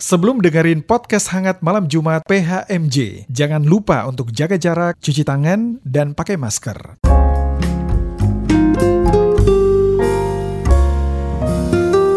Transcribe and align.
Sebelum 0.00 0.40
dengerin 0.40 0.80
podcast 0.80 1.28
hangat 1.28 1.60
malam 1.60 1.84
Jumat 1.84 2.24
PHMJ, 2.24 3.28
jangan 3.28 3.60
lupa 3.60 4.08
untuk 4.08 4.32
jaga 4.32 4.56
jarak, 4.56 4.96
cuci 4.96 5.28
tangan, 5.28 5.76
dan 5.84 6.16
pakai 6.16 6.40
masker. 6.40 7.04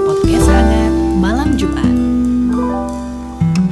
Podcast 0.08 0.48
hangat 0.48 0.96
malam 1.20 1.60
Jumat. 1.60 1.96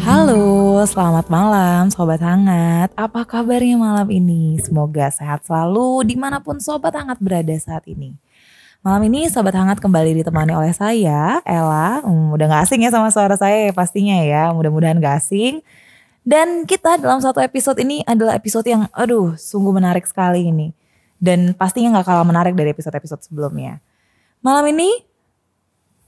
Halo, 0.04 0.84
selamat 0.84 1.32
malam 1.32 1.88
Sobat 1.88 2.20
Hangat. 2.20 2.92
Apa 3.00 3.24
kabarnya 3.24 3.80
malam 3.80 4.12
ini? 4.12 4.60
Semoga 4.60 5.08
sehat 5.08 5.48
selalu 5.48 6.04
di 6.04 6.20
mana 6.20 6.44
pun 6.44 6.60
Sobat 6.60 7.00
Hangat 7.00 7.24
berada 7.24 7.56
saat 7.56 7.88
ini. 7.88 8.20
Malam 8.82 9.14
ini 9.14 9.30
Sobat 9.30 9.54
Hangat 9.54 9.78
kembali 9.78 10.26
ditemani 10.26 10.58
oleh 10.58 10.74
saya, 10.74 11.38
Ella. 11.46 12.02
Hmm, 12.02 12.34
udah 12.34 12.46
gak 12.50 12.62
asing 12.66 12.82
ya 12.82 12.90
sama 12.90 13.14
suara 13.14 13.38
saya 13.38 13.70
ya 13.70 13.74
pastinya 13.78 14.18
ya. 14.26 14.50
Mudah-mudahan 14.58 14.98
gak 14.98 15.22
asing. 15.22 15.62
Dan 16.26 16.66
kita 16.66 16.98
dalam 16.98 17.22
satu 17.22 17.38
episode 17.46 17.78
ini 17.78 18.02
adalah 18.10 18.34
episode 18.34 18.66
yang 18.66 18.90
aduh 18.90 19.38
sungguh 19.38 19.70
menarik 19.70 20.10
sekali 20.10 20.50
ini. 20.50 20.74
Dan 21.22 21.54
pastinya 21.54 22.02
gak 22.02 22.10
kalah 22.10 22.26
menarik 22.26 22.58
dari 22.58 22.74
episode-episode 22.74 23.22
sebelumnya. 23.22 23.78
Malam 24.42 24.74
ini 24.74 25.06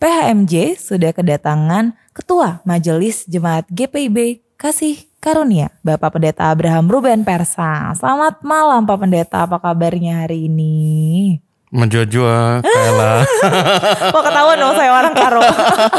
PHMJ 0.02 0.74
sudah 0.82 1.14
kedatangan 1.14 1.94
Ketua 2.10 2.66
Majelis 2.66 3.30
Jemaat 3.30 3.70
GPIB 3.70 4.42
Kasih 4.58 4.98
Karunia, 5.22 5.70
Bapak 5.86 6.18
Pendeta 6.18 6.50
Abraham 6.50 6.90
Ruben 6.90 7.22
Persa. 7.22 7.94
Selamat 7.94 8.42
malam 8.42 8.90
Pak 8.90 8.98
Pendeta, 8.98 9.46
apa 9.46 9.62
kabarnya 9.62 10.26
hari 10.26 10.50
ini? 10.50 11.53
Menjua 11.74 12.62
Kaila. 12.62 13.26
Kok 14.14 14.22
ketahuan 14.22 14.58
dong 14.62 14.78
saya 14.78 14.92
orang 14.94 15.14
karo. 15.18 15.42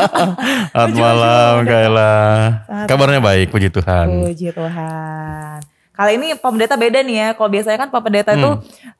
Selamat 0.70 0.94
malam 0.94 1.54
Kaila. 1.66 2.14
Kabarnya 2.86 3.18
baik, 3.18 3.50
puji 3.50 3.74
Tuhan. 3.74 4.06
Puji 4.22 4.54
Tuhan. 4.54 5.58
Kali 5.90 6.10
ini 6.14 6.38
Pak 6.38 6.46
Pendeta 6.46 6.78
beda 6.78 7.02
nih 7.02 7.16
ya. 7.18 7.28
Kalau 7.34 7.50
biasanya 7.50 7.78
kan 7.82 7.88
Pak 7.90 8.02
Pendeta 8.06 8.38
itu 8.38 8.50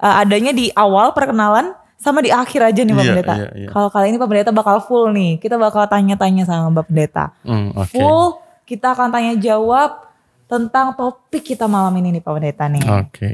uh, 0.03 0.15
adanya 0.19 0.51
di 0.51 0.75
awal 0.75 1.15
perkenalan 1.15 1.79
sama 1.95 2.19
di 2.19 2.35
akhir 2.35 2.75
aja 2.75 2.81
nih 2.83 2.91
Pak 2.91 3.03
Iya, 3.03 3.11
Pendeta. 3.15 3.35
iya, 3.39 3.49
iya. 3.55 3.69
Kalau 3.71 3.89
kali 3.95 4.07
ini 4.11 4.19
Pak 4.19 4.29
Pendeta 4.35 4.51
bakal 4.51 4.77
full 4.83 5.15
nih. 5.15 5.39
Kita 5.39 5.55
bakal 5.55 5.87
tanya-tanya 5.87 6.43
sama 6.43 6.83
Pak 6.83 6.91
Pendeta. 6.91 7.31
Hmm, 7.47 7.71
Oke. 7.79 7.95
Full 7.95 8.25
kita 8.67 8.99
akan 8.99 9.15
tanya 9.15 9.39
jawab 9.39 10.11
tentang 10.51 10.91
topik 10.99 11.55
kita 11.55 11.71
malam 11.71 11.95
ini 12.03 12.19
nih 12.19 12.23
Pak 12.23 12.33
Pendeta 12.35 12.67
nih. 12.67 12.83
Oke. 12.83 13.31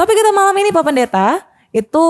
Topik 0.00 0.16
kita 0.16 0.32
malam 0.32 0.56
ini 0.56 0.72
Pak 0.72 0.84
Pendeta 0.84 1.26
itu 1.68 2.04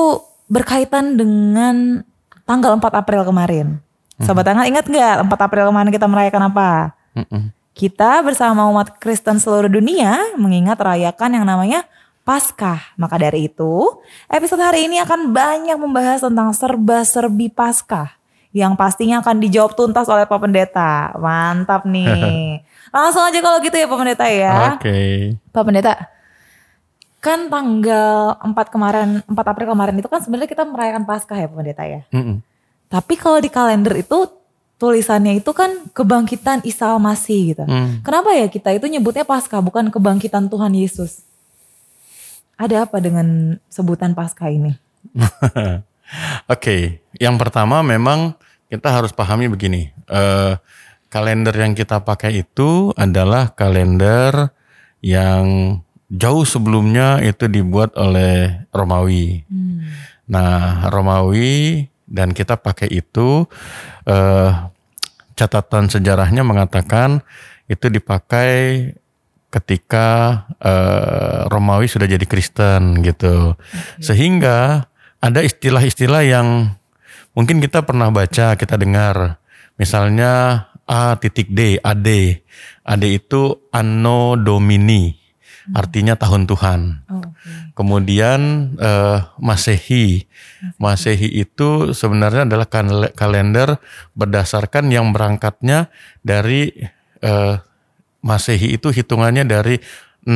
berkaitan 0.49 1.15
dengan 1.15 2.03
tanggal 2.49 2.75
4 2.77 2.83
April 3.05 3.23
kemarin. 3.29 3.79
Sobat 4.19 4.43
Tangan 4.49 4.67
ingat 4.67 4.91
nggak 4.91 5.31
4 5.31 5.47
April 5.47 5.71
kemarin 5.71 5.91
kita 5.95 6.11
merayakan 6.11 6.51
apa? 6.51 6.71
Mm-mm. 7.15 7.55
Kita 7.71 8.19
bersama 8.27 8.67
umat 8.67 8.99
Kristen 8.99 9.39
seluruh 9.39 9.71
dunia 9.71 10.35
mengingat 10.35 10.83
rayakan 10.83 11.39
yang 11.39 11.47
namanya 11.47 11.87
Paskah. 12.27 12.93
Maka 12.99 13.17
dari 13.17 13.47
itu, 13.47 13.89
episode 14.29 14.61
hari 14.61 14.91
ini 14.91 14.99
akan 15.01 15.31
banyak 15.31 15.79
membahas 15.79 16.21
tentang 16.21 16.51
serba-serbi 16.51 17.49
Paskah. 17.49 18.19
Yang 18.51 18.75
pastinya 18.75 19.23
akan 19.23 19.39
dijawab 19.39 19.79
tuntas 19.79 20.11
oleh 20.11 20.27
Pak 20.27 20.41
Pendeta. 20.43 21.15
Mantap 21.17 21.87
nih. 21.87 22.61
Langsung 22.97 23.23
aja 23.23 23.39
kalau 23.39 23.63
gitu 23.63 23.77
ya 23.79 23.87
Pak 23.87 23.99
Pendeta 24.03 24.27
ya. 24.27 24.77
Oke. 24.77 24.99
Pak 25.55 25.63
Pendeta, 25.63 25.93
kan 27.19 27.51
tanggal 27.51 28.39
4 28.39 28.55
kemarin, 28.71 29.09
4 29.27 29.35
April 29.35 29.75
kemarin 29.75 29.97
itu 29.99 30.07
kan 30.07 30.23
sebenarnya 30.23 30.51
kita 30.51 30.63
merayakan 30.63 31.03
Paskah 31.03 31.39
ya 31.39 31.49
Pendeta 31.51 31.85
ya. 31.85 32.03
Mm-mm. 32.15 32.39
Tapi 32.89 33.15
kalau 33.21 33.39
di 33.43 33.51
kalender 33.53 33.99
itu 34.01 34.39
tulisannya 34.79 35.43
itu 35.43 35.51
kan 35.51 35.91
kebangkitan 35.91 36.63
Isa 36.63 36.95
Masih 36.97 37.53
gitu. 37.53 37.67
Hmm. 37.67 38.01
Kenapa 38.07 38.33
ya 38.33 38.47
kita 38.47 38.71
itu 38.73 38.87
nyebutnya 38.87 39.27
Paskah 39.27 39.61
bukan 39.61 39.91
kebangkitan 39.91 40.47
Tuhan 40.47 40.73
Yesus? 40.73 41.27
Ada 42.55 42.87
apa 42.87 43.03
dengan 43.03 43.59
sebutan 43.67 44.15
Paskah 44.15 44.49
ini? 44.49 44.79
Oke. 46.55 47.03
Yang 47.19 47.37
pertama 47.43 47.83
memang 47.83 48.39
kita 48.71 48.89
harus 48.89 49.11
pahami 49.11 49.51
begini. 49.51 49.91
Eh, 50.07 50.55
kalender 51.11 51.53
yang 51.53 51.75
kita 51.75 52.01
pakai 52.01 52.47
itu 52.47 52.95
adalah 52.95 53.51
kalender 53.53 54.55
yang 55.03 55.79
jauh 56.09 56.45
sebelumnya 56.49 57.21
itu 57.21 57.47
dibuat 57.49 57.93
oleh 57.97 58.65
Romawi. 58.73 59.45
Nah, 60.29 60.89
Romawi 60.89 61.89
dan 62.09 62.33
kita 62.33 62.57
pakai 62.57 62.89
itu 62.89 63.45
eh, 64.09 64.51
catatan 65.37 65.93
sejarahnya 65.93 66.43
mengatakan 66.45 67.21
itu 67.69 67.93
dipakai 67.93 68.53
ketika 69.49 70.09
eh, 70.61 71.49
Romawi 71.49 71.89
sudah 71.89 72.09
jadi 72.09 72.25
Kristen 72.25 73.05
gitu. 73.05 73.57
Sehingga 74.01 74.89
ada 75.21 75.41
istilah-istilah 75.45 76.23
yang 76.25 76.79
mungkin 77.37 77.61
kita 77.61 77.85
pernah 77.85 78.09
baca, 78.09 78.57
kita 78.57 78.77
dengar. 78.81 79.41
Misalnya 79.79 80.67
A 80.89 81.21
titik 81.21 81.53
D, 81.53 81.77
AD. 81.85 82.09
AD 82.89 83.05
itu 83.05 83.69
Anno 83.69 84.41
Domini, 84.41 85.18
artinya 85.77 86.15
tahun 86.17 86.49
Tuhan. 86.49 86.81
Oh, 87.09 87.23
Kemudian 87.77 88.73
eh, 88.79 89.19
Masehi. 89.39 90.27
Masehi 90.81 91.29
itu 91.43 91.95
sebenarnya 91.95 92.49
adalah 92.49 92.67
kal- 92.67 93.13
kalender 93.15 93.79
berdasarkan 94.19 94.91
yang 94.91 95.13
berangkatnya 95.15 95.93
dari 96.25 96.73
eh, 97.23 97.55
Masehi 98.19 98.75
itu 98.75 98.91
hitungannya 98.91 99.47
dari 99.47 99.79
0 100.27 100.35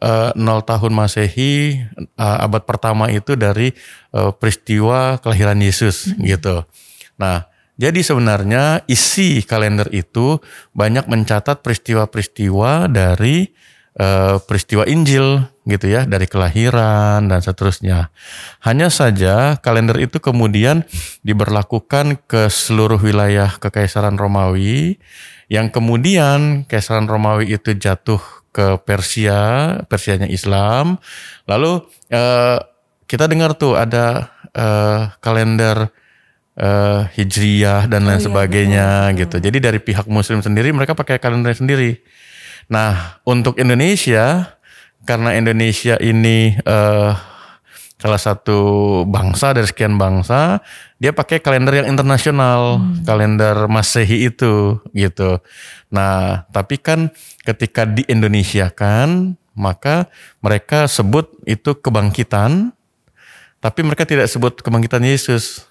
eh, 0.00 0.30
0 0.36 0.70
tahun 0.70 0.92
Masehi 0.94 1.52
eh, 1.98 2.38
abad 2.44 2.62
pertama 2.62 3.10
itu 3.10 3.34
dari 3.34 3.74
eh, 4.14 4.32
peristiwa 4.36 5.18
kelahiran 5.18 5.58
Yesus 5.58 6.14
gitu. 6.22 6.62
Nah, 7.18 7.46
jadi 7.74 8.06
sebenarnya 8.06 8.86
isi 8.86 9.42
kalender 9.42 9.90
itu 9.90 10.38
banyak 10.78 11.10
mencatat 11.10 11.58
peristiwa-peristiwa 11.58 12.86
dari 12.86 13.50
eh, 13.98 14.36
peristiwa 14.42 14.84
Injil 14.86 15.46
gitu 15.64 15.86
ya, 15.88 16.04
dari 16.04 16.28
kelahiran 16.28 17.24
dan 17.26 17.40
seterusnya. 17.40 18.12
Hanya 18.60 18.92
saja 18.92 19.56
kalender 19.58 19.96
itu 19.96 20.20
kemudian 20.20 20.84
diberlakukan 21.24 22.20
ke 22.28 22.52
seluruh 22.52 23.00
wilayah 23.00 23.48
Kekaisaran 23.56 24.20
Romawi 24.20 25.00
yang 25.48 25.72
kemudian 25.72 26.68
Kekaisaran 26.68 27.08
Romawi 27.08 27.56
itu 27.56 27.72
jatuh 27.76 28.20
ke 28.54 28.78
Persia, 28.86 29.76
Persianya 29.90 30.30
Islam. 30.30 31.02
Lalu 31.50 31.82
eh, 32.14 32.58
kita 33.10 33.26
dengar 33.26 33.58
tuh 33.58 33.74
ada 33.74 34.30
eh, 34.54 35.10
kalender 35.18 35.90
eh, 36.54 37.02
Hijriyah 37.18 37.90
dan 37.90 38.06
lain 38.06 38.22
sebagainya 38.22 39.10
gitu. 39.18 39.42
Jadi 39.42 39.58
dari 39.58 39.82
pihak 39.82 40.06
Muslim 40.06 40.38
sendiri 40.40 40.70
mereka 40.70 40.94
pakai 40.94 41.18
kalender 41.18 41.50
sendiri. 41.52 41.98
Nah 42.68 43.20
untuk 43.26 43.60
Indonesia 43.60 44.56
karena 45.04 45.36
Indonesia 45.36 46.00
ini 46.00 46.56
eh, 46.56 47.12
salah 48.04 48.20
satu 48.20 48.60
bangsa 49.08 49.56
dari 49.56 49.64
sekian 49.64 49.96
bangsa, 49.96 50.60
dia 51.00 51.16
pakai 51.16 51.40
kalender 51.40 51.80
yang 51.80 51.88
internasional, 51.88 52.76
kalender 53.08 53.64
Masehi 53.64 54.28
itu 54.28 54.76
gitu. 54.92 55.40
Nah, 55.88 56.44
tapi 56.52 56.76
kan 56.76 57.08
ketika 57.48 57.88
di 57.88 58.04
Indonesia 58.04 58.68
kan, 58.68 59.40
maka 59.56 60.12
mereka 60.44 60.84
sebut 60.84 61.32
itu 61.48 61.72
kebangkitan, 61.80 62.76
tapi 63.64 63.80
mereka 63.80 64.04
tidak 64.04 64.28
sebut 64.28 64.60
kebangkitan 64.60 65.00
Yesus. 65.00 65.64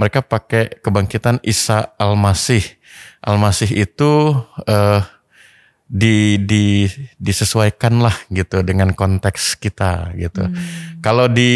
Mereka 0.00 0.24
pakai 0.24 0.80
kebangkitan 0.80 1.36
Isa 1.44 1.92
Al-Masih. 2.00 2.64
Al-Masih 3.20 3.76
itu 3.76 4.32
eh, 4.64 5.04
di, 5.88 6.36
di 6.44 6.84
disesuaikan 7.16 8.04
lah 8.04 8.12
gitu 8.28 8.60
dengan 8.60 8.92
konteks 8.92 9.56
kita 9.56 10.12
gitu. 10.20 10.44
Kalau 11.00 11.32
di 11.32 11.50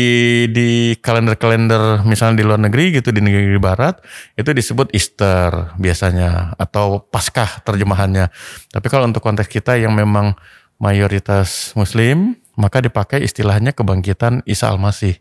di 0.48 0.96
kalender-kalender 0.96 2.00
misalnya 2.08 2.40
di 2.40 2.44
luar 2.48 2.56
negeri 2.56 2.96
gitu 2.96 3.12
di 3.12 3.20
negeri 3.20 3.60
barat 3.60 4.00
itu 4.32 4.48
disebut 4.56 4.88
Easter 4.96 5.76
biasanya 5.76 6.56
atau 6.56 7.04
Paskah 7.04 7.60
terjemahannya. 7.60 8.32
Tapi 8.72 8.86
kalau 8.88 9.04
untuk 9.04 9.20
konteks 9.20 9.52
kita 9.52 9.76
yang 9.76 9.92
memang 9.92 10.32
mayoritas 10.80 11.76
muslim 11.76 12.40
maka 12.56 12.80
dipakai 12.80 13.24
istilahnya 13.24 13.72
kebangkitan 13.76 14.44
Isa 14.44 14.68
Al-Masih. 14.72 15.16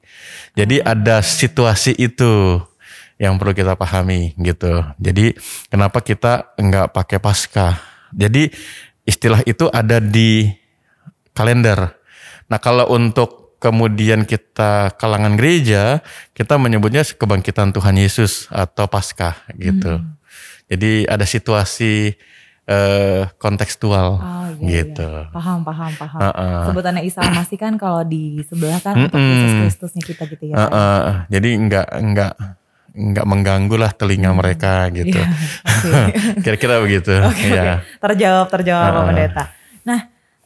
Jadi 0.55 0.83
ada 0.83 1.23
situasi 1.23 1.95
itu 1.95 2.59
yang 3.19 3.37
perlu 3.37 3.53
kita 3.53 3.75
pahami 3.75 4.35
gitu. 4.39 4.83
Jadi 4.99 5.35
kenapa 5.67 5.99
kita 5.99 6.55
enggak 6.57 6.91
pakai 6.95 7.19
Paskah? 7.21 7.77
Jadi 8.11 8.51
istilah 9.11 9.43
itu 9.43 9.67
ada 9.67 9.99
di 9.99 10.47
kalender. 11.35 11.99
Nah 12.47 12.59
kalau 12.63 12.87
untuk 12.87 13.59
kemudian 13.59 14.23
kita 14.23 14.95
kalangan 14.97 15.35
gereja, 15.35 15.99
kita 16.33 16.55
menyebutnya 16.55 17.03
kebangkitan 17.03 17.75
Tuhan 17.75 17.99
Yesus 17.99 18.47
atau 18.49 18.87
Paskah 18.87 19.35
gitu. 19.59 20.01
Jadi 20.71 21.03
ada 21.05 21.27
situasi 21.27 22.15
eh, 22.63 23.21
kontekstual 23.35 24.17
Oh, 24.17 24.47
iya, 24.63 24.87
gitu. 24.87 25.03
iya. 25.03 25.27
Paham, 25.35 25.67
paham, 25.67 25.91
paham. 25.99 26.19
Heeh. 26.23 26.59
Sebutannya 26.71 27.03
Isa 27.03 27.19
Masih 27.27 27.59
kan 27.59 27.75
kalau 27.75 28.07
di 28.07 28.39
sebelah 28.47 28.79
kan 28.79 28.95
untuk. 28.95 29.19
Yesus 29.19 29.75
Kristusnya 29.75 30.03
kita 30.07 30.23
gitu 30.31 30.43
ya. 30.47 30.55
Eh, 30.55 30.69
eh, 30.71 31.17
jadi 31.27 31.49
nggak 31.59 31.87
nggak 31.91 32.33
nggak 32.91 33.23
mengganggu 33.23 33.75
lah 33.79 33.91
telinga 33.95 34.35
mereka 34.35 34.91
gitu. 34.91 35.15
Iya. 35.15 35.31
Kira-kira 36.43 36.83
begitu. 36.83 37.15
Oke, 37.31 37.47
ya. 37.47 37.79
oke. 37.79 38.03
Terjawab, 38.03 38.47
terjawab 38.51 38.83
Pak 38.83 38.91
Heeh. 38.91 39.07
Pendeta. 39.07 39.43
Nah, 39.87 39.99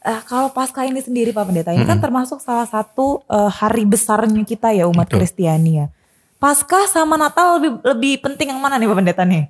eh, 0.06 0.20
kalau 0.30 0.48
Paskah 0.54 0.86
ini 0.86 1.02
sendiri 1.02 1.34
Pak 1.34 1.44
Pendeta, 1.44 1.74
ini 1.74 1.82
kan 1.82 1.98
termasuk 1.98 2.38
salah 2.38 2.66
satu 2.70 3.26
eh, 3.26 3.50
hari 3.50 3.82
besarnya 3.82 4.46
kita 4.46 4.70
ya 4.70 4.86
umat 4.86 5.10
Betul. 5.10 5.26
Kristiani 5.26 5.72
ya. 5.82 5.86
Paskah 6.36 6.86
sama 6.86 7.18
Natal 7.18 7.58
lebih 7.58 7.80
lebih 7.82 8.14
penting 8.22 8.54
yang 8.54 8.60
mana 8.62 8.78
nih 8.78 8.86
Pak 8.86 8.96
Pendeta 8.96 9.24
nih? 9.26 9.44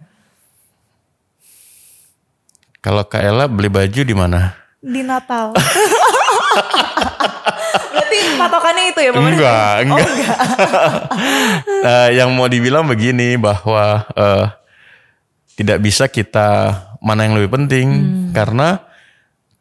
Kalau 2.81 3.02
Kak 3.02 3.19
Ella 3.19 3.50
beli 3.50 3.66
baju 3.66 4.00
di 4.06 4.14
mana? 4.14 4.54
Di 4.78 5.02
Natal. 5.02 5.52
Berarti 7.76 8.19
patokannya 8.37 8.84
itu 8.90 9.00
ya 9.02 9.11
Pak 9.11 9.20
Pendeta? 9.20 9.40
Enggak, 9.40 9.75
enggak. 9.84 10.08
Eh, 11.87 12.19
yang 12.19 12.34
mau 12.34 12.50
dibilang 12.50 12.82
begini 12.82 13.38
bahwa 13.38 14.02
eh, 14.11 14.44
tidak 15.55 15.78
bisa 15.78 16.11
kita 16.11 16.75
mana 16.99 17.25
yang 17.25 17.38
lebih 17.38 17.55
penting 17.55 17.87
karena 18.34 18.82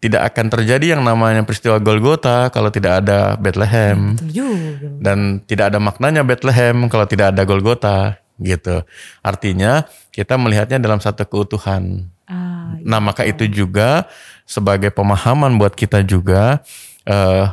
tidak 0.02 0.34
akan 0.34 0.48
terjadi 0.50 0.98
yang 0.98 1.02
namanya 1.02 1.42
peristiwa 1.46 1.78
Golgota 1.78 2.50
kalau 2.50 2.70
tidak 2.70 3.06
ada 3.06 3.38
Bethlehem 3.38 4.14
juga. 4.30 4.90
dan 5.02 5.42
tidak 5.46 5.74
ada 5.74 5.80
maknanya 5.82 6.22
Bethlehem 6.22 6.90
kalau 6.90 7.06
tidak 7.06 7.34
ada 7.34 7.42
Golgota 7.46 8.18
gitu. 8.38 8.84
Artinya 9.22 9.86
kita 10.12 10.36
melihatnya 10.36 10.78
dalam 10.78 11.00
satu 11.02 11.26
keutuhan. 11.26 12.10
Ah, 12.26 12.78
Nah, 12.86 13.02
maka 13.02 13.26
itu 13.26 13.46
juga 13.50 14.06
sebagai 14.46 14.90
pemahaman 14.94 15.58
buat 15.58 15.74
kita 15.74 16.02
juga 16.06 16.62
eh 17.06 17.46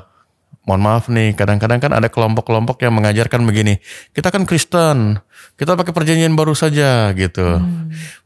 mohon 0.63 0.83
maaf 0.83 1.11
nih, 1.11 1.35
kadang-kadang 1.35 1.83
kan 1.83 1.93
ada 1.95 2.07
kelompok-kelompok 2.07 2.79
yang 2.83 2.95
mengajarkan 2.95 3.43
begini, 3.43 3.83
kita 4.15 4.31
kan 4.31 4.47
Kristen, 4.47 5.19
kita 5.59 5.75
pakai 5.75 5.91
perjanjian 5.91 6.35
baru 6.39 6.55
saja 6.55 7.11
gitu. 7.15 7.59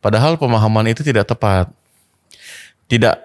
Padahal 0.04 0.36
pemahaman 0.36 0.92
itu 0.92 1.00
tidak 1.00 1.28
tepat. 1.28 1.72
Tidak 2.86 3.16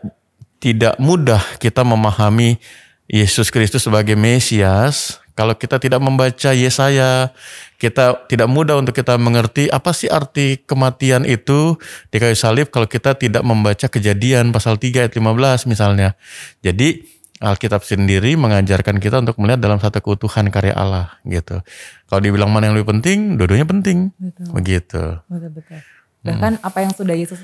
tidak 0.61 0.97
mudah 0.97 1.41
kita 1.61 1.85
memahami 1.85 2.57
Yesus 3.05 3.53
Kristus 3.53 3.85
sebagai 3.85 4.17
Mesias 4.17 5.21
kalau 5.31 5.55
kita 5.55 5.79
tidak 5.79 6.03
membaca 6.03 6.51
Yesaya, 6.51 7.31
kita 7.79 8.27
tidak 8.27 8.45
mudah 8.51 8.77
untuk 8.77 8.93
kita 8.93 9.15
mengerti 9.15 9.71
apa 9.71 9.95
sih 9.95 10.11
arti 10.11 10.59
kematian 10.59 11.23
itu 11.23 11.79
di 12.11 12.17
kayu 12.19 12.35
salib 12.35 12.67
kalau 12.69 12.85
kita 12.85 13.15
tidak 13.15 13.41
membaca 13.41 13.87
Kejadian 13.87 14.51
pasal 14.51 14.75
3 14.75 15.07
ayat 15.07 15.13
15 15.15 15.71
misalnya. 15.71 16.19
Jadi 16.59 17.07
Alkitab 17.41 17.81
sendiri 17.81 18.37
mengajarkan 18.37 19.01
kita 19.01 19.17
untuk 19.17 19.41
melihat 19.41 19.65
dalam 19.65 19.81
satu 19.81 19.97
keutuhan 19.97 20.53
karya 20.53 20.77
Allah 20.77 21.17
gitu. 21.25 21.65
Kalau 22.05 22.21
dibilang 22.21 22.53
mana 22.53 22.69
yang 22.69 22.77
lebih 22.77 22.93
penting, 22.93 23.33
dua-duanya 23.33 23.65
penting. 23.65 24.13
Betul. 24.21 24.45
Begitu. 24.53 25.03
Betul-betul. 25.25 25.79
Bahkan 26.21 26.61
apa 26.61 26.77
yang 26.85 26.93
sudah 26.93 27.17
Yesus 27.17 27.41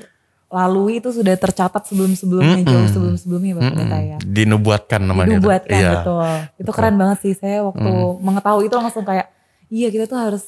lalui 0.47 1.03
itu 1.03 1.09
sudah 1.11 1.35
tercatat 1.35 1.83
sebelum-sebelumnya, 1.91 2.63
jauh 2.63 2.87
sebelum-sebelumnya 2.87 3.57
Pak 3.57 3.63
Pendeta 3.73 3.97
ya. 3.99 4.17
Dinubuatkan 4.21 5.01
namanya. 5.03 5.27
itu. 5.33 5.41
dibuatkan 5.41 5.75
Iya. 5.81 5.91
betul. 5.97 6.31
Itu 6.61 6.71
keren 6.71 6.95
banget 6.95 7.17
sih 7.25 7.33
saya 7.33 7.65
waktu 7.65 7.91
mengetahui 8.21 8.69
itu 8.69 8.75
langsung 8.77 9.03
kayak 9.03 9.27
iya 9.67 9.89
kita 9.91 10.05
tuh 10.07 10.15
harus 10.21 10.45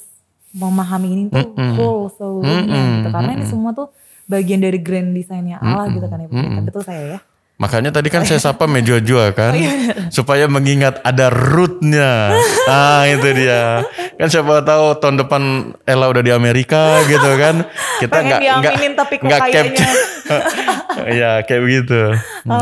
memahami 0.54 1.10
ini 1.13 1.24
tuh 1.30 1.54
full 1.78 2.10
seluruhnya 2.16 3.02
gitu 3.02 3.10
karena 3.13 3.31
ini 3.38 3.45
semua 3.45 3.69
tuh 3.75 3.94
bagian 4.25 4.62
dari 4.62 4.78
grand 4.81 5.13
desainnya 5.13 5.57
Allah 5.57 5.90
gitu 5.90 6.06
kan 6.06 6.22
ya 6.22 6.28
Pendeta. 6.30 6.62
Betul 6.63 6.84
saya 6.86 7.04
ya. 7.18 7.19
Makanya 7.59 7.91
tadi 7.91 8.07
kan 8.07 8.23
saya 8.23 8.39
sapa 8.39 8.65
Mejojua 8.65 9.35
kan, 9.35 9.51
Oh, 9.51 9.59
iya, 9.59 10.07
supaya 10.07 10.47
mengingat 10.47 11.03
ada 11.03 11.27
rootnya. 11.27 12.31
Ah 12.65 13.03
itu 13.03 13.27
dia. 13.35 13.83
Kan 14.15 14.27
siapa 14.27 14.63
tahu 14.63 14.95
tahun 14.95 15.19
depan 15.19 15.41
Ella 15.83 16.07
udah 16.07 16.23
di 16.23 16.31
Amerika 16.31 17.03
gitu 17.03 17.35
kan, 17.35 17.67
kita 18.00 18.15
nggak 18.17 18.39
nggak 18.39 18.73
nggak 19.19 19.39
kayaknya- 19.44 19.75
capture. 19.75 19.94
Iya 21.09 21.31
kayak 21.41 21.61
begitu. 21.61 22.00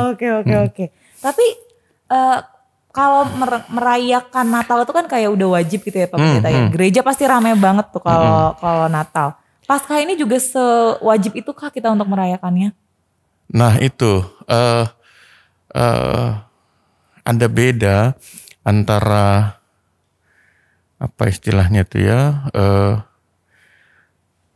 Oke 0.08 0.28
oke 0.34 0.56
oke. 0.64 0.86
Tapi 1.20 1.46
eh, 2.08 2.38
kalau 2.90 3.30
mer- 3.32 3.70
merayakan 3.70 4.46
Natal 4.48 4.82
itu 4.82 4.90
kan 4.92 5.06
kayak 5.06 5.30
udah 5.30 5.48
wajib 5.54 5.82
gitu 5.82 5.94
ya 5.96 6.08
Pak 6.08 6.18
Pendeta 6.18 6.50
ya. 6.50 6.62
Gereja 6.70 7.00
pasti 7.02 7.24
ramai 7.24 7.54
banget 7.54 7.86
tuh 7.88 8.02
kalau 8.02 8.58
kalau 8.58 8.88
Natal. 8.88 9.38
Paskah 9.64 10.00
ini 10.00 10.16
juga 10.16 10.40
sewajib 10.40 11.36
itukah 11.36 11.70
kita 11.70 11.92
untuk 11.92 12.08
merayakannya? 12.08 12.72
Nah 13.54 13.80
itu 13.80 14.26
eh 14.48 14.86
eh, 15.76 16.30
ada 17.28 17.48
beda 17.52 18.16
antara 18.68 19.60
apa 20.98 21.24
istilahnya 21.30 21.86
itu 21.86 22.04
ya 22.04 22.50
eh, 22.52 22.96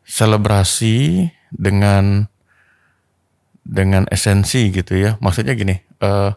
selebrasi 0.04 1.30
dengan 1.54 2.28
dengan 3.62 4.04
esensi 4.12 4.68
gitu 4.76 5.00
ya. 5.00 5.16
Maksudnya 5.24 5.56
gini, 5.56 5.80
eh, 5.80 6.32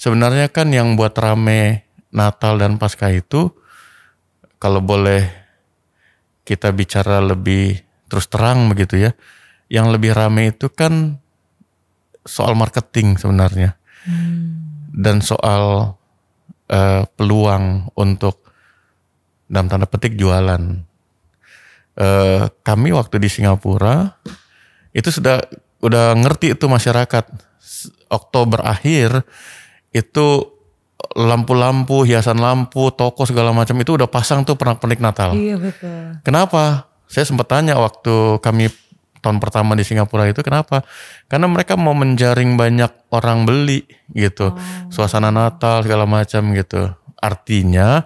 sebenarnya 0.00 0.48
kan 0.48 0.72
yang 0.72 0.96
buat 0.96 1.12
rame 1.20 1.84
Natal 2.08 2.56
dan 2.56 2.80
Paskah 2.80 3.12
itu 3.12 3.52
kalau 4.56 4.80
boleh 4.80 5.28
kita 6.48 6.72
bicara 6.72 7.20
lebih 7.20 7.84
terus 8.08 8.26
terang 8.32 8.72
begitu 8.72 8.96
ya. 8.96 9.12
Yang 9.70 9.86
lebih 10.00 10.10
rame 10.16 10.50
itu 10.50 10.66
kan 10.72 11.19
soal 12.24 12.52
marketing 12.54 13.16
sebenarnya 13.16 13.76
dan 14.94 15.20
soal 15.24 15.94
eh, 16.68 17.02
peluang 17.16 17.92
untuk 17.96 18.44
dalam 19.50 19.66
tanda 19.66 19.86
petik 19.90 20.14
jualan. 20.14 20.62
Eh, 22.00 22.44
kami 22.62 22.88
waktu 22.94 23.18
di 23.18 23.28
Singapura 23.28 24.14
itu 24.94 25.10
sudah 25.10 25.42
udah 25.80 26.14
ngerti 26.16 26.54
itu 26.54 26.64
masyarakat 26.70 27.24
Oktober 28.10 28.62
akhir 28.66 29.24
itu 29.90 30.26
lampu-lampu, 31.16 32.06
hiasan 32.06 32.38
lampu, 32.38 32.92
toko 32.94 33.24
segala 33.26 33.50
macam 33.50 33.74
itu 33.80 33.96
udah 33.96 34.06
pasang 34.06 34.46
tuh 34.46 34.54
pernak-pernik 34.54 35.00
Natal. 35.00 35.34
Iya 35.34 35.56
betul. 35.58 36.20
Kenapa? 36.22 36.86
Saya 37.10 37.26
sempat 37.26 37.50
tanya 37.50 37.74
waktu 37.74 38.38
kami 38.38 38.70
tahun 39.20 39.38
pertama 39.38 39.76
di 39.76 39.84
Singapura 39.84 40.26
itu 40.28 40.40
kenapa? 40.40 40.84
Karena 41.28 41.46
mereka 41.46 41.76
mau 41.76 41.92
menjaring 41.96 42.56
banyak 42.56 42.90
orang 43.12 43.44
beli 43.44 43.84
gitu. 44.12 44.56
Suasana 44.88 45.32
Natal 45.32 45.84
segala 45.84 46.04
macam 46.08 46.52
gitu. 46.56 46.92
Artinya 47.20 48.04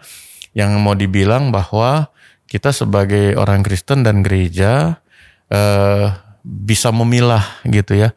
yang 0.54 0.78
mau 0.82 0.94
dibilang 0.94 1.54
bahwa 1.54 2.10
kita 2.50 2.70
sebagai 2.70 3.34
orang 3.34 3.66
Kristen 3.66 4.06
dan 4.06 4.22
gereja 4.22 5.02
eh, 5.50 6.06
bisa 6.44 6.92
memilah 6.92 7.42
gitu 7.66 7.96
ya 7.96 8.10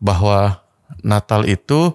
bahwa 0.00 0.64
Natal 1.04 1.44
itu 1.46 1.94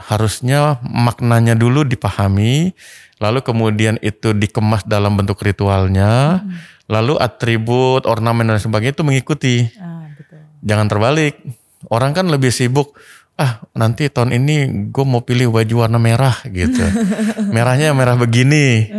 harusnya 0.00 0.80
maknanya 0.80 1.52
dulu 1.52 1.84
dipahami, 1.84 2.72
lalu 3.20 3.40
kemudian 3.44 4.00
itu 4.00 4.32
dikemas 4.32 4.88
dalam 4.88 5.12
bentuk 5.16 5.44
ritualnya, 5.44 6.40
lalu 6.90 7.14
atribut, 7.16 8.02
ornamen 8.04 8.50
dan 8.50 8.58
sebagainya 8.58 8.98
itu 8.98 9.04
mengikuti. 9.06 9.56
Ah, 9.78 10.10
betul. 10.10 10.42
Jangan 10.66 10.86
terbalik. 10.90 11.38
Orang 11.86 12.12
kan 12.12 12.28
lebih 12.28 12.50
sibuk, 12.50 12.92
ah 13.40 13.62
nanti 13.72 14.10
tahun 14.12 14.36
ini 14.36 14.56
gue 14.92 15.04
mau 15.06 15.24
pilih 15.24 15.48
baju 15.48 15.86
warna 15.86 15.96
merah 15.96 16.36
gitu. 16.44 16.82
Merahnya 17.54 17.96
merah 17.96 18.18
begini. 18.18 18.90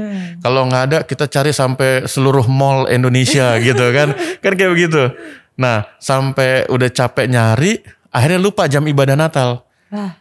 Kalau 0.42 0.66
nggak 0.66 0.84
ada 0.90 0.98
kita 1.06 1.30
cari 1.30 1.54
sampai 1.54 2.10
seluruh 2.10 2.50
mall 2.50 2.90
Indonesia 2.90 3.54
gitu 3.62 3.86
kan. 3.94 4.18
Kan 4.42 4.52
kayak 4.58 4.72
begitu. 4.74 5.14
Nah 5.62 5.86
sampai 6.02 6.66
udah 6.74 6.90
capek 6.90 7.30
nyari, 7.30 7.78
akhirnya 8.10 8.42
lupa 8.42 8.66
jam 8.66 8.82
ibadah 8.82 9.14
Natal. 9.14 9.62
Wah, 9.94 10.18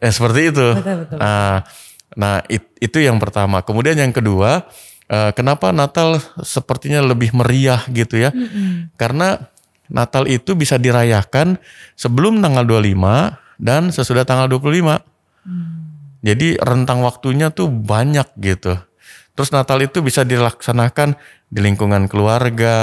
Ya 0.00 0.08
seperti 0.08 0.48
itu. 0.48 0.68
Betul, 0.80 0.96
betul. 1.04 1.16
Nah, 1.20 1.64
nah 2.12 2.40
it- 2.48 2.72
itu 2.76 2.96
yang 2.96 3.16
pertama. 3.16 3.60
Kemudian 3.60 3.96
yang 3.96 4.12
kedua, 4.12 4.64
eh, 5.08 5.30
kenapa 5.36 5.70
Natal 5.70 6.20
sepertinya 6.40 7.04
lebih 7.04 7.34
meriah 7.36 7.82
gitu 7.92 8.20
ya? 8.20 8.30
Karena 8.96 9.50
Natal 9.88 10.24
itu 10.26 10.56
bisa 10.56 10.80
dirayakan 10.80 11.60
sebelum 11.94 12.40
tanggal 12.40 12.64
25 12.64 13.60
dan 13.60 13.92
sesudah 13.92 14.24
tanggal 14.24 14.48
25. 14.48 15.00
Jadi 16.24 16.56
rentang 16.56 17.04
waktunya 17.04 17.52
tuh 17.52 17.68
banyak 17.68 18.24
gitu. 18.40 18.80
Terus 19.34 19.50
Natal 19.50 19.82
itu 19.82 19.98
bisa 20.00 20.22
dilaksanakan 20.22 21.18
di 21.50 21.60
lingkungan 21.60 22.06
keluarga, 22.06 22.78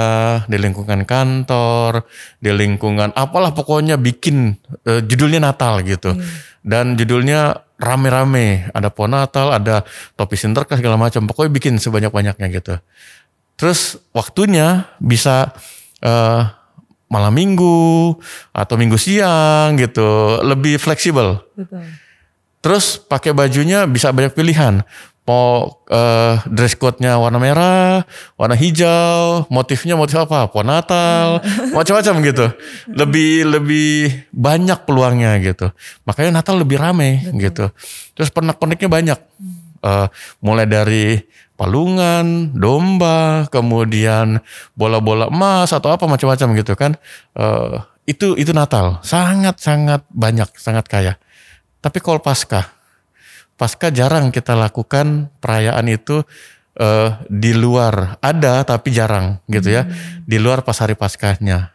di 0.46 0.60
lingkungan 0.60 1.02
kantor, 1.08 2.06
di 2.38 2.52
lingkungan 2.52 3.10
apalah 3.16 3.56
pokoknya 3.56 3.96
bikin 3.98 4.54
eh, 4.86 5.00
judulnya 5.02 5.42
Natal 5.42 5.80
gitu. 5.82 6.14
Dan 6.62 6.94
judulnya 6.94 7.71
rame-rame, 7.82 8.70
ada 8.70 8.88
pohon 8.94 9.10
Natal, 9.10 9.50
ada 9.50 9.82
topi 10.14 10.38
sinterklas 10.38 10.78
segala 10.78 10.94
macam. 10.94 11.26
Pokoknya 11.26 11.50
bikin 11.50 11.74
sebanyak-banyaknya 11.82 12.46
gitu. 12.54 12.78
Terus 13.58 13.98
waktunya 14.14 14.86
bisa 15.02 15.50
eh, 15.98 16.42
malam 17.12 17.34
minggu 17.34 18.16
atau 18.54 18.74
minggu 18.78 18.96
siang 18.96 19.76
gitu, 19.76 20.40
lebih 20.46 20.78
fleksibel. 20.78 21.42
Betul. 21.58 21.84
Terus 22.62 22.96
pakai 22.96 23.34
bajunya 23.34 23.84
bisa 23.90 24.14
banyak 24.14 24.38
pilihan. 24.38 24.86
Mau 25.22 25.78
eh, 25.86 26.34
dress 26.50 26.74
code-nya 26.74 27.14
warna 27.14 27.38
merah, 27.38 28.02
warna 28.34 28.58
hijau, 28.58 29.46
motifnya 29.46 29.94
motif 29.94 30.18
apa? 30.18 30.50
Pohon 30.50 30.66
Natal, 30.66 31.38
macam-macam 31.76 32.14
gitu. 32.26 32.46
Lebih 32.90 33.46
lebih 33.46 33.90
banyak 34.34 34.82
peluangnya 34.82 35.38
gitu. 35.38 35.70
Makanya 36.02 36.42
Natal 36.42 36.58
lebih 36.58 36.82
rame 36.82 37.22
gitu. 37.38 37.70
Terus 38.18 38.34
pernak-perniknya 38.34 38.90
banyak. 38.90 39.18
Eh, 39.82 40.06
mulai 40.42 40.66
dari 40.66 41.22
palungan, 41.54 42.50
domba, 42.58 43.46
kemudian 43.46 44.42
bola-bola 44.74 45.30
emas 45.30 45.70
atau 45.70 45.94
apa 45.94 46.10
macam-macam 46.10 46.48
gitu 46.58 46.74
kan. 46.74 46.98
Eh, 47.38 47.78
itu 48.10 48.34
itu 48.34 48.50
Natal, 48.50 48.98
sangat-sangat 49.06 50.02
banyak, 50.10 50.50
sangat 50.58 50.90
kaya. 50.90 51.14
Tapi 51.78 52.02
kalau 52.02 52.18
Paskah, 52.18 52.66
Paskah 53.62 53.94
jarang 53.94 54.34
kita 54.34 54.58
lakukan 54.58 55.30
perayaan 55.38 55.86
itu 55.86 56.26
eh, 56.74 57.14
di 57.30 57.54
luar. 57.54 58.18
Ada 58.18 58.66
tapi 58.66 58.90
jarang 58.90 59.38
gitu 59.46 59.70
ya. 59.70 59.86
Di 60.26 60.42
luar 60.42 60.66
pas 60.66 60.74
hari 60.82 60.98
Paskahnya. 60.98 61.70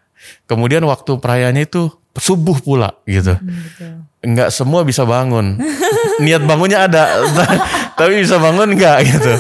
Kemudian 0.52 0.84
waktu 0.84 1.16
perayaannya 1.16 1.64
itu 1.64 1.88
subuh 2.20 2.60
pula 2.60 2.92
gitu. 3.08 3.40
Betul. 3.40 4.04
Enggak 4.20 4.52
semua 4.52 4.84
bisa 4.84 5.08
bangun. 5.08 5.56
Niat 6.28 6.44
bangunnya 6.44 6.92
ada, 6.92 7.24
tapi 8.00 8.20
bisa 8.20 8.36
bangun 8.36 8.76
enggak 8.76 9.08
gitu. 9.08 9.32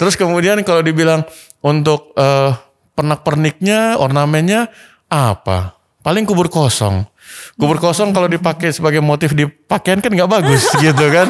Terus 0.00 0.16
kemudian 0.16 0.56
kalau 0.64 0.80
dibilang 0.80 1.28
untuk 1.60 2.16
eh, 2.16 2.56
pernak-perniknya, 2.96 4.00
ornamennya 4.00 4.72
apa? 5.12 5.76
Paling 6.00 6.24
kubur 6.24 6.48
kosong. 6.48 7.04
Kubur 7.54 7.76
kosong 7.76 8.10
kalau 8.10 8.24
dipakai 8.24 8.72
sebagai 8.72 8.98
motif 8.98 9.36
di 9.36 9.44
pakaian 9.44 10.00
kan 10.00 10.08
nggak 10.08 10.30
bagus 10.30 10.64
gitu 10.84 11.04
kan. 11.12 11.28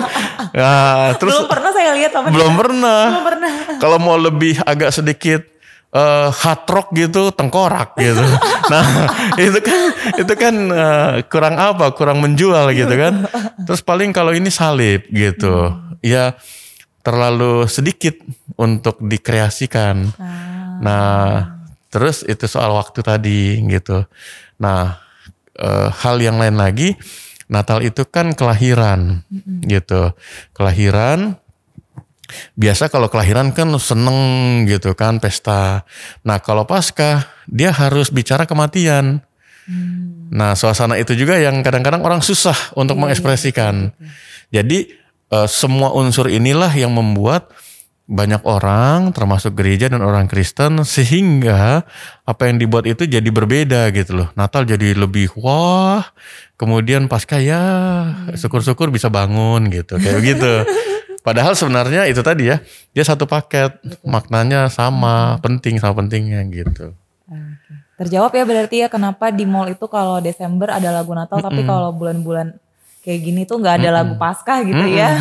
Nah, 0.55 1.15
terus 1.19 1.35
Belum 1.35 1.51
pernah 1.51 1.71
saya 1.71 1.91
lihat 1.95 2.11
Pendeta. 2.15 2.33
belum 2.33 2.53
pernah. 2.55 3.03
Belum 3.11 3.27
pernah. 3.27 3.53
Kalau 3.79 3.97
mau 3.99 4.15
lebih 4.15 4.63
agak 4.63 4.95
sedikit 4.95 5.43
eh, 5.91 6.29
hard 6.31 6.63
rock 6.71 6.89
gitu, 6.95 7.35
tengkorak 7.35 7.99
gitu. 7.99 8.23
Nah, 8.71 8.87
itu 9.35 9.59
kan 9.59 9.81
itu 10.15 10.33
kan 10.39 10.55
eh, 10.71 11.11
kurang 11.27 11.59
apa? 11.59 11.91
Kurang 11.91 12.23
menjual 12.23 12.71
gitu 12.71 12.95
kan. 12.95 13.27
Terus 13.67 13.83
paling 13.83 14.15
kalau 14.15 14.31
ini 14.31 14.47
salib 14.47 15.11
gitu. 15.11 15.75
Ya 15.99 16.39
terlalu 17.03 17.67
sedikit 17.67 18.15
untuk 18.55 19.03
dikreasikan. 19.03 20.13
Nah, 20.81 21.59
terus 21.91 22.23
itu 22.23 22.47
soal 22.47 22.71
waktu 22.73 23.01
tadi 23.03 23.59
gitu. 23.67 24.07
Nah, 24.61 25.01
eh, 25.61 25.89
hal 25.93 26.17
yang 26.19 26.41
lain 26.41 26.57
lagi, 26.57 26.97
Natal 27.51 27.83
itu 27.83 28.07
kan 28.07 28.33
kelahiran 28.33 29.27
gitu. 29.67 30.15
Kelahiran 30.55 31.37
biasa 32.55 32.87
kalau 32.87 33.11
kelahiran 33.11 33.51
kan 33.51 33.67
seneng 33.83 34.19
gitu 34.71 34.95
kan 34.95 35.19
pesta. 35.19 35.83
Nah 36.23 36.39
kalau 36.39 36.63
pasca 36.63 37.27
dia 37.51 37.75
harus 37.75 38.15
bicara 38.15 38.47
kematian. 38.47 39.19
Nah 40.31 40.55
suasana 40.55 40.95
itu 40.99 41.15
juga 41.19 41.43
yang 41.43 41.63
kadang-kadang 41.67 42.07
orang 42.07 42.23
susah 42.23 42.57
untuk 42.79 42.99
mengekspresikan. 43.03 43.91
Jadi 44.55 44.95
eh, 45.35 45.49
semua 45.51 45.91
unsur 45.91 46.31
inilah 46.31 46.71
yang 46.71 46.95
membuat 46.95 47.51
banyak 48.11 48.43
orang 48.43 49.15
termasuk 49.15 49.55
gereja 49.55 49.87
dan 49.87 50.03
orang 50.03 50.27
Kristen 50.27 50.83
sehingga 50.83 51.87
apa 52.27 52.43
yang 52.51 52.59
dibuat 52.59 52.91
itu 52.91 53.07
jadi 53.07 53.31
berbeda 53.31 53.87
gitu 53.95 54.19
loh. 54.19 54.29
Natal 54.35 54.67
jadi 54.67 54.99
lebih 54.99 55.31
wah, 55.39 56.03
kemudian 56.59 57.07
pasca 57.07 57.39
ya 57.39 57.63
syukur-syukur 58.35 58.91
bisa 58.91 59.07
bangun 59.07 59.71
gitu 59.71 59.95
kayak 60.03 60.21
gitu. 60.27 60.53
Padahal 61.27 61.55
sebenarnya 61.55 62.11
itu 62.11 62.25
tadi 62.25 62.51
ya, 62.51 62.59
dia 62.97 63.05
satu 63.05 63.29
paket, 63.29 63.77
maknanya 64.03 64.73
sama, 64.73 65.37
penting 65.45 65.77
sama 65.77 66.01
pentingnya 66.03 66.43
gitu. 66.49 66.97
Oke. 67.29 67.73
Terjawab 68.01 68.33
ya 68.33 68.45
berarti 68.49 68.77
ya 68.81 68.89
kenapa 68.89 69.29
di 69.29 69.45
mall 69.45 69.69
itu 69.69 69.85
kalau 69.85 70.25
Desember 70.25 70.73
ada 70.73 70.89
lagu 70.89 71.13
Natal 71.13 71.45
tapi 71.45 71.69
kalau 71.69 71.93
bulan-bulan 71.93 72.57
kayak 73.05 73.21
gini 73.21 73.45
tuh 73.45 73.61
nggak 73.61 73.85
ada 73.85 74.01
lagu 74.01 74.17
Paskah 74.17 74.65
gitu 74.65 74.87
ya. 74.89 75.13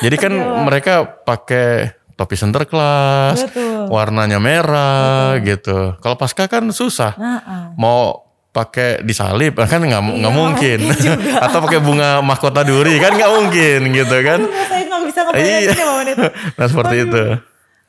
Jadi 0.00 0.16
kan 0.16 0.32
mereka 0.66 1.04
pakai 1.04 1.99
topi 2.20 2.36
Sinterklas, 2.36 3.48
Betul. 3.48 3.88
warnanya 3.88 4.36
merah 4.36 5.40
gitu. 5.40 5.96
Kalau 5.96 6.20
pasca 6.20 6.44
kan 6.44 6.68
susah. 6.68 7.16
Nah, 7.16 7.72
Mau 7.74 8.28
pakai 8.50 9.00
disalib 9.00 9.56
kan 9.72 9.80
nggak 9.80 10.02
Iya, 10.02 10.16
nggak 10.20 10.34
mungkin. 10.34 10.78
Atau 11.48 11.64
pakai 11.64 11.80
bunga 11.80 12.20
mahkota 12.20 12.60
duri 12.60 13.00
kan 13.00 13.16
nggak 13.16 13.32
mungkin 13.32 13.80
gitu 13.88 14.16
kan. 14.20 14.40
saya 14.68 14.82
nggak 14.84 15.02
bisa 15.08 15.20
ngebayangin 15.24 15.64
Iya. 15.64 15.72
ya. 15.72 16.28
Nah 16.60 16.66
seperti 16.68 16.96
itu. 17.00 17.22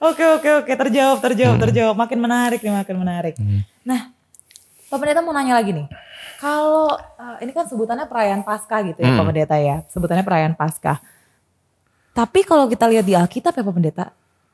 Oke 0.01 0.23
oke 0.25 0.49
oke 0.63 0.71
terjawab 0.71 1.17
terjawab 1.19 1.55
terjawab 1.59 1.93
makin 1.93 2.17
menarik 2.17 2.57
nih 2.57 2.71
makin 2.71 2.95
menarik. 2.95 3.35
Nah 3.83 4.15
Pak 4.87 4.95
Pendeta 4.95 5.19
mau 5.19 5.35
nanya 5.35 5.59
lagi 5.59 5.75
nih. 5.75 5.91
Kalau 6.37 6.89
eh, 6.95 7.43
ini 7.43 7.51
kan 7.51 7.67
sebutannya 7.67 8.07
perayaan 8.07 8.41
Paskah 8.41 8.79
gitu 8.81 8.97
ya 8.97 9.11
Pak 9.11 9.25
Pendeta 9.27 9.59
ya. 9.59 9.83
Sebutannya 9.87 10.23
perayaan 10.23 10.55
Paskah. 10.55 10.97
Tapi 12.11 12.43
kalau 12.43 12.67
kita 12.67 12.91
lihat 12.91 13.07
di 13.07 13.15
Alkitab 13.15 13.55
ya 13.55 13.63
Pak 13.63 13.73
Pendeta, 13.73 14.05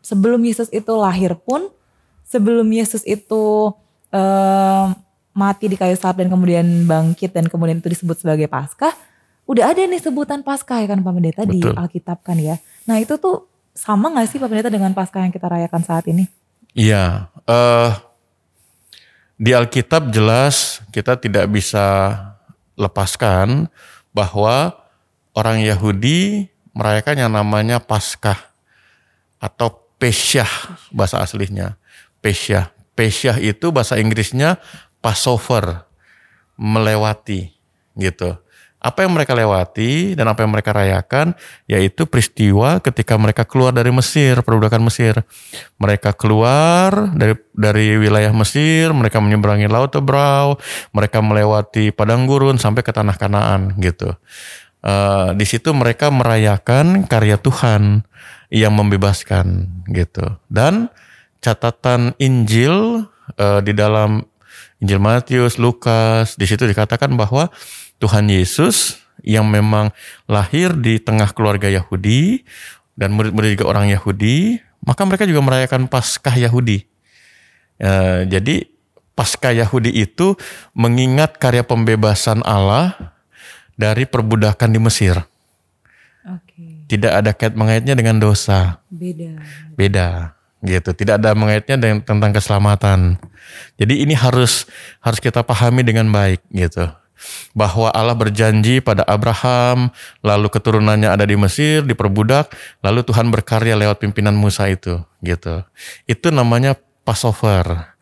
sebelum 0.05 0.41
Yesus 0.45 0.69
itu 0.69 0.93
lahir 0.93 1.33
pun, 1.33 1.69
sebelum 2.27 2.69
Yesus 2.69 3.01
itu 3.03 3.73
eh, 4.13 4.85
mati 5.37 5.65
di 5.69 5.77
kayu 5.77 5.93
salib 5.97 6.25
dan 6.25 6.29
kemudian 6.33 6.65
bangkit 6.85 7.33
dan 7.33 7.45
kemudian 7.49 7.77
itu 7.81 7.89
disebut 7.89 8.21
sebagai 8.21 8.45
Paskah, 8.49 8.93
udah 9.49 9.73
ada 9.73 9.81
nih 9.85 10.01
sebutan 10.01 10.41
Paskah 10.41 10.85
ya 10.85 10.87
kan 10.93 11.01
Pak 11.01 11.13
Pendeta 11.13 11.43
di 11.45 11.61
Betul. 11.61 11.73
Alkitab 11.77 12.17
kan 12.21 12.37
ya. 12.37 12.57
Nah 12.85 12.97
itu 13.01 13.17
tuh 13.17 13.49
sama 13.77 14.09
gak 14.13 14.27
sih 14.29 14.37
Pak 14.41 14.49
Pendeta 14.49 14.69
dengan 14.69 14.93
Paskah 14.97 15.25
yang 15.25 15.33
kita 15.33 15.49
rayakan 15.49 15.81
saat 15.85 16.05
ini? 16.09 16.25
Iya. 16.77 17.29
eh 17.49 17.91
di 19.37 19.53
Alkitab 19.53 20.09
jelas 20.09 20.81
kita 20.89 21.13
tidak 21.21 21.45
bisa 21.53 22.17
lepaskan 22.73 23.69
bahwa 24.09 24.73
orang 25.37 25.61
Yahudi 25.61 26.49
merayakan 26.77 27.25
yang 27.25 27.31
namanya 27.33 27.81
Paskah 27.81 28.37
atau 29.41 29.89
Pesyah 29.97 30.77
bahasa 30.93 31.17
aslinya. 31.17 31.73
Pesyah. 32.21 32.69
Pesyah 32.93 33.41
itu 33.41 33.73
bahasa 33.73 33.97
Inggrisnya 33.97 34.61
Passover, 35.01 35.85
melewati 36.57 37.53
gitu. 37.97 38.37
Apa 38.77 39.05
yang 39.05 39.17
mereka 39.17 39.33
lewati 39.33 40.13
dan 40.13 40.29
apa 40.29 40.45
yang 40.45 40.53
mereka 40.53 40.69
rayakan 40.69 41.33
yaitu 41.65 42.05
peristiwa 42.05 42.77
ketika 42.77 43.17
mereka 43.17 43.41
keluar 43.41 43.73
dari 43.73 43.89
Mesir, 43.89 44.37
perbudakan 44.45 44.85
Mesir. 44.85 45.17
Mereka 45.81 46.13
keluar 46.13 47.09
dari 47.17 47.33
dari 47.57 47.97
wilayah 47.97 48.29
Mesir, 48.37 48.93
mereka 48.93 49.17
menyeberangi 49.17 49.65
Laut 49.65 49.89
Tebrau, 49.89 50.61
mereka 50.93 51.25
melewati 51.25 51.89
padang 51.89 52.29
gurun 52.29 52.61
sampai 52.61 52.85
ke 52.85 52.93
tanah 52.93 53.17
Kanaan 53.17 53.73
gitu. 53.81 54.13
Eh, 54.87 55.29
di 55.35 55.43
situ 55.43 55.75
mereka 55.75 56.07
merayakan 56.07 57.03
karya 57.11 57.35
Tuhan 57.35 58.07
yang 58.47 58.71
membebaskan 58.71 59.67
gitu. 59.91 60.23
Dan 60.47 60.87
catatan 61.43 62.15
Injil 62.23 63.03
eh, 63.35 63.59
di 63.67 63.75
dalam 63.75 64.23
Injil 64.79 65.03
Matius, 65.03 65.59
Lukas, 65.59 66.39
di 66.39 66.47
situ 66.47 66.63
dikatakan 66.63 67.19
bahwa 67.19 67.51
Tuhan 67.99 68.31
Yesus 68.31 69.03
yang 69.27 69.51
memang 69.51 69.91
lahir 70.29 70.71
di 70.79 71.03
tengah 71.03 71.35
keluarga 71.35 71.67
Yahudi 71.67 72.47
dan 72.95 73.11
murid-murid 73.11 73.59
juga 73.59 73.67
orang 73.67 73.91
Yahudi, 73.91 74.55
maka 74.87 75.03
mereka 75.03 75.27
juga 75.27 75.43
merayakan 75.43 75.91
Paskah 75.91 76.39
Yahudi. 76.39 76.87
Eh, 77.83 78.23
jadi 78.31 78.63
Paskah 79.19 79.51
Yahudi 79.51 79.91
itu 79.99 80.39
mengingat 80.71 81.35
karya 81.41 81.67
pembebasan 81.67 82.39
Allah 82.47 83.16
dari 83.77 84.09
perbudakan 84.09 84.73
di 84.73 84.79
Mesir. 84.81 85.15
Oke, 86.27 86.83
Tidak 86.91 87.13
ada 87.13 87.31
kait 87.31 87.55
mengaitnya 87.55 87.95
dengan 87.95 88.19
dosa. 88.19 88.83
Beda. 88.91 89.39
beda 89.77 90.35
gitu. 90.65 90.91
Tidak 90.91 91.21
ada 91.21 91.31
mengaitnya 91.37 91.77
dengan 91.77 92.01
tentang 92.03 92.33
keselamatan. 92.33 93.15
Jadi 93.79 94.03
ini 94.03 94.17
harus 94.17 94.67
harus 94.99 95.19
kita 95.21 95.45
pahami 95.45 95.85
dengan 95.85 96.09
baik 96.11 96.43
gitu. 96.51 96.89
Bahwa 97.57 97.89
Allah 97.93 98.13
berjanji 98.13 98.77
pada 98.77 99.01
Abraham 99.07 99.89
lalu 100.21 100.47
keturunannya 100.53 101.09
ada 101.09 101.25
di 101.25 101.33
Mesir 101.33 101.81
diperbudak 101.81 102.53
lalu 102.85 103.01
Tuhan 103.01 103.33
berkarya 103.33 103.73
lewat 103.73 104.03
pimpinan 104.03 104.37
Musa 104.37 104.69
itu 104.69 105.01
gitu. 105.25 105.65
Itu 106.05 106.29
namanya 106.29 106.77
Passover 107.07 107.95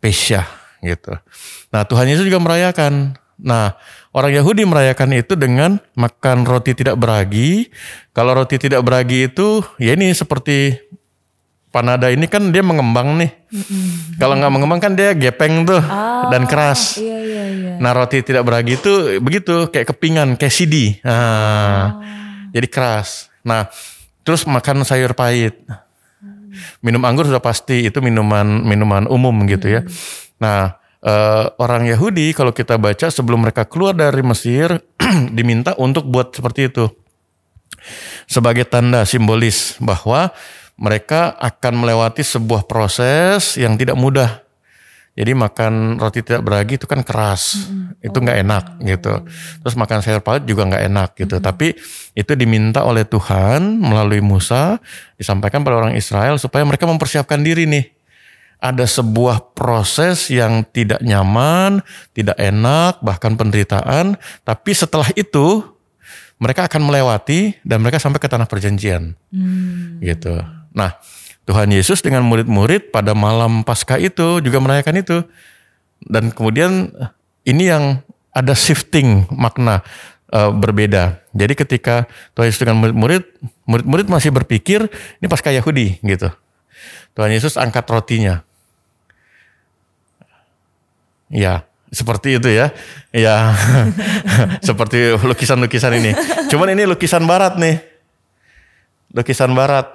Pesyah 0.00 0.46
gitu. 0.80 1.12
Nah 1.68 1.82
Tuhan 1.84 2.08
Yesus 2.08 2.24
juga 2.24 2.40
merayakan. 2.40 3.16
Nah 3.42 3.76
orang 4.12 4.32
Yahudi 4.36 4.62
merayakan 4.68 5.16
itu 5.16 5.32
dengan 5.34 5.80
makan 5.96 6.44
roti 6.44 6.76
tidak 6.76 7.00
beragi 7.00 7.72
kalau 8.12 8.36
roti 8.36 8.60
tidak 8.60 8.84
beragi 8.84 9.32
itu 9.32 9.64
ya 9.80 9.96
ini 9.96 10.12
seperti 10.12 10.76
panada 11.72 12.12
ini 12.12 12.28
kan 12.28 12.52
dia 12.52 12.60
mengembang 12.60 13.16
nih. 13.16 13.32
Kalau 14.20 14.36
nggak 14.36 14.52
mengembang 14.52 14.78
kan 14.78 14.92
dia 14.92 15.16
gepeng 15.16 15.64
tuh 15.64 15.80
dan 16.28 16.44
keras. 16.44 17.00
Iya 17.00 17.18
iya 17.24 17.44
iya. 17.48 17.72
Nah 17.80 17.90
roti 17.96 18.20
tidak 18.20 18.44
beragi 18.44 18.76
itu 18.76 19.18
begitu 19.24 19.72
kayak 19.72 19.96
kepingan, 19.96 20.36
kayak 20.36 20.52
CD. 20.52 21.00
Nah, 21.00 21.96
Oh. 21.96 22.04
jadi 22.52 22.68
keras. 22.68 23.32
Nah, 23.40 23.72
terus 24.22 24.44
makan 24.44 24.84
sayur 24.84 25.16
pahit. 25.16 25.56
Minum 26.84 27.00
anggur 27.08 27.24
sudah 27.24 27.40
pasti 27.40 27.88
itu 27.88 27.98
minuman 28.04 28.44
minuman 28.44 29.08
umum 29.08 29.32
gitu 29.48 29.72
ya. 29.72 29.80
Nah, 30.36 30.76
eh, 31.02 31.44
orang 31.58 31.86
Yahudi 31.90 32.32
kalau 32.32 32.54
kita 32.54 32.78
baca 32.78 33.10
sebelum 33.10 33.42
mereka 33.42 33.66
keluar 33.66 33.92
dari 33.92 34.22
Mesir 34.22 34.80
diminta 35.36 35.74
untuk 35.76 36.06
buat 36.08 36.32
seperti 36.32 36.70
itu. 36.70 36.86
Sebagai 38.30 38.62
tanda 38.64 39.02
simbolis 39.02 39.74
bahwa 39.82 40.30
mereka 40.78 41.34
akan 41.36 41.84
melewati 41.84 42.22
sebuah 42.22 42.64
proses 42.70 43.58
yang 43.58 43.74
tidak 43.74 43.98
mudah. 43.98 44.42
Jadi 45.12 45.36
makan 45.36 46.00
roti 46.00 46.24
tidak 46.24 46.40
beragi 46.40 46.80
itu 46.80 46.88
kan 46.88 47.04
keras, 47.04 47.68
itu 48.00 48.16
nggak 48.16 48.38
enak 48.48 48.64
gitu. 48.80 49.20
Terus 49.60 49.76
makan 49.76 50.00
sayur 50.00 50.24
paut 50.24 50.40
juga 50.48 50.64
nggak 50.64 50.84
enak 50.88 51.08
gitu. 51.20 51.36
Tapi 51.36 51.76
itu 52.16 52.32
diminta 52.32 52.80
oleh 52.80 53.04
Tuhan 53.04 53.60
melalui 53.76 54.24
Musa 54.24 54.80
disampaikan 55.20 55.60
pada 55.60 55.84
orang 55.84 55.92
Israel 56.00 56.40
supaya 56.40 56.64
mereka 56.64 56.88
mempersiapkan 56.88 57.44
diri 57.44 57.68
nih. 57.68 58.01
Ada 58.62 58.86
sebuah 58.86 59.58
proses 59.58 60.30
yang 60.30 60.62
tidak 60.70 61.02
nyaman, 61.02 61.82
tidak 62.14 62.38
enak, 62.38 63.02
bahkan 63.02 63.34
penderitaan. 63.34 64.14
Tapi 64.46 64.70
setelah 64.70 65.10
itu 65.18 65.66
mereka 66.38 66.70
akan 66.70 66.82
melewati 66.86 67.58
dan 67.66 67.82
mereka 67.82 67.98
sampai 67.98 68.22
ke 68.22 68.30
tanah 68.30 68.46
perjanjian 68.46 69.18
Hmm. 69.34 69.98
gitu. 69.98 70.42
Nah, 70.74 70.98
Tuhan 71.46 71.70
Yesus 71.74 72.02
dengan 72.02 72.22
murid-murid 72.26 72.94
pada 72.94 73.14
malam 73.18 73.66
Paskah 73.66 73.98
itu 73.98 74.38
juga 74.38 74.58
merayakan 74.62 75.02
itu. 75.02 75.18
Dan 76.02 76.30
kemudian 76.34 76.90
ini 77.42 77.70
yang 77.70 78.02
ada 78.34 78.54
shifting 78.54 79.26
makna 79.30 79.82
eh, 80.32 80.50
berbeda. 80.50 81.22
Jadi 81.36 81.54
ketika 81.54 82.08
Tuhan 82.32 82.48
Yesus 82.48 82.62
dengan 82.64 82.80
murid-murid, 82.80 83.22
murid-murid 83.68 84.06
masih 84.08 84.32
berpikir 84.32 84.86
ini 85.20 85.26
Paskah 85.28 85.52
Yahudi 85.52 86.00
gitu. 86.00 86.32
Tuhan 87.12 87.30
Yesus 87.30 87.60
angkat 87.60 87.84
rotinya. 87.86 88.40
Ya, 91.32 91.64
seperti 91.88 92.36
itu 92.36 92.48
ya. 92.52 92.76
Ya, 93.10 93.56
seperti 94.68 95.16
lukisan-lukisan 95.16 95.92
ini. 95.96 96.12
Cuman 96.52 96.76
ini 96.76 96.84
lukisan 96.84 97.24
barat 97.24 97.56
nih. 97.56 97.80
Lukisan 99.12 99.52
barat. 99.56 99.88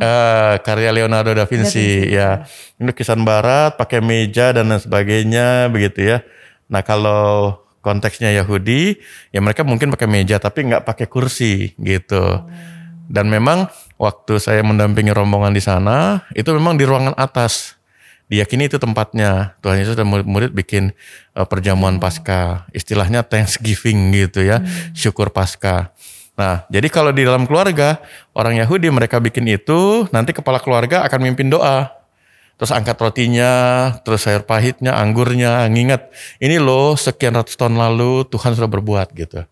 Eh, 0.00 0.54
karya 0.64 0.92
Leonardo 0.92 1.32
da 1.32 1.48
Vinci, 1.48 2.12
ya. 2.12 2.44
Ini 2.76 2.92
lukisan 2.92 3.24
barat 3.24 3.76
pakai 3.80 4.04
meja 4.04 4.52
dan 4.52 4.68
lain 4.68 4.80
sebagainya 4.80 5.72
begitu 5.72 6.12
ya. 6.12 6.18
Nah, 6.68 6.80
kalau 6.84 7.60
konteksnya 7.82 8.32
Yahudi, 8.32 8.96
ya 9.34 9.42
mereka 9.42 9.66
mungkin 9.66 9.90
pakai 9.90 10.08
meja 10.08 10.38
tapi 10.38 10.64
nggak 10.70 10.86
pakai 10.86 11.06
kursi 11.10 11.74
gitu. 11.76 12.46
Dan 13.12 13.28
memang 13.28 13.68
waktu 14.00 14.40
saya 14.40 14.64
mendampingi 14.64 15.12
rombongan 15.12 15.52
di 15.52 15.60
sana, 15.60 16.24
itu 16.32 16.48
memang 16.54 16.80
di 16.80 16.88
ruangan 16.88 17.12
atas. 17.18 17.76
Diyakini 18.30 18.70
itu 18.70 18.78
tempatnya. 18.78 19.58
Tuhan 19.64 19.80
Yesus 19.80 19.98
dan 19.98 20.08
murid-murid 20.08 20.54
bikin 20.54 20.94
uh, 21.34 21.46
perjamuan 21.46 21.98
Paskah. 22.02 22.68
Istilahnya 22.74 23.26
Thanksgiving 23.26 24.12
gitu 24.14 24.44
ya, 24.44 24.62
syukur 24.92 25.30
Paskah. 25.30 25.92
Nah, 26.32 26.64
jadi 26.72 26.88
kalau 26.88 27.12
di 27.12 27.28
dalam 27.28 27.44
keluarga, 27.44 28.00
orang 28.32 28.56
Yahudi 28.56 28.88
mereka 28.88 29.20
bikin 29.20 29.44
itu, 29.52 30.08
nanti 30.16 30.32
kepala 30.32 30.56
keluarga 30.64 31.04
akan 31.04 31.20
mimpin 31.28 31.52
doa. 31.52 31.92
Terus 32.56 32.72
angkat 32.72 32.94
rotinya, 32.94 33.52
terus 34.06 34.22
sayur 34.22 34.46
pahitnya, 34.46 34.94
anggurnya, 34.94 35.66
nginget. 35.66 36.08
Ini 36.38 36.62
loh 36.62 36.94
sekian 36.94 37.34
ratus 37.34 37.58
tahun 37.58 37.74
lalu 37.74 38.24
Tuhan 38.30 38.54
sudah 38.54 38.70
berbuat 38.70 39.12
gitu. 39.18 39.44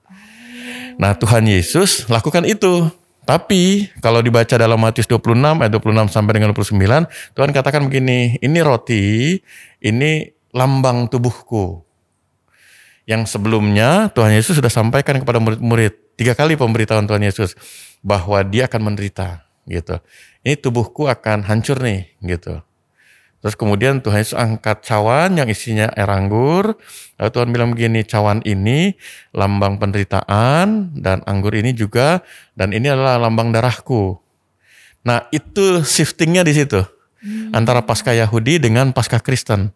Nah 1.00 1.16
Tuhan 1.16 1.48
Yesus 1.48 2.06
lakukan 2.06 2.46
itu. 2.46 2.86
Tapi 3.30 3.86
kalau 4.02 4.18
dibaca 4.18 4.58
dalam 4.58 4.74
Matius 4.74 5.06
26 5.06 5.62
ayat 5.62 5.70
26 5.70 6.10
sampai 6.10 6.32
dengan 6.34 6.50
29, 6.50 7.06
Tuhan 7.38 7.50
katakan 7.54 7.86
begini, 7.86 8.42
ini 8.42 8.58
roti, 8.58 9.38
ini 9.78 10.34
lambang 10.50 11.06
tubuhku. 11.06 11.78
Yang 13.06 13.30
sebelumnya 13.30 14.10
Tuhan 14.10 14.34
Yesus 14.34 14.58
sudah 14.58 14.66
sampaikan 14.66 15.22
kepada 15.22 15.38
murid-murid, 15.38 16.18
tiga 16.18 16.34
kali 16.34 16.58
pemberitahuan 16.58 17.06
Tuhan 17.06 17.22
Yesus, 17.22 17.54
bahwa 18.02 18.42
dia 18.42 18.66
akan 18.66 18.90
menderita 18.90 19.46
gitu. 19.70 20.02
Ini 20.42 20.58
tubuhku 20.58 21.06
akan 21.06 21.46
hancur 21.46 21.78
nih 21.78 22.10
gitu. 22.26 22.58
Terus 23.40 23.56
kemudian 23.56 24.04
Tuhan 24.04 24.20
Yesus 24.20 24.36
angkat 24.36 24.84
cawan 24.84 25.40
yang 25.40 25.48
isinya 25.48 25.88
air 25.96 26.12
anggur. 26.12 26.76
Lalu 27.16 27.30
Tuhan 27.32 27.48
bilang 27.56 27.72
begini, 27.72 28.04
cawan 28.04 28.44
ini 28.44 28.92
lambang 29.32 29.80
penderitaan 29.80 30.92
dan 31.00 31.24
anggur 31.24 31.56
ini 31.56 31.72
juga 31.72 32.20
dan 32.52 32.76
ini 32.76 32.92
adalah 32.92 33.16
lambang 33.16 33.48
darahku. 33.48 34.20
Nah 35.08 35.24
itu 35.32 35.80
shiftingnya 35.80 36.44
di 36.44 36.52
situ 36.52 36.84
antara 37.56 37.80
Paskah 37.80 38.16
Yahudi 38.16 38.60
dengan 38.60 38.92
Paskah 38.92 39.24
Kristen, 39.24 39.72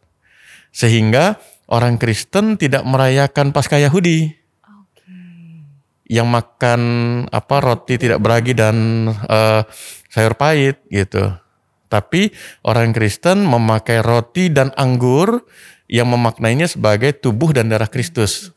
sehingga 0.68 1.40
orang 1.68 1.96
Kristen 1.96 2.60
tidak 2.60 2.84
merayakan 2.84 3.52
Paskah 3.52 3.80
Yahudi 3.80 4.32
yang 6.04 6.28
makan 6.28 6.80
apa 7.32 7.56
roti 7.64 7.96
tidak 7.96 8.20
beragi 8.20 8.52
dan 8.52 9.08
eh, 9.08 9.64
sayur 10.12 10.36
pahit 10.36 10.84
gitu. 10.92 11.32
Tapi 11.94 12.34
orang 12.66 12.90
Kristen 12.90 13.46
memakai 13.46 14.02
roti 14.02 14.50
dan 14.50 14.74
anggur 14.74 15.46
yang 15.86 16.10
memaknainya 16.10 16.66
sebagai 16.66 17.14
tubuh 17.14 17.54
dan 17.54 17.70
darah 17.70 17.86
Kristus. 17.86 18.50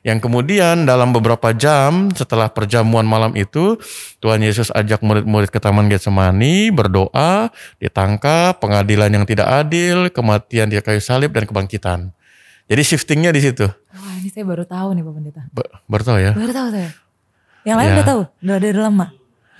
Yang 0.00 0.26
kemudian 0.26 0.88
dalam 0.88 1.12
beberapa 1.12 1.52
jam 1.52 2.08
setelah 2.16 2.48
perjamuan 2.48 3.04
malam 3.04 3.36
itu, 3.36 3.76
Tuhan 4.18 4.40
Yesus 4.40 4.72
ajak 4.72 5.04
murid-murid 5.04 5.52
ke 5.52 5.60
Taman 5.60 5.92
Getsemani, 5.92 6.72
berdoa, 6.72 7.52
ditangkap, 7.78 8.56
pengadilan 8.58 9.12
yang 9.12 9.28
tidak 9.28 9.44
adil, 9.46 10.08
kematian 10.08 10.72
di 10.72 10.80
kayu 10.80 11.04
salib, 11.04 11.36
dan 11.36 11.44
kebangkitan. 11.44 12.16
Jadi 12.64 12.80
shiftingnya 12.80 13.28
di 13.28 13.44
situ. 13.44 13.68
Wah 13.68 14.14
ini 14.16 14.32
saya 14.32 14.48
baru 14.48 14.64
tahu 14.64 14.96
nih 14.96 15.02
Pak 15.04 15.12
Pendeta. 15.12 15.42
Ba- 15.52 15.70
Baru 15.84 16.02
tahu 16.02 16.18
ya? 16.18 16.32
Baru 16.32 16.52
tahu 16.54 16.68
saya. 16.72 16.90
Yang 17.60 17.76
lain 17.76 17.86
Ya. 17.86 17.94
udah 17.94 18.06
tahu, 18.08 18.20
udah 18.40 18.56
dari 18.56 18.78
lama. 18.80 19.06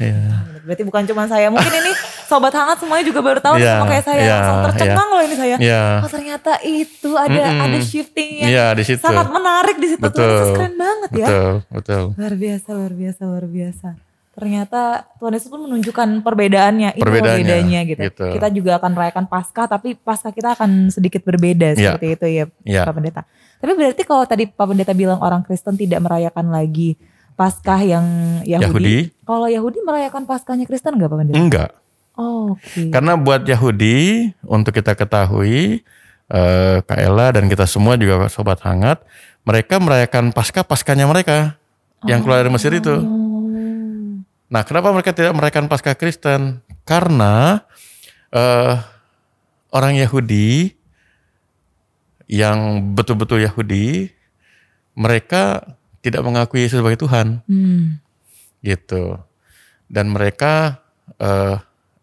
Iya. 0.00 0.32
Berarti 0.60 0.82
bukan 0.82 1.02
cuma 1.04 1.24
saya. 1.24 1.46
Mungkin 1.46 1.72
ini 1.74 1.92
sobat 2.30 2.50
hangat 2.50 2.80
semuanya 2.80 3.04
juga 3.04 3.20
baru 3.20 3.38
tahu 3.38 3.54
Iya, 3.54 3.72
sama 3.74 3.84
kayak 3.86 4.04
saya. 4.04 4.20
iya, 4.20 4.32
Langsung 4.34 4.58
tercengang 4.66 5.08
loh 5.08 5.22
ini 5.22 5.36
saya. 5.36 5.56
Iya. 5.56 5.82
Oh 6.00 6.10
ternyata 6.10 6.52
itu 6.62 7.10
ada 7.12 7.42
Mm-mm. 7.44 7.64
ada 7.66 7.78
shifting 7.80 8.30
yang 8.38 8.48
Iya, 8.48 8.66
di 8.72 8.82
situ. 8.82 8.98
sangat 8.98 9.28
menarik 9.28 9.76
di 9.76 9.88
situ. 9.88 10.00
Tuhan 10.00 10.10
Betul. 10.10 10.30
Yesus 10.32 10.50
keren 10.54 10.74
banget 10.74 11.10
ya. 11.12 11.26
Betul, 11.26 11.50
betul. 11.68 12.02
Luar 12.14 12.34
biasa, 12.34 12.68
luar 12.72 12.92
biasa, 12.94 13.20
luar 13.22 13.46
biasa. 13.46 13.88
Ternyata 14.30 14.80
Tuhan 15.18 15.32
Yesus 15.32 15.48
pun 15.48 15.60
menunjukkan 15.60 16.08
perbedaannya, 16.22 16.90
itu 16.94 17.02
Perbedaannya, 17.02 17.44
bedanya 17.44 17.80
gitu. 17.84 18.00
gitu. 18.06 18.24
Kita 18.30 18.48
juga 18.48 18.78
akan 18.78 18.90
merayakan 18.90 19.24
Paskah, 19.26 19.66
tapi 19.66 19.92
Paskah 19.94 20.30
kita 20.30 20.54
akan 20.54 20.88
sedikit 20.88 21.20
berbeda 21.20 21.74
Iya. 21.74 21.98
seperti 21.98 22.06
itu 22.10 22.26
ya, 22.30 22.44
Iya. 22.64 22.82
Pak 22.88 22.94
Pendeta. 22.94 23.22
Tapi 23.60 23.72
berarti 23.74 24.02
kalau 24.02 24.24
tadi 24.24 24.48
Pak 24.48 24.64
Pendeta 24.64 24.94
bilang 24.94 25.20
orang 25.20 25.42
Kristen 25.42 25.74
tidak 25.74 26.00
merayakan 26.00 26.48
lagi 26.48 26.96
Paskah 27.40 27.80
yang 27.80 28.04
Yahudi, 28.44 28.68
Yahudi. 28.68 29.24
kalau 29.24 29.48
Yahudi 29.48 29.80
merayakan 29.80 30.28
Paskahnya 30.28 30.68
Kristen 30.68 31.00
nggak 31.00 31.08
Pak 31.08 31.18
Pendeta? 31.24 31.40
Enggak. 31.40 31.70
Oh, 32.20 32.52
Oke. 32.52 32.92
Karena 32.92 33.16
buat 33.16 33.48
Yahudi, 33.48 34.28
untuk 34.44 34.76
kita 34.76 34.92
ketahui, 34.92 35.80
eh, 36.28 36.76
Kak 36.84 37.00
Ella 37.00 37.32
dan 37.32 37.48
kita 37.48 37.64
semua 37.64 37.96
juga 37.96 38.28
sobat 38.28 38.60
hangat, 38.60 39.00
mereka 39.48 39.80
merayakan 39.80 40.36
pasca 40.36 40.60
paskanya 40.60 41.08
mereka 41.08 41.56
yang 42.04 42.20
keluar 42.20 42.44
dari 42.44 42.52
Mesir 42.52 42.76
itu. 42.76 42.92
Oh. 42.92 44.20
Nah, 44.52 44.60
kenapa 44.68 44.92
mereka 44.92 45.16
tidak 45.16 45.32
merayakan 45.32 45.64
pasca 45.72 45.96
Kristen? 45.96 46.60
Karena 46.84 47.64
eh, 48.36 48.76
orang 49.72 49.96
Yahudi 49.96 50.76
yang 52.28 52.92
betul-betul 52.92 53.48
Yahudi, 53.48 54.12
mereka 54.92 55.64
tidak 56.00 56.24
mengakui 56.24 56.64
Yesus 56.64 56.80
sebagai 56.80 57.00
Tuhan, 57.00 57.44
Hmm. 57.44 58.00
gitu. 58.60 59.20
Dan 59.90 60.12
mereka 60.12 60.80
eh, 61.18 61.56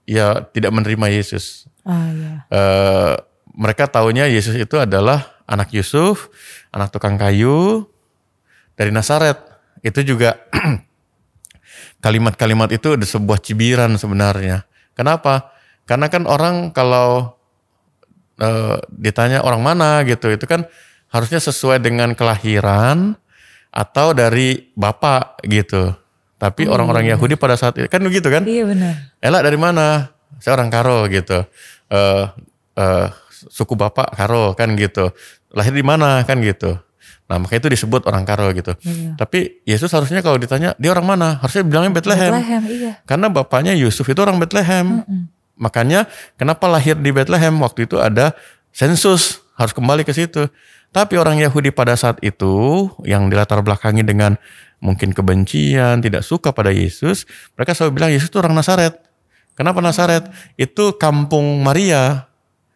ya 0.06 0.44
tidak 0.54 0.72
menerima 0.76 1.08
Yesus. 1.10 1.66
Ah 1.88 2.12
ya. 2.12 2.34
Eh, 2.52 3.14
mereka 3.58 3.90
taunya 3.90 4.30
Yesus 4.30 4.54
itu 4.54 4.78
adalah 4.78 5.42
anak 5.50 5.74
Yusuf, 5.74 6.30
anak 6.70 6.92
tukang 6.94 7.18
kayu 7.18 7.88
dari 8.78 8.92
Nazaret. 8.94 9.40
Itu 9.82 10.04
juga 10.04 10.38
kalimat-kalimat 12.06 12.70
itu 12.76 12.94
ada 12.94 13.06
sebuah 13.08 13.42
cibiran 13.42 13.96
sebenarnya. 13.98 14.68
Kenapa? 14.94 15.54
Karena 15.88 16.12
kan 16.12 16.28
orang 16.28 16.76
kalau 16.76 17.40
eh, 18.38 18.78
ditanya 18.92 19.42
orang 19.42 19.64
mana 19.64 20.04
gitu, 20.06 20.30
itu 20.30 20.46
kan 20.46 20.68
harusnya 21.10 21.40
sesuai 21.40 21.80
dengan 21.80 22.12
kelahiran 22.14 23.16
atau 23.78 24.18
dari 24.18 24.74
bapak 24.74 25.46
gitu. 25.46 25.94
Tapi 26.42 26.66
orang-orang 26.66 27.14
Yahudi 27.14 27.38
pada 27.38 27.54
saat 27.54 27.78
itu 27.78 27.86
kan 27.86 28.02
begitu 28.02 28.30
kan? 28.34 28.42
Iya 28.42 28.66
benar. 28.66 28.94
Ella 29.22 29.40
dari 29.46 29.58
mana? 29.58 30.10
Saya 30.42 30.58
orang 30.58 30.74
Karo 30.74 31.06
gitu. 31.06 31.46
Eh 31.94 32.26
eh, 32.78 33.08
suku 33.54 33.78
bapak 33.78 34.18
Karo 34.18 34.58
kan 34.58 34.74
gitu. 34.74 35.14
Lahir 35.54 35.78
di 35.78 35.86
mana 35.86 36.26
kan 36.26 36.42
gitu. 36.42 36.82
Nah 37.28 37.38
makanya 37.44 37.68
itu 37.68 37.70
disebut 37.76 38.08
orang 38.08 38.24
karo 38.24 38.56
gitu. 38.56 38.72
Iya. 38.88 39.20
Tapi 39.20 39.60
Yesus 39.68 39.92
harusnya 39.92 40.24
kalau 40.24 40.40
ditanya 40.40 40.72
dia 40.80 40.96
orang 40.96 41.04
mana? 41.04 41.44
Harusnya 41.44 41.68
bilangnya 41.68 41.92
Bethlehem. 42.00 42.32
Bethlehem, 42.32 42.64
iya. 42.72 42.92
Karena 43.04 43.28
bapaknya 43.28 43.76
Yusuf 43.76 44.08
itu 44.08 44.20
orang 44.24 44.40
Bethlehem. 44.40 45.04
Mm-mm. 45.04 45.28
Makanya 45.60 46.08
kenapa 46.40 46.72
lahir 46.72 46.96
di 46.96 47.12
Bethlehem 47.12 47.52
waktu 47.60 47.84
itu 47.84 48.00
ada 48.00 48.32
sensus 48.72 49.44
harus 49.60 49.76
kembali 49.76 50.08
ke 50.08 50.16
situ. 50.16 50.48
Tapi 50.98 51.14
orang 51.14 51.38
Yahudi 51.38 51.70
pada 51.70 51.94
saat 51.94 52.18
itu 52.26 52.90
yang 53.06 53.30
dilatar 53.30 53.62
belakangi 53.62 54.02
dengan 54.02 54.34
mungkin 54.82 55.14
kebencian, 55.14 56.02
tidak 56.02 56.26
suka 56.26 56.50
pada 56.50 56.74
Yesus, 56.74 57.30
mereka 57.54 57.78
selalu 57.78 58.02
bilang 58.02 58.10
Yesus 58.10 58.34
itu 58.34 58.42
orang 58.42 58.58
Nazaret. 58.58 58.98
Kenapa 59.54 59.78
Nazaret? 59.78 60.26
Itu 60.58 60.98
kampung 60.98 61.62
Maria. 61.62 62.26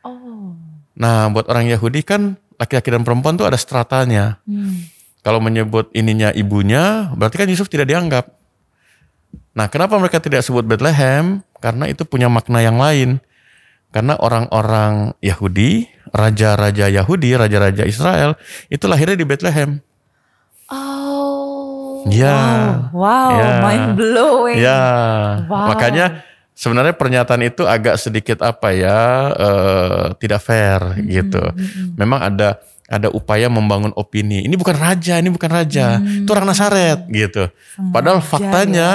Oh. 0.05 0.53
Nah, 0.93 1.33
buat 1.33 1.49
orang 1.49 1.65
Yahudi 1.73 2.05
kan 2.05 2.37
laki-laki 2.61 2.93
dan 2.93 3.01
perempuan 3.01 3.41
tuh 3.41 3.49
ada 3.49 3.57
stratanya. 3.57 4.37
Hmm. 4.45 4.85
Kalau 5.25 5.41
menyebut 5.41 5.89
ininya 5.97 6.29
ibunya, 6.29 7.09
berarti 7.17 7.41
kan 7.41 7.49
Yusuf 7.49 7.73
tidak 7.73 7.89
dianggap. 7.89 8.29
Nah, 9.57 9.65
kenapa 9.65 9.97
mereka 9.97 10.21
tidak 10.21 10.45
sebut 10.45 10.61
Bethlehem? 10.61 11.41
Karena 11.57 11.89
itu 11.89 12.05
punya 12.05 12.29
makna 12.29 12.61
yang 12.61 12.77
lain. 12.77 13.17
Karena 13.89 14.13
orang-orang 14.21 15.17
Yahudi, 15.25 15.89
raja-raja 16.11 16.87
Yahudi, 16.87 17.33
raja-raja 17.33 17.83
Israel, 17.83 18.35
itu 18.67 18.85
lahirnya 18.85 19.15
di 19.15 19.25
Bethlehem. 19.25 19.79
Oh. 20.67 22.03
Ya. 22.07 22.89
Wow, 22.91 22.99
wow 22.99 23.29
Ya. 23.31 23.49
mind 23.61 23.89
blowing. 23.93 24.57
Ya, 24.57 24.83
Wow. 25.45 25.75
makanya 25.75 26.05
sebenarnya 26.51 26.95
pernyataan 26.95 27.43
itu 27.45 27.63
agak 27.67 27.99
sedikit 27.99 28.41
apa 28.41 28.73
ya, 28.73 28.99
eh, 29.33 30.05
tidak 30.17 30.41
fair 30.41 30.81
gitu. 31.05 31.41
Memang 31.95 32.19
ada 32.21 32.57
ada 32.91 33.07
upaya 33.07 33.47
membangun 33.47 33.95
opini. 33.95 34.43
Ini 34.43 34.55
bukan 34.59 34.75
raja, 34.75 35.15
ini 35.15 35.31
bukan 35.31 35.47
raja, 35.47 35.95
itu 36.01 36.27
orang 36.27 36.47
Nazaret 36.49 37.07
gitu. 37.07 37.47
Padahal 37.93 38.19
Sengaja 38.19 38.27
faktanya, 38.27 38.89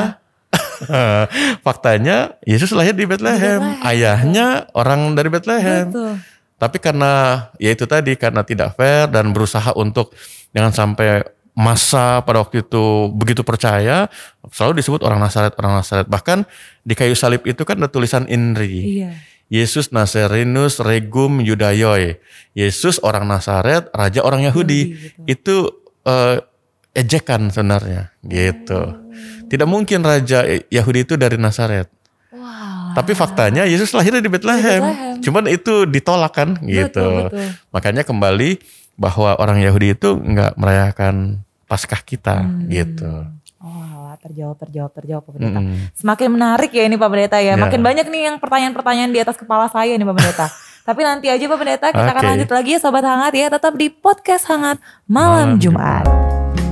faktanya 1.65 2.17
Yesus 2.45 2.73
lahir 2.77 2.93
di 2.93 3.09
Bethlehem. 3.09 3.61
Bethlehem. 3.63 3.87
Ayahnya 3.87 4.47
orang 4.77 5.17
dari 5.17 5.29
Bethlehem. 5.33 5.89
Betul. 5.89 6.15
Tapi 6.57 6.81
karena 6.81 7.45
ya 7.61 7.73
itu 7.77 7.85
tadi 7.85 8.17
karena 8.17 8.41
tidak 8.41 8.81
fair 8.81 9.13
dan 9.13 9.31
berusaha 9.37 9.77
untuk 9.77 10.17
jangan 10.57 10.73
sampai 10.73 11.21
masa 11.57 12.21
pada 12.21 12.45
waktu 12.45 12.61
itu 12.61 13.09
begitu 13.17 13.41
percaya 13.41 14.13
selalu 14.53 14.85
disebut 14.85 15.01
orang 15.05 15.21
Nazaret 15.21 15.57
orang 15.57 15.81
Nazaret. 15.81 16.05
Bahkan 16.09 16.45
di 16.85 16.95
kayu 16.97 17.17
salib 17.17 17.45
itu 17.49 17.65
kan 17.65 17.81
ada 17.81 17.89
tulisan 17.89 18.29
INRI. 18.29 18.81
Iya. 19.01 19.11
Yesus 19.47 19.95
Nazarенus 19.95 20.83
Regum 20.83 21.39
Yudayoi 21.39 22.19
Yesus 22.51 22.99
orang 22.99 23.31
Nazaret 23.31 23.89
raja 23.95 24.21
orang 24.21 24.43
Yahudi. 24.45 24.97
Yahudi, 24.97 25.31
itu 25.31 25.57
eh, 26.05 26.45
ejekan 26.97 27.53
sebenarnya. 27.53 28.17
Gitu. 28.25 28.81
Tidak 29.47 29.69
mungkin 29.69 30.03
raja 30.03 30.43
Yahudi 30.73 31.05
itu 31.07 31.15
dari 31.21 31.37
Nazaret. 31.37 31.87
Wow. 31.87 31.96
Tapi 32.97 33.13
faktanya 33.13 33.69
Yesus 33.69 33.93
lahirnya 33.93 34.25
di 34.25 34.33
Bethlehem. 34.33 34.81
Bethlehem. 34.81 35.21
Cuman 35.21 35.45
itu 35.47 35.85
ditolak 35.85 36.33
kan 36.33 36.57
gitu. 36.65 37.29
betul. 37.29 37.47
Makanya 37.71 38.03
kembali 38.03 38.57
bahwa 38.97 39.37
orang 39.37 39.61
Yahudi 39.61 39.93
itu 39.93 40.17
nggak 40.17 40.57
merayakan 40.57 41.45
Paskah 41.67 42.01
kita 42.01 42.41
Hmm. 42.41 42.71
gitu. 42.71 43.11
Oh, 43.59 44.15
terjawab, 44.23 44.55
terjawab, 44.57 44.93
terjawab 44.95 45.23
Pak 45.27 45.33
Pendeta. 45.35 45.59
Mm-mm. 45.59 45.91
Semakin 45.93 46.29
menarik 46.31 46.71
ya 46.71 46.87
ini 46.87 46.95
Pak 46.95 47.11
Pendeta 47.11 47.37
ya. 47.43 47.53
Ya. 47.53 47.55
Makin 47.59 47.83
banyak 47.83 48.07
nih 48.07 48.23
yang 48.31 48.37
pertanyaan-pertanyaan 48.39 49.11
di 49.11 49.19
atas 49.19 49.35
kepala 49.35 49.67
saya 49.67 49.99
nih 49.99 50.07
Pak 50.07 50.17
Pendeta. 50.17 50.47
Tapi 50.87 51.01
nanti 51.03 51.27
aja 51.27 51.43
Pak 51.43 51.59
Pendeta 51.59 51.87
kita 51.91 52.11
akan 52.15 52.23
Oke. 52.23 52.31
lanjut 52.31 52.51
lagi 52.55 52.71
ya 52.73 52.79
Sobat 52.79 53.03
Hangat 53.03 53.35
ya. 53.35 53.51
Tetap 53.51 53.75
di 53.75 53.91
Podcast 53.91 54.47
Hangat 54.47 54.79
Malam, 55.05 55.59
Malam 55.59 55.59
Jumat. 55.59 56.07
Podcast 56.07 56.66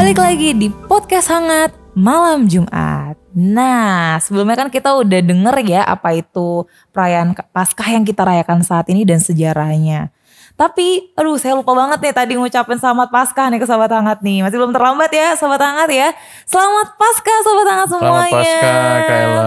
Balik 0.00 0.16
lagi 0.16 0.56
di 0.56 0.72
Podcast 0.72 1.28
Hangat 1.28 1.76
Malam 1.92 2.48
Jumat. 2.48 3.20
Nah, 3.36 4.16
sebelumnya 4.16 4.56
kan 4.56 4.72
kita 4.72 4.96
udah 4.96 5.20
denger 5.20 5.60
ya 5.60 5.84
apa 5.84 6.16
itu 6.16 6.64
perayaan 6.88 7.36
Paskah 7.52 7.84
yang 7.84 8.08
kita 8.08 8.24
rayakan 8.24 8.64
saat 8.64 8.88
ini 8.88 9.04
dan 9.04 9.20
sejarahnya. 9.20 10.08
Tapi, 10.56 11.12
aduh 11.12 11.36
saya 11.36 11.52
lupa 11.52 11.76
banget 11.76 12.00
nih 12.00 12.14
tadi 12.16 12.32
ngucapin 12.32 12.80
selamat 12.80 13.12
Paskah 13.12 13.52
nih 13.52 13.60
ke 13.60 13.68
Sobat 13.68 13.92
Hangat 13.92 14.24
nih. 14.24 14.40
Masih 14.40 14.56
belum 14.56 14.72
terlambat 14.72 15.12
ya 15.12 15.36
Sobat 15.36 15.60
Hangat 15.60 15.92
ya. 15.92 16.16
Selamat 16.48 16.96
Paskah 16.96 17.38
Sobat 17.44 17.66
Hangat 17.68 17.88
semuanya. 17.92 18.56
Selamat 18.56 18.72
Paskah 18.72 19.00
Kayla. 19.04 19.42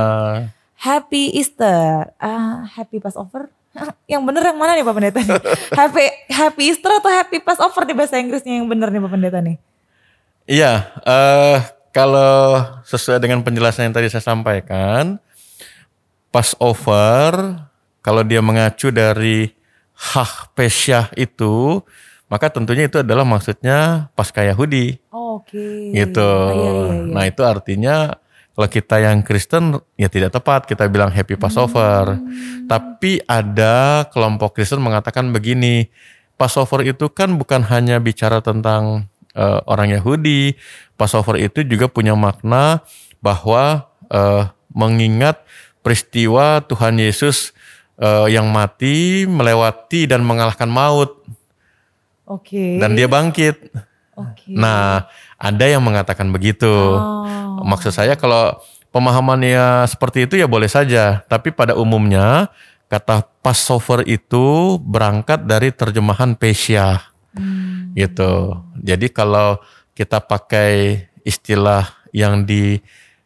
Happy 0.77 1.23
Easter. 1.33 2.13
Ah, 2.21 2.69
happy 2.77 3.01
Passover. 3.01 3.49
yang 4.05 4.21
bener 4.21 4.53
yang 4.53 4.61
mana 4.61 4.77
nih 4.77 4.85
Pak 4.85 4.93
Pendeta 4.93 5.17
nih? 5.17 5.33
happy 5.81 6.05
Happy 6.29 6.63
Easter 6.69 6.93
atau 6.93 7.09
Happy 7.09 7.41
Passover 7.41 7.89
di 7.89 7.97
bahasa 7.97 8.21
Inggrisnya 8.21 8.61
yang 8.61 8.69
bener 8.69 8.93
nih 8.93 9.01
Pak 9.01 9.09
Pendeta 9.17 9.41
nih? 9.41 9.72
Iya, 10.43 10.91
eh 11.07 11.59
kalau 11.95 12.65
sesuai 12.83 13.23
dengan 13.23 13.45
penjelasan 13.45 13.87
yang 13.87 13.95
tadi 13.95 14.11
saya 14.11 14.25
sampaikan, 14.25 15.21
Passover 16.33 17.63
kalau 18.03 18.25
dia 18.27 18.43
mengacu 18.43 18.91
dari 18.91 19.55
Hah 19.93 20.51
Pesyah 20.51 21.15
itu, 21.15 21.79
maka 22.27 22.51
tentunya 22.51 22.89
itu 22.91 22.99
adalah 22.99 23.23
maksudnya 23.23 24.09
Paskah 24.17 24.43
Yahudi. 24.51 24.99
Oke. 25.33 25.95
gitu. 25.95 26.21
Ah, 26.21 26.53
iya, 26.53 26.69
iya, 26.69 26.83
iya. 26.93 27.13
Nah 27.13 27.23
itu 27.25 27.41
artinya 27.41 27.95
kalau 28.53 28.69
kita 28.69 28.95
yang 29.01 29.25
Kristen 29.25 29.81
ya 29.97 30.09
tidak 30.11 30.35
tepat 30.35 30.69
kita 30.69 30.85
bilang 30.91 31.09
Happy 31.09 31.39
Passover. 31.39 32.19
Hmm. 32.19 32.69
Tapi 32.69 33.23
ada 33.25 34.05
kelompok 34.13 34.59
Kristen 34.59 34.81
mengatakan 34.81 35.33
begini, 35.33 35.89
Passover 36.37 36.85
itu 36.85 37.09
kan 37.09 37.33
bukan 37.37 37.65
hanya 37.69 37.97
bicara 37.97 38.41
tentang 38.45 39.09
eh, 39.33 39.59
orang 39.65 39.93
Yahudi, 39.93 40.55
Passover 40.95 41.41
itu 41.41 41.65
juga 41.65 41.89
punya 41.89 42.13
makna 42.13 42.85
bahwa 43.19 43.89
eh, 44.09 44.49
mengingat 44.73 45.41
peristiwa 45.85 46.63
Tuhan 46.65 46.97
Yesus 46.97 47.51
eh, 47.99 48.33
yang 48.33 48.49
mati 48.49 49.25
melewati 49.27 50.09
dan 50.09 50.23
mengalahkan 50.23 50.69
maut 50.69 51.21
Oke. 52.25 52.79
dan 52.79 52.95
dia 52.95 53.09
bangkit. 53.09 53.73
Oke. 54.13 54.53
Nah, 54.53 55.09
ada 55.41 55.65
yang 55.65 55.81
mengatakan 55.81 56.29
begitu. 56.29 56.69
Oh. 56.69 57.65
Maksud 57.65 57.89
saya 57.97 58.13
kalau 58.13 58.61
pemahamannya 58.93 59.89
seperti 59.89 60.29
itu 60.29 60.37
ya 60.37 60.45
boleh 60.45 60.69
saja, 60.69 61.25
tapi 61.25 61.49
pada 61.49 61.73
umumnya 61.73 62.53
kata 62.93 63.25
Passover 63.41 64.05
itu 64.05 64.77
berangkat 64.77 65.49
dari 65.49 65.73
terjemahan 65.73 66.37
Pesia 66.37 67.12
Hmm. 67.33 67.93
gitu. 67.97 68.61
Jadi 68.81 69.09
kalau 69.09 69.57
kita 69.93 70.21
pakai 70.21 71.05
istilah 71.25 71.89
yang 72.13 72.45
di 72.45 72.77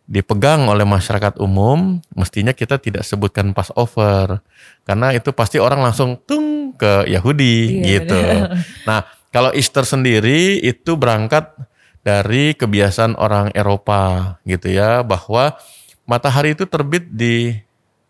dipegang 0.07 0.71
oleh 0.71 0.87
masyarakat 0.87 1.35
umum, 1.43 1.99
mestinya 2.15 2.55
kita 2.55 2.79
tidak 2.79 3.03
sebutkan 3.03 3.51
Passover 3.51 4.39
karena 4.87 5.11
itu 5.11 5.35
pasti 5.35 5.59
orang 5.59 5.83
langsung 5.83 6.15
tung 6.23 6.71
ke 6.79 7.03
Yahudi 7.11 7.83
Iya, 7.83 7.87
gitu. 7.99 8.19
Nah, 8.87 9.03
kalau 9.35 9.51
Easter 9.51 9.83
sendiri 9.83 10.63
itu 10.63 10.95
berangkat 10.95 11.51
dari 12.07 12.55
kebiasaan 12.55 13.19
orang 13.19 13.51
Eropa 13.51 14.39
gitu 14.47 14.71
ya, 14.71 15.03
bahwa 15.03 15.59
matahari 16.07 16.55
itu 16.55 16.63
terbit 16.63 17.11
di 17.11 17.59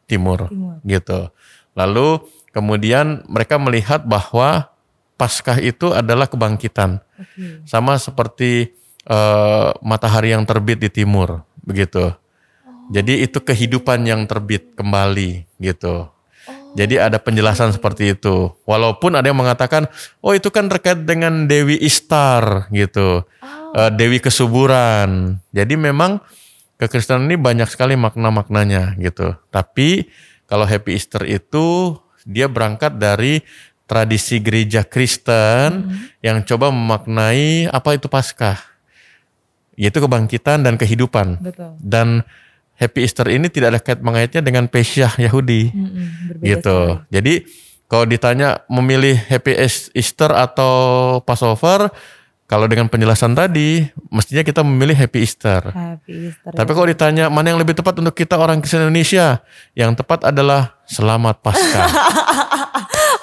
timur, 0.05 0.53
Timur. 0.53 0.77
gitu. 0.85 1.33
Lalu 1.73 2.21
kemudian 2.53 3.25
mereka 3.25 3.57
melihat 3.57 4.05
bahwa 4.05 4.69
Paskah 5.17 5.57
itu 5.57 5.91
adalah 5.91 6.29
kebangkitan, 6.29 7.01
Oke. 7.01 7.65
sama 7.65 7.97
seperti 7.97 8.71
eh, 9.09 9.69
matahari 9.81 10.37
yang 10.37 10.45
terbit 10.45 10.77
di 10.77 10.89
timur, 10.93 11.41
begitu. 11.65 12.13
Jadi 12.93 13.25
itu 13.25 13.41
kehidupan 13.41 14.05
yang 14.05 14.29
terbit 14.29 14.77
kembali, 14.77 15.43
gitu. 15.59 16.07
Jadi 16.77 17.01
ada 17.01 17.17
penjelasan 17.17 17.73
seperti 17.73 18.13
itu. 18.13 18.53
Walaupun 18.69 19.17
ada 19.17 19.25
yang 19.25 19.41
mengatakan, 19.41 19.89
oh 20.21 20.37
itu 20.37 20.53
kan 20.53 20.69
terkait 20.69 21.03
dengan 21.03 21.49
Dewi 21.49 21.81
Istar 21.81 22.69
gitu, 22.69 23.25
Eh, 23.75 23.91
Dewi 23.93 24.17
kesuburan. 24.23 25.37
Jadi 25.51 25.75
memang 25.75 26.23
kekristenan 26.79 27.27
ini 27.27 27.35
banyak 27.35 27.67
sekali 27.67 27.93
makna-maknanya 27.93 28.95
gitu. 29.01 29.35
Tapi 29.51 30.07
kalau 30.47 30.63
Happy 30.63 30.95
Easter 30.95 31.27
itu 31.27 31.97
dia 32.23 32.47
berangkat 32.47 32.95
dari 32.95 33.43
tradisi 33.87 34.43
gereja 34.43 34.83
Kristen 34.83 35.95
yang 36.19 36.43
coba 36.43 36.69
memaknai 36.69 37.71
apa 37.71 37.95
itu 37.95 38.11
Paskah, 38.11 38.59
yaitu 39.79 40.03
kebangkitan 40.03 40.61
dan 40.61 40.75
kehidupan. 40.75 41.39
Betul. 41.39 41.73
Dan 41.79 42.27
Happy 42.77 43.01
Easter 43.01 43.25
ini 43.33 43.49
tidak 43.49 43.73
ada 43.73 43.79
kait 43.81 44.05
mengaitnya 44.05 44.43
dengan 44.45 44.69
Pesyah 44.69 45.17
Yahudi 45.17 45.73
berbeda 45.73 46.45
gitu. 46.45 46.77
sekali. 47.01 47.09
Jadi 47.09 47.33
kalau 47.87 48.05
ditanya 48.05 48.61
memilih 48.69 49.17
Happy 49.17 49.55
Eas- 49.55 49.89
Easter 49.97 50.29
atau 50.29 50.73
Passover, 51.25 51.89
kalau 52.47 52.63
dengan 52.69 52.85
penjelasan 52.87 53.33
tadi, 53.33 53.83
mestinya 54.07 54.43
kita 54.45 54.61
memilih 54.61 54.93
Happy 54.93 55.23
Easter. 55.23 55.67
Happy 55.73 56.31
Easter. 56.31 56.51
Tapi 56.53 56.71
kalau 56.75 56.87
ditanya 56.87 57.31
mana 57.33 57.49
yang 57.49 57.59
lebih 57.59 57.75
tepat 57.75 57.97
untuk 57.97 58.13
kita 58.13 58.37
orang 58.37 58.61
Kristen 58.61 58.85
Indonesia, 58.87 59.41
yang 59.73 59.97
tepat 59.97 60.27
adalah 60.27 60.77
Selamat 60.87 61.41
Paskah. 61.43 61.87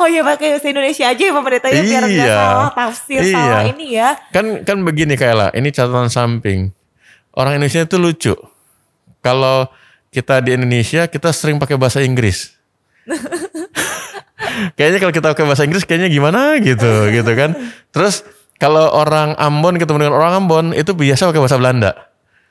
oh 0.04 0.08
iya 0.12 0.20
pakai 0.20 0.60
bahasa 0.60 0.68
Indonesia 0.68 1.04
aja 1.08 1.22
ya 1.24 1.32
Pak 1.32 1.42
Pendeta 1.42 1.68
ya 1.72 1.80
biar 1.80 2.02
nggak 2.04 2.28
Iya. 2.28 2.36
salah 2.36 2.70
tafsir 2.76 3.20
Iya. 3.24 3.32
salah 3.32 3.62
ini 3.64 3.86
ya. 3.96 4.08
kan 4.28 4.46
kan 4.60 4.78
begini 4.84 5.16
Kayla, 5.16 5.48
ini 5.56 5.72
catatan 5.72 6.12
samping. 6.12 6.76
Orang 7.32 7.56
Indonesia 7.56 7.82
itu 7.82 7.96
lucu. 7.96 8.34
Kalau 9.18 9.66
kita 10.12 10.44
di 10.44 10.52
Indonesia 10.52 11.08
kita 11.08 11.32
sering 11.32 11.56
pakai 11.56 11.80
bahasa 11.80 12.04
Inggris. 12.04 12.52
kayaknya 14.76 14.98
kalau 15.00 15.12
kita 15.12 15.26
pakai 15.34 15.44
bahasa 15.48 15.64
Inggris 15.64 15.82
kayaknya 15.82 16.12
gimana 16.12 16.60
gitu 16.60 17.08
gitu 17.10 17.32
kan. 17.32 17.56
Terus 17.90 18.22
kalau 18.60 18.92
orang 18.92 19.34
Ambon 19.40 19.80
ketemu 19.80 20.06
dengan 20.06 20.14
orang 20.14 20.32
Ambon 20.44 20.66
itu 20.76 20.92
biasa 20.94 21.32
pakai 21.32 21.40
bahasa 21.42 21.56
Belanda. 21.58 21.90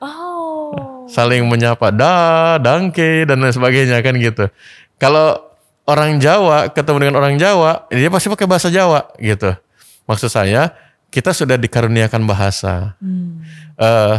Oh. 0.01 1.05
Saling 1.07 1.45
menyapa 1.47 1.93
da, 1.93 2.57
dangke 2.57 3.23
dan 3.29 3.39
lain 3.39 3.53
sebagainya 3.53 4.01
kan 4.01 4.17
gitu. 4.17 4.49
Kalau 4.97 5.52
orang 5.83 6.19
Jawa 6.19 6.71
ketemu 6.71 6.97
dengan 7.07 7.15
orang 7.19 7.35
Jawa, 7.35 7.87
dia 7.91 8.07
pasti 8.07 8.27
pakai 8.31 8.47
bahasa 8.47 8.67
Jawa 8.71 9.11
gitu. 9.19 9.51
Maksud 10.07 10.29
saya 10.31 10.71
kita 11.11 11.31
sudah 11.31 11.55
dikaruniakan 11.59 12.23
bahasa. 12.27 12.97
eh 13.73 14.15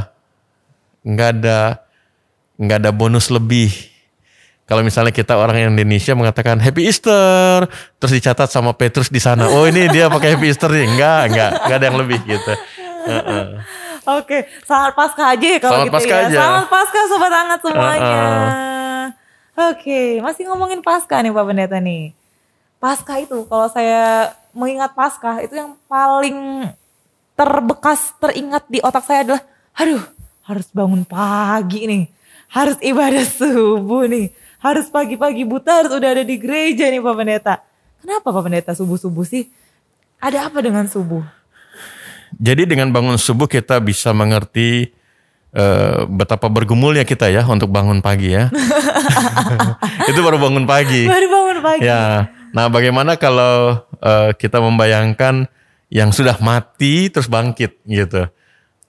nggak 1.04 1.30
ada 1.40 1.84
nggak 2.56 2.78
ada 2.84 2.90
bonus 2.94 3.28
lebih. 3.28 3.70
Kalau 4.64 4.80
misalnya 4.80 5.12
kita 5.12 5.36
orang 5.36 5.76
Indonesia 5.76 6.16
mengatakan 6.16 6.56
Happy 6.56 6.88
Easter, 6.88 7.68
terus 8.00 8.12
dicatat 8.16 8.48
sama 8.48 8.72
Petrus 8.72 9.12
di 9.12 9.20
sana. 9.20 9.44
Oh 9.52 9.68
ini 9.68 9.92
dia 9.92 10.08
pakai 10.08 10.32
Happy 10.36 10.48
Easter 10.48 10.72
nih. 10.72 10.88
Enggak, 10.88 11.20
enggak, 11.28 11.50
enggak 11.68 11.76
ada 11.76 11.86
yang 11.92 11.98
lebih 12.00 12.18
gitu. 12.24 12.52
Heeh. 13.04 13.44
Oke, 14.04 14.48
selamat 14.64 14.92
Paskah 14.96 15.36
aja 15.36 15.46
ya 15.48 15.58
kalau 15.60 15.72
Selamat 15.80 15.88
gitu 15.88 15.96
Paskah 15.96 16.16
ya. 16.16 16.24
aja. 16.28 16.38
Selamat 16.40 16.68
Paskah 16.72 17.04
sobat 17.08 17.32
hangat 17.32 17.60
semuanya. 17.60 18.00
Heeh. 18.08 19.04
Oke, 19.54 20.18
masih 20.18 20.50
ngomongin 20.50 20.82
Paskah 20.82 21.22
nih 21.22 21.30
Pak 21.30 21.44
Pendeta 21.46 21.78
nih. 21.78 22.10
Paskah 22.82 23.22
itu 23.22 23.46
kalau 23.46 23.70
saya 23.70 24.34
mengingat 24.50 24.98
Paskah 24.98 25.46
itu 25.46 25.54
yang 25.54 25.78
paling 25.86 26.66
terbekas 27.38 28.18
teringat 28.18 28.66
di 28.66 28.82
otak 28.82 29.06
saya 29.06 29.22
adalah 29.22 29.42
aduh, 29.78 30.02
harus 30.42 30.66
bangun 30.74 31.06
pagi 31.06 31.86
nih. 31.86 32.04
Harus 32.50 32.78
ibadah 32.82 33.22
subuh 33.22 34.10
nih. 34.10 34.34
Harus 34.58 34.90
pagi-pagi 34.90 35.46
buta 35.46 35.86
harus 35.86 35.92
udah 35.94 36.10
ada 36.18 36.24
di 36.26 36.34
gereja 36.34 36.90
nih 36.90 36.98
Pak 36.98 37.14
Pendeta. 37.14 37.54
Kenapa 38.02 38.34
Pak 38.34 38.42
Pendeta 38.42 38.72
subuh-subuh 38.74 39.22
sih? 39.22 39.54
Ada 40.18 40.50
apa 40.50 40.58
dengan 40.66 40.90
subuh? 40.90 41.22
Jadi 42.42 42.66
dengan 42.66 42.90
bangun 42.90 43.22
subuh 43.22 43.46
kita 43.46 43.78
bisa 43.78 44.10
mengerti 44.10 44.90
eh, 45.54 46.04
betapa 46.10 46.50
bergumulnya 46.50 47.06
kita 47.06 47.30
ya 47.30 47.46
untuk 47.46 47.70
bangun 47.70 48.02
pagi 48.02 48.34
ya. 48.34 48.50
Itu 50.10 50.20
baru 50.20 50.36
bangun 50.42 50.66
pagi. 50.66 51.06
Baru 51.06 51.26
bangun 51.30 51.58
pagi. 51.62 51.86
Ya. 51.86 52.28
Nah, 52.54 52.66
bagaimana 52.70 53.16
kalau 53.16 53.82
eh, 54.02 54.30
kita 54.36 54.58
membayangkan 54.58 55.46
yang 55.94 56.10
sudah 56.10 56.38
mati 56.42 57.08
terus 57.08 57.30
bangkit 57.30 57.78
gitu. 57.86 58.26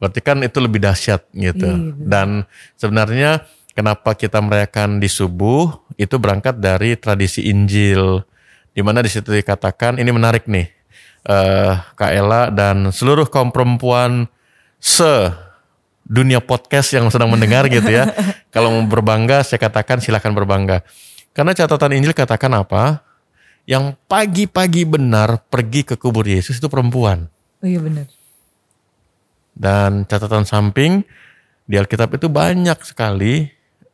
Berarti 0.01 0.19
kan 0.19 0.41
itu 0.41 0.57
lebih 0.59 0.81
dahsyat 0.81 1.29
gitu. 1.31 1.69
Iya. 1.69 1.93
Dan 2.01 2.27
sebenarnya 2.75 3.45
kenapa 3.77 4.17
kita 4.17 4.41
merayakan 4.41 4.99
di 4.99 5.07
subuh 5.07 5.71
itu 5.95 6.17
berangkat 6.17 6.57
dari 6.59 6.97
tradisi 6.97 7.47
Injil. 7.47 8.25
Di 8.75 8.83
mana 8.83 8.99
di 8.99 9.07
situ 9.07 9.31
dikatakan 9.31 10.01
ini 10.01 10.11
menarik 10.11 10.49
nih. 10.49 10.67
Eh 11.25 11.73
Kak 11.95 12.11
Ella 12.11 12.53
dan 12.53 12.91
seluruh 12.93 13.25
kaum 13.31 13.49
perempuan 13.49 14.29
se 14.77 15.44
dunia 16.05 16.37
podcast 16.39 16.93
yang 16.93 17.09
sedang 17.09 17.33
mendengar 17.33 17.65
gitu 17.73 17.89
ya. 17.89 18.13
Kalau 18.53 18.71
mau 18.71 18.85
berbangga, 18.85 19.41
saya 19.41 19.57
katakan 19.57 19.99
silakan 19.99 20.37
berbangga. 20.37 20.85
Karena 21.35 21.51
catatan 21.51 21.97
Injil 21.97 22.15
katakan 22.15 22.53
apa? 22.55 23.03
Yang 23.65 23.97
pagi-pagi 24.05 24.85
benar 24.85 25.41
pergi 25.49 25.81
ke 25.83 25.97
kubur 25.97 26.23
Yesus 26.23 26.61
itu 26.61 26.69
perempuan. 26.69 27.27
Oh 27.59 27.67
iya 27.67 27.81
benar. 27.81 28.07
Dan 29.57 30.05
catatan 30.05 30.45
samping 30.45 31.01
di 31.65 31.75
Alkitab 31.81 32.13
itu 32.13 32.29
banyak 32.29 32.77
sekali 32.85 33.49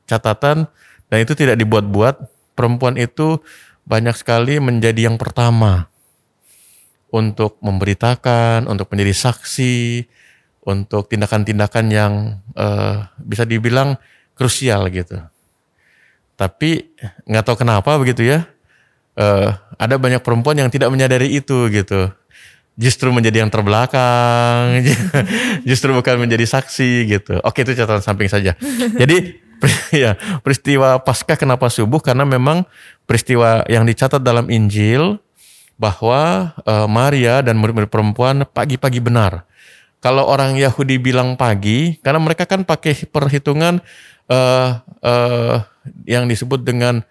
catatan 0.06 0.67
dan 1.08 1.17
itu 1.24 1.34
tidak 1.34 1.56
dibuat-buat. 1.56 2.19
Perempuan 2.52 3.00
itu 3.00 3.39
banyak 3.88 4.13
sekali 4.19 4.60
menjadi 4.60 5.08
yang 5.08 5.15
pertama 5.15 5.88
untuk 7.12 7.58
memberitakan, 7.63 8.67
untuk 8.67 8.91
menjadi 8.91 9.32
saksi, 9.32 10.06
untuk 10.62 11.10
tindakan-tindakan 11.10 11.86
yang 11.89 12.13
eh, 12.54 13.06
bisa 13.17 13.43
dibilang 13.45 13.97
krusial 14.38 14.89
gitu. 14.93 15.21
Tapi 16.38 16.97
nggak 17.30 17.43
tahu 17.45 17.62
kenapa 17.62 17.97
begitu 18.02 18.26
ya. 18.26 18.45
eh, 19.19 19.50
ada 19.76 19.95
banyak 19.97 20.21
perempuan 20.21 20.56
yang 20.56 20.69
tidak 20.69 20.93
menyadari 20.93 21.34
itu 21.34 21.67
gitu. 21.74 22.13
Justru 22.80 23.12
menjadi 23.12 23.43
yang 23.43 23.52
terbelakang, 23.52 24.80
justru 25.69 25.91
bukan 25.91 26.21
menjadi 26.21 26.47
saksi 26.47 26.91
gitu. 27.10 27.34
Oke 27.43 27.67
itu 27.67 27.76
catatan 27.76 28.02
samping 28.02 28.32
saja. 28.32 28.56
Jadi 29.02 29.41
ya 30.06 30.17
peristiwa 30.41 30.97
pasca 31.02 31.38
kenapa 31.38 31.69
subuh 31.69 32.02
karena 32.02 32.26
memang 32.26 32.65
peristiwa 33.06 33.65
yang 33.69 33.86
dicatat 33.86 34.21
dalam 34.21 34.50
Injil 34.50 35.21
bahwa 35.78 36.54
eh, 36.62 36.88
Maria 36.88 37.41
dan 37.41 37.58
murid-murid 37.58 37.89
perempuan 37.89 38.45
pagi-pagi 38.45 39.02
benar. 39.02 39.50
Kalau 40.01 40.25
orang 40.25 40.57
Yahudi 40.57 40.97
bilang 40.97 41.37
pagi, 41.37 42.01
karena 42.01 42.17
mereka 42.17 42.49
kan 42.49 42.65
pakai 42.65 43.05
perhitungan 43.05 43.77
eh, 44.25 44.69
eh, 45.05 45.55
yang 46.09 46.25
disebut 46.25 46.65
dengan 46.65 47.05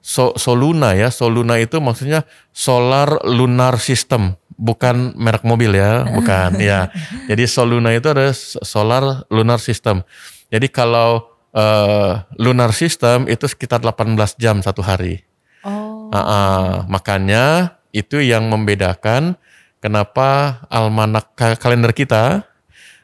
so- 0.00 0.32
soluna 0.40 0.96
ya. 0.96 1.12
Soluna 1.12 1.60
itu 1.60 1.76
maksudnya 1.84 2.24
solar 2.56 3.20
lunar 3.28 3.76
system, 3.76 4.40
bukan 4.56 5.12
merek 5.20 5.44
mobil 5.44 5.76
ya, 5.76 6.04
bukan 6.16 6.56
ya. 6.56 6.88
Jadi 7.28 7.44
soluna 7.44 7.92
itu 7.92 8.08
ada 8.08 8.32
solar 8.64 9.28
lunar 9.28 9.60
system. 9.60 10.00
Jadi 10.48 10.72
kalau 10.72 11.28
eh, 11.52 12.24
lunar 12.40 12.72
system 12.72 13.28
itu 13.28 13.44
sekitar 13.52 13.84
18 13.84 14.16
jam 14.40 14.64
satu 14.64 14.80
hari. 14.80 15.28
Oh. 15.60 16.08
Ah, 16.08 16.16
ah, 16.24 16.66
makanya 16.88 17.76
itu 17.92 18.16
yang 18.24 18.48
membedakan 18.48 19.36
kenapa 19.80 20.60
almanak 20.68 21.32
ka- 21.34 21.58
kalender 21.58 21.90
kita 21.90 22.44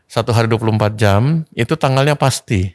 satu 0.07 0.31
hari 0.31 0.47
24 0.47 0.95
jam 0.95 1.43
itu 1.53 1.75
tanggalnya 1.75 2.15
pasti. 2.15 2.71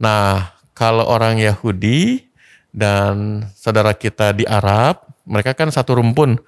Nah, 0.00 0.56
kalau 0.74 1.06
orang 1.06 1.38
Yahudi 1.38 2.26
dan 2.74 3.46
saudara 3.54 3.94
kita 3.94 4.34
di 4.34 4.42
Arab, 4.48 5.06
mereka 5.22 5.54
kan 5.54 5.70
satu 5.70 6.00
rumpun. 6.02 6.40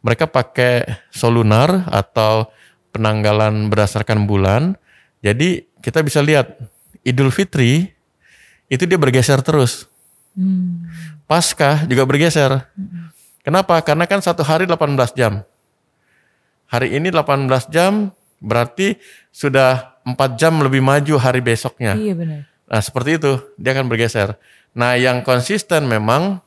Mereka 0.00 0.32
pakai 0.32 0.88
solunar 1.12 1.84
atau 1.92 2.48
penanggalan 2.96 3.68
berdasarkan 3.68 4.24
bulan. 4.24 4.80
Jadi 5.20 5.68
kita 5.84 6.00
bisa 6.00 6.24
lihat 6.24 6.56
Idul 7.04 7.28
Fitri 7.28 7.92
itu 8.72 8.88
dia 8.88 8.96
bergeser 8.96 9.44
terus. 9.44 9.84
Hmm. 10.32 10.88
Paskah 11.28 11.84
juga 11.84 12.08
bergeser. 12.08 12.64
Kenapa? 13.44 13.76
Karena 13.84 14.08
kan 14.08 14.24
satu 14.24 14.40
hari 14.40 14.64
18 14.64 15.12
jam. 15.12 15.44
Hari 16.70 16.94
ini 16.94 17.10
18 17.10 17.50
jam 17.74 18.14
berarti 18.38 18.94
sudah 19.34 20.00
4 20.06 20.40
jam 20.40 20.62
lebih 20.62 20.80
maju 20.80 21.18
hari 21.18 21.42
besoknya. 21.42 21.98
Iya 21.98 22.14
benar. 22.14 22.40
Nah 22.46 22.80
seperti 22.80 23.18
itu 23.18 23.32
dia 23.58 23.74
akan 23.74 23.90
bergeser. 23.90 24.38
Nah 24.78 24.94
yang 24.94 25.26
konsisten 25.26 25.90
memang 25.90 26.38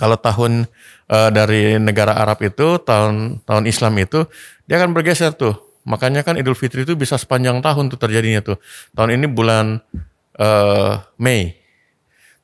kalau 0.00 0.16
tahun 0.16 0.64
eh, 1.12 1.30
dari 1.30 1.76
negara 1.76 2.16
Arab 2.16 2.40
itu 2.40 2.80
tahun 2.80 3.44
tahun 3.44 3.64
Islam 3.68 3.92
itu 4.00 4.24
dia 4.64 4.80
akan 4.80 4.96
bergeser 4.96 5.36
tuh. 5.36 5.52
Makanya 5.84 6.24
kan 6.24 6.40
Idul 6.40 6.56
Fitri 6.56 6.88
itu 6.88 6.96
bisa 6.96 7.20
sepanjang 7.20 7.60
tahun 7.60 7.92
tuh 7.92 8.00
terjadinya 8.00 8.40
tuh. 8.40 8.56
Tahun 8.96 9.12
ini 9.12 9.28
bulan 9.28 9.84
eh, 10.40 10.92
Mei. 11.20 11.59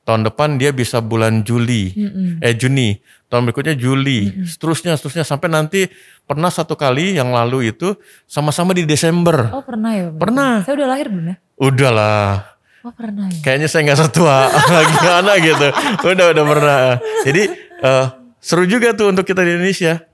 Tahun 0.07 0.23
depan 0.23 0.55
dia 0.55 0.71
bisa 0.71 1.03
bulan 1.03 1.43
Juli, 1.43 1.91
eh 2.39 2.55
Juni. 2.55 2.95
Tahun 3.27 3.43
berikutnya 3.43 3.75
Juli, 3.75 4.47
seterusnya 4.47 4.95
seterusnya 4.95 5.27
sampai 5.27 5.51
nanti 5.51 5.91
pernah 6.23 6.47
satu 6.47 6.79
kali 6.79 7.19
yang 7.19 7.35
lalu 7.35 7.75
itu 7.75 7.99
sama-sama 8.23 8.71
di 8.71 8.87
Desember. 8.87 9.51
Oh 9.51 9.67
pernah 9.67 9.91
ya? 9.99 10.15
Pak? 10.15 10.23
Pernah. 10.23 10.53
Saya 10.63 10.75
udah 10.79 10.89
lahir 10.95 11.11
belum 11.11 11.27
ya? 11.27 11.37
Udahlah. 11.59 12.55
Oh 12.87 12.95
pernah 12.95 13.27
ya. 13.27 13.43
Kayaknya 13.43 13.67
saya 13.67 13.83
nggak 13.83 13.99
setua 13.99 14.47
gimana 14.95 15.33
gitu. 15.43 15.67
Udah 16.07 16.27
udah 16.39 16.45
pernah. 16.55 16.79
Jadi 17.27 17.43
eh, 17.83 18.07
seru 18.39 18.63
juga 18.63 18.95
tuh 18.95 19.11
untuk 19.11 19.27
kita 19.27 19.43
di 19.43 19.59
Indonesia. 19.59 20.07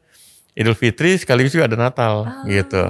Idul 0.57 0.73
Fitri 0.73 1.21
sekaligus 1.21 1.53
juga 1.53 1.69
ada 1.69 1.77
Natal 1.77 2.45
gitu. 2.49 2.81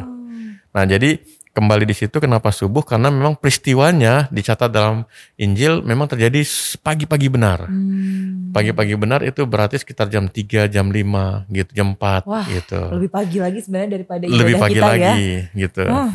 Nah 0.71 0.85
jadi 0.87 1.19
kembali 1.53 1.85
di 1.85 1.93
situ 1.93 2.17
kenapa 2.17 2.49
subuh 2.49 2.81
karena 2.81 3.13
memang 3.13 3.37
peristiwanya 3.37 4.27
dicatat 4.33 4.73
dalam 4.73 5.05
Injil 5.37 5.85
memang 5.85 6.09
terjadi 6.09 6.41
pagi-pagi 6.81 7.29
benar. 7.29 7.69
Hmm. 7.69 8.53
Pagi-pagi 8.57 8.97
benar 8.97 9.21
itu 9.21 9.45
berarti 9.45 9.77
sekitar 9.77 10.09
jam 10.09 10.29
3, 10.29 10.69
jam 10.69 10.89
5 10.89 11.49
gitu, 11.53 11.71
jam 11.77 11.93
4 11.93 12.25
Wah, 12.25 12.45
gitu. 12.49 12.81
Lebih 12.97 13.11
pagi 13.13 13.39
lagi 13.41 13.59
sebenarnya 13.61 13.91
daripada 14.01 14.25
ibadah 14.25 14.39
Lebih 14.41 14.55
pagi 14.57 14.75
kita 14.77 14.89
lagi 14.89 15.29
ya. 15.29 15.61
gitu. 15.69 15.85
Hmm. 15.85 16.13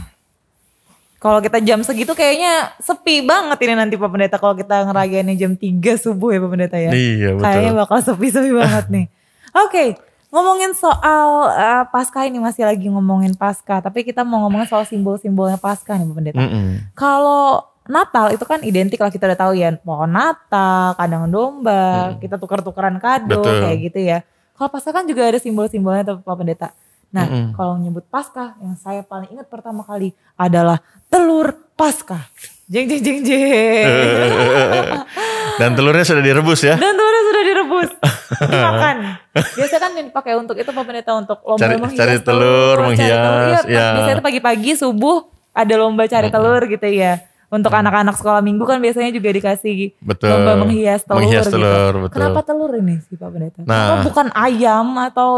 Kalau 1.17 1.39
kita 1.41 1.57
jam 1.65 1.81
segitu 1.81 2.13
kayaknya 2.13 2.77
sepi 2.77 3.25
banget 3.25 3.57
ini 3.65 3.73
nanti 3.73 3.97
Pak 3.97 4.09
Pendeta 4.13 4.37
kalau 4.37 4.53
kita 4.53 4.85
ngerayainnya 4.85 5.33
jam 5.33 5.53
3 5.57 5.97
subuh 5.97 6.29
ya 6.33 6.39
Pak 6.41 6.49
Pendeta 6.49 6.77
ya. 6.77 6.91
Iya 6.93 7.29
betul. 7.37 7.45
Kayaknya 7.45 7.73
bakal 7.73 7.97
sepi-sepi 8.05 8.51
banget 8.53 8.85
nih. 8.89 9.05
Oke, 9.65 9.97
ngomongin 10.27 10.75
soal 10.75 11.51
eh, 11.55 11.83
Paskah 11.87 12.27
ini 12.27 12.37
masih 12.37 12.67
lagi 12.67 12.87
ngomongin 12.91 13.33
Paskah, 13.33 13.79
tapi 13.79 14.03
kita 14.03 14.27
mau 14.27 14.43
ngomongin 14.47 14.67
soal 14.67 14.83
simbol-simbolnya 14.83 15.55
Paskah 15.55 15.95
nih 15.95 16.05
Pak 16.07 16.15
Pendeta. 16.15 16.41
Mm-mm. 16.43 16.67
Kalau 16.93 17.63
Natal 17.87 18.35
itu 18.35 18.43
kan 18.43 18.59
identik 18.67 18.99
lah 18.99 19.07
kita 19.07 19.31
udah 19.31 19.39
tahu 19.39 19.55
ya 19.55 19.71
pohon 19.79 20.11
Natal, 20.11 20.91
kandang 20.99 21.31
domba, 21.31 22.11
Hmm. 22.11 22.19
kita 22.19 22.35
tukar-tukaran 22.35 22.99
kado 22.99 23.39
Betul. 23.39 23.63
kayak 23.63 23.77
gitu 23.79 23.99
ya. 24.03 24.17
Kalau 24.59 24.67
Paskah 24.67 24.91
kan 24.91 25.07
juga 25.07 25.23
ada 25.23 25.39
simbol-simbolnya 25.39 26.03
tuh 26.03 26.17
Pak 26.19 26.35
Pendeta. 26.35 26.69
Nah, 27.07 27.23
Mm-mm. 27.23 27.55
kalau 27.55 27.79
nyebut 27.79 28.03
Paskah 28.11 28.59
yang 28.59 28.75
saya 28.75 28.99
paling 29.07 29.31
ingat 29.31 29.47
pertama 29.47 29.87
kali 29.87 30.11
adalah 30.35 30.83
telur 31.07 31.55
Paskah. 31.79 32.27
Jeng 32.67 32.85
jeng 32.85 32.99
jeng 32.99 33.19
jeng. 33.23 33.87
Dan 35.59 35.73
telurnya 35.73 36.03
sudah 36.03 36.19
direbus 36.19 36.61
ya. 36.61 36.75
Dan 36.75 36.93
telurnya 36.93 37.23
sudah 37.23 37.43
direbus, 37.43 37.89
dimakan. 38.51 38.95
Biasanya 39.33 39.81
kan 39.81 39.91
yang 39.95 40.07
dipakai 40.11 40.33
untuk 40.35 40.53
itu 40.53 40.69
Pendeta 40.69 41.11
untuk 41.15 41.39
lomba 41.41 41.63
Cari- 41.63 41.79
menghias 41.79 41.97
cari 41.97 42.15
telur, 42.21 42.75
cari 42.77 42.87
menghias, 42.93 43.63
Iya, 43.65 43.71
ya. 43.71 43.87
Biasanya 43.95 44.15
tuh 44.19 44.25
pagi-pagi 44.25 44.71
subuh 44.75 45.17
ada 45.51 45.73
lomba 45.75 46.05
cari 46.05 46.29
telur 46.29 46.61
gitu 46.67 46.87
ya. 46.87 47.23
Untuk 47.47 47.71
anak-anak 47.71 48.19
sekolah 48.19 48.43
minggu 48.43 48.67
kan 48.67 48.75
biasanya 48.83 49.07
juga 49.07 49.31
dikasih 49.31 49.95
Betul. 50.03 50.35
lomba 50.35 50.67
menghias 50.67 51.07
telur 51.07 51.23
Menghias 51.23 51.47
gitu. 51.47 51.55
telur, 51.55 51.93
betul. 52.03 52.15
Kenapa 52.19 52.39
telur 52.43 52.71
ini 52.75 52.95
sih 53.07 53.15
Pak 53.15 53.29
Pendeta? 53.31 53.59
Nah. 53.63 53.71
Kenapa 53.71 53.95
bukan 54.03 54.27
ayam 54.35 54.87
atau 54.99 55.29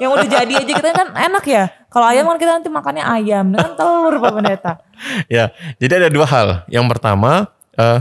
yang 0.00 0.10
udah 0.16 0.24
jadi 0.24 0.52
aja 0.64 0.72
kita 0.72 0.88
kan 0.96 1.08
enak 1.12 1.44
ya. 1.44 1.68
Kalau 1.92 2.08
ayam 2.08 2.24
kan 2.24 2.40
kita 2.40 2.52
nanti 2.56 2.72
makannya 2.72 3.04
ayam, 3.04 3.52
kan 3.52 3.76
telur 3.76 4.16
Pak 4.16 4.32
Pendeta. 4.32 4.72
Ya, 5.30 5.52
jadi 5.78 6.02
ada 6.02 6.08
dua 6.10 6.26
hal. 6.26 6.48
Yang 6.66 6.88
pertama, 6.90 7.52
eh, 7.76 8.00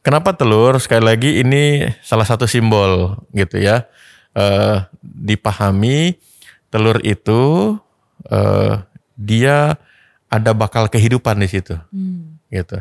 kenapa 0.00 0.32
telur? 0.32 0.78
Sekali 0.78 1.04
lagi 1.04 1.42
ini 1.42 1.90
salah 2.00 2.24
satu 2.24 2.46
simbol 2.46 3.18
gitu 3.34 3.58
ya. 3.58 3.84
Eh, 4.32 4.78
dipahami 5.02 6.14
telur 6.70 7.02
itu 7.02 7.74
eh, 8.30 8.74
dia 9.18 9.74
ada 10.30 10.50
bakal 10.54 10.86
kehidupan 10.86 11.36
di 11.42 11.48
situ, 11.50 11.74
Hmm. 11.90 12.38
gitu. 12.48 12.78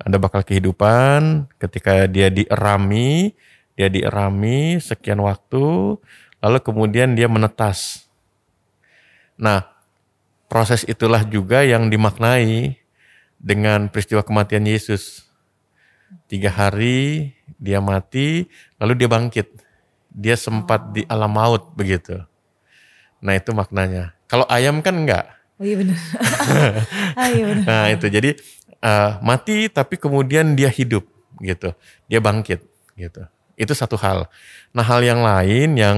Ada 0.00 0.16
bakal 0.16 0.46
kehidupan 0.46 1.50
ketika 1.60 2.06
dia 2.06 2.32
dierami, 2.32 3.36
dia 3.76 3.88
dierami 3.92 4.80
sekian 4.80 5.20
waktu, 5.20 5.96
lalu 6.42 6.58
kemudian 6.62 7.14
dia 7.18 7.28
menetas. 7.30 8.08
Nah, 9.38 9.68
proses 10.50 10.84
itulah 10.84 11.24
juga 11.24 11.64
yang 11.64 11.88
dimaknai 11.88 12.76
dengan 13.42 13.90
peristiwa 13.90 14.22
kematian 14.22 14.66
Yesus. 14.68 15.26
Tiga 16.28 16.52
hari 16.52 17.32
dia 17.56 17.82
mati, 17.82 18.46
lalu 18.78 18.92
dia 18.98 19.08
bangkit. 19.08 19.48
Dia 20.12 20.36
sempat 20.36 20.92
di 20.92 21.02
alam 21.08 21.32
maut 21.32 21.72
begitu. 21.72 22.20
Nah 23.22 23.38
itu 23.38 23.54
maknanya. 23.54 24.12
Kalau 24.28 24.44
ayam 24.50 24.82
kan 24.82 24.92
enggak. 24.98 25.24
Oh 25.56 25.64
iya 25.64 25.78
benar. 25.78 25.98
ah 27.20 27.28
iya 27.30 27.44
benar. 27.46 27.64
Nah 27.64 27.84
itu 27.94 28.06
jadi 28.10 28.30
eh, 28.82 29.10
mati 29.22 29.70
tapi 29.70 29.96
kemudian 29.96 30.58
dia 30.58 30.68
hidup 30.68 31.06
gitu. 31.40 31.72
Dia 32.10 32.18
bangkit 32.18 32.60
gitu. 32.98 33.22
Itu 33.54 33.72
satu 33.72 33.96
hal. 33.96 34.26
Nah 34.74 34.84
hal 34.84 35.00
yang 35.06 35.22
lain 35.22 35.78
yang 35.78 35.96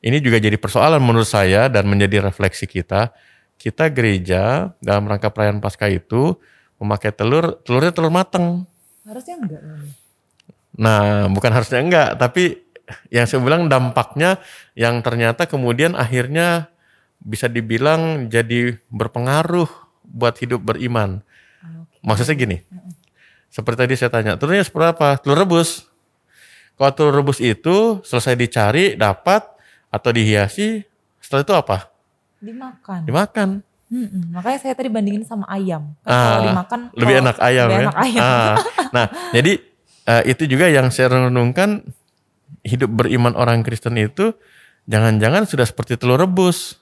ini 0.00 0.16
juga 0.24 0.40
jadi 0.40 0.56
persoalan 0.56 1.02
menurut 1.02 1.28
saya 1.28 1.68
dan 1.68 1.84
menjadi 1.84 2.24
refleksi 2.24 2.64
kita. 2.64 3.12
Kita 3.60 3.92
gereja 3.92 4.72
dalam 4.80 5.04
rangka 5.04 5.28
perayaan 5.28 5.60
Paskah 5.60 5.92
itu 5.92 6.40
memakai 6.80 7.12
telur, 7.12 7.60
telurnya 7.60 7.92
telur 7.92 8.08
mateng. 8.08 8.64
Harusnya 9.04 9.36
enggak. 9.36 9.62
Nah, 10.80 11.28
bukan 11.28 11.52
harusnya 11.52 11.84
enggak, 11.84 12.08
tapi 12.16 12.64
yang 13.12 13.28
saya 13.28 13.44
bilang 13.44 13.68
dampaknya 13.68 14.40
yang 14.72 15.04
ternyata 15.04 15.44
kemudian 15.44 15.92
akhirnya 15.92 16.72
bisa 17.20 17.52
dibilang 17.52 18.32
jadi 18.32 18.80
berpengaruh 18.88 19.68
buat 20.08 20.40
hidup 20.40 20.64
beriman. 20.64 21.20
Maksudnya 22.00 22.34
gini, 22.34 22.56
seperti 23.46 23.76
tadi 23.78 23.94
saya 23.94 24.08
tanya, 24.08 24.32
telurnya 24.34 24.62
seperti 24.62 24.86
apa? 24.90 25.20
Telur 25.20 25.36
rebus. 25.38 25.84
Kalau 26.74 26.92
telur 26.92 27.14
rebus 27.14 27.38
itu 27.38 28.00
selesai 28.02 28.34
dicari, 28.34 28.94
dapat, 28.94 29.44
atau 29.88 30.10
dihiasi, 30.10 30.80
setelah 31.18 31.42
itu 31.42 31.52
apa? 31.52 31.76
Dimakan. 32.38 33.00
Dimakan. 33.04 33.48
Mm-mm. 33.90 34.30
Makanya 34.30 34.58
saya 34.60 34.72
tadi 34.72 34.86
bandingin 34.86 35.26
sama 35.26 35.44
ayam. 35.44 35.92
Kan 36.00 36.08
Ah, 36.08 36.22
kalau 36.22 36.42
dimakan 36.46 36.80
Lebih 36.94 37.04
kalau- 37.10 37.22
enak 37.26 37.36
ayam 37.42 37.66
lebih 37.66 37.74
ya. 37.74 37.82
enak 37.84 37.96
ayam. 37.98 38.22
Ah, 38.22 38.54
nah, 38.94 39.06
jadi 39.30 39.52
eh, 40.06 40.22
itu 40.30 40.42
juga 40.46 40.66
yang 40.70 40.86
saya 40.88 41.10
renungkan 41.10 41.82
hidup 42.62 42.86
beriman 42.88 43.34
orang 43.34 43.60
Kristen 43.60 43.98
itu 43.98 44.30
jangan-jangan 44.86 45.42
sudah 45.44 45.66
seperti 45.66 45.98
telur 45.98 46.16
rebus. 46.16 46.78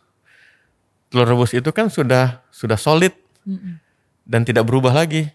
Telur 1.09 1.25
rebus 1.27 1.57
itu 1.57 1.73
kan 1.73 1.89
sudah 1.89 2.45
sudah 2.53 2.77
solid 2.77 3.17
Mm-mm. 3.43 3.81
Dan 4.29 4.45
tidak 4.45 4.69
berubah 4.69 4.93
lagi. 4.93 5.33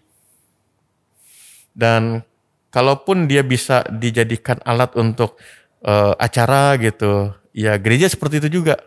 Dan 1.74 2.22
kalaupun 2.70 3.26
dia 3.26 3.42
bisa 3.42 3.82
dijadikan 3.90 4.62
alat 4.62 4.94
untuk 4.94 5.34
eh, 5.82 6.14
acara 6.22 6.78
gitu, 6.78 7.34
ya 7.50 7.74
gereja 7.76 8.06
seperti 8.06 8.38
itu 8.46 8.62
juga. 8.62 8.78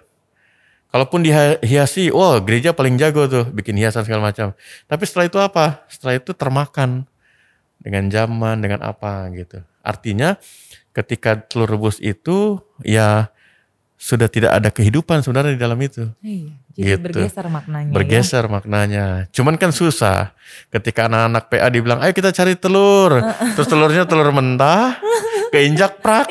Kalaupun 0.87 1.19
dihiasi, 1.19 2.15
wah 2.15 2.39
gereja 2.39 2.71
paling 2.71 2.95
jago 2.95 3.27
tuh 3.27 3.43
bikin 3.51 3.75
hiasan 3.75 4.07
segala 4.07 4.31
macam. 4.31 4.55
Tapi 4.87 5.03
setelah 5.03 5.27
itu 5.27 5.39
apa? 5.43 5.83
Setelah 5.91 6.15
itu 6.15 6.31
termakan 6.31 7.03
dengan 7.83 8.07
zaman, 8.07 8.63
dengan 8.63 8.79
apa 8.87 9.27
gitu. 9.35 9.59
Artinya 9.83 10.39
ketika 10.95 11.37
telur 11.43 11.75
rebus 11.75 11.99
itu 11.99 12.63
ya 12.87 13.29
sudah 13.97 14.29
tidak 14.29 14.53
ada 14.53 14.69
kehidupan 14.69 15.25
sebenarnya 15.25 15.57
di 15.57 15.61
dalam 15.61 15.77
itu. 15.81 16.05
Iya. 16.21 16.53
Jadi 16.77 16.85
Gitu. 16.93 17.01
bergeser 17.09 17.45
maknanya. 17.49 17.89
ya. 17.89 17.95
Bergeser 17.97 18.45
maknanya. 18.45 19.05
Cuman 19.33 19.57
kan 19.57 19.73
susah 19.73 20.37
ketika 20.69 21.09
anak-anak 21.09 21.49
PA 21.49 21.67
dibilang, 21.73 21.99
ayo 22.05 22.13
kita 22.13 22.29
cari 22.29 22.53
telur. 22.53 23.17
Terus 23.57 23.65
telurnya 23.65 24.05
telur 24.05 24.29
mentah, 24.29 25.01
keinjak 25.49 25.97
prak. 26.05 26.29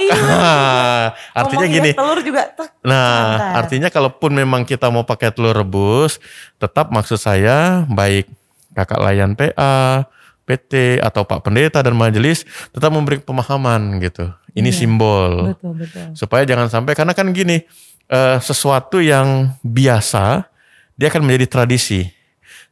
artinya 1.43 1.67
Ngomong 1.67 1.77
gini, 1.83 1.91
telur 1.99 2.23
juga. 2.23 2.55
Nah, 2.87 3.59
artinya 3.59 3.91
kalaupun 3.91 4.31
memang 4.31 4.63
kita 4.63 4.87
mau 4.87 5.03
pakai 5.03 5.35
telur 5.35 5.59
rebus, 5.59 6.23
tetap 6.63 6.95
maksud 6.95 7.19
saya 7.19 7.83
baik 7.91 8.31
kakak 8.79 9.03
layan 9.03 9.35
PA, 9.35 10.07
PT 10.47 11.03
atau 11.03 11.27
Pak 11.27 11.43
Pendeta 11.43 11.83
dan 11.83 11.99
majelis 11.99 12.47
tetap 12.71 12.95
memberi 12.95 13.19
pemahaman 13.19 13.99
gitu. 13.99 14.31
Ini 14.57 14.73
Iya. 14.73 14.79
simbol 14.81 15.53
Betul 15.53 15.73
betul. 15.77 16.07
supaya 16.17 16.49
jangan 16.49 16.73
sampai 16.73 16.97
karena 16.97 17.13
kan 17.13 17.29
gini 17.31 17.69
eh, 18.09 18.39
sesuatu 18.41 19.05
yang 19.05 19.53
biasa 19.61 20.49
dia 20.97 21.13
akan 21.13 21.29
menjadi 21.29 21.47
tradisi. 21.47 22.09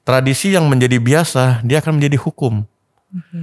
Tradisi 0.00 0.56
yang 0.56 0.64
menjadi 0.64 0.96
biasa 0.96 1.60
dia 1.60 1.84
akan 1.84 2.00
menjadi 2.00 2.16
hukum. 2.24 2.64
Oke. 3.12 3.40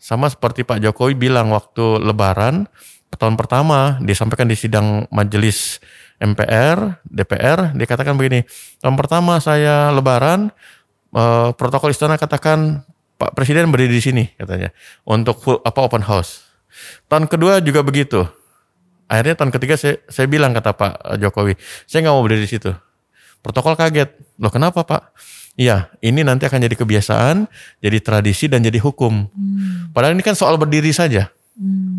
Sama 0.00 0.32
seperti 0.32 0.64
Pak 0.64 0.80
Jokowi 0.80 1.12
bilang 1.12 1.52
waktu 1.52 2.00
Lebaran 2.00 2.64
tahun 3.12 3.34
pertama 3.36 3.98
disampaikan 4.00 4.46
di 4.46 4.54
sidang 4.54 5.08
majelis 5.10 5.80
MPR, 6.18 6.98
DPR, 7.04 7.72
dia 7.74 7.86
katakan 7.86 8.14
begini, 8.14 8.42
tahun 8.78 8.94
pertama 8.98 9.38
saya 9.38 9.90
Lebaran, 9.92 10.50
eh, 11.12 11.48
protokol 11.52 11.90
istana 11.92 12.16
katakan 12.16 12.82
Pak 13.18 13.34
Presiden 13.34 13.68
berdiri 13.74 13.98
di 13.98 14.02
sini 14.02 14.24
katanya 14.38 14.70
untuk 15.02 15.42
full, 15.42 15.58
apa 15.66 15.78
open 15.82 16.04
house. 16.06 16.47
Tahun 17.06 17.24
kedua 17.26 17.62
juga 17.64 17.80
begitu. 17.82 18.26
Akhirnya 19.08 19.34
tahun 19.40 19.50
ketiga 19.56 19.74
saya, 19.80 19.96
saya 20.12 20.28
bilang 20.28 20.52
kata 20.52 20.76
Pak 20.76 21.16
Jokowi, 21.16 21.56
saya 21.88 22.04
nggak 22.04 22.14
mau 22.14 22.24
berdiri 22.24 22.44
di 22.44 22.50
situ. 22.50 22.70
Protokol 23.40 23.78
kaget, 23.78 24.12
loh 24.36 24.52
kenapa 24.52 24.84
Pak? 24.84 25.16
Iya, 25.58 25.90
ini 26.04 26.22
nanti 26.22 26.46
akan 26.46 26.62
jadi 26.62 26.76
kebiasaan, 26.78 27.50
jadi 27.82 27.98
tradisi 27.98 28.46
dan 28.46 28.62
jadi 28.62 28.78
hukum. 28.78 29.26
Hmm. 29.26 29.90
Padahal 29.90 30.14
ini 30.14 30.22
kan 30.22 30.38
soal 30.38 30.54
berdiri 30.54 30.94
saja. 30.94 31.32
Hmm. 31.58 31.98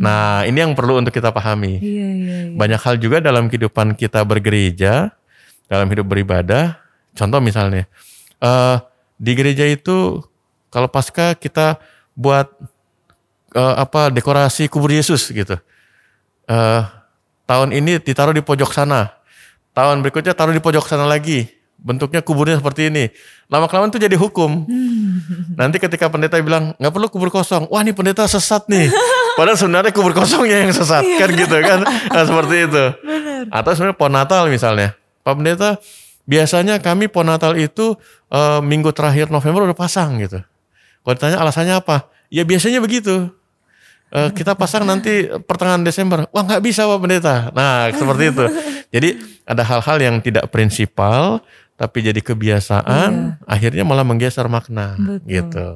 Nah, 0.00 0.42
ini 0.42 0.58
yang 0.58 0.74
perlu 0.74 0.98
untuk 0.98 1.14
kita 1.14 1.30
pahami. 1.30 1.78
Iya 1.78 2.08
iya 2.10 2.36
iya. 2.50 2.56
Banyak 2.58 2.80
hal 2.82 2.98
juga 2.98 3.22
dalam 3.22 3.46
kehidupan 3.46 3.94
kita 3.94 4.24
bergereja, 4.26 5.14
dalam 5.70 5.86
hidup 5.86 6.10
beribadah. 6.10 6.80
Contoh 7.14 7.38
misalnya, 7.38 7.86
eh 8.42 8.76
di 9.18 9.32
gereja 9.34 9.66
itu 9.66 10.22
kalau 10.70 10.90
pasca 10.90 11.34
kita 11.38 11.78
buat 12.18 12.50
eh, 13.54 13.74
apa 13.78 14.12
dekorasi 14.12 14.66
kubur 14.66 14.92
Yesus 14.92 15.28
gitu. 15.28 15.56
Eh 16.48 16.82
tahun 17.48 17.72
ini 17.72 18.02
ditaruh 18.02 18.36
di 18.36 18.44
pojok 18.44 18.74
sana, 18.76 19.08
tahun 19.72 20.04
berikutnya 20.04 20.36
taruh 20.36 20.52
di 20.52 20.60
pojok 20.60 20.84
sana 20.84 21.08
lagi. 21.08 21.58
bentuknya 21.78 22.20
kuburnya 22.20 22.58
seperti 22.58 22.90
ini. 22.90 23.06
Lama 23.46 23.70
kelamaan 23.70 23.88
itu 23.94 24.02
jadi 24.02 24.18
hukum. 24.18 24.66
Nanti 25.54 25.78
ketika 25.78 26.10
pendeta 26.10 26.36
bilang 26.42 26.74
nggak 26.76 26.92
perlu 26.92 27.06
kubur 27.08 27.30
kosong, 27.30 27.70
wah 27.70 27.80
ini 27.80 27.94
pendeta 27.94 28.26
sesat 28.26 28.66
nih. 28.66 28.90
Padahal 29.38 29.54
sebenarnya 29.54 29.94
kubur 29.94 30.10
kosongnya 30.10 30.66
yang 30.66 30.74
sesat 30.74 31.06
kan 31.16 31.30
gitu 31.30 31.56
kan, 31.62 31.86
nah, 31.86 32.24
seperti 32.26 32.66
itu. 32.66 32.84
Atau 33.54 33.70
sebenarnya 33.78 33.96
pohon 33.96 34.14
Natal 34.18 34.50
misalnya, 34.50 34.98
Pak 35.22 35.38
Pendeta 35.38 35.78
biasanya 36.26 36.82
kami 36.82 37.06
pohon 37.06 37.30
Natal 37.30 37.54
itu 37.54 37.94
eh, 38.34 38.60
minggu 38.60 38.90
terakhir 38.90 39.30
November 39.30 39.70
udah 39.70 39.78
pasang 39.78 40.18
gitu. 40.18 40.42
Kalau 41.06 41.14
ditanya 41.14 41.38
alasannya 41.38 41.78
apa, 41.78 42.10
ya 42.28 42.42
biasanya 42.42 42.82
begitu. 42.82 43.30
Eh, 44.08 44.30
kita 44.32 44.56
pasang 44.56 44.88
nanti 44.88 45.28
pertengahan 45.44 45.84
Desember. 45.84 46.24
Wah 46.32 46.40
nggak 46.40 46.64
bisa 46.64 46.88
Pak 46.88 46.98
Pendeta. 47.00 47.52
Nah 47.52 47.92
seperti 47.92 48.32
itu. 48.32 48.44
Jadi 48.88 49.08
ada 49.44 49.62
hal-hal 49.64 49.96
yang 50.00 50.16
tidak 50.24 50.48
prinsipal 50.48 51.44
tapi 51.78 52.02
jadi 52.02 52.18
kebiasaan, 52.18 53.38
akhirnya 53.46 53.86
malah 53.86 54.02
menggeser 54.02 54.50
makna 54.50 54.98
Betul. 54.98 55.28
gitu. 55.28 55.68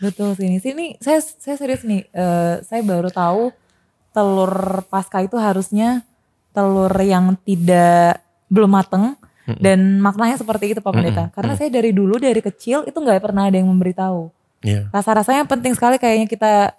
Betul 0.00 0.28
sini. 0.34 0.56
Sini 0.58 0.86
saya 0.98 1.20
saya 1.20 1.60
serius 1.60 1.84
nih. 1.84 2.08
eh, 2.10 2.64
saya 2.64 2.80
baru 2.80 3.12
tahu 3.12 3.52
telur 4.16 4.82
pasca 4.88 5.20
itu 5.20 5.36
harusnya 5.36 6.00
telur 6.56 6.90
yang 7.04 7.36
tidak 7.44 8.24
belum 8.48 8.72
mateng 8.72 9.20
dan 9.46 10.02
maknanya 10.02 10.40
seperti 10.40 10.72
itu 10.72 10.80
Pak 10.80 10.90
Pendeta. 10.96 11.24
Karena 11.30 11.54
saya 11.54 11.68
dari 11.68 11.92
dulu 11.92 12.16
dari 12.16 12.40
kecil 12.40 12.88
itu 12.88 12.96
nggak 12.96 13.20
pernah 13.20 13.52
ada 13.52 13.60
yang 13.60 13.68
memberitahu. 13.68 14.32
Iya. 14.64 14.88
Rasa-rasanya 14.90 15.44
penting 15.44 15.76
sekali 15.76 16.00
kayaknya 16.00 16.26
kita 16.26 16.74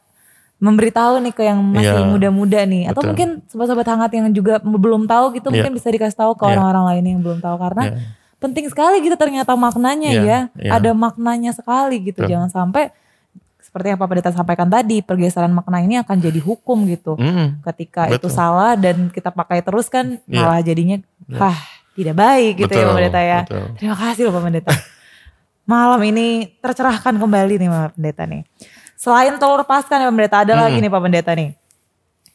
memberitahu 0.58 1.22
nih 1.22 1.34
ke 1.34 1.44
yang 1.46 1.62
masih 1.62 1.94
Iya. 1.94 2.10
muda-muda 2.10 2.60
nih 2.66 2.90
atau 2.90 3.02
Betul. 3.02 3.10
mungkin 3.14 3.30
sobat-sobat 3.46 3.86
hangat 3.86 4.12
yang 4.12 4.26
juga 4.34 4.58
belum 4.58 5.06
tahu 5.06 5.38
gitu 5.38 5.48
Iya. 5.50 5.54
mungkin 5.62 5.74
bisa 5.76 5.88
dikasih 5.88 6.18
tahu 6.18 6.34
ke 6.34 6.44
Iya. 6.44 6.58
orang-orang 6.58 6.84
lain 6.92 7.04
yang 7.06 7.20
belum 7.22 7.40
tahu 7.40 7.56
karena 7.60 7.84
Iya. 7.88 7.98
penting 8.38 8.66
sekali 8.66 8.98
gitu 9.02 9.14
ternyata 9.16 9.54
maknanya 9.54 10.10
Iya, 10.10 10.22
ya. 10.22 10.40
iya. 10.58 10.72
Ada 10.78 10.98
maknanya 10.98 11.54
sekali 11.54 12.02
gitu. 12.04 12.26
Betul. 12.26 12.34
Jangan 12.34 12.50
sampai 12.50 12.90
seperti 13.62 13.92
yang 13.92 14.00
Pak 14.00 14.08
Pendeta 14.08 14.32
sampaikan 14.32 14.66
tadi, 14.66 15.04
pergeseran 15.04 15.52
makna 15.52 15.84
ini 15.84 16.00
akan 16.02 16.18
jadi 16.18 16.40
hukum 16.42 16.88
gitu. 16.88 17.14
Mm, 17.20 17.62
Ketika 17.62 18.10
itu 18.10 18.26
Betul. 18.26 18.34
salah 18.34 18.74
dan 18.74 19.12
kita 19.12 19.30
pakai 19.30 19.62
terus 19.62 19.86
kan 19.88 20.18
Iya. 20.26 20.42
malah 20.42 20.62
jadinya 20.62 20.98
ah 21.38 21.54
tidak 21.94 22.16
baik 22.16 22.54
gitu 22.58 22.72
ya 22.72 22.82
Betul, 22.82 22.88
Pak 22.88 22.96
Pendeta 22.98 23.22
ya. 23.22 23.40
betul. 23.46 23.66
Terima 23.78 23.96
kasih 23.96 24.22
loh 24.26 24.34
Pak 24.34 24.44
Pendeta. 24.50 24.74
Malam 25.68 26.00
ini 26.02 26.28
tercerahkan 26.58 27.14
kembali 27.14 27.54
nih 27.60 27.70
Pak 27.70 27.90
Pendeta 27.94 28.24
nih. 28.26 28.42
Selain 28.98 29.38
telur 29.38 29.62
pasca 29.64 29.96
nih 29.96 30.10
Pak 30.10 30.14
Pendeta, 30.18 30.38
ada 30.42 30.54
lagi 30.58 30.78
nih 30.82 30.90
Pak 30.90 31.02
Pendeta 31.06 31.32
nih. 31.38 31.50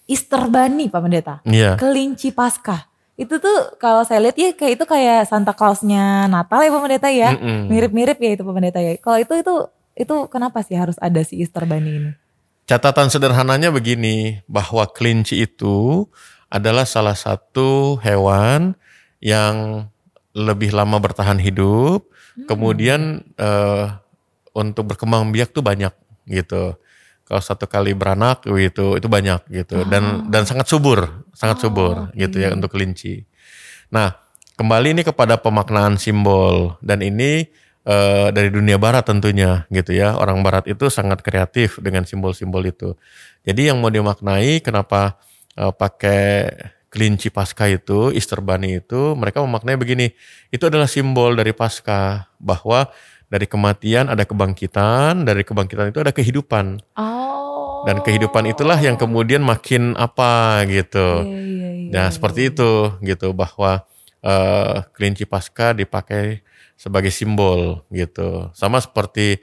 Easter 0.06 0.42
Bunny 0.46 0.86
Pak 0.86 1.00
Pendeta 1.02 1.34
Iya. 1.42 1.74
kelinci 1.74 2.30
pasca. 2.30 2.86
Itu 3.18 3.38
tuh 3.38 3.76
kalau 3.76 4.02
saya 4.02 4.22
lihat 4.24 4.36
ya 4.38 4.50
kayak 4.54 4.72
itu 4.80 4.84
kayak 4.86 5.26
Santa 5.28 5.52
Clausnya 5.52 6.26
Natal 6.26 6.62
ya 6.62 6.70
Pak 6.70 6.82
Pendeta 6.82 7.08
ya. 7.10 7.34
Mirip-mirip 7.66 8.18
ya 8.18 8.30
itu 8.38 8.42
Pak 8.46 8.54
Pendeta 8.54 8.78
ya. 8.78 8.94
Kalau 8.98 9.18
itu 9.18 9.34
itu 9.42 9.54
itu 9.92 10.14
kenapa 10.30 10.62
sih 10.64 10.78
harus 10.78 10.96
ada 11.02 11.20
si 11.26 11.42
Easter 11.42 11.66
Bunny 11.66 11.92
ini? 11.98 12.10
Catatan 12.62 13.10
sederhananya 13.10 13.74
begini, 13.74 14.40
bahwa 14.46 14.86
kelinci 14.86 15.42
itu 15.44 16.06
adalah 16.46 16.86
salah 16.86 17.18
satu 17.18 17.98
hewan 18.00 18.78
yang 19.18 19.86
lebih 20.32 20.70
lama 20.72 20.96
bertahan 21.02 21.36
hidup, 21.36 22.06
kemudian 22.46 23.26
eh, 23.36 23.86
untuk 24.54 24.94
berkembang 24.94 25.34
biak 25.34 25.52
tuh 25.52 25.60
banyak 25.60 25.92
gitu. 26.26 26.76
Kalau 27.22 27.40
satu 27.40 27.64
kali 27.70 27.96
beranak 27.96 28.44
gitu, 28.44 28.98
itu 28.98 29.08
banyak 29.08 29.46
gitu, 29.48 29.88
dan 29.88 30.28
dan 30.28 30.44
sangat 30.44 30.68
subur, 30.68 31.24
sangat 31.32 31.62
subur 31.64 32.12
gitu 32.12 32.36
ya 32.42 32.52
untuk 32.52 32.74
kelinci. 32.74 33.24
Nah, 33.88 34.12
kembali 34.58 34.92
ini 34.98 35.02
kepada 35.06 35.40
pemaknaan 35.40 35.96
simbol 35.96 36.76
dan 36.84 37.00
ini 37.00 37.46
eh, 37.86 38.28
dari 38.34 38.50
dunia 38.52 38.76
barat 38.76 39.06
tentunya 39.08 39.64
gitu 39.72 39.96
ya. 39.96 40.18
Orang 40.18 40.44
barat 40.44 40.68
itu 40.68 40.90
sangat 40.92 41.24
kreatif 41.24 41.80
dengan 41.80 42.04
simbol-simbol 42.04 42.62
itu. 42.68 42.98
Jadi 43.46 43.70
yang 43.72 43.80
mau 43.80 43.88
dimaknai 43.88 44.60
kenapa 44.60 45.16
eh, 45.56 45.72
pakai 45.72 46.22
kelinci 46.92 47.32
pasca 47.32 47.64
itu, 47.72 48.12
Easter 48.12 48.44
Bunny 48.44 48.84
itu, 48.84 49.16
mereka 49.16 49.40
memaknai 49.40 49.80
begini. 49.80 50.12
Itu 50.52 50.68
adalah 50.68 50.84
simbol 50.84 51.32
dari 51.32 51.56
pasca 51.56 52.28
bahwa 52.36 52.92
dari 53.32 53.48
kematian 53.48 54.12
ada 54.12 54.28
kebangkitan, 54.28 55.24
dari 55.24 55.40
kebangkitan 55.40 55.88
itu 55.88 56.04
ada 56.04 56.12
kehidupan. 56.12 56.84
Oh. 57.00 57.88
Dan 57.88 58.04
kehidupan 58.04 58.44
itulah 58.52 58.76
yang 58.76 59.00
kemudian 59.00 59.40
makin 59.40 59.96
apa 59.96 60.60
gitu. 60.68 61.24
Iya, 61.24 61.40
iya, 61.40 61.70
iya. 61.88 61.90
Nah, 61.96 62.06
seperti 62.12 62.52
itu 62.52 62.92
gitu 63.00 63.32
bahwa 63.32 63.88
eh, 64.20 64.84
kelinci 64.92 65.24
pasca 65.24 65.72
dipakai 65.72 66.44
sebagai 66.76 67.08
simbol 67.08 67.88
gitu. 67.88 68.52
Sama 68.52 68.84
seperti 68.84 69.40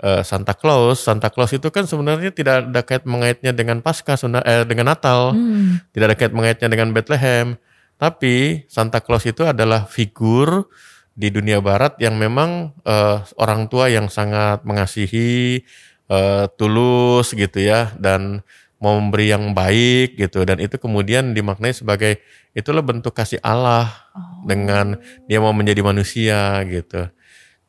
eh, 0.00 0.22
Santa 0.24 0.56
Claus, 0.56 1.04
Santa 1.04 1.28
Claus 1.28 1.52
itu 1.52 1.68
kan 1.68 1.84
sebenarnya 1.84 2.32
tidak 2.32 2.72
ada 2.72 2.80
kait 2.88 3.04
mengaitnya 3.04 3.52
dengan 3.52 3.84
pasca 3.84 4.16
eh, 4.16 4.64
dengan 4.64 4.96
Natal, 4.96 5.36
Hmm. 5.36 5.84
tidak 5.92 6.06
ada 6.08 6.16
kait 6.16 6.32
mengaitnya 6.32 6.72
dengan 6.72 6.96
Bethlehem. 6.96 7.60
Tapi 8.00 8.64
Santa 8.66 9.04
Claus 9.04 9.28
itu 9.28 9.44
adalah 9.44 9.84
figur 9.84 10.72
di 11.16 11.32
dunia 11.32 11.64
barat 11.64 11.96
yang 11.96 12.20
memang 12.20 12.76
eh, 12.84 13.18
orang 13.40 13.66
tua 13.72 13.88
yang 13.88 14.12
sangat 14.12 14.62
mengasihi, 14.68 15.64
eh, 16.12 16.44
tulus 16.60 17.32
gitu 17.32 17.58
ya 17.58 17.96
dan 17.96 18.44
mau 18.76 19.00
memberi 19.00 19.32
yang 19.32 19.56
baik 19.56 20.20
gitu 20.20 20.44
dan 20.44 20.60
itu 20.60 20.76
kemudian 20.76 21.32
dimaknai 21.32 21.72
sebagai 21.72 22.20
itulah 22.52 22.84
bentuk 22.84 23.16
kasih 23.16 23.40
Allah 23.40 23.88
dengan 24.44 25.00
dia 25.24 25.40
mau 25.40 25.56
menjadi 25.56 25.80
manusia 25.80 26.60
gitu. 26.68 27.08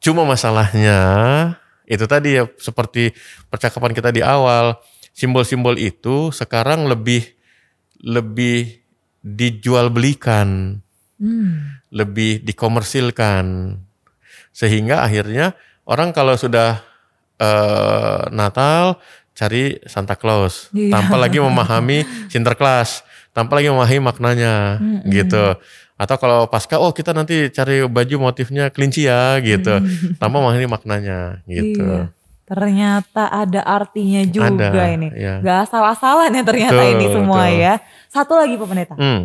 Cuma 0.03 0.27
masalahnya 0.27 0.99
itu 1.87 2.03
tadi 2.03 2.35
ya 2.35 2.43
seperti 2.59 3.15
percakapan 3.47 3.95
kita 3.95 4.11
di 4.11 4.19
awal, 4.19 4.75
simbol-simbol 5.15 5.79
itu 5.79 6.35
sekarang 6.35 6.91
lebih 6.91 7.23
lebih 8.03 8.83
dijual 9.23 9.89
belikan, 9.89 10.83
Hmm. 11.17 11.76
Lebih 11.89 12.41
dikomersilkan. 12.41 13.77
Sehingga 14.51 15.01
akhirnya 15.01 15.53
orang 15.83 16.11
kalau 16.11 16.33
sudah 16.33 16.81
eh, 17.37 18.21
Natal 18.29 18.97
cari 19.31 19.77
Santa 19.85 20.17
Claus, 20.17 20.73
Iya. 20.73 20.97
tanpa 20.97 21.15
lagi 21.15 21.37
memahami 21.37 22.01
Sinterklas, 22.33 23.05
tanpa 23.31 23.61
lagi 23.61 23.69
memahami 23.69 24.01
maknanya 24.01 24.81
gitu. 25.05 25.53
Atau 25.93 26.17
kalau 26.17 26.45
pasca 26.45 26.77
oh 26.77 26.89
kita 26.89 27.13
nanti 27.13 27.49
cari 27.49 27.85
baju 27.85 28.29
motifnya 28.29 28.69
kelinci 28.69 29.05
ya 29.05 29.37
gitu, 29.41 29.77
tanpa 30.17 30.41
memahami 30.41 30.65
maknanya 30.65 31.41
gitu. 31.45 31.85
Iya. 31.85 32.09
Ternyata 32.47 33.27
ada 33.27 33.59
artinya 33.61 34.23
juga 34.23 34.71
Ada, 34.71 34.87
ini. 34.95 35.11
iya. 35.13 35.43
Gak 35.43 35.67
asal-asalan 35.67 36.31
ya 36.31 36.43
ternyata 36.47 36.79
Betul, 36.79 36.93
ini 36.95 37.05
semua 37.11 37.43
betul. 37.43 37.59
ya. 37.59 37.73
Satu 38.07 38.33
lagi 38.39 38.53
Pak 38.55 38.67
Pendeta. 38.71 38.95
Hmm, 38.95 39.21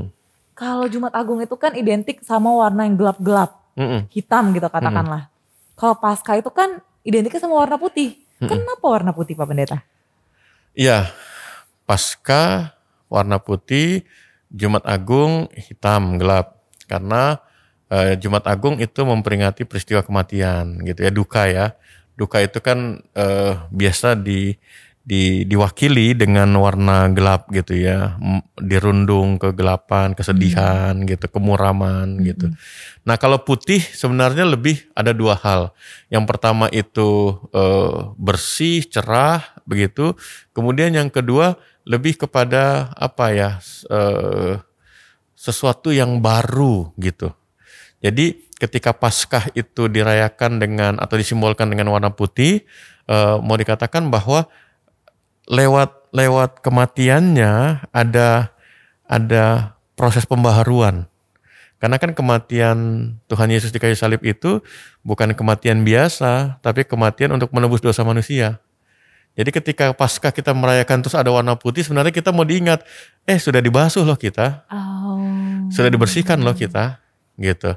Kalau 0.62 0.86
Jumat 0.86 1.10
Agung 1.18 1.42
itu 1.42 1.58
kan 1.58 1.74
identik 1.74 2.22
sama 2.22 2.54
warna 2.54 2.86
yang 2.86 2.94
gelap-gelap. 2.94 3.58
mm-mm. 3.74 4.06
Hitam 4.14 4.54
gitu 4.54 4.70
katakanlah. 4.70 5.26
Kalau 5.74 5.98
Pasca 5.98 6.38
itu 6.38 6.54
kan 6.54 6.78
identiknya 7.02 7.42
sama 7.42 7.58
warna 7.58 7.82
putih. 7.82 8.14
Kenapa 8.38 8.86
warna 8.86 9.10
putih 9.10 9.34
Pak 9.34 9.46
Pendeta? 9.46 9.78
Iya, 10.74 11.10
pasca 11.86 12.74
warna 13.06 13.38
putih, 13.38 14.02
Jumat 14.50 14.82
Agung 14.88 15.46
hitam 15.54 16.16
gelap 16.18 16.58
karena 16.90 17.38
eh, 17.92 18.18
Jumat 18.18 18.48
Agung 18.48 18.80
itu 18.82 19.04
memperingati 19.04 19.62
peristiwa 19.68 20.02
kematian 20.02 20.82
gitu 20.82 21.06
ya 21.06 21.12
duka 21.12 21.46
ya. 21.46 21.76
Duka 22.18 22.42
itu 22.42 22.58
kan 22.58 23.04
eh, 23.14 23.52
biasa 23.70 24.18
di, 24.18 24.56
di 25.02 25.42
diwakili 25.42 26.14
dengan 26.14 26.46
warna 26.62 27.10
gelap 27.10 27.50
gitu 27.50 27.74
ya, 27.74 28.14
dirundung 28.62 29.34
kegelapan, 29.34 30.14
kesedihan 30.14 30.94
gitu, 31.02 31.26
kemuraman 31.26 32.22
gitu. 32.22 32.54
Nah 33.02 33.18
kalau 33.18 33.42
putih 33.42 33.82
sebenarnya 33.82 34.46
lebih 34.46 34.86
ada 34.94 35.10
dua 35.10 35.34
hal. 35.34 35.74
Yang 36.06 36.24
pertama 36.30 36.70
itu 36.70 37.34
eh, 37.50 38.14
bersih, 38.14 38.86
cerah 38.86 39.42
begitu. 39.66 40.14
Kemudian 40.54 40.94
yang 40.94 41.10
kedua 41.10 41.58
lebih 41.82 42.14
kepada 42.22 42.94
apa 42.94 43.34
ya 43.34 43.50
eh, 43.90 44.62
sesuatu 45.34 45.90
yang 45.90 46.22
baru 46.22 46.94
gitu. 47.02 47.34
Jadi 47.98 48.38
ketika 48.54 48.94
Paskah 48.94 49.50
itu 49.58 49.90
dirayakan 49.90 50.62
dengan 50.62 50.92
atau 51.02 51.18
disimbolkan 51.18 51.66
dengan 51.66 51.90
warna 51.90 52.14
putih, 52.14 52.62
eh, 53.10 53.36
mau 53.42 53.58
dikatakan 53.58 54.06
bahwa 54.06 54.46
lewat 55.48 56.12
lewat 56.12 56.60
kematiannya 56.60 57.86
ada 57.90 58.52
ada 59.08 59.76
proses 59.96 60.28
pembaharuan. 60.28 61.08
Karena 61.82 61.98
kan 61.98 62.14
kematian 62.14 62.78
Tuhan 63.26 63.50
Yesus 63.50 63.74
di 63.74 63.82
kayu 63.82 63.98
salib 63.98 64.22
itu 64.22 64.62
bukan 65.02 65.34
kematian 65.34 65.82
biasa, 65.82 66.62
tapi 66.62 66.86
kematian 66.86 67.34
untuk 67.34 67.50
menebus 67.50 67.82
dosa 67.82 68.06
manusia. 68.06 68.62
Jadi 69.34 69.50
ketika 69.50 69.90
pasca 69.90 70.30
kita 70.30 70.54
merayakan 70.54 71.02
terus 71.02 71.18
ada 71.18 71.34
warna 71.34 71.58
putih, 71.58 71.82
sebenarnya 71.82 72.14
kita 72.14 72.30
mau 72.30 72.46
diingat, 72.46 72.86
eh 73.26 73.34
sudah 73.40 73.58
dibasuh 73.58 74.06
loh 74.06 74.14
kita, 74.14 74.62
Oh. 74.70 75.18
sudah 75.74 75.90
dibersihkan 75.90 76.38
loh 76.38 76.54
kita, 76.54 77.02
gitu. 77.40 77.74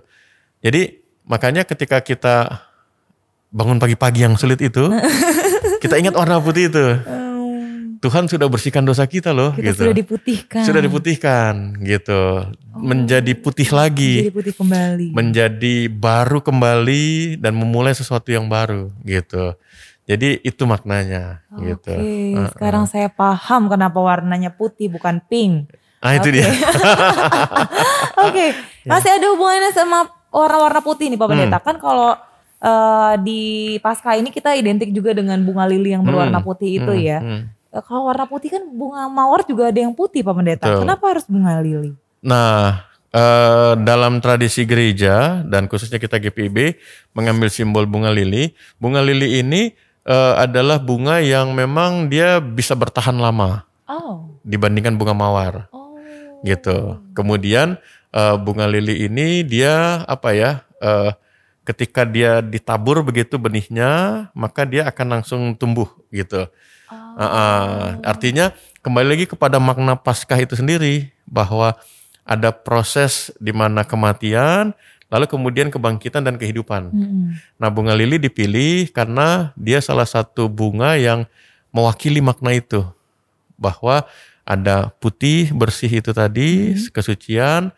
Jadi 0.61 1.01
makanya 1.26 1.66
ketika 1.66 1.97
kita 2.03 2.61
bangun 3.49 3.82
pagi-pagi 3.82 4.22
yang 4.22 4.38
sulit 4.38 4.61
itu, 4.61 4.86
kita 5.84 5.97
ingat 5.97 6.13
warna 6.13 6.38
putih 6.43 6.70
itu. 6.70 6.86
Tuhan 8.06 8.30
sudah 8.30 8.45
bersihkan 8.45 8.86
dosa 8.86 9.03
kita 9.03 9.34
loh 9.34 9.49
Kita 9.51 9.74
gitu. 9.74 9.82
sudah 9.82 9.95
diputihkan. 9.97 10.62
Sudah 10.62 10.78
diputihkan 10.80 11.53
gitu. 11.82 12.22
Menjadi 12.72 13.34
putih 13.34 13.66
lagi. 13.72 14.14
Jadi 14.22 14.32
putih 14.32 14.53
kembali. 14.53 15.08
menjadi 15.10 15.76
baru 15.88 16.39
kembali 16.39 17.06
dan 17.36 17.53
memulai 17.53 17.91
sesuatu 17.91 18.30
yang 18.30 18.45
baru 18.45 18.93
gitu. 19.01 19.58
Jadi 20.06 20.38
itu 20.39 20.64
maknanya 20.64 21.41
gitu. 21.58 21.89
Oke, 21.89 22.38
Uh-uh. 22.38 22.49
sekarang 22.53 22.86
saya 22.86 23.10
paham 23.10 23.66
kenapa 23.66 23.97
warnanya 23.97 24.53
putih 24.53 24.86
bukan 24.86 25.18
pink. 25.26 25.66
Ah 25.97 26.14
itu 26.14 26.30
Oke. 26.30 26.36
dia. 26.36 26.45
Oke, 28.22 28.45
masih 28.86 29.12
ada 29.12 29.26
hubungannya 29.34 29.72
sama 29.72 30.06
warna-warna 30.30 30.80
putih 30.80 31.10
nih 31.10 31.18
Pak 31.18 31.26
Pendeta. 31.26 31.58
Kan 31.58 31.78
kalau 31.78 32.14
eh, 32.60 33.14
di 33.22 33.41
pasca 33.80 34.14
ini 34.14 34.30
kita 34.30 34.53
identik 34.53 34.93
juga 34.93 35.12
dengan 35.12 35.41
bunga 35.41 35.66
lili 35.66 35.89
yang 35.89 36.06
berwarna 36.06 36.38
Hmm, 36.38 36.45
putih 36.45 36.78
itu 36.78 36.91
hmm, 36.91 37.01
ya. 37.01 37.20
hmm. 37.20 37.41
Eh, 37.76 37.84
Kalau 37.84 38.08
warna 38.08 38.24
putih 38.24 38.56
kan 38.56 38.64
bunga 38.64 39.12
mawar 39.12 39.44
juga 39.44 39.68
ada 39.68 39.76
yang 39.76 39.92
putih 39.92 40.24
Pak 40.24 40.32
Pendeta. 40.34 40.66
Betul. 40.66 40.82
Kenapa 40.88 41.04
harus 41.12 41.26
bunga 41.28 41.60
lili? 41.60 41.92
Nah, 42.24 42.88
eh, 43.12 43.74
dalam 43.84 44.24
tradisi 44.24 44.64
gereja 44.64 45.44
dan 45.44 45.68
khususnya 45.68 46.00
kita 46.00 46.16
GPIB 46.18 46.80
mengambil 47.12 47.52
simbol 47.52 47.84
bunga 47.84 48.16
lili. 48.16 48.56
Bunga 48.80 49.04
lili 49.04 49.44
ini 49.44 49.76
eh, 50.08 50.34
adalah 50.40 50.80
bunga 50.80 51.20
yang 51.20 51.52
memang 51.52 52.08
dia 52.08 52.40
bisa 52.40 52.74
bertahan 52.74 53.20
lama 53.20 53.68
Oh. 53.86 54.34
dibandingkan 54.42 54.96
bunga 54.96 55.14
mawar. 55.14 55.68
Oh. 55.70 55.94
gitu. 56.42 57.02
Kemudian 57.12 57.76
eh, 58.10 58.36
bunga 58.40 58.66
lili 58.66 59.04
ini 59.04 59.44
dia 59.44 60.06
apa 60.06 60.32
ya? 60.32 60.52
eh, 60.80 61.12
ketika 61.66 62.06
dia 62.06 62.46
ditabur 62.46 63.02
begitu 63.02 63.42
benihnya, 63.42 63.90
maka 64.38 64.70
dia 64.70 64.86
akan 64.86 65.08
langsung 65.20 65.42
tumbuh 65.58 65.90
gitu. 66.14 66.46
Oh. 66.92 67.18
Ah. 67.18 67.98
artinya 68.06 68.54
kembali 68.86 69.08
lagi 69.18 69.26
kepada 69.26 69.58
makna 69.58 69.98
Paskah 69.98 70.38
itu 70.38 70.54
sendiri 70.54 71.10
bahwa 71.26 71.74
ada 72.26 72.50
proses 72.50 73.30
di 73.38 73.54
mana 73.54 73.86
kematian, 73.86 74.74
lalu 75.14 75.26
kemudian 75.30 75.70
kebangkitan 75.70 76.26
dan 76.26 76.36
kehidupan. 76.42 76.90
Mm-mm. 76.90 77.38
Nah, 77.62 77.70
bunga 77.70 77.94
lili 77.94 78.18
dipilih 78.18 78.90
karena 78.90 79.54
dia 79.54 79.78
salah 79.80 80.10
satu 80.10 80.50
bunga 80.50 80.98
yang 80.98 81.30
mewakili 81.70 82.20
makna 82.20 82.58
itu. 82.58 82.82
Bahwa 83.56 84.10
ada 84.44 84.90
putih 84.98 85.54
bersih 85.54 86.02
itu 86.02 86.12
tadi, 86.12 86.74
kesucian, 86.90 87.70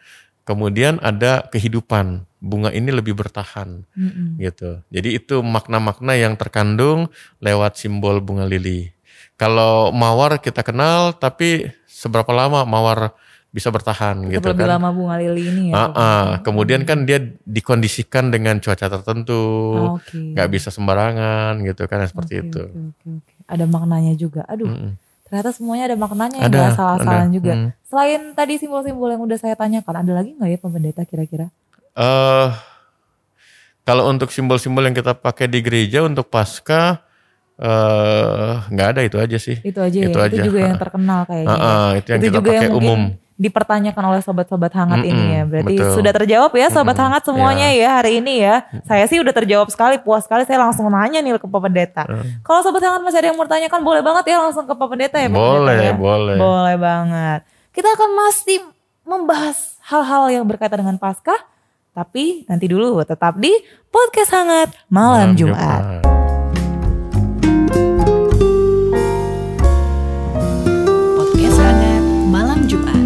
kemudian 0.47 0.97
ada 1.03 1.43
kehidupan. 1.51 2.23
Bunga 2.37 2.69
ini 2.69 2.93
lebih 2.93 3.17
bertahan 3.17 3.83
Mm-mm. 3.97 4.37
gitu. 4.39 4.79
Jadi 4.93 5.17
itu 5.17 5.41
makna-makna 5.41 6.13
yang 6.15 6.37
terkandung 6.39 7.11
lewat 7.43 7.81
simbol 7.81 8.21
bunga 8.23 8.45
lili. 8.47 8.93
Kalau 9.37 9.93
mawar 9.93 10.41
kita 10.41 10.65
kenal, 10.65 11.13
tapi 11.13 11.69
seberapa 11.85 12.29
lama 12.33 12.65
mawar 12.65 13.13
bisa 13.47 13.69
bertahan 13.69 14.17
Tetap 14.21 14.33
gitu 14.33 14.47
lebih 14.51 14.65
kan? 14.65 14.71
lama 14.77 14.89
bunga 14.91 15.15
lili 15.17 15.43
ini 15.47 15.63
ya. 15.71 15.73
Ah, 15.73 15.81
ah. 15.81 15.89
Pendeta. 15.93 16.43
Kemudian 16.45 16.81
kan 16.83 16.99
dia 17.05 17.19
dikondisikan 17.45 18.29
dengan 18.29 18.57
cuaca 18.57 18.85
tertentu, 18.89 19.37
Oh, 19.77 19.95
Oke. 19.97 20.33
nggak 20.33 20.49
bisa 20.51 20.69
sembarangan 20.69 21.61
gitu 21.63 21.85
kan 21.85 22.01
seperti 22.05 22.33
Oke, 22.41 22.47
itu. 22.49 22.63
oke, 22.65 23.07
oke. 23.21 23.33
Ada 23.45 23.65
maknanya 23.65 24.13
juga. 24.13 24.41
Aduh, 24.45 24.67
Mm-mm. 24.67 24.91
ternyata 25.25 25.49
semuanya 25.53 25.93
ada 25.93 25.97
maknanya 25.97 26.37
ya, 26.37 26.49
Ada, 26.49 26.61
salah-salah 26.75 27.29
juga. 27.29 27.53
Hmm. 27.55 27.69
Selain 27.87 28.21
tadi 28.33 28.53
simbol-simbol 28.57 29.09
yang 29.09 29.21
udah 29.23 29.37
saya 29.37 29.55
tanyakan, 29.55 29.95
ada 30.03 30.11
lagi 30.17 30.33
nggak 30.35 30.49
ya 30.49 30.57
Pak 30.59 30.69
Pendeta 30.69 31.01
kira-kira? 31.07 31.47
Eh, 31.95 32.49
kalau 33.81 34.11
untuk 34.11 34.29
simbol-simbol 34.29 34.83
yang 34.83 34.93
kita 34.93 35.15
pakai 35.15 35.47
di 35.47 35.63
gereja 35.63 36.03
untuk 36.03 36.27
pasca 36.27 36.99
eh 37.57 38.53
nggak 38.69 38.87
ada 38.93 39.01
itu 39.01 39.17
aja 39.17 39.37
sih. 39.37 39.57
Itu 39.59 39.81
aja 39.81 39.97
Itu 39.97 40.13
ya. 40.13 40.25
aja. 40.29 40.35
Itu 40.37 40.47
juga 40.47 40.59
yang 40.63 40.77
terkenal 40.83 41.25
kayaknya. 41.25 41.49
Ya. 41.51 41.65
ah, 41.65 41.89
itu 41.93 42.07
yang 42.07 42.21
kita 42.21 42.29
juga 42.31 42.49
pakai 42.49 42.63
yang 42.63 42.75
umum. 42.75 43.01
dipertanyakan 43.37 44.03
oleh 44.09 44.21
sobat-sobat 44.25 44.73
hangat 44.73 45.05
ini 45.05 45.13
Mm-mm, 45.13 45.35
ya. 45.37 45.43
Berarti 45.45 45.73
betul. 45.77 45.93
sudah 45.93 46.09
terjawab 46.09 46.51
ya 46.53 46.67
sobat 46.69 46.93
Mm-mm, 46.93 47.05
hangat 47.05 47.21
semuanya 47.21 47.67
ya 47.69 47.89
hari 48.01 48.17
ini 48.17 48.41
ya. 48.41 48.65
Saya 48.83 49.05
sih 49.05 49.21
udah 49.21 49.29
terjawab 49.29 49.69
sekali, 49.69 50.01
puas 50.01 50.25
sekali. 50.25 50.41
Saya 50.43 50.57
langsung 50.57 50.89
nanya 50.89 51.21
nih 51.21 51.37
ke 51.37 51.45
Pak 51.45 51.61
Pendeta. 51.61 52.03
Mm. 52.09 52.41
Kalau 52.41 52.65
sobat 52.65 52.81
hangat 52.81 53.01
masih 53.01 53.21
ada 53.21 53.27
yang 53.29 53.37
mau 53.37 53.45
tanyakan, 53.45 53.81
boleh 53.81 54.01
banget 54.01 54.25
ya 54.25 54.41
langsung 54.41 54.65
ke 54.65 54.73
Pak 54.73 54.87
Pendeta 54.89 55.17
ya. 55.17 55.29
Pak 55.29 55.37
Boleh, 55.37 55.53
Pendeta, 55.69 55.85
ya? 55.85 55.93
boleh. 55.93 56.35
Boleh 56.35 56.75
banget. 56.77 57.39
Kita 57.69 57.87
akan 57.93 58.09
masih 58.17 58.57
membahas 59.05 59.57
hal-hal 59.85 60.23
yang 60.33 60.45
berkaitan 60.49 60.81
dengan 60.81 60.97
Paskah. 60.97 61.37
Tapi 61.93 62.45
nanti 62.45 62.65
dulu 62.65 62.97
tetap 63.01 63.37
di 63.37 63.53
podcast 63.89 64.29
hangat 64.29 64.69
malam, 64.89 65.33
Jumat. 65.33 65.81
Podcast 66.01 66.16
Jumat. 72.67 72.99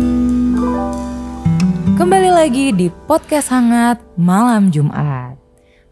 Kembali 1.94 2.34
lagi 2.34 2.74
di 2.74 2.90
podcast 2.90 3.54
hangat 3.54 4.02
malam 4.18 4.74
Jumat. 4.74 5.38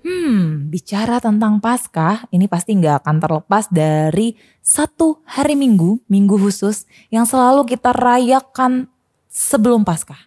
Hmm, 0.01 0.73
bicara 0.73 1.21
tentang 1.21 1.61
Paskah, 1.61 2.25
ini 2.33 2.49
pasti 2.49 2.73
nggak 2.73 3.05
akan 3.05 3.21
terlepas 3.21 3.69
dari 3.69 4.33
satu 4.65 5.21
hari 5.21 5.53
Minggu, 5.53 6.01
Minggu 6.09 6.41
khusus 6.41 6.89
yang 7.13 7.29
selalu 7.29 7.69
kita 7.69 7.93
rayakan 7.93 8.89
sebelum 9.29 9.85
Paskah. 9.85 10.17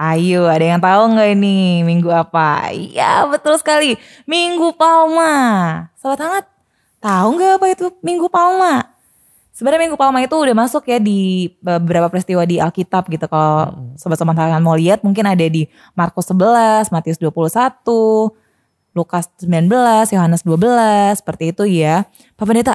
Ayo, 0.00 0.48
ada 0.48 0.64
yang 0.64 0.80
tahu 0.80 1.12
nggak 1.12 1.28
ini 1.28 1.84
Minggu 1.84 2.08
apa? 2.08 2.72
Iya, 2.72 3.28
betul 3.28 3.60
sekali, 3.60 4.00
Minggu 4.24 4.72
Palma. 4.80 5.36
Sobat 6.00 6.24
hangat, 6.24 6.48
tahu 7.04 7.36
nggak 7.36 7.52
apa 7.60 7.66
itu 7.68 7.86
Minggu 8.00 8.32
Palma? 8.32 8.92
Sebenarnya 9.62 9.86
Minggu 9.86 9.94
Palma 9.94 10.18
itu 10.18 10.34
udah 10.34 10.58
masuk 10.58 10.90
ya 10.90 10.98
di 10.98 11.46
beberapa 11.62 12.10
peristiwa 12.10 12.42
di 12.42 12.58
Alkitab 12.58 13.06
gitu. 13.06 13.30
Kalau 13.30 13.94
sobat-sobat 13.94 14.34
kalian 14.34 14.58
mau 14.58 14.74
lihat 14.74 15.06
mungkin 15.06 15.22
ada 15.22 15.46
di 15.46 15.70
Markus 15.94 16.26
11, 16.34 16.90
Matius 16.90 17.22
21, 17.22 17.86
Lukas 18.90 19.30
19, 19.38 20.18
Yohanes 20.18 20.42
12, 20.42 21.22
seperti 21.22 21.54
itu 21.54 21.62
ya. 21.78 22.10
Pak 22.34 22.42
Pendeta, 22.42 22.74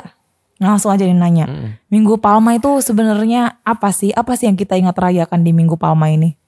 langsung 0.63 0.95
aja 0.95 1.03
nih 1.03 1.11
nanya. 1.11 1.51
Mm. 1.51 1.75
Minggu 1.91 2.23
Palma 2.23 2.55
itu 2.55 2.79
sebenarnya 2.79 3.59
apa 3.67 3.91
sih? 3.91 4.15
Apa 4.15 4.39
sih 4.39 4.47
yang 4.47 4.55
kita 4.55 4.79
ingat 4.79 4.95
rayakan 4.95 5.43
di 5.43 5.51
Minggu 5.51 5.75
Palma 5.75 6.07
ini? 6.07 6.39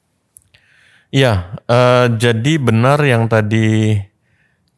Iya, 1.11 1.51
eh, 1.67 2.15
jadi 2.15 2.63
benar 2.63 3.03
yang 3.03 3.27
tadi 3.27 3.99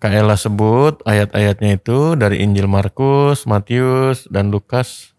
Kak 0.02 0.10
Ella 0.10 0.34
sebut 0.34 1.06
ayat-ayatnya 1.06 1.78
itu 1.78 2.18
dari 2.18 2.42
Injil 2.42 2.66
Markus, 2.66 3.46
Matius, 3.46 4.26
dan 4.26 4.50
Lukas 4.50 5.11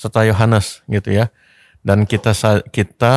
serta 0.00 0.24
Yohanes 0.24 0.80
gitu 0.88 1.12
ya. 1.12 1.28
Dan 1.84 2.08
kita 2.08 2.32
kita 2.72 3.16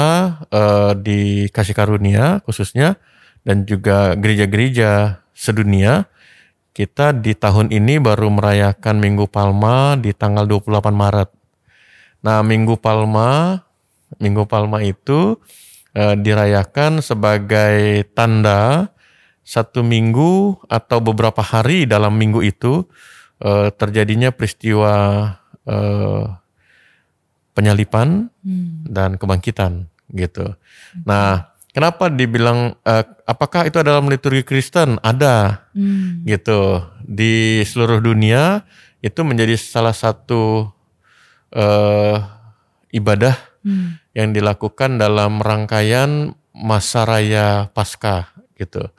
eh, 0.52 0.92
dikasih 1.00 1.76
karunia 1.76 2.44
khususnya 2.44 3.00
dan 3.48 3.64
juga 3.64 4.20
gereja-gereja 4.20 5.24
sedunia 5.32 6.12
kita 6.74 7.14
di 7.14 7.38
tahun 7.38 7.70
ini 7.70 8.02
baru 8.02 8.34
merayakan 8.34 8.98
Minggu 8.98 9.30
Palma 9.30 9.94
di 9.94 10.10
tanggal 10.10 10.50
28 10.50 10.90
Maret. 10.90 11.30
Nah, 12.26 12.42
Minggu 12.42 12.82
Palma, 12.82 13.62
Minggu 14.18 14.50
Palma 14.50 14.82
itu 14.82 15.38
eh, 15.94 16.18
dirayakan 16.18 17.06
sebagai 17.06 18.10
tanda 18.18 18.90
satu 19.44 19.84
minggu 19.84 20.66
atau 20.72 21.04
beberapa 21.04 21.44
hari 21.44 21.84
dalam 21.84 22.16
minggu 22.16 22.42
itu 22.42 22.90
eh, 23.44 23.70
terjadinya 23.76 24.34
peristiwa 24.34 24.94
eh, 25.68 26.24
penyalipan 27.54 28.30
Hmm. 28.43 28.84
dan 28.86 29.16
kebangkitan 29.16 29.88
gitu. 30.12 30.54
Nah, 31.06 31.54
kenapa 31.72 32.10
dibilang 32.10 32.76
eh, 32.84 33.06
apakah 33.26 33.70
itu 33.70 33.80
dalam 33.82 34.10
liturgi 34.10 34.43
Kristen? 34.43 34.97
Ada 35.01 35.66
Hmm. 35.74 36.26
gitu 36.26 36.84
di 37.01 37.62
seluruh 37.64 38.01
dunia 38.01 38.66
itu 38.99 39.22
menjadi 39.22 39.56
salah 39.58 39.93
satu 39.93 40.70
eh, 41.54 42.18
ibadah 42.91 43.38
Hmm. 43.64 44.01
yang 44.12 44.34
dilakukan 44.34 44.97
dalam 44.97 45.39
rangkaian 45.39 46.34
masa 46.51 47.06
raya 47.06 47.70
Paskah 47.72 48.34
gitu. 48.58 48.89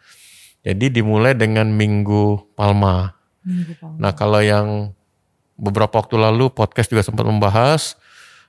Jadi 0.64 0.88
dimulai 0.88 1.36
dengan 1.36 1.68
Minggu 1.68 2.54
Palma. 2.56 3.12
Minggu 3.44 3.76
Palma. 3.76 3.98
Nah 4.00 4.12
kalau 4.16 4.40
yang 4.40 4.96
beberapa 5.54 6.00
waktu 6.02 6.16
lalu 6.18 6.50
podcast 6.50 6.90
juga 6.90 7.04
sempat 7.04 7.22
membahas 7.28 7.94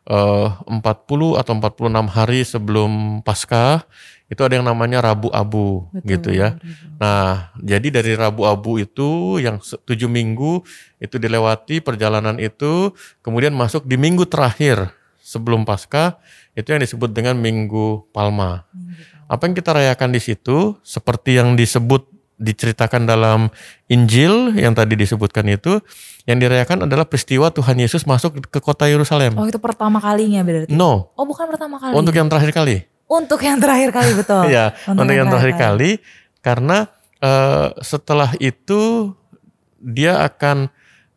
40 0.06 1.42
atau 1.42 1.54
46 1.58 2.08
hari 2.14 2.46
sebelum 2.46 3.22
Paskah 3.26 3.86
itu 4.26 4.42
ada 4.42 4.58
yang 4.58 4.66
namanya 4.66 5.06
Rabu 5.06 5.30
Abu 5.30 5.86
Betul, 5.94 6.10
gitu 6.10 6.30
ya. 6.34 6.58
Nah, 6.98 7.54
jadi 7.62 8.02
dari 8.02 8.18
Rabu 8.18 8.46
Abu 8.50 8.82
itu 8.82 9.38
yang 9.38 9.62
tujuh 9.62 10.10
minggu 10.10 10.66
itu 10.98 11.16
dilewati 11.22 11.82
perjalanan 11.82 12.42
itu, 12.42 12.90
kemudian 13.22 13.54
masuk 13.54 13.86
di 13.86 13.98
minggu 14.02 14.26
terakhir 14.26 14.90
sebelum 15.22 15.62
Paskah 15.66 16.18
itu 16.58 16.74
yang 16.74 16.82
disebut 16.82 17.14
dengan 17.14 17.38
Minggu 17.38 18.10
Palma. 18.14 18.66
Minggu 18.74 18.94
Palma. 18.94 19.14
Apa 19.26 19.50
yang 19.50 19.58
kita 19.58 19.74
rayakan 19.74 20.14
di 20.14 20.22
situ, 20.22 20.78
seperti 20.86 21.42
yang 21.42 21.58
disebut 21.58 22.06
diceritakan 22.36 23.08
dalam 23.08 23.48
Injil 23.88 24.56
yang 24.60 24.76
tadi 24.76 25.00
disebutkan 25.00 25.48
itu 25.48 25.80
yang 26.28 26.42
dirayakan 26.42 26.84
adalah 26.90 27.08
peristiwa 27.08 27.54
Tuhan 27.54 27.80
Yesus 27.80 28.04
masuk 28.04 28.44
ke 28.52 28.60
kota 28.60 28.90
Yerusalem. 28.90 29.38
Oh 29.40 29.48
itu 29.48 29.62
pertama 29.62 30.02
kalinya 30.04 30.44
berarti. 30.44 30.74
No, 30.74 31.14
Oh 31.16 31.24
bukan 31.24 31.48
pertama 31.48 31.80
kali. 31.80 31.94
untuk 31.96 32.14
yang 32.16 32.28
terakhir 32.28 32.52
kali. 32.52 32.78
Untuk 33.06 33.40
yang 33.46 33.62
terakhir 33.62 33.90
kali 33.94 34.12
betul. 34.18 34.44
Ya, 34.56 34.74
untuk, 34.90 35.14
yang 35.14 35.30
terakhir 35.30 35.54
kali 35.56 35.92
karena 36.42 36.90
eh, 37.22 37.70
setelah 37.80 38.34
itu 38.42 39.14
dia 39.80 40.26
akan 40.26 40.68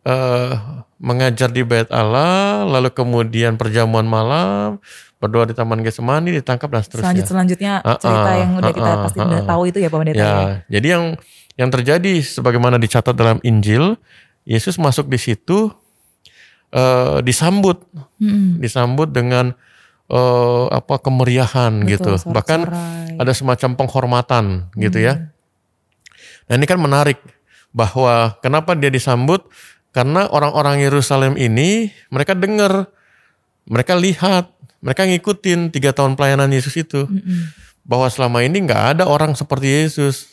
eh, 0.05 0.53
mengajar 0.99 1.49
di 1.55 1.63
Bait 1.63 1.89
Allah, 1.95 2.67
lalu 2.67 2.91
kemudian 2.91 3.55
perjamuan 3.55 4.05
malam, 4.05 4.83
berdoa 5.19 5.45
di 5.51 5.55
Taman 5.55 5.83
Getsemani, 5.83 6.31
ditangkap 6.39 6.71
dan 6.71 6.83
seterusnya. 6.87 7.11
Selanjut 7.11 7.27
selanjutnya 7.27 7.73
cerita 7.99 8.31
ah, 8.31 8.37
yang 8.39 8.51
udah 8.55 8.73
kita 8.73 8.91
ah, 8.91 8.97
pasti 9.03 9.19
ah, 9.19 9.27
udah 9.27 9.41
ah. 9.43 9.47
tahu 9.51 9.63
itu 9.67 9.79
ya 9.83 9.89
Pak 9.91 9.99
Pendeta. 9.99 10.19
Ya, 10.19 10.31
ya? 10.31 10.57
jadi 10.79 10.87
yang 10.95 11.05
yang 11.59 11.69
terjadi 11.75 12.13
sebagaimana 12.23 12.79
dicatat 12.79 13.15
dalam 13.19 13.43
Injil, 13.43 13.99
Yesus 14.47 14.79
masuk 14.79 15.11
di 15.11 15.19
situ 15.19 15.75
eh, 16.71 17.19
disambut, 17.27 17.83
Mm-mm. 18.23 18.63
disambut 18.63 19.11
dengan 19.11 19.59
eh, 20.07 20.67
apa 20.71 21.03
kemeriahan 21.03 21.83
Betul, 21.83 21.91
gitu. 21.91 22.11
sorak-sorai. 22.15 22.35
Bahkan 22.39 22.61
ada 23.19 23.33
semacam 23.35 23.71
penghormatan 23.75 24.45
gitu 24.79 25.03
ya. 25.03 25.35
Nah 26.47 26.55
ini 26.55 26.65
kan 26.65 26.79
menarik 26.79 27.19
bahwa 27.75 28.39
kenapa 28.41 28.79
dia 28.79 28.89
disambut? 28.89 29.45
Karena 29.93 30.29
orang-orang 30.31 30.85
Yerusalem 30.85 31.35
ini 31.35 31.91
mereka 32.13 32.37
dengar, 32.37 32.87
mereka 33.67 33.97
lihat, 33.97 34.53
mereka 34.79 35.03
ngikutin 35.05 35.75
tiga 35.75 35.91
tahun 35.91 36.15
pelayanan 36.15 36.51
Yesus 36.51 36.75
itu. 36.79 37.07
Mm-mm. 37.07 37.51
Bahwa 37.83 38.07
selama 38.13 38.45
ini 38.45 38.63
nggak 38.69 38.99
ada 38.99 39.05
orang 39.09 39.33
seperti 39.33 39.67
Yesus. 39.67 40.29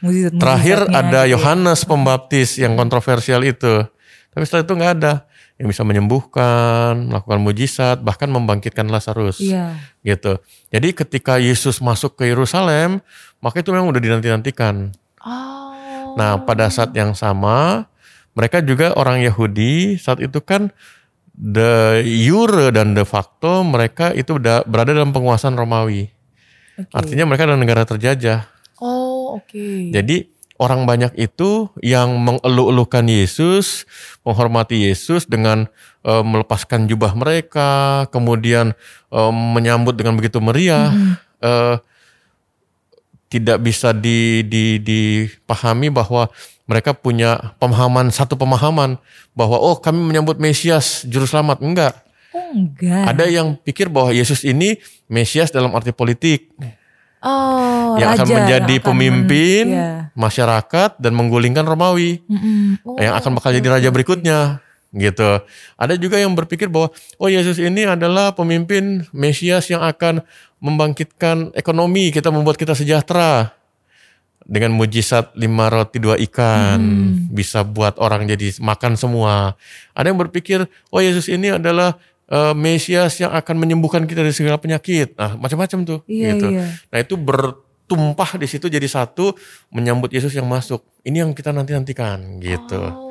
Mujizat- 0.00 0.38
Terakhir 0.40 0.78
ada 0.88 1.26
gitu 1.26 1.28
ya. 1.28 1.32
Yohanes 1.36 1.80
Pembaptis 1.84 2.56
yang 2.56 2.78
kontroversial 2.78 3.44
itu. 3.44 3.84
Tapi 4.30 4.42
setelah 4.46 4.64
itu 4.64 4.74
nggak 4.78 4.92
ada 5.02 5.12
yang 5.60 5.68
bisa 5.68 5.84
menyembuhkan, 5.84 7.12
melakukan 7.12 7.40
mujizat, 7.44 8.00
bahkan 8.00 8.32
membangkitkan 8.32 8.88
Lazarus 8.88 9.44
Iya. 9.44 9.76
gitu. 10.00 10.40
Jadi 10.72 10.96
ketika 10.96 11.36
Yesus 11.36 11.84
masuk 11.84 12.16
ke 12.16 12.32
Yerusalem, 12.32 13.04
maka 13.44 13.60
itu 13.60 13.68
memang 13.68 13.92
udah 13.92 14.00
dinanti-nantikan. 14.00 14.96
Oh. 15.20 16.16
Nah, 16.16 16.40
pada 16.48 16.72
saat 16.72 16.96
yang 16.96 17.12
sama, 17.12 17.84
mereka 18.32 18.64
juga 18.64 18.96
orang 18.96 19.20
Yahudi 19.20 20.00
saat 20.00 20.24
itu 20.24 20.40
kan 20.40 20.72
de 21.34 22.02
jure 22.04 22.74
dan 22.74 22.92
de 22.92 23.04
facto 23.06 23.64
mereka 23.64 24.12
itu 24.12 24.36
berada 24.40 24.92
dalam 24.92 25.14
penguasaan 25.14 25.56
Romawi. 25.56 26.10
Oke. 26.76 26.92
Artinya 26.92 27.24
mereka 27.28 27.48
adalah 27.48 27.60
negara 27.60 27.82
terjajah. 27.84 28.48
Oh 28.80 29.36
oke. 29.40 29.92
Jadi 29.92 30.28
orang 30.60 30.84
banyak 30.84 31.16
itu 31.16 31.72
yang 31.80 32.20
mengeluh-elukan 32.20 33.08
Yesus, 33.08 33.88
menghormati 34.24 34.88
Yesus 34.88 35.24
dengan 35.24 35.68
eh, 36.04 36.24
melepaskan 36.24 36.84
jubah 36.88 37.16
mereka, 37.16 38.04
kemudian 38.12 38.76
eh, 39.12 39.32
menyambut 39.32 39.96
dengan 39.96 40.20
begitu 40.20 40.40
meriah, 40.44 40.92
eh, 41.40 41.80
tidak 43.30 43.62
bisa 43.62 43.94
di, 43.94 44.42
di- 44.42 44.82
dipahami 44.82 45.88
bahwa 45.88 46.26
mereka 46.66 46.90
punya 46.90 47.54
pemahaman 47.62 48.10
satu 48.10 48.34
pemahaman 48.34 48.98
bahwa 49.32 49.56
oh 49.58 49.78
kami 49.78 50.02
menyambut 50.02 50.36
Mesias 50.42 51.06
juru 51.06 51.24
selamat 51.24 51.62
enggak. 51.62 51.94
Oh 52.34 52.50
enggak. 52.50 53.06
Ada 53.10 53.30
yang 53.30 53.54
pikir 53.54 53.86
bahwa 53.86 54.10
Yesus 54.10 54.42
ini 54.42 54.82
Mesias 55.06 55.54
dalam 55.54 55.70
arti 55.74 55.94
politik 55.94 56.50
Oh 57.20 58.00
yang 58.00 58.16
akan 58.16 58.24
raja 58.24 58.34
menjadi 58.40 58.74
yang 58.76 58.80
akan 58.80 58.88
pemimpin 58.96 59.64
men- 59.68 59.76
iya. 59.76 59.90
masyarakat 60.16 60.90
dan 60.96 61.12
menggulingkan 61.12 61.68
Romawi 61.68 62.24
Mm-mm. 62.24 62.80
Oh, 62.80 62.96
yang 62.96 63.12
akan 63.12 63.36
bakal 63.36 63.52
oke, 63.52 63.60
jadi 63.60 63.68
raja 63.68 63.88
berikutnya 63.92 64.38
gitu. 64.90 65.38
Ada 65.76 66.00
juga 66.00 66.16
yang 66.18 66.32
berpikir 66.32 66.72
bahwa 66.72 66.88
oh 67.20 67.28
Yesus 67.28 67.60
ini 67.60 67.84
adalah 67.84 68.32
pemimpin 68.32 69.04
Mesias 69.12 69.68
yang 69.68 69.84
akan 69.84 70.24
membangkitkan 70.60 71.56
ekonomi, 71.56 72.12
kita 72.12 72.28
membuat 72.28 72.60
kita 72.60 72.76
sejahtera. 72.76 73.56
Dengan 74.50 74.74
mujizat 74.74 75.30
lima 75.38 75.70
roti 75.70 76.02
dua 76.02 76.18
ikan 76.26 76.80
bisa 77.30 77.62
buat 77.62 77.94
orang 78.02 78.26
jadi 78.26 78.50
makan 78.58 78.98
semua. 78.98 79.54
Ada 79.94 80.10
yang 80.10 80.18
berpikir 80.18 80.66
oh 80.90 80.98
Yesus 80.98 81.30
ini 81.30 81.54
adalah 81.54 81.94
eh, 82.26 82.54
Mesias 82.56 83.14
yang 83.20 83.30
akan 83.30 83.54
menyembuhkan 83.62 84.10
kita 84.10 84.26
dari 84.26 84.34
segala 84.34 84.58
penyakit. 84.58 85.14
Nah, 85.14 85.38
macam-macam 85.38 85.78
tuh 85.86 85.98
Iya, 86.10 86.34
gitu. 86.34 86.46
iya. 86.50 86.66
Nah, 86.66 86.98
itu 86.98 87.14
bertumpah 87.14 88.40
di 88.42 88.46
situ 88.50 88.66
jadi 88.66 88.88
satu 88.90 89.38
menyambut 89.70 90.10
Yesus 90.10 90.34
yang 90.34 90.50
masuk. 90.50 90.82
Ini 91.06 91.22
yang 91.22 91.30
kita 91.30 91.54
nanti-nantikan 91.54 92.42
gitu. 92.42 92.80
Oh, 92.80 93.09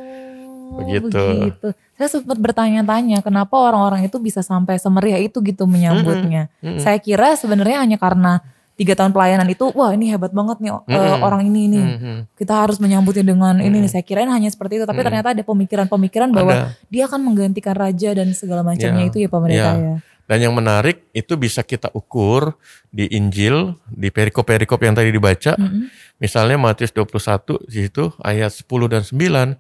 Begitu. 0.77 1.09
begitu. 1.09 1.67
Saya 1.97 2.07
sempat 2.07 2.37
bertanya-tanya 2.37 3.19
kenapa 3.25 3.55
orang-orang 3.57 4.05
itu 4.05 4.21
bisa 4.21 4.45
sampai 4.45 4.77
semeriah 4.77 5.19
itu 5.19 5.41
gitu 5.41 5.65
menyambutnya. 5.65 6.47
Mm-mm. 6.61 6.79
Saya 6.79 7.01
kira 7.01 7.35
sebenarnya 7.35 7.83
hanya 7.83 7.97
karena 7.99 8.39
tiga 8.79 8.95
tahun 8.95 9.11
pelayanan 9.11 9.43
itu, 9.51 9.67
wah 9.75 9.91
ini 9.91 10.07
hebat 10.07 10.31
banget 10.31 10.63
nih 10.63 10.71
eh, 10.71 10.79
Mm-mm. 10.95 11.19
orang 11.19 11.43
ini 11.43 11.67
ini. 11.67 11.81
Mhm. 11.83 12.15
Kita 12.39 12.63
harus 12.63 12.79
menyambutnya 12.79 13.27
dengan 13.27 13.59
ini 13.59 13.83
nih. 13.83 13.91
Saya 13.91 14.03
kirain 14.07 14.31
hanya 14.31 14.47
seperti 14.47 14.79
itu, 14.79 14.85
tapi 14.87 15.03
ternyata 15.03 15.35
ada 15.35 15.43
pemikiran-pemikiran 15.43 16.31
bahwa 16.31 16.53
Ada. 16.55 16.65
dia 16.87 17.03
akan 17.11 17.19
menggantikan 17.27 17.75
raja 17.75 18.15
dan 18.15 18.31
segala 18.31 18.63
macamnya 18.63 19.03
Ya, 19.03 19.09
itu 19.11 19.17
ya 19.19 19.27
Pak 19.27 19.39
Pendeta 19.43 19.73
ya. 19.75 19.95
Dan 20.29 20.45
yang 20.45 20.53
menarik 20.53 21.09
itu 21.09 21.33
bisa 21.41 21.65
kita 21.65 21.89
ukur 21.89 22.53
di 22.93 23.09
Injil, 23.17 23.73
di 23.89 24.13
perikop-perikop 24.13 24.77
yang 24.85 24.93
tadi 24.93 25.09
dibaca. 25.09 25.57
Mm-mm. 25.57 25.89
Misalnya 26.21 26.55
Matius 26.61 26.93
21 26.93 27.65
di 27.65 27.89
situ 27.89 28.13
ayat 28.21 28.53
10 28.53 28.93
dan 28.93 29.01
9. 29.03 29.57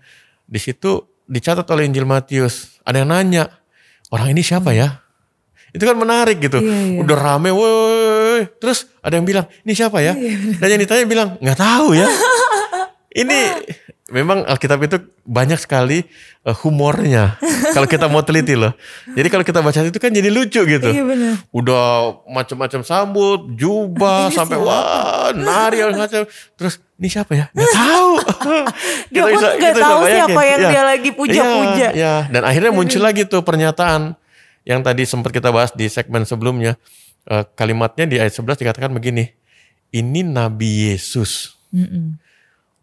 Di 0.49 0.57
situ 0.57 1.05
dicatat 1.29 1.69
oleh 1.69 1.85
Injil 1.85 2.09
Matius. 2.09 2.81
Ada 2.81 3.05
yang 3.05 3.13
nanya, 3.13 3.45
orang 4.09 4.33
ini 4.33 4.41
siapa 4.41 4.73
ya? 4.73 5.05
Itu 5.69 5.85
kan 5.85 5.93
menarik 5.93 6.41
gitu. 6.41 6.57
Iya, 6.57 6.97
iya. 6.97 6.99
Udah 7.05 7.17
rame, 7.17 7.53
woi. 7.53 8.49
Terus 8.57 8.89
ada 9.05 9.13
yang 9.13 9.29
bilang, 9.29 9.45
ini 9.61 9.77
siapa 9.77 10.01
ya? 10.01 10.17
Iya, 10.17 10.57
Dan 10.57 10.67
yang 10.73 10.81
ditanya 10.81 11.05
bilang, 11.05 11.29
nggak 11.37 11.59
tahu 11.61 11.93
ya. 11.93 12.09
ini 13.21 13.37
memang 14.09 14.41
Alkitab 14.45 14.81
itu 14.81 14.97
banyak 15.21 15.61
sekali 15.61 16.01
eh, 16.45 16.55
humornya. 16.65 17.37
kalau 17.77 17.85
kita 17.85 18.09
mau 18.09 18.25
teliti 18.25 18.57
loh. 18.57 18.73
Jadi 19.13 19.27
kalau 19.29 19.45
kita 19.45 19.61
baca 19.61 19.85
itu 19.85 19.99
kan 20.01 20.09
jadi 20.09 20.29
lucu 20.33 20.65
gitu. 20.65 20.89
Iya 20.89 21.05
benar. 21.05 21.33
Udah 21.53 22.17
macam-macam 22.25 22.81
sambut, 22.81 23.53
jubah, 23.53 24.29
sampai 24.37 24.57
wah 24.57 25.29
nari 25.37 25.85
macam. 25.93 26.25
Terus 26.57 26.81
ini 26.99 27.07
siapa 27.07 27.31
ya? 27.31 27.45
Nggak 27.49 27.71
tahu. 27.73 28.11
Dia 29.15 29.23
pun 29.23 29.39
bisa 29.39 29.71
tahu 29.73 29.99
siapa 30.05 30.41
yang 30.43 30.59
Iya. 30.59 30.69
dia 30.69 30.83
lagi 30.83 31.09
puja-puja. 31.09 31.87
Iya, 31.87 31.89
iya. 31.95 32.13
Dan 32.27 32.43
akhirnya 32.43 32.69
muncul 32.69 32.99
lagi 32.99 33.23
tuh 33.23 33.39
pernyataan 33.39 34.13
yang 34.61 34.83
tadi 34.83 35.03
sempat 35.03 35.31
kita 35.31 35.49
bahas 35.49 35.71
di 35.71 35.87
segmen 35.87 36.23
sebelumnya. 36.23 36.75
Eh, 37.23 37.43
kalimatnya 37.53 38.03
di 38.03 38.15
ayat 38.17 38.31
11 38.31 38.59
dikatakan 38.59 38.91
begini. 38.91 39.31
Ini 39.89 40.21
Nabi 40.21 40.91
Yesus, 40.91 41.57
Mm-mm. 41.69 42.19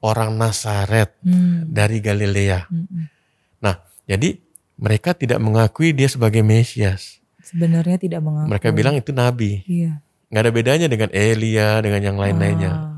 orang 0.00 0.34
Nazaret 0.34 1.14
Mm. 1.20 1.68
dari 1.68 2.00
Galilea. 2.00 2.66
Mm-mm. 2.66 3.06
Nah, 3.58 3.78
jadi 4.04 4.40
mereka 4.74 5.12
tidak 5.12 5.38
mengakui 5.38 5.92
dia 5.92 6.06
sebagai 6.06 6.40
Mesias. 6.40 7.20
Sebenarnya 7.40 7.94
tidak 7.96 8.20
mengakui. 8.20 8.50
Mereka 8.50 8.68
bilang 8.72 8.94
itu 8.94 9.12
nabi. 9.12 9.62
Iya. 9.64 10.00
nggak 10.26 10.42
ada 10.42 10.50
bedanya 10.50 10.86
dengan 10.86 11.06
Elia 11.12 11.78
dengan 11.78 12.00
yang 12.02 12.16
lain-lainnya. 12.18 12.72
Ah, 12.74 12.95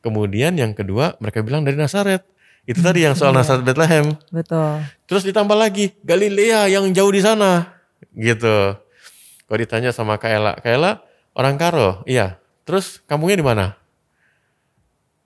Kemudian 0.00 0.54
yang 0.56 0.72
kedua 0.72 1.14
mereka 1.18 1.40
bilang 1.42 1.62
dari 1.62 1.78
Nazaret. 1.78 2.22
Itu 2.66 2.82
tadi 2.82 3.06
yang 3.06 3.14
soal 3.14 3.30
iya. 3.30 3.38
Nazaret 3.40 3.62
Bethlehem. 3.62 4.06
betul. 4.34 4.82
Terus 5.06 5.22
ditambah 5.22 5.54
lagi 5.54 5.94
Galilea 6.02 6.66
yang 6.66 6.90
jauh 6.90 7.12
di 7.14 7.22
sana. 7.22 7.78
Gitu. 8.10 8.74
Kalau 9.46 9.58
ditanya 9.62 9.94
sama 9.94 10.18
Kaela, 10.18 10.58
Kaela 10.58 11.06
orang 11.38 11.54
Karo, 11.54 12.02
iya. 12.10 12.42
Terus 12.66 12.98
kampungnya 13.06 13.38
di 13.38 13.46
mana? 13.46 13.78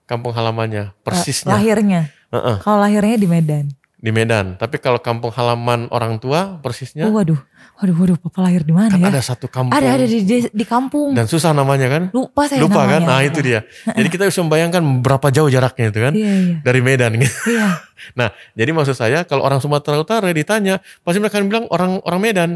Kampung 0.05 0.29
halamannya, 0.29 0.93
persisnya. 1.01 1.57
Lahirnya. 1.57 2.13
Heeh, 2.29 2.57
Kalau 2.61 2.77
lahirnya 2.77 3.17
di 3.17 3.25
Medan. 3.25 3.65
Di 4.01 4.09
Medan. 4.09 4.57
Tapi 4.57 4.81
kalau 4.81 4.97
kampung 4.97 5.29
halaman 5.29 5.85
orang 5.93 6.17
tua, 6.17 6.57
persisnya 6.59 7.05
Oh, 7.05 7.13
waduh. 7.13 7.37
Waduh, 7.81 7.97
waduh, 7.97 8.17
papa 8.17 8.45
lahir 8.45 8.61
di 8.61 8.73
mana 8.73 8.93
kan 8.93 9.01
ya? 9.01 9.09
ada 9.09 9.21
satu 9.21 9.49
kampung. 9.49 9.73
Ada, 9.73 9.97
ada 9.97 10.05
di, 10.05 10.21
di, 10.21 10.45
di 10.49 10.65
kampung. 10.65 11.17
Dan 11.17 11.25
susah 11.25 11.49
namanya 11.53 11.89
kan? 11.89 12.03
Lupa 12.13 12.45
saya 12.45 12.61
Lupa 12.61 12.85
kan? 12.85 13.01
namanya. 13.01 13.09
Nah 13.09 13.19
itu 13.25 13.39
dia. 13.41 13.65
Jadi 13.97 14.09
kita 14.09 14.29
bisa 14.29 14.41
membayangkan 14.45 14.81
berapa 15.01 15.27
jauh 15.33 15.49
jaraknya 15.49 15.85
itu 15.89 15.99
kan? 16.01 16.13
Iya, 16.13 16.33
iya. 16.33 16.55
Dari 16.61 16.79
Medan 16.81 17.11
gitu. 17.21 17.37
Iya. 17.53 17.69
Nah, 18.17 18.33
jadi 18.57 18.73
maksud 18.73 18.97
saya 18.97 19.29
kalau 19.29 19.45
orang 19.45 19.61
Sumatera 19.61 19.93
Utara 20.01 20.33
ditanya, 20.33 20.81
pasti 21.05 21.21
mereka 21.21 21.37
akan 21.37 21.47
bilang 21.53 21.65
orang 21.69 22.01
orang 22.01 22.17
Medan. 22.17 22.51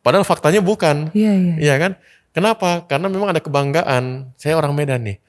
Padahal 0.00 0.24
faktanya 0.24 0.64
bukan. 0.64 1.12
Iya, 1.12 1.36
iya. 1.36 1.54
Iya 1.60 1.74
kan? 1.76 1.92
Kenapa? 2.32 2.88
Karena 2.88 3.12
memang 3.12 3.28
ada 3.36 3.44
kebanggaan. 3.44 4.32
Saya 4.40 4.56
orang 4.56 4.72
Medan 4.72 5.04
nih. 5.04 5.20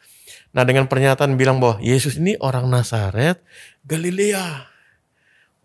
Nah, 0.56 0.64
dengan 0.64 0.88
pernyataan 0.88 1.36
bilang 1.36 1.60
bahwa 1.60 1.84
Yesus 1.84 2.16
ini 2.16 2.40
orang 2.40 2.72
Nazaret, 2.72 3.44
Galilea. 3.84 4.75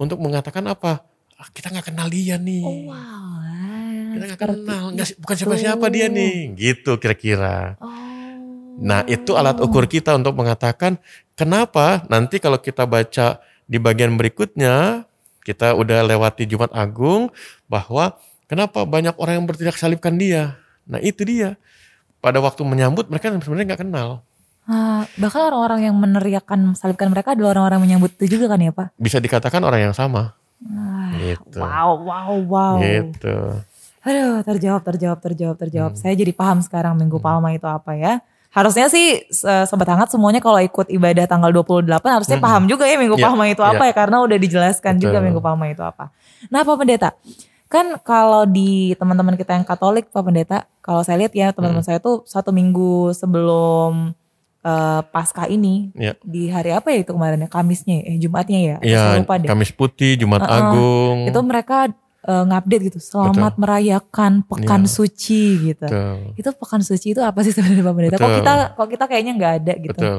Untuk 0.00 0.16
mengatakan 0.16 0.64
apa? 0.64 1.04
Ah, 1.36 1.48
kita 1.52 1.68
nggak 1.68 1.92
kenal 1.92 2.08
dia 2.08 2.40
nih. 2.40 2.64
Oh, 2.64 2.88
wow. 2.88 4.16
kita 4.16 4.24
nggak 4.32 4.40
kenal. 4.40 4.84
Nggak, 4.96 5.08
bukan 5.20 5.36
siapa-siapa 5.36 5.86
dia 5.92 6.06
nih. 6.08 6.56
Gitu 6.56 6.96
kira-kira. 6.96 7.76
Oh. 7.76 7.92
Nah, 8.80 9.04
itu 9.04 9.36
alat 9.36 9.60
ukur 9.60 9.84
kita 9.84 10.16
untuk 10.16 10.32
mengatakan 10.40 10.96
kenapa 11.36 12.08
nanti 12.08 12.40
kalau 12.40 12.56
kita 12.56 12.88
baca 12.88 13.44
di 13.68 13.76
bagian 13.76 14.16
berikutnya 14.16 15.04
kita 15.44 15.76
udah 15.76 16.00
lewati 16.04 16.48
Jumat 16.48 16.72
Agung 16.72 17.28
bahwa 17.68 18.16
kenapa 18.48 18.88
banyak 18.88 19.16
orang 19.20 19.40
yang 19.40 19.46
bertindak 19.48 19.76
salibkan 19.76 20.16
dia. 20.16 20.56
Nah 20.88 21.00
itu 21.00 21.28
dia. 21.28 21.60
Pada 22.20 22.40
waktu 22.40 22.60
menyambut 22.64 23.08
mereka 23.08 23.32
sebenarnya 23.32 23.76
nggak 23.76 23.82
kenal. 23.84 24.24
Ah, 24.70 25.02
bahkan 25.18 25.42
orang-orang 25.42 25.90
yang 25.90 25.96
meneriakan 25.98 26.78
salibkan 26.78 27.10
mereka 27.10 27.34
adalah 27.34 27.58
orang-orang 27.58 27.82
menyambut 27.82 28.14
itu 28.14 28.38
juga 28.38 28.54
kan 28.54 28.62
ya 28.62 28.70
Pak? 28.70 28.94
Bisa 28.94 29.18
dikatakan 29.18 29.58
orang 29.60 29.90
yang 29.90 29.94
sama. 29.94 30.38
Ah, 30.62 31.10
Gitu. 31.18 31.58
Wow, 31.58 32.06
wow, 32.06 32.32
wow. 32.38 32.74
Gitu. 32.78 33.34
Aduh, 34.00 34.40
terjawab, 34.40 34.80
terjawab, 34.80 35.18
terjawab, 35.18 35.56
terjawab. 35.58 35.92
Hmm. 35.92 35.98
Saya 35.98 36.14
jadi 36.14 36.30
paham 36.30 36.62
sekarang 36.62 36.94
Minggu 36.94 37.18
Palma 37.18 37.50
itu 37.50 37.66
apa 37.66 37.92
ya. 37.92 38.22
Harusnya 38.50 38.86
sih 38.86 39.22
Sobat 39.66 39.86
Hangat 39.86 40.10
semuanya 40.10 40.38
kalau 40.38 40.58
ikut 40.58 40.86
ibadah 40.88 41.26
tanggal 41.26 41.50
28 41.50 41.86
harusnya 42.10 42.38
Hmm. 42.38 42.46
paham 42.46 42.62
juga 42.64 42.86
ya 42.86 42.94
Minggu 42.94 43.14
Iya, 43.14 43.26
Palma 43.26 43.44
itu 43.46 43.62
apa 43.62 43.84
iya. 43.84 43.90
ya. 43.90 43.94
Karena 43.94 44.16
udah 44.22 44.38
dijelaskan 44.38 44.94
juga 44.96 45.18
Betul. 45.18 45.26
Minggu 45.26 45.40
Palma 45.42 45.64
itu 45.66 45.82
apa. 45.82 46.14
Nah 46.46 46.62
Pak 46.62 46.76
Pendeta, 46.78 47.10
kan 47.66 47.98
kalau 48.00 48.46
di 48.46 48.94
teman-teman 48.94 49.34
kita 49.34 49.54
yang 49.54 49.62
Katolik 49.62 50.08
Pak 50.08 50.22
Pendeta, 50.22 50.58
kalau 50.80 51.02
saya 51.02 51.20
lihat 51.20 51.34
ya 51.34 51.50
Hmm. 51.50 51.56
teman-teman 51.58 51.84
saya 51.84 51.98
tuh 51.98 52.22
satu 52.24 52.50
minggu 52.50 53.12
sebelum 53.12 54.14
eh, 54.60 55.00
Paskah 55.08 55.46
ini, 55.46 55.88
Ya. 55.96 56.12
di 56.20 56.48
hari 56.48 56.70
apa 56.70 56.92
ya 56.92 57.00
itu 57.00 57.12
kemarin 57.12 57.40
ya? 57.40 57.48
Kamisnya 57.48 58.00
ya? 58.00 58.04
Eh 58.04 58.16
Jumatnya 58.18 58.58
ya? 58.60 58.76
Ya, 58.80 59.04
lupa 59.16 59.40
deh. 59.40 59.48
Kamis 59.48 59.72
Putih, 59.72 60.16
Jumat 60.16 60.44
Heeh. 60.44 60.52
Agung. 60.52 61.18
Itu 61.28 61.40
mereka 61.40 61.88
eh, 62.20 62.44
ngupdate 62.44 62.92
gitu, 62.92 63.00
selamat 63.00 63.56
merayakan 63.56 64.44
pekan 64.44 64.84
Iya. 64.84 64.92
suci 64.92 65.42
gitu. 65.72 65.88
Betul. 65.88 66.36
Itu 66.36 66.48
pekan 66.52 66.80
suci 66.80 67.16
itu 67.16 67.20
apa 67.20 67.40
sih 67.40 67.48
sebenarnya 67.50 67.80
Pak 67.80 67.94
Pendeta? 67.96 68.16
Kok 68.16 68.20
Betul. 68.22 68.38
kita 68.38 68.52
kok 68.76 68.88
kita 68.92 69.04
kayaknya 69.08 69.32
nggak 69.40 69.54
ada 69.56 69.72
gitu. 69.80 69.96
Betul. 69.96 70.16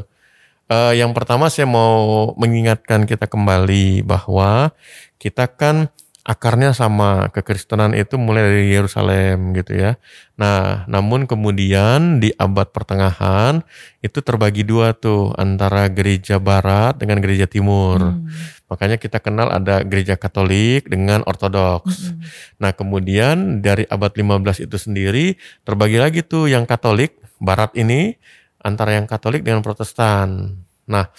Eh, 0.65 0.93
yang 0.97 1.11
pertama 1.11 1.45
saya 1.47 1.67
mau 1.67 2.31
mengingatkan 2.33 3.05
kita 3.05 3.27
kembali 3.27 4.01
bahwa 4.01 4.71
kita 5.17 5.45
kan 5.45 5.93
akarnya 6.22 6.78
sama 6.78 7.34
kekristenan 7.34 7.97
itu 7.97 8.13
mulai 8.22 8.45
dari 8.45 8.65
Yerusalem 8.78 9.57
gitu 9.57 9.74
ya. 9.74 9.97
Nah, 10.38 10.86
namun 10.86 11.26
kemudian 11.26 12.22
di 12.22 12.30
abad 12.38 12.69
pertengahan 12.69 13.65
itu 14.05 14.22
terbagi 14.22 14.61
dua 14.61 14.93
tuh 14.93 15.34
antara 15.38 15.89
gereja 15.89 16.38
barat 16.38 17.01
dengan 17.01 17.17
gereja 17.26 17.49
timur. 17.49 17.97
Hmm. 18.01 18.30
Makanya 18.72 18.95
kita 18.95 19.19
kenal 19.19 19.51
ada 19.51 19.84
gereja 19.84 20.15
Katolik 20.15 20.88
dengan 20.88 21.28
Ortodoks. 21.28 22.15
Mm-mm. 22.15 22.24
Nah, 22.55 22.72
kemudian 22.72 23.59
dari 23.59 23.84
abad 23.84 24.15
15 24.15 24.63
itu 24.63 24.78
sendiri 24.80 25.36
terbagi 25.67 25.99
lagi 25.99 26.24
tuh 26.24 26.47
yang 26.47 26.63
Katolik 26.63 27.19
barat 27.43 27.76
ini 27.76 28.15
antara 28.63 28.95
yang 28.95 29.11
Katolik 29.11 29.43
dengan 29.43 29.59
Protestan. 29.59 30.55
Nah, 30.88 31.11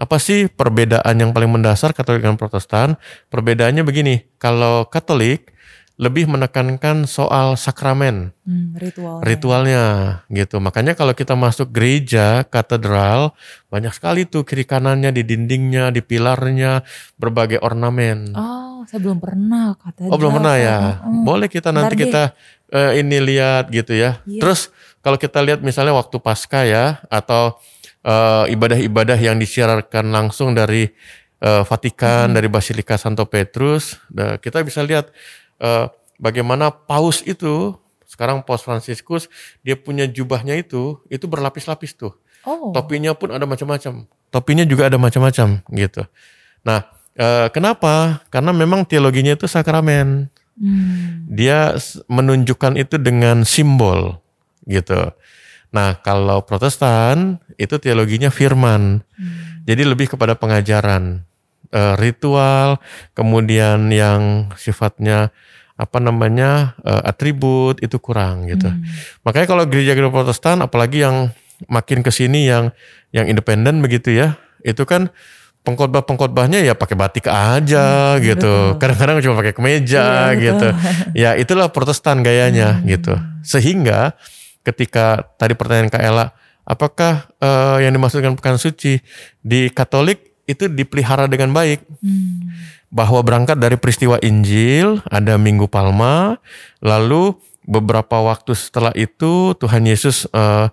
apa 0.00 0.16
sih 0.16 0.48
perbedaan 0.48 1.12
yang 1.12 1.36
paling 1.36 1.52
mendasar 1.52 1.92
Katolik 1.92 2.24
dengan 2.24 2.40
Protestan? 2.40 2.96
Perbedaannya 3.28 3.84
begini, 3.84 4.24
kalau 4.40 4.88
Katolik 4.88 5.52
lebih 6.00 6.24
menekankan 6.24 7.04
soal 7.04 7.60
sakramen, 7.60 8.32
Hmm, 8.48 8.72
ritual. 8.72 9.20
ritualnya 9.20 9.84
gitu. 10.32 10.56
Makanya 10.56 10.96
kalau 10.96 11.12
kita 11.12 11.36
masuk 11.36 11.68
gereja, 11.68 12.40
katedral, 12.48 13.36
banyak 13.68 13.92
sekali 13.92 14.24
tuh 14.24 14.48
kiri 14.48 14.64
kanannya 14.64 15.12
di 15.12 15.20
dindingnya, 15.20 15.92
di 15.92 16.00
pilarnya, 16.00 16.80
berbagai 17.20 17.60
ornamen. 17.60 18.32
Oh, 18.32 18.80
saya 18.88 18.96
belum 18.96 19.20
pernah 19.20 19.76
kata. 19.76 20.08
Oh 20.08 20.16
belum 20.16 20.40
pernah 20.40 20.56
ya. 20.56 20.78
Boleh 21.20 21.52
kita 21.52 21.68
nanti 21.68 21.92
Ntar 21.92 22.00
deh. 22.00 22.02
kita 22.08 22.22
eh, 22.72 22.92
ini 23.04 23.16
lihat 23.20 23.68
gitu 23.68 23.92
ya. 23.92 24.24
Iya. 24.24 24.40
Terus 24.40 24.72
kalau 25.04 25.20
kita 25.20 25.44
lihat 25.44 25.60
misalnya 25.60 25.92
waktu 25.92 26.16
pasca 26.16 26.64
ya 26.64 27.04
atau 27.12 27.60
eh, 28.04 28.44
ibadah-ibadah 28.52 29.18
yang 29.20 29.36
disiarkan 29.36 30.12
langsung 30.12 30.56
dari 30.56 30.88
eh, 31.40 31.62
Vatikan, 31.64 32.32
dari 32.32 32.48
Basilika 32.48 32.96
Santo 33.00 33.24
Petrus, 33.28 33.96
nah, 34.12 34.36
kita 34.36 34.60
bisa 34.64 34.84
lihat 34.84 35.12
eh, 35.60 35.86
bagaimana 36.20 36.72
paus 36.72 37.24
itu 37.24 37.76
sekarang 38.10 38.42
Paus 38.42 38.66
Fransiskus 38.66 39.30
dia 39.62 39.78
punya 39.78 40.02
jubahnya 40.04 40.58
itu 40.58 40.98
itu 41.06 41.24
berlapis-lapis 41.30 41.94
tuh. 41.94 42.12
Oh. 42.42 42.74
Topinya 42.74 43.14
pun 43.14 43.30
ada 43.30 43.46
macam-macam. 43.46 44.04
Topinya 44.34 44.64
juga 44.66 44.90
ada 44.90 44.98
macam-macam 44.98 45.62
gitu. 45.62 46.02
Nah, 46.66 46.90
eh, 47.14 47.46
kenapa? 47.54 48.24
Karena 48.32 48.50
memang 48.50 48.82
teologinya 48.82 49.38
itu 49.38 49.46
sakramen. 49.46 50.26
Hmm. 50.58 51.24
Dia 51.30 51.78
menunjukkan 52.10 52.76
itu 52.76 52.98
dengan 52.98 53.46
simbol 53.46 54.18
gitu. 54.68 55.14
Nah, 55.70 55.98
kalau 56.02 56.42
Protestan 56.42 57.38
itu 57.54 57.78
teologinya 57.78 58.28
firman. 58.28 59.06
Jadi 59.64 59.86
lebih 59.86 60.10
kepada 60.10 60.34
pengajaran, 60.34 61.22
eh, 61.70 61.94
ritual, 61.94 62.82
kemudian 63.14 63.86
yang 63.92 64.50
sifatnya 64.58 65.30
apa 65.78 65.96
namanya 65.96 66.74
eh, 66.82 67.02
atribut 67.06 67.78
itu 67.80 67.96
kurang 68.02 68.50
gitu. 68.50 68.66
Hmm. 68.68 68.82
Makanya 69.22 69.46
kalau 69.46 69.64
gereja-gereja 69.64 70.10
Protestan, 70.10 70.60
apalagi 70.60 71.06
yang 71.06 71.30
makin 71.68 72.02
ke 72.02 72.10
sini 72.10 72.50
yang 72.50 72.74
yang 73.14 73.30
independen 73.30 73.78
begitu 73.80 74.10
ya, 74.10 74.34
itu 74.66 74.82
kan 74.84 75.08
pengkhotbah-pengkhotbahnya 75.60 76.64
ya 76.64 76.72
pakai 76.72 76.96
batik 76.96 77.28
aja 77.28 78.16
gitu. 78.18 78.74
betul. 78.74 78.80
Kadang-kadang 78.80 79.20
cuma 79.20 79.34
pakai 79.44 79.52
kemeja 79.54 80.32
Iya, 80.32 80.34
betul. 80.34 80.40
gitu. 80.40 80.68
Ya 81.14 81.30
itulah 81.36 81.68
Protestan 81.68 82.24
gayanya 82.24 82.80
Hmm. 82.80 82.88
gitu. 82.88 83.14
Sehingga 83.44 84.16
ketika 84.62 85.24
tadi 85.40 85.56
pertanyaan 85.56 85.90
Kak 85.92 86.02
Ella, 86.02 86.26
apakah 86.64 87.28
eh, 87.40 87.86
yang 87.86 87.92
dimaksudkan 87.96 88.36
pekan 88.36 88.60
suci 88.60 89.00
di 89.40 89.68
Katolik 89.72 90.44
itu 90.44 90.66
dipelihara 90.66 91.30
dengan 91.30 91.54
baik? 91.54 91.82
Hmm. 92.02 92.52
bahwa 92.90 93.22
berangkat 93.22 93.54
dari 93.54 93.78
peristiwa 93.78 94.18
Injil, 94.18 94.98
ada 95.06 95.38
Minggu 95.38 95.70
Palma, 95.70 96.42
lalu 96.82 97.38
beberapa 97.62 98.18
waktu 98.18 98.58
setelah 98.58 98.90
itu 98.98 99.54
Tuhan 99.54 99.86
Yesus 99.86 100.26
eh, 100.34 100.66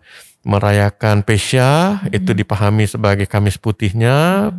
merayakan 0.47 1.27
Pesya, 1.27 2.01
itu 2.09 2.31
dipahami 2.31 2.87
sebagai 2.87 3.27
Kamis 3.27 3.59
Putihnya, 3.59 4.49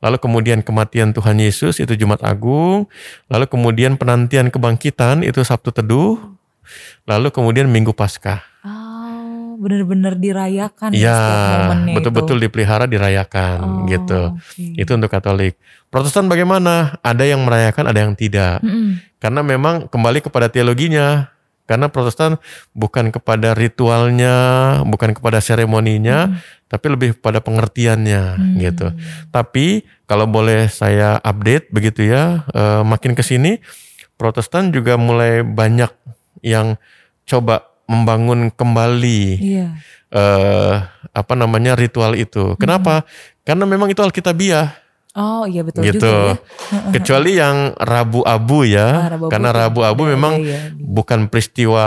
lalu 0.00 0.16
kemudian 0.16 0.64
kematian 0.64 1.12
Tuhan 1.12 1.36
Yesus 1.36 1.76
itu 1.76 1.92
Jumat 1.92 2.24
Agung, 2.24 2.88
lalu 3.28 3.44
kemudian 3.44 4.00
penantian 4.00 4.48
kebangkitan 4.48 5.20
itu 5.20 5.44
Sabtu 5.44 5.76
Teduh, 5.76 6.16
lalu 7.04 7.28
kemudian 7.30 7.66
Minggu 7.66 7.92
Paskah. 7.92 8.42
Oh, 8.66 9.54
benar-benar 9.56 10.18
dirayakan 10.18 10.90
ya 10.92 10.98
Iya, 10.98 11.20
betul-betul 11.96 12.42
dipelihara 12.42 12.84
dirayakan 12.84 13.58
Oh, 13.62 13.88
gitu. 13.88 14.34
oke. 14.34 14.64
Itu 14.74 14.90
untuk 14.94 15.08
Katolik. 15.08 15.54
Protestan 15.88 16.26
bagaimana? 16.26 16.98
Ada 17.00 17.24
yang 17.24 17.46
merayakan, 17.46 17.88
ada 17.88 18.00
yang 18.04 18.12
tidak. 18.12 18.58
Mm-mm. 18.60 18.98
Karena 19.16 19.40
memang 19.40 19.86
kembali 19.86 20.20
kepada 20.20 20.50
teologinya. 20.50 21.30
Karena 21.66 21.90
Protestan 21.90 22.38
bukan 22.78 23.10
kepada 23.10 23.50
ritualnya, 23.50 24.34
bukan 24.86 25.18
kepada 25.18 25.42
seremoninya, 25.42 26.38
tapi 26.70 26.94
lebih 26.94 27.18
pada 27.18 27.42
pengertiannya 27.42 28.22
Hmm. 28.38 28.54
gitu. 28.62 28.94
Tapi 29.34 29.82
kalau 30.06 30.30
boleh 30.30 30.70
saya 30.70 31.18
update 31.18 31.74
begitu 31.74 32.06
ya, 32.06 32.46
eh, 32.54 32.82
makin 32.86 33.18
ke 33.18 33.26
sini 33.26 33.58
Protestan 34.14 34.70
juga 34.70 34.94
mulai 34.94 35.42
banyak 35.42 35.90
yang 36.40 36.76
coba 37.24 37.64
membangun 37.86 38.50
kembali 38.50 39.22
Iya. 39.38 39.66
eh 40.10 40.74
apa 41.10 41.34
namanya 41.34 41.74
ritual 41.74 42.14
itu. 42.14 42.54
Kenapa? 42.56 43.06
Karena 43.42 43.62
memang 43.64 43.88
itu 43.88 44.00
alkitabiah 44.00 44.74
Oh 45.16 45.48
iya 45.48 45.64
betul 45.64 45.80
gitu. 45.80 46.04
juga 46.04 46.36
ya. 46.36 46.92
Kecuali 46.92 47.40
yang 47.40 47.72
Rabu 47.74 48.20
Abu 48.20 48.68
ya, 48.68 48.84
Ah, 48.84 49.08
Rabu 49.08 49.24
Abu 49.24 49.32
karena 49.32 49.48
Rabu 49.48 49.80
Abu 49.80 50.02
memang 50.04 50.44
ada 50.44 50.44
ya. 50.44 50.60
bukan 50.76 51.32
peristiwa 51.32 51.84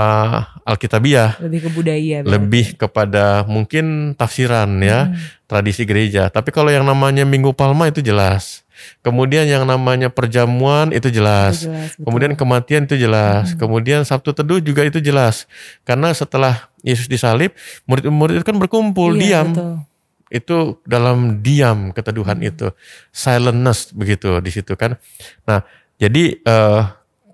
alkitabiah, 0.65 1.37
Lebih 1.37 1.59
ke 1.61 1.69
budaya. 1.69 2.17
berarti. 2.25 2.31
lebih 2.33 2.65
kepada 2.73 3.45
mungkin 3.45 4.17
tafsiran 4.17 4.81
ya, 4.81 5.13
Hmm. 5.13 5.21
tradisi 5.45 5.85
gereja. 5.85 6.33
Tapi 6.33 6.49
kalau 6.49 6.73
yang 6.73 6.81
namanya 6.81 7.21
Minggu 7.21 7.53
Palma 7.53 7.85
itu 7.85 8.01
jelas. 8.01 8.65
Kemudian 8.99 9.47
yang 9.47 9.63
namanya 9.63 10.11
perjamuan 10.11 10.91
itu 10.91 11.07
jelas. 11.07 11.63
Itu 11.63 11.71
jelas, 11.71 11.93
betul. 11.95 12.03
Kemudian 12.05 12.31
kematian 12.35 12.81
itu 12.85 12.95
jelas. 12.99 13.55
Kemudian 13.55 14.01
Sabtu 14.03 14.35
Teduh 14.35 14.59
juga 14.59 14.83
itu 14.83 14.99
jelas. 14.99 15.47
Karena 15.87 16.11
setelah 16.11 16.67
Yesus 16.83 17.07
disalib, 17.07 17.55
murid-murid 17.87 18.39
itu 18.39 18.45
kan 18.47 18.57
berkumpul, 18.59 19.15
Iya, 19.15 19.43
diam. 19.43 19.47
betul. 19.51 19.73
Itu 20.29 20.57
dalam 20.85 21.41
diam 21.41 21.89
keteduhan 21.89 22.37
itu. 22.45 22.69
Silentness 23.09 23.89
begitu 23.95 24.37
di 24.43 24.51
situ 24.53 24.77
kan. 24.77 24.95
Nah, 25.49 25.65
jadi 25.97 26.37
eh, 26.37 26.81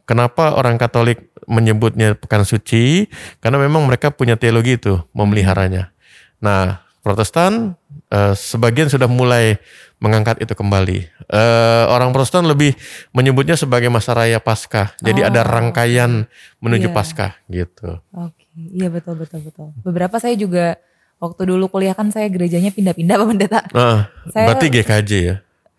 kenapa 0.08 0.56
orang 0.56 0.80
Katolik 0.80 1.28
menyebutnya 1.46 2.16
pekan 2.16 2.48
suci? 2.48 3.12
Karena 3.44 3.60
memang 3.60 3.84
mereka 3.84 4.16
punya 4.16 4.40
teologi 4.40 4.80
itu, 4.80 4.96
memeliharanya. 5.12 5.92
Nah, 6.40 6.85
Protestan 7.06 7.78
eh, 8.10 8.34
sebagian 8.34 8.90
sudah 8.90 9.06
mulai 9.06 9.62
mengangkat 10.02 10.42
itu 10.42 10.58
kembali. 10.58 11.06
Eh, 11.30 11.84
orang 11.86 12.10
Protestan 12.10 12.50
lebih 12.50 12.74
menyebutnya 13.14 13.54
sebagai 13.54 13.94
masa 13.94 14.18
raya 14.18 14.42
Paskah. 14.42 14.98
Jadi 14.98 15.22
Oh, 15.22 15.30
ada 15.30 15.46
rangkaian 15.46 16.26
menuju 16.58 16.90
Iya. 16.90 16.96
Paskah 16.98 17.32
gitu. 17.46 18.02
Oke, 18.10 18.50
iya 18.74 18.90
betul 18.90 19.22
betul 19.22 19.46
betul. 19.46 19.70
Beberapa 19.86 20.18
saya 20.18 20.34
juga 20.34 20.82
Waktu 21.16 21.48
dulu 21.48 21.72
kuliah 21.72 21.96
kan 21.96 22.12
saya 22.12 22.28
gerejanya 22.28 22.76
pindah-pindah 22.76 23.16
Pak 23.16 23.28
Pendeta. 23.32 23.60
Ah, 23.72 24.12
Saya- 24.36 24.52
berarti 24.52 24.68
GKJ 24.68 25.12
ya? 25.16 25.36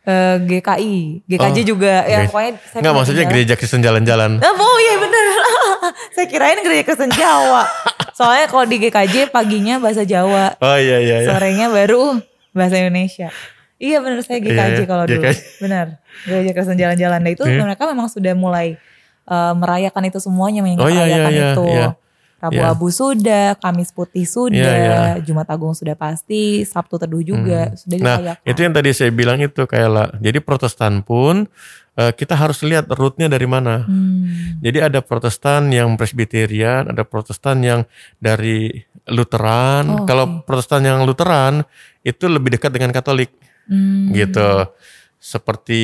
Eh, 0.07 0.37
GKI, 0.39 1.27
GKJ 1.27 1.59
Oh, 1.59 1.67
juga 1.67 2.07
ya 2.07 2.31
pokoknya 2.31 2.63
saya 2.63 2.79
Enggak 2.79 2.95
maksudnya 2.95 3.27
pindah-pindah. 3.27 3.31
gereja 3.43 3.55
Kristen 3.59 3.83
jalan-jalan. 3.83 4.31
Oh 4.39 4.77
iya 4.79 4.95
bener. 4.97 5.25
saya 6.15 6.27
kirain 6.27 6.63
gereja 6.63 6.83
Kristen 6.87 7.11
Jawa. 7.11 7.67
Soalnya 8.13 8.47
kalau 8.47 8.65
di 8.65 8.79
GKJ 8.79 9.29
paginya 9.29 9.77
bahasa 9.77 10.07
Jawa, 10.07 10.55
Oh 10.57 10.79
iya 10.79 11.03
iya 11.03 11.17
iya. 11.21 11.29
sorenya 11.29 11.67
baru 11.69 12.23
bahasa 12.51 12.79
Indonesia. 12.79 13.35
Iya 13.77 13.99
bener 13.99 14.23
saya 14.23 14.39
GKJ 14.39 14.55
Iya, 14.55 14.67
iya, 14.73 14.87
kalau 14.87 15.05
dulu. 15.05 15.19
GKJ. 15.21 15.39
Bener. 15.59 15.87
Gereja 16.23 16.51
Kristen 16.55 16.79
jalan-jalan. 16.79 17.21
Nah 17.21 17.31
itu 17.33 17.43
Iya. 17.43 17.61
mereka 17.61 17.83
memang 17.85 18.07
sudah 18.07 18.33
mulai 18.33 18.79
eh, 19.27 19.53
merayakan 19.53 20.07
itu 20.07 20.23
semuanya, 20.23 20.63
Oh, 20.63 20.87
iya, 20.87 21.03
iya, 21.03 21.19
iya, 21.27 21.51
itu. 21.51 21.67
iya. 21.67 21.89
Rabu 22.47 22.57
Iya. 22.57 22.71
Abu 22.71 22.87
sudah, 22.89 23.47
Kamis 23.57 23.91
Putih 23.91 24.23
sudah, 24.23 24.55
Iya, 24.55 24.73
iya. 24.73 25.01
Jumat 25.21 25.47
Agung 25.47 25.73
sudah 25.73 25.93
pasti, 25.93 26.63
Sabtu 26.63 26.97
Teduh 26.97 27.21
juga 27.21 27.75
sudah 27.75 27.97
Nah, 27.99 28.17
dirayakan. 28.19 28.47
itu 28.47 28.59
yang 28.61 28.73
tadi 28.73 28.91
saya 28.91 29.11
bilang 29.11 29.39
itu 29.39 29.63
kayak 29.63 29.91
lah. 29.91 30.09
Jadi 30.17 30.39
Protestan 30.39 31.01
pun 31.01 31.51
eh, 31.95 32.13
kita 32.13 32.37
harus 32.37 32.61
lihat 32.61 32.87
rootnya 32.89 33.25
dari 33.25 33.45
mana. 33.45 33.81
Hmm. 33.83 34.61
Jadi 34.61 34.79
ada 34.79 35.01
Protestan 35.01 35.73
yang 35.73 35.97
Presbyterian, 35.97 36.93
ada 36.93 37.03
Protestan 37.03 37.61
yang 37.61 37.81
dari 38.19 38.69
Lutheran. 39.07 39.85
Oh, 39.91 40.05
Kalau 40.05 40.45
Protestan 40.45 40.85
yang 40.85 41.03
Lutheran 41.03 41.65
itu 42.03 42.29
lebih 42.29 42.53
dekat 42.53 42.69
dengan 42.71 42.93
Katolik, 42.93 43.33
Hmm. 43.65 44.13
gitu. 44.13 44.69
Seperti 45.17 45.81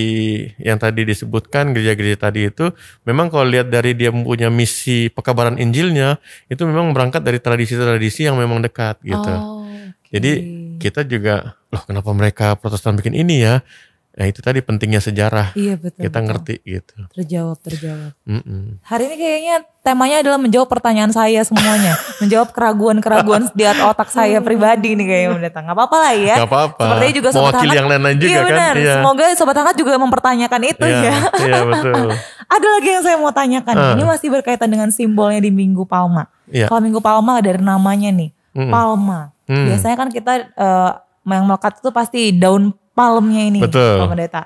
yang 0.61 0.79
tadi 0.79 1.03
disebutkan 1.09 1.73
gereja-gereja 1.75 2.29
tadi 2.29 2.53
itu, 2.53 2.71
memang 3.09 3.33
kalau 3.33 3.49
lihat 3.49 3.73
dari 3.73 3.97
dia 3.97 4.13
mempunyai 4.13 4.53
misi 4.53 5.09
pekabaran 5.11 5.59
Injilnya, 5.59 6.21
itu 6.47 6.63
memang 6.63 6.93
berangkat 6.93 7.25
dari 7.25 7.43
tradisi-tradisi 7.43 8.29
yang 8.29 8.39
memang 8.39 8.63
dekat, 8.63 9.01
gitu. 9.03 9.33
Oh, 9.43 9.67
oke. 9.67 10.09
Jadi 10.13 10.33
kita 10.79 11.03
juga, 11.09 11.57
loh 11.73 11.83
kenapa 11.83 12.11
mereka 12.13 12.55
Protestan 12.55 12.95
bikin 12.95 13.17
ini 13.17 13.43
ya? 13.43 13.65
Nah 14.13 14.29
itu 14.29 14.39
tadi 14.39 14.61
pentingnya 14.61 15.01
sejarah. 15.01 15.57
iya 15.57 15.73
betul. 15.75 16.05
kita 16.05 16.13
betul. 16.15 16.27
ngerti 16.29 16.55
gitu. 16.63 16.95
Terjawab, 17.13 17.57
terjawab. 17.59 18.13
Mm-mm. 18.23 18.85
Hari 18.85 19.03
ini 19.09 19.17
kayaknya 19.17 19.55
temanya 19.81 20.21
adalah 20.21 20.37
menjawab 20.37 20.69
pertanyaan 20.69 21.09
saya 21.11 21.41
semuanya. 21.43 21.97
menjawab 22.23 22.53
keraguan-keraguan 22.53 23.49
di 23.51 23.65
otak 23.65 24.09
saya 24.09 24.43
pribadi 24.47 24.93
nih 24.93 25.07
kayaknya 25.07 25.31
mendatang. 25.33 25.65
Gak 25.65 25.77
apa-apa 25.77 25.97
lah 25.97 26.13
ya. 26.13 26.37
Gak 26.39 26.51
apa-apa. 26.51 26.83
Sepertinya 26.85 27.15
juga 27.17 27.29
sobat 27.31 27.41
Mewakili 27.49 27.65
hangat. 27.65 27.79
yang 27.79 27.89
lain-lain 27.89 28.17
juga 28.17 28.29
iya, 28.29 28.37
kan? 28.39 28.49
benar. 28.49 28.75
Iya. 28.77 28.95
Semoga 28.95 29.23
sobat 29.33 29.57
hangat 29.57 29.77
juga 29.81 29.93
mempertanyakan 29.97 30.61
itu 30.63 30.85
Iya, 30.85 31.01
ya. 31.01 31.15
iya 31.41 31.61
betul. 31.73 32.09
Ada 32.47 32.67
lagi 32.69 32.89
yang 32.91 33.03
saya 33.03 33.17
mau 33.17 33.33
tanyakan. 33.33 33.75
Ah. 33.75 33.93
Ini 33.97 34.05
masih 34.05 34.29
berkaitan 34.29 34.69
dengan 34.69 34.89
simbolnya 34.93 35.41
di 35.41 35.49
Minggu 35.49 35.89
Palma. 35.89 36.29
Iya. 36.47 36.69
Kalau 36.69 36.85
Minggu 36.85 37.01
Palma 37.01 37.41
dari 37.41 37.59
namanya 37.59 38.13
nih, 38.13 38.29
Mm. 38.53 38.69
Palma. 38.69 39.33
Mm. 39.49 39.65
Biasanya 39.65 39.97
kan 39.97 40.09
kita 40.13 40.33
eh, 40.53 40.91
yang 41.25 41.49
melekat 41.49 41.81
itu 41.81 41.89
pasti 41.89 42.37
daun 42.37 42.77
palmnya 42.93 43.43
ini, 43.49 43.61
Betul. 43.61 44.05
Pak 44.05 44.09
Pendeta. 44.13 44.43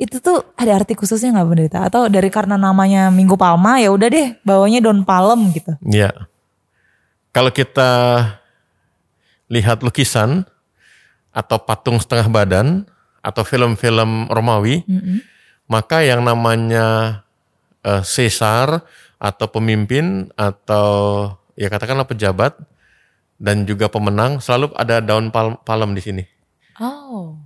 Itu 0.00 0.18
tuh 0.18 0.42
ada 0.58 0.82
arti 0.82 0.96
khususnya 0.96 1.36
nggak 1.36 1.48
Pendeta? 1.48 1.78
Atau 1.86 2.08
dari 2.08 2.32
karena 2.32 2.58
namanya 2.58 3.12
Minggu 3.12 3.36
Palma 3.38 3.78
ya 3.78 3.92
udah 3.92 4.08
deh 4.08 4.34
bawanya 4.42 4.82
daun 4.82 5.04
palem 5.06 5.52
gitu. 5.52 5.72
Iya. 5.84 6.10
Kalau 7.32 7.48
kita 7.48 7.90
lihat 9.52 9.80
lukisan 9.84 10.44
atau 11.32 11.56
patung 11.60 11.96
setengah 12.00 12.28
badan 12.28 12.84
atau 13.24 13.44
film-film 13.44 14.28
Romawi, 14.28 14.84
Mm-mm. 14.84 15.24
maka 15.68 16.04
yang 16.04 16.20
namanya 16.24 17.20
eh, 17.84 18.02
Caesar 18.04 18.84
atau 19.22 19.46
pemimpin 19.48 20.28
atau 20.34 20.88
ya 21.54 21.70
katakanlah 21.70 22.08
pejabat 22.08 22.58
dan 23.42 23.66
juga 23.66 23.86
pemenang 23.90 24.38
selalu 24.38 24.74
ada 24.74 25.02
daun 25.02 25.30
pal- 25.34 25.58
palem 25.62 25.94
di 25.94 26.02
sini. 26.02 26.24
Oh. 26.78 27.38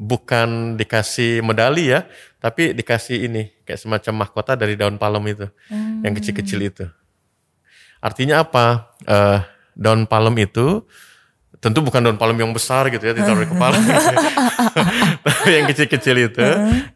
Bukan 0.00 0.80
dikasih 0.80 1.44
medali 1.44 1.92
ya, 1.92 2.08
tapi 2.40 2.72
dikasih 2.72 3.28
ini 3.28 3.52
kayak 3.68 3.76
semacam 3.76 4.24
mahkota 4.24 4.56
dari 4.56 4.72
daun 4.72 4.96
palem 4.96 5.20
itu, 5.28 5.44
Hmm. 5.68 6.00
yang 6.00 6.16
kecil-kecil 6.16 6.60
itu. 6.64 6.88
Artinya 8.00 8.40
apa? 8.40 8.96
Eh, 9.04 9.38
daun 9.76 10.08
palem 10.08 10.40
itu 10.40 10.88
tentu 11.60 11.84
bukan 11.84 12.00
daun 12.00 12.16
palem 12.16 12.40
yang 12.40 12.56
besar 12.56 12.88
gitu 12.88 13.04
ya 13.04 13.12
ditaruh 13.12 13.44
di 13.44 13.48
kepala. 13.52 13.76
Tapi 15.28 15.48
yang 15.52 15.68
kecil-kecil 15.68 16.16
itu, 16.32 16.46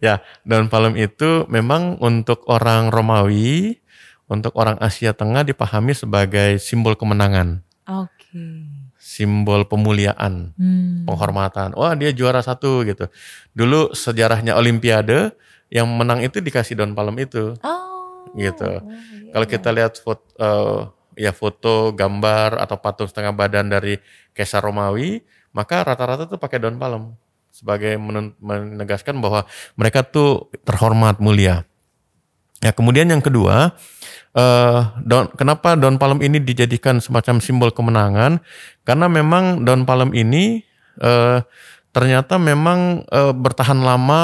ya 0.00 0.24
daun 0.40 0.72
palem 0.72 0.96
itu 0.96 1.44
memang 1.52 2.00
untuk 2.00 2.48
orang 2.48 2.88
Romawi, 2.88 3.84
untuk 4.24 4.56
orang 4.56 4.80
Asia 4.80 5.12
Tengah 5.12 5.44
dipahami 5.44 5.92
sebagai 5.92 6.56
simbol 6.56 6.96
kemenangan, 6.96 7.60
Oke. 7.84 8.72
Simbol 9.14 9.62
pemuliaan, 9.70 10.50
Hmm. 10.58 11.06
penghormatan. 11.06 11.78
Wah 11.78 11.94
dia 11.94 12.10
juara 12.10 12.42
satu 12.42 12.82
gitu. 12.82 13.06
Dulu 13.54 13.94
sejarahnya 13.94 14.58
Olimpiade 14.58 15.30
yang 15.70 15.86
menang 15.86 16.18
itu 16.26 16.42
dikasih 16.42 16.74
daun 16.74 16.98
palem 16.98 17.22
itu, 17.22 17.54
Oh. 17.62 18.26
gitu. 18.34 18.66
Oh, 18.66 18.82
iya, 18.90 19.30
Kalau 19.30 19.46
iya. 19.46 19.52
kita 19.54 19.68
lihat 19.70 19.92
foto, 20.02 20.50
ya 21.14 21.30
foto, 21.30 21.94
gambar 21.94 22.58
atau 22.58 22.74
patung 22.82 23.06
setengah 23.06 23.30
badan 23.30 23.70
dari 23.70 24.02
Kaisar 24.34 24.66
Romawi, 24.66 25.22
maka 25.54 25.86
rata-rata 25.86 26.26
tuh 26.26 26.38
pakai 26.42 26.58
daun 26.58 26.74
palem 26.74 27.14
sebagai 27.54 27.94
menegaskan 28.42 29.22
bahwa 29.22 29.46
mereka 29.78 30.02
tuh 30.02 30.50
terhormat 30.66 31.22
mulia. 31.22 31.62
Ya 32.58 32.74
kemudian 32.74 33.06
yang 33.06 33.22
kedua, 33.22 33.78
eh, 34.34 34.80
daun, 35.06 35.30
kenapa 35.38 35.78
daun 35.78 35.96
palem 35.96 36.20
ini 36.26 36.42
dijadikan 36.42 36.98
semacam 36.98 37.38
simbol 37.38 37.70
kemenangan? 37.70 38.42
Karena 38.82 39.06
memang 39.06 39.62
daun 39.62 39.86
palem 39.86 40.10
ini 40.12 40.60
eh, 41.00 41.38
ternyata 41.94 42.36
memang 42.36 43.06
eh, 43.08 43.32
bertahan 43.32 43.78
lama 43.78 44.22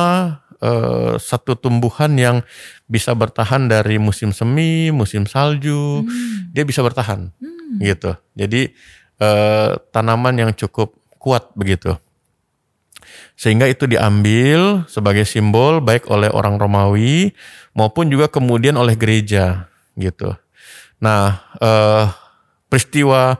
eh, 0.61 1.15
satu 1.17 1.55
tumbuhan 1.57 2.13
yang 2.19 2.43
bisa 2.91 3.15
bertahan 3.15 3.71
dari 3.71 3.97
musim 4.03 4.35
semi, 4.35 4.91
musim 4.91 5.25
salju, 5.25 6.03
Hmm. 6.05 6.51
dia 6.51 6.67
bisa 6.67 6.83
bertahan 6.83 7.31
Hmm. 7.31 7.79
gitu. 7.79 8.13
Jadi 8.35 8.75
eh, 9.21 9.71
tanaman 9.95 10.35
yang 10.35 10.51
cukup 10.57 10.97
kuat 11.21 11.53
begitu. 11.55 11.93
Sehingga 13.37 13.69
itu 13.69 13.89
diambil 13.89 14.85
sebagai 14.89 15.25
simbol 15.25 15.81
baik 15.81 16.09
oleh 16.13 16.29
orang 16.29 16.61
Romawi 16.61 17.33
maupun 17.73 18.09
juga 18.13 18.29
kemudian 18.29 18.77
oleh 18.77 18.97
gereja 18.97 19.70
gitu. 20.01 20.35
Nah, 20.99 21.45
eh, 21.61 22.05
peristiwa 22.73 23.39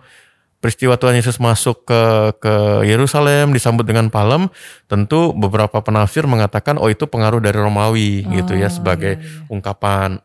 peristiwa 0.61 1.01
Tuhan 1.01 1.17
Yesus 1.17 1.41
masuk 1.41 1.89
ke 1.89 2.03
ke 2.37 2.55
Yerusalem 2.85 3.57
disambut 3.57 3.89
dengan 3.89 4.13
palem, 4.13 4.53
tentu 4.87 5.33
beberapa 5.33 5.81
penafsir 5.81 6.29
mengatakan 6.29 6.77
oh 6.77 6.93
itu 6.93 7.09
pengaruh 7.09 7.41
dari 7.41 7.57
Romawi 7.57 8.29
gitu 8.29 8.55
ya 8.55 8.69
Oh, 8.69 8.73
sebagai 8.73 9.17
iya, 9.17 9.25
iya. 9.25 9.49
ungkapan 9.49 10.21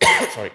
sorry. 0.34 0.52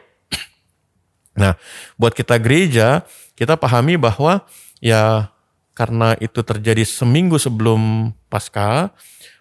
Nah, 1.37 1.55
buat 1.95 2.11
kita 2.11 2.35
gereja, 2.41 3.07
kita 3.39 3.55
pahami 3.55 3.95
bahwa 3.95 4.43
ya 4.83 5.31
karena 5.71 6.11
itu 6.19 6.43
terjadi 6.43 6.83
seminggu 6.83 7.39
sebelum 7.39 8.11
Paskah, 8.27 8.91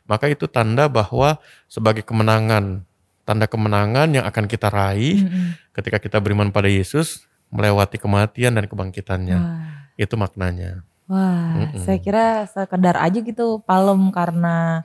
maka 0.07 0.31
itu 0.31 0.47
tanda 0.47 0.87
bahwa 0.87 1.43
sebagai 1.67 2.07
kemenangan, 2.07 2.87
tanda 3.29 3.45
kemenangan 3.45 4.09
yang 4.09 4.25
akan 4.25 4.49
kita 4.49 4.73
raih 4.73 5.29
Mm-mm. 5.29 5.53
ketika 5.77 6.01
kita 6.01 6.17
beriman 6.17 6.49
pada 6.49 6.73
Yesus 6.73 7.29
melewati 7.53 8.01
kematian 8.01 8.57
dan 8.57 8.65
kebangkitannya. 8.65 9.37
Wah. 9.37 9.93
Itu 10.01 10.17
maknanya. 10.17 10.89
Wah, 11.09 11.69
Mm-mm. 11.69 11.85
saya 11.85 12.01
kira 12.01 12.45
sekedar 12.49 12.97
aja 12.97 13.21
gitu 13.21 13.61
palem 13.65 14.13
karena 14.13 14.85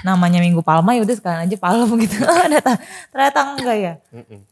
namanya 0.00 0.40
Minggu 0.40 0.64
Palma 0.64 0.96
ya 0.96 1.04
udah 1.04 1.16
sekalian 1.16 1.44
aja 1.44 1.56
palem 1.60 1.88
gitu. 2.00 2.16
ternyata, 2.44 2.72
ternyata 3.12 3.40
enggak 3.56 3.76
ya. 3.76 3.94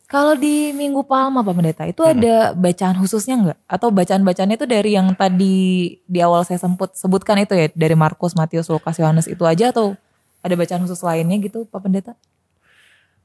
Kalau 0.09 0.37
di 0.37 0.77
Minggu 0.77 1.05
Palma 1.05 1.41
Pak 1.41 1.55
Pendeta 1.57 1.85
itu 1.89 2.05
ada 2.05 2.53
bacaan 2.53 2.97
khususnya 3.01 3.37
enggak? 3.37 3.59
Atau 3.65 3.89
bacaan-bacaannya 3.93 4.57
itu 4.61 4.69
dari 4.69 4.91
yang 4.93 5.13
tadi 5.17 5.57
di 6.05 6.19
awal 6.21 6.45
saya 6.45 6.61
semput 6.61 6.93
sebutkan 6.97 7.41
itu 7.41 7.53
ya 7.57 7.73
dari 7.73 7.97
Markus, 7.97 8.37
Matius, 8.37 8.69
Lukas, 8.69 9.01
Yohanes 9.01 9.25
itu 9.25 9.45
aja 9.45 9.73
atau 9.73 9.97
ada 10.45 10.55
bacaan 10.55 10.85
khusus 10.85 11.01
lainnya 11.01 11.41
gitu 11.41 11.65
Pak 11.65 11.81
Pendeta? 11.81 12.13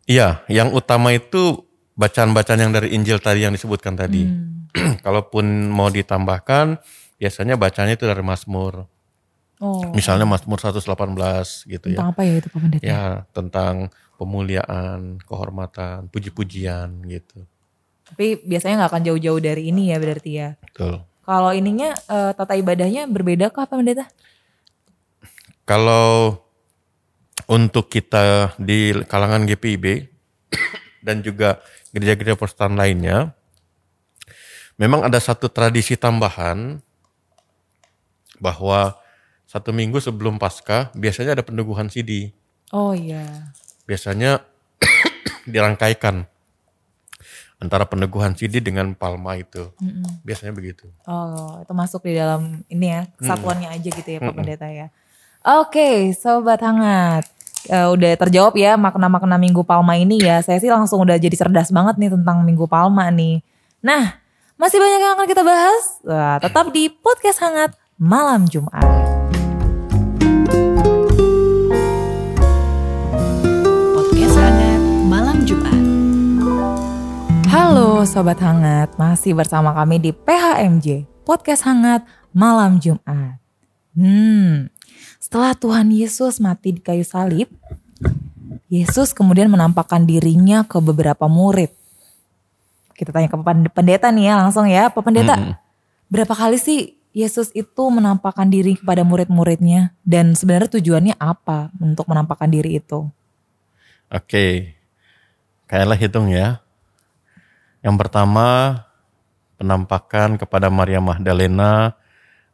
Iya, 0.10 0.42
yang 0.50 0.74
utama 0.74 1.14
itu 1.14 1.66
bacaan-bacaan 1.96 2.60
yang 2.60 2.74
dari 2.74 2.94
Injil 2.98 3.22
tadi 3.22 3.46
yang 3.46 3.54
disebutkan 3.54 3.94
tadi. 3.94 4.26
Hmm. 4.26 4.98
Kalaupun 5.06 5.70
mau 5.70 5.92
ditambahkan, 5.92 6.82
biasanya 7.22 7.60
bacanya 7.60 7.94
itu 7.94 8.10
dari 8.10 8.24
Mazmur. 8.26 8.90
Oh. 9.62 9.94
Misalnya 9.94 10.26
Mazmur 10.26 10.58
118 10.58 10.82
gitu 11.70 11.94
ya. 11.94 12.02
tentang 12.02 12.10
apa 12.10 12.22
ya 12.26 12.34
itu 12.42 12.48
Pak 12.50 12.60
Pendeta? 12.66 12.82
Ya, 12.82 13.06
tentang 13.30 13.74
pemuliaan, 14.18 15.22
kehormatan, 15.22 16.10
puji-pujian 16.10 16.90
gitu. 17.06 17.46
Tapi 18.10 18.42
biasanya 18.42 18.84
nggak 18.84 18.92
akan 18.92 19.04
jauh-jauh 19.06 19.38
dari 19.38 19.70
ini 19.70 19.94
ya 19.94 20.02
berarti 20.02 20.32
ya. 20.34 20.50
Betul. 20.66 21.06
Kalau 21.22 21.52
ininya 21.54 21.94
eh, 21.94 22.32
tata 22.34 22.58
ibadahnya 22.58 23.06
berbeda 23.06 23.54
kah 23.54 23.70
Pak 23.70 23.78
Pendeta? 23.78 24.10
Kalau 25.70 26.42
untuk 27.52 27.92
kita 27.92 28.56
di 28.56 28.96
kalangan 29.12 29.44
GPIB 29.44 30.08
dan 31.06 31.20
juga 31.20 31.60
gereja-gereja 31.92 32.40
Protestan 32.40 32.80
lainnya, 32.80 33.36
memang 34.80 35.04
ada 35.04 35.20
satu 35.20 35.52
tradisi 35.52 36.00
tambahan 36.00 36.80
bahwa 38.40 38.96
satu 39.44 39.76
minggu 39.76 40.00
sebelum 40.00 40.40
Paskah 40.40 40.96
biasanya 40.96 41.36
ada 41.36 41.44
peneguhan 41.44 41.92
CD. 41.92 42.32
Oh 42.72 42.96
iya. 42.96 43.52
Biasanya 43.84 44.40
dirangkaikan 45.52 46.24
antara 47.60 47.84
peneguhan 47.84 48.32
CD 48.32 48.64
dengan 48.64 48.96
Palma 48.96 49.36
itu. 49.36 49.76
Biasanya 50.24 50.56
begitu. 50.56 50.88
Oh, 51.04 51.60
itu 51.60 51.74
masuk 51.76 52.08
di 52.08 52.16
dalam 52.16 52.64
ini 52.72 52.88
ya, 52.96 53.02
kesatuannya 53.20 53.70
aja 53.76 53.90
gitu 53.92 54.10
ya 54.10 54.24
Pak 54.24 54.34
Pendeta 54.40 54.72
ya. 54.72 54.88
Oke, 55.44 56.16
sobat 56.16 56.64
hangat. 56.64 57.41
Eh, 57.70 57.88
udah 57.94 58.18
terjawab 58.18 58.58
ya 58.58 58.74
makna-makna 58.74 59.38
Minggu 59.38 59.62
Palma 59.62 59.94
ini 59.94 60.18
ya. 60.18 60.42
Saya 60.42 60.58
sih 60.58 60.72
langsung 60.72 61.06
udah 61.06 61.22
jadi 61.22 61.38
cerdas 61.38 61.70
banget 61.70 62.02
nih 62.02 62.10
tentang 62.10 62.42
Minggu 62.42 62.66
Palma 62.66 63.14
nih. 63.14 63.46
Nah, 63.86 64.18
masih 64.58 64.82
banyak 64.82 65.00
yang 65.02 65.14
akan 65.14 65.28
kita 65.30 65.44
bahas. 65.46 65.84
Wah, 66.02 66.42
tetap 66.42 66.74
di 66.74 66.90
podcast 66.90 67.38
hangat 67.46 67.78
malam 68.02 68.50
Jumat. 68.50 68.82
Podcast 73.94 74.36
hangat 74.42 74.82
malam 75.06 75.38
Jumat. 75.46 75.82
Halo 77.46 78.02
sobat 78.10 78.42
hangat, 78.42 78.90
masih 78.98 79.38
bersama 79.38 79.70
kami 79.78 80.02
di 80.02 80.10
PHMJ, 80.10 81.06
podcast 81.22 81.70
hangat 81.70 82.02
malam 82.34 82.82
Jumat. 82.82 83.38
Hmm, 83.92 84.71
setelah 85.32 85.56
Tuhan 85.56 85.88
Yesus 85.96 86.44
mati 86.44 86.76
di 86.76 86.84
kayu 86.84 87.08
salib, 87.08 87.48
Yesus 88.68 89.16
kemudian 89.16 89.48
menampakkan 89.48 90.04
dirinya 90.04 90.68
ke 90.68 90.76
beberapa 90.84 91.32
murid. 91.32 91.72
Kita 92.92 93.16
tanya 93.16 93.32
ke 93.32 93.40
pendeta 93.72 94.12
nih 94.12 94.28
ya 94.28 94.34
langsung 94.36 94.68
ya, 94.68 94.92
Pak 94.92 95.00
pendeta. 95.00 95.40
Mm-mm. 95.40 95.56
Berapa 96.12 96.36
kali 96.36 96.60
sih 96.60 97.00
Yesus 97.16 97.48
itu 97.56 97.84
menampakkan 97.88 98.52
diri 98.52 98.76
kepada 98.76 99.08
murid-muridnya 99.08 99.96
dan 100.04 100.36
sebenarnya 100.36 100.76
tujuannya 100.76 101.16
apa 101.16 101.72
untuk 101.80 102.12
menampakkan 102.12 102.52
diri 102.52 102.84
itu? 102.84 103.08
Oke. 104.12 104.76
Kayaklah 105.72 105.96
hitung 105.96 106.28
ya. 106.28 106.60
Yang 107.80 107.96
pertama 108.04 108.84
penampakan 109.56 110.36
kepada 110.36 110.68
Maria 110.68 111.00
Magdalena 111.00 111.96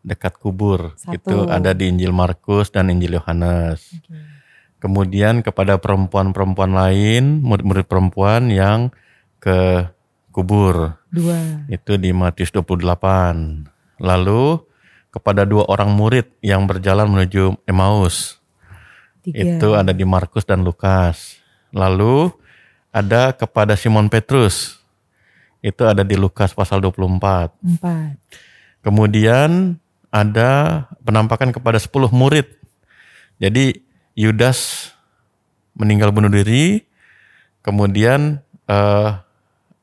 dekat 0.08 0.40
kubur. 0.40 0.96
Satu. 0.96 1.20
Itu 1.20 1.38
ada 1.52 1.76
di 1.76 1.92
Injil 1.92 2.16
Markus 2.16 2.72
dan 2.72 2.88
Injil 2.88 3.20
Yohanes. 3.20 3.92
Kemudian 4.80 5.44
kepada 5.44 5.76
perempuan-perempuan 5.76 6.72
lain, 6.72 7.44
murid-murid 7.44 7.92
perempuan 7.92 8.48
yang 8.48 8.96
ke 9.44 9.92
kubur. 10.32 10.96
Dua. 11.12 11.68
Itu 11.68 12.00
di 12.00 12.16
Matius 12.16 12.56
28. 12.56 13.68
Lalu 14.00 14.64
kepada 15.12 15.44
dua 15.44 15.66
orang 15.68 15.92
murid 15.92 16.30
yang 16.46 16.70
berjalan 16.70 17.10
menuju 17.10 17.58
Emmaus. 17.66 18.38
Tiga. 19.26 19.58
Itu 19.58 19.74
ada 19.76 19.92
di 19.92 20.06
Markus 20.08 20.46
dan 20.48 20.62
Lukas. 20.62 21.42
Lalu 21.74 22.32
ada 22.94 23.34
kepada 23.34 23.74
Simon 23.74 24.08
Petrus. 24.08 24.78
Itu 25.60 25.90
ada 25.90 26.06
di 26.06 26.14
Lukas 26.14 26.54
pasal 26.54 26.80
24. 26.80 27.50
Empat. 27.66 28.16
Kemudian 28.86 29.82
ada 30.12 30.86
penampakan 31.04 31.52
kepada 31.52 31.78
10 31.78 32.12
murid. 32.12 32.48
Jadi 33.38 33.84
Yudas 34.18 34.92
meninggal 35.78 36.10
bunuh 36.10 36.32
diri. 36.32 36.88
Kemudian 37.62 38.42
eh, 38.66 39.10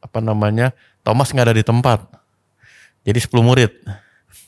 apa 0.01 0.19
namanya? 0.25 0.73
Thomas 1.05 1.31
nggak 1.31 1.53
ada 1.53 1.57
di 1.57 1.65
tempat. 1.65 2.01
Jadi 3.05 3.19
10 3.21 3.45
murid. 3.45 3.73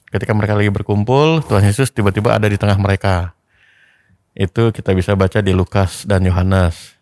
Ketika 0.08 0.32
mereka 0.32 0.56
lagi 0.56 0.72
berkumpul, 0.72 1.44
Tuhan 1.44 1.66
Yesus 1.68 1.92
tiba-tiba 1.92 2.32
ada 2.32 2.48
di 2.48 2.56
tengah 2.56 2.80
mereka. 2.80 3.36
Itu 4.32 4.72
kita 4.72 4.96
bisa 4.96 5.12
baca 5.12 5.44
di 5.44 5.52
Lukas 5.52 6.08
dan 6.08 6.24
Yohanes. 6.24 6.96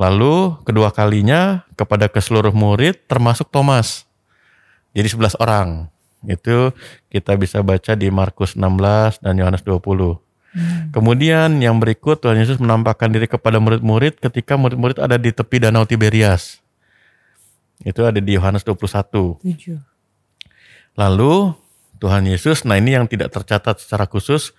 Lalu 0.00 0.56
kedua 0.64 0.88
kalinya 0.88 1.68
kepada 1.76 2.08
ke 2.08 2.24
seluruh 2.24 2.52
murid 2.56 3.04
termasuk 3.04 3.52
Thomas. 3.52 4.08
Jadi 4.96 5.12
11 5.12 5.36
orang. 5.40 5.91
Itu 6.26 6.74
kita 7.10 7.34
bisa 7.34 7.60
baca 7.62 7.98
di 7.98 8.08
Markus 8.10 8.54
16 8.54 9.22
dan 9.22 9.34
Yohanes 9.38 9.62
20. 9.66 10.22
Kemudian 10.92 11.64
yang 11.64 11.80
berikut 11.80 12.20
Tuhan 12.20 12.36
Yesus 12.36 12.60
menampakkan 12.60 13.08
diri 13.08 13.24
kepada 13.24 13.56
murid-murid 13.56 14.20
ketika 14.20 14.60
murid-murid 14.60 15.00
ada 15.00 15.16
di 15.16 15.32
tepi 15.32 15.64
danau 15.64 15.88
Tiberias. 15.88 16.60
Itu 17.80 18.04
ada 18.04 18.20
di 18.20 18.36
Yohanes 18.36 18.62
21. 18.62 19.40
Tujuh. 19.40 19.80
Lalu 20.92 21.56
Tuhan 21.96 22.28
Yesus, 22.28 22.68
nah 22.68 22.76
ini 22.76 22.92
yang 22.98 23.08
tidak 23.08 23.32
tercatat 23.32 23.80
secara 23.80 24.04
khusus, 24.04 24.52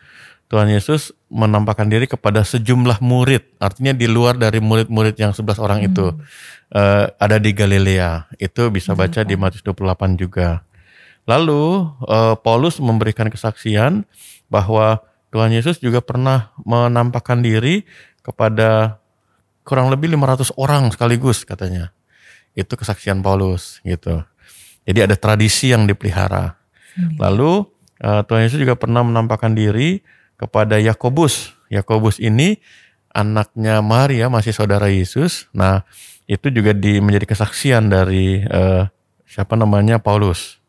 Tuhan 0.50 0.66
Yesus 0.72 1.14
menampakkan 1.30 1.86
diri 1.88 2.10
kepada 2.10 2.42
sejumlah 2.42 3.04
murid, 3.04 3.58
artinya 3.62 3.94
di 3.94 4.10
luar 4.10 4.40
dari 4.40 4.58
murid-murid 4.64 5.14
yang 5.20 5.32
11 5.36 5.62
orang 5.62 5.86
itu. 5.86 6.10
Eh, 6.74 7.06
ada 7.06 7.38
di 7.38 7.54
Galilea, 7.54 8.34
itu 8.42 8.64
bisa 8.74 8.98
baca 8.98 9.22
di 9.22 9.38
Matius 9.38 9.62
28 9.62 10.18
juga. 10.18 10.66
Lalu 11.24 11.88
eh, 12.08 12.36
Paulus 12.40 12.80
memberikan 12.84 13.32
kesaksian 13.32 14.04
bahwa 14.52 15.02
Tuhan 15.34 15.50
Yesus 15.50 15.82
juga 15.82 16.04
pernah 16.04 16.54
menampakkan 16.62 17.42
diri 17.42 17.88
kepada 18.22 19.02
kurang 19.66 19.90
lebih 19.90 20.12
500 20.14 20.54
orang 20.60 20.92
sekaligus 20.92 21.48
katanya. 21.48 21.96
Itu 22.54 22.78
kesaksian 22.78 23.24
Paulus 23.26 23.82
gitu. 23.82 24.22
Jadi 24.84 25.00
ada 25.00 25.16
tradisi 25.16 25.72
yang 25.72 25.88
dipelihara. 25.88 26.60
Lalu 27.18 27.66
eh, 28.04 28.22
Tuhan 28.28 28.46
Yesus 28.46 28.60
juga 28.62 28.78
pernah 28.78 29.02
menampakkan 29.02 29.56
diri 29.56 30.04
kepada 30.38 30.78
Yakobus. 30.78 31.56
Yakobus 31.72 32.20
ini 32.22 32.62
anaknya 33.16 33.80
Maria 33.80 34.28
masih 34.28 34.52
saudara 34.52 34.92
Yesus. 34.92 35.48
Nah 35.56 35.88
itu 36.28 36.52
juga 36.52 36.76
di, 36.76 37.00
menjadi 37.00 37.32
kesaksian 37.32 37.90
dari 37.90 38.44
eh, 38.44 38.84
siapa 39.26 39.58
namanya 39.58 39.98
Paulus. 39.98 40.63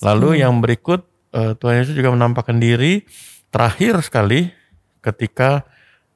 Lalu 0.00 0.40
yang 0.40 0.58
berikut 0.58 1.04
eh, 1.30 1.54
Tuhan 1.54 1.74
Yesus 1.78 1.92
juga 1.92 2.10
menampakkan 2.10 2.56
diri 2.56 3.04
terakhir 3.48 4.00
sekali 4.00 4.50
ketika 4.98 5.62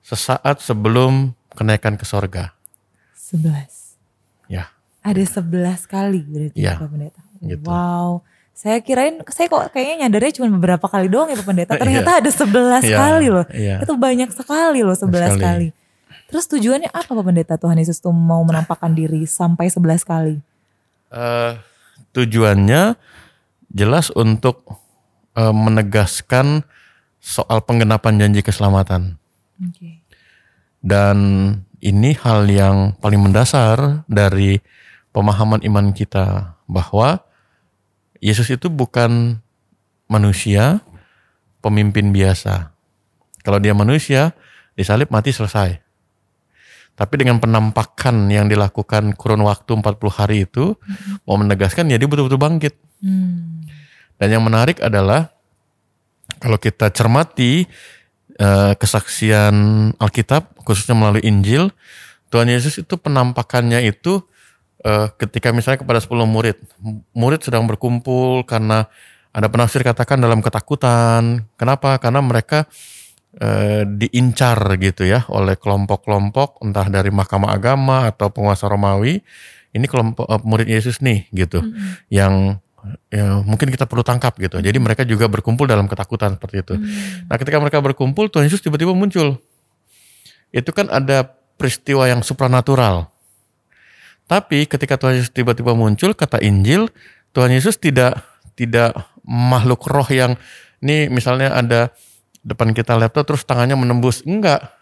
sesaat 0.00 0.58
sebelum 0.58 1.30
kenaikan 1.52 1.94
ke 1.94 2.02
sorga. 2.02 2.56
Sebelas. 3.12 3.94
Ya, 4.48 4.72
Ada 5.04 5.40
sebelas 5.40 5.84
kali 5.84 6.24
berarti 6.24 6.56
Iya, 6.56 6.80
Pak 6.80 6.88
Pendeta. 6.88 7.22
gitu. 7.38 7.64
Wow. 7.64 8.24
Saya 8.52 8.80
kirain, 8.80 9.22
saya 9.30 9.46
kok 9.46 9.70
kayaknya 9.70 10.08
nyadarnya 10.08 10.34
cuma 10.34 10.48
beberapa 10.50 10.82
kali 10.84 11.06
doang 11.06 11.28
ya 11.28 11.36
Pak 11.36 11.46
Pendeta. 11.46 11.72
Ternyata 11.82 12.18
ada 12.18 12.30
sebelas 12.32 12.82
Iya, 12.82 12.96
kali 12.96 13.26
loh. 13.28 13.46
iya. 13.52 13.78
Itu 13.78 13.94
banyak 13.94 14.32
sekali 14.32 14.80
loh 14.82 14.96
sebelas 14.96 15.36
kali. 15.36 15.70
Terus 16.26 16.44
tujuannya 16.46 16.90
apa 16.90 17.06
Pak 17.06 17.24
Pendeta 17.24 17.54
Tuhan 17.54 17.76
Yesus 17.76 18.00
tuh 18.00 18.10
mau 18.10 18.40
menampakkan 18.42 18.90
diri 18.90 19.22
sampai 19.24 19.68
sebelas 19.68 20.02
kali? 20.02 20.40
Eh, 21.08 21.52
tujuannya 22.12 22.96
jelas 23.72 24.12
untuk 24.14 24.64
eh, 25.36 25.54
menegaskan 25.54 26.64
soal 27.18 27.60
penggenapan 27.64 28.20
janji 28.20 28.40
keselamatan. 28.40 29.18
Oke. 29.58 30.02
Dan 30.78 31.16
ini 31.82 32.14
hal 32.14 32.46
yang 32.46 32.94
paling 32.98 33.18
mendasar 33.18 34.06
dari 34.06 34.62
pemahaman 35.10 35.62
iman 35.66 35.90
kita 35.90 36.58
bahwa 36.70 37.22
Yesus 38.18 38.50
itu 38.50 38.66
bukan 38.66 39.38
manusia, 40.10 40.82
pemimpin 41.62 42.10
biasa. 42.10 42.74
Kalau 43.46 43.62
dia 43.62 43.74
manusia, 43.78 44.34
disalib 44.74 45.10
mati 45.14 45.30
selesai. 45.30 45.78
Tapi 46.98 47.14
dengan 47.14 47.38
penampakan 47.38 48.26
yang 48.26 48.50
dilakukan 48.50 49.14
kurun 49.14 49.46
waktu 49.46 49.70
40 49.70 49.86
hari 50.10 50.50
itu, 50.50 50.74
mau 51.22 51.38
menegaskan 51.38 51.86
ya 51.86 51.94
dia 51.94 52.10
betul-betul 52.10 52.42
bangkit. 52.42 52.74
Hmm. 52.98 53.37
Dan 54.18 54.34
yang 54.34 54.44
menarik 54.44 54.82
adalah 54.82 55.30
kalau 56.42 56.58
kita 56.60 56.90
cermati 56.92 57.64
eh, 58.38 58.72
kesaksian 58.76 59.54
Alkitab 59.96 60.58
khususnya 60.62 60.94
melalui 60.98 61.24
Injil, 61.24 61.72
Tuhan 62.28 62.50
Yesus 62.50 62.82
itu 62.82 62.94
penampakannya 63.00 63.80
itu 63.88 64.20
eh, 64.84 65.08
ketika 65.16 65.54
misalnya 65.54 65.80
kepada 65.80 66.02
10 66.02 66.28
murid, 66.28 66.58
murid 67.16 67.40
sedang 67.40 67.64
berkumpul 67.64 68.44
karena 68.44 68.86
ada 69.32 69.46
penafsir 69.48 69.86
katakan 69.86 70.18
dalam 70.18 70.42
ketakutan. 70.42 71.46
Kenapa? 71.56 71.96
Karena 72.02 72.20
mereka 72.20 72.66
eh, 73.38 73.86
diincar 73.86 74.58
gitu 74.82 75.06
ya 75.06 75.24
oleh 75.30 75.56
kelompok-kelompok 75.56 76.60
entah 76.66 76.86
dari 76.90 77.08
mahkamah 77.14 77.54
agama 77.54 78.10
atau 78.10 78.28
penguasa 78.28 78.68
Romawi. 78.68 79.22
Ini 79.68 79.84
kelompok 79.84 80.24
murid 80.48 80.64
Yesus 80.64 81.04
nih 81.04 81.28
gitu 81.28 81.60
yang 82.08 82.56
ya, 83.10 83.40
mungkin 83.42 83.68
kita 83.70 83.84
perlu 83.84 84.06
tangkap 84.06 84.34
gitu. 84.38 84.58
Jadi 84.58 84.78
mereka 84.78 85.02
juga 85.02 85.26
berkumpul 85.26 85.66
dalam 85.66 85.86
ketakutan 85.90 86.38
seperti 86.38 86.56
itu. 86.62 86.74
Nah, 87.26 87.36
ketika 87.36 87.58
mereka 87.58 87.78
berkumpul 87.82 88.30
Tuhan 88.30 88.46
Yesus 88.46 88.62
tiba-tiba 88.62 88.94
muncul. 88.94 89.38
Itu 90.48 90.70
kan 90.72 90.88
ada 90.88 91.28
peristiwa 91.60 92.08
yang 92.08 92.24
supranatural. 92.24 93.10
Tapi 94.28 94.68
ketika 94.68 95.00
Tuhan 95.00 95.20
Yesus 95.20 95.32
tiba-tiba 95.32 95.72
muncul 95.72 96.12
kata 96.12 96.40
Injil, 96.44 96.92
Tuhan 97.32 97.52
Yesus 97.52 97.80
tidak 97.80 98.20
tidak 98.56 98.92
makhluk 99.24 99.84
roh 99.88 100.08
yang 100.08 100.36
Ini 100.78 101.10
misalnya 101.10 101.58
ada 101.58 101.90
depan 102.46 102.70
kita 102.70 102.94
laptop 102.94 103.26
terus 103.26 103.42
tangannya 103.42 103.74
menembus. 103.74 104.22
Enggak. 104.22 104.78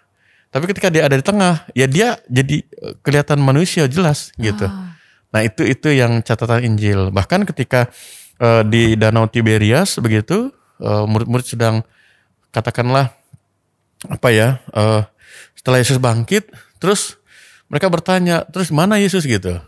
Tapi 0.53 0.69
ketika 0.69 0.93
dia 0.93 1.09
ada 1.09 1.17
di 1.17 1.25
tengah, 1.25 1.65
ya 1.73 1.89
dia 1.89 2.21
jadi 2.29 2.61
eh, 2.61 2.95
kelihatan 3.01 3.41
manusia 3.41 3.89
jelas 3.89 4.29
gitu. 4.37 4.69
Nah 5.37 5.45
itu 5.45 5.69
itu 5.69 5.93
yang 5.93 6.25
catatan 6.25 6.65
Injil. 6.65 7.13
Bahkan 7.13 7.45
ketika 7.53 7.93
eh, 8.41 8.65
di 8.65 8.97
Danau 8.97 9.29
Tiberias 9.29 10.01
begitu, 10.01 10.49
eh, 10.81 11.05
murid-murid 11.05 11.45
sedang 11.45 11.85
katakanlah 12.57 13.13
apa 14.09 14.29
ya, 14.33 14.65
eh, 14.73 15.05
setelah 15.53 15.85
Yesus 15.85 16.01
bangkit, 16.01 16.49
terus 16.81 17.21
mereka 17.69 17.93
bertanya, 17.93 18.49
terus 18.49 18.73
mana 18.73 18.97
Yesus 18.97 19.29
gitu. 19.29 19.61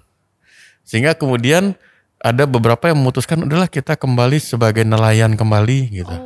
Sehingga 0.89 1.13
kemudian 1.13 1.77
ada 2.17 2.49
beberapa 2.49 2.89
yang 2.89 2.97
memutuskan 2.97 3.45
adalah 3.45 3.69
kita 3.69 3.93
kembali 3.93 4.41
sebagai 4.41 4.89
nelayan 4.89 5.37
kembali 5.37 6.01
gitu. 6.01 6.17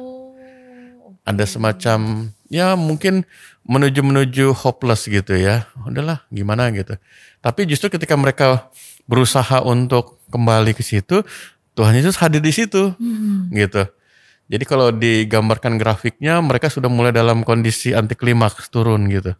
Ada 1.27 1.51
semacam 1.51 2.31
ya 2.47 2.79
mungkin 2.79 3.27
menuju 3.67 4.07
menuju 4.07 4.47
hopeless 4.55 5.11
gitu 5.11 5.35
ya. 5.35 5.67
Udahlah 5.83 6.23
gimana 6.31 6.71
gitu. 6.71 6.95
Tapi 7.43 7.67
justru 7.67 7.91
ketika 7.91 8.15
mereka 8.15 8.71
berusaha 9.13 9.61
untuk 9.61 10.25
kembali 10.33 10.73
ke 10.73 10.81
situ, 10.81 11.21
Tuhan 11.77 11.93
Yesus 11.93 12.17
hadir 12.17 12.41
di 12.41 12.49
situ 12.49 12.97
gitu. 13.53 13.85
Jadi 14.49 14.65
kalau 14.65 14.89
digambarkan 14.89 15.77
grafiknya 15.77 16.41
mereka 16.41 16.73
sudah 16.73 16.89
mulai 16.89 17.13
dalam 17.13 17.45
kondisi 17.45 17.93
anti 17.93 18.17
klimaks 18.17 18.73
turun 18.73 19.05
gitu. 19.13 19.37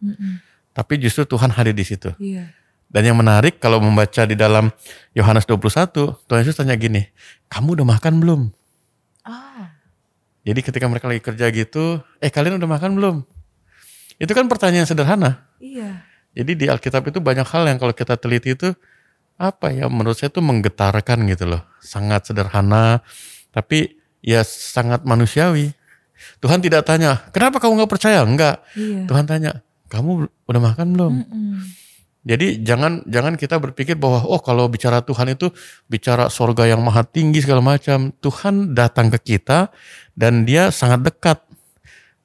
Tapi 0.77 1.01
justru 1.01 1.25
Tuhan 1.25 1.49
hadir 1.49 1.73
di 1.73 1.85
situ. 1.85 2.13
Iya. 2.21 2.53
Dan 2.93 3.09
yang 3.09 3.17
menarik 3.17 3.57
kalau 3.57 3.81
membaca 3.81 4.21
di 4.29 4.37
dalam 4.37 4.69
Yohanes 5.17 5.49
21, 5.49 6.13
Tuhan 6.29 6.39
Yesus 6.45 6.61
tanya 6.61 6.77
gini, 6.77 7.09
kamu 7.49 7.81
udah 7.81 7.87
makan 7.97 8.21
belum? 8.21 8.41
Ah. 9.25 9.73
Jadi 10.45 10.61
ketika 10.61 10.85
mereka 10.85 11.09
lagi 11.09 11.21
kerja 11.25 11.49
gitu, 11.49 12.05
eh 12.21 12.29
kalian 12.29 12.61
udah 12.61 12.69
makan 12.69 12.93
belum? 12.93 13.15
Itu 14.21 14.37
kan 14.37 14.45
pertanyaan 14.45 14.85
sederhana. 14.85 15.41
Iya. 15.57 16.05
Jadi 16.37 16.51
di 16.53 16.65
Alkitab 16.69 17.05
itu 17.09 17.17
banyak 17.17 17.45
hal 17.49 17.65
yang 17.65 17.81
kalau 17.81 17.97
kita 17.97 18.13
teliti 18.13 18.53
itu 18.53 18.77
apa 19.43 19.75
ya 19.75 19.91
menurut 19.91 20.15
saya 20.15 20.31
itu 20.31 20.39
menggetarkan 20.39 21.27
gitu 21.27 21.51
loh. 21.51 21.61
Sangat 21.83 22.31
sederhana 22.31 23.03
tapi 23.51 23.99
ya 24.23 24.41
sangat 24.47 25.03
manusiawi. 25.03 25.75
Tuhan 26.39 26.63
tidak 26.63 26.87
tanya, 26.87 27.19
kenapa 27.35 27.59
kamu 27.59 27.83
nggak 27.83 27.91
percaya? 27.91 28.23
Enggak. 28.23 28.63
Iya. 28.79 29.03
Tuhan 29.11 29.27
tanya, 29.27 29.59
kamu 29.91 30.31
udah 30.47 30.61
makan 30.63 30.87
belum? 30.95 31.13
Mm-mm. 31.19 31.53
Jadi 32.23 32.63
jangan 32.63 33.03
jangan 33.03 33.35
kita 33.35 33.59
berpikir 33.59 33.99
bahwa 33.99 34.23
oh 34.23 34.39
kalau 34.39 34.71
bicara 34.71 35.03
Tuhan 35.03 35.35
itu 35.35 35.51
bicara 35.91 36.31
sorga 36.31 36.63
yang 36.63 36.79
maha 36.79 37.03
tinggi 37.03 37.43
segala 37.43 37.59
macam. 37.59 38.15
Tuhan 38.23 38.71
datang 38.71 39.11
ke 39.11 39.35
kita 39.35 39.67
dan 40.15 40.47
dia 40.47 40.71
sangat 40.71 41.03
dekat. 41.03 41.43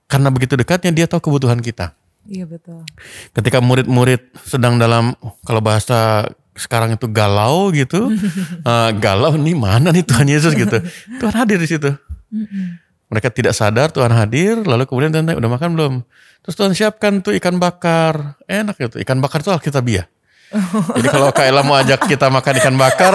Karena 0.07 0.31
begitu 0.31 0.55
dekatnya 0.55 0.95
dia 0.95 1.11
tahu 1.11 1.29
kebutuhan 1.29 1.59
kita. 1.59 1.99
Iya 2.31 2.47
betul. 2.47 2.87
Ketika 3.35 3.59
murid-murid 3.59 4.39
sedang 4.47 4.79
dalam 4.79 5.19
kalau 5.43 5.59
bahasa 5.59 6.31
sekarang 6.59 6.98
itu 6.98 7.06
galau 7.06 7.70
gitu, 7.70 8.11
eh, 8.70 8.90
galau 8.98 9.38
nih 9.38 9.54
mana 9.54 9.94
nih 9.94 10.02
Tuhan 10.02 10.26
Yesus 10.26 10.52
gitu. 10.59 10.82
Tuhan 11.22 11.34
hadir 11.34 11.62
di 11.62 11.68
situ. 11.70 11.94
Mereka 13.09 13.32
tidak 13.32 13.56
sadar 13.56 13.88
Tuhan 13.88 14.12
hadir, 14.12 14.61
lalu 14.66 14.84
kemudian 14.84 15.14
Tuhan 15.14 15.24
tanya, 15.24 15.38
udah 15.40 15.50
makan 15.54 15.68
belum? 15.72 15.94
Terus 16.44 16.54
Tuhan 16.59 16.72
siapkan 16.76 17.24
tuh 17.24 17.32
ikan 17.40 17.56
bakar. 17.56 18.36
Enak 18.44 18.76
gitu, 18.76 19.00
ikan 19.00 19.22
bakar 19.22 19.40
itu 19.40 19.48
Alkitabiah. 19.48 20.04
Jadi 20.96 21.09
kalau 21.09 21.28
Kak 21.32 21.44
Ella 21.44 21.61
mau 21.64 21.76
ajak 21.76 22.09
kita 22.09 22.28
makan 22.28 22.54
ikan 22.61 22.76
bakar, 22.76 23.14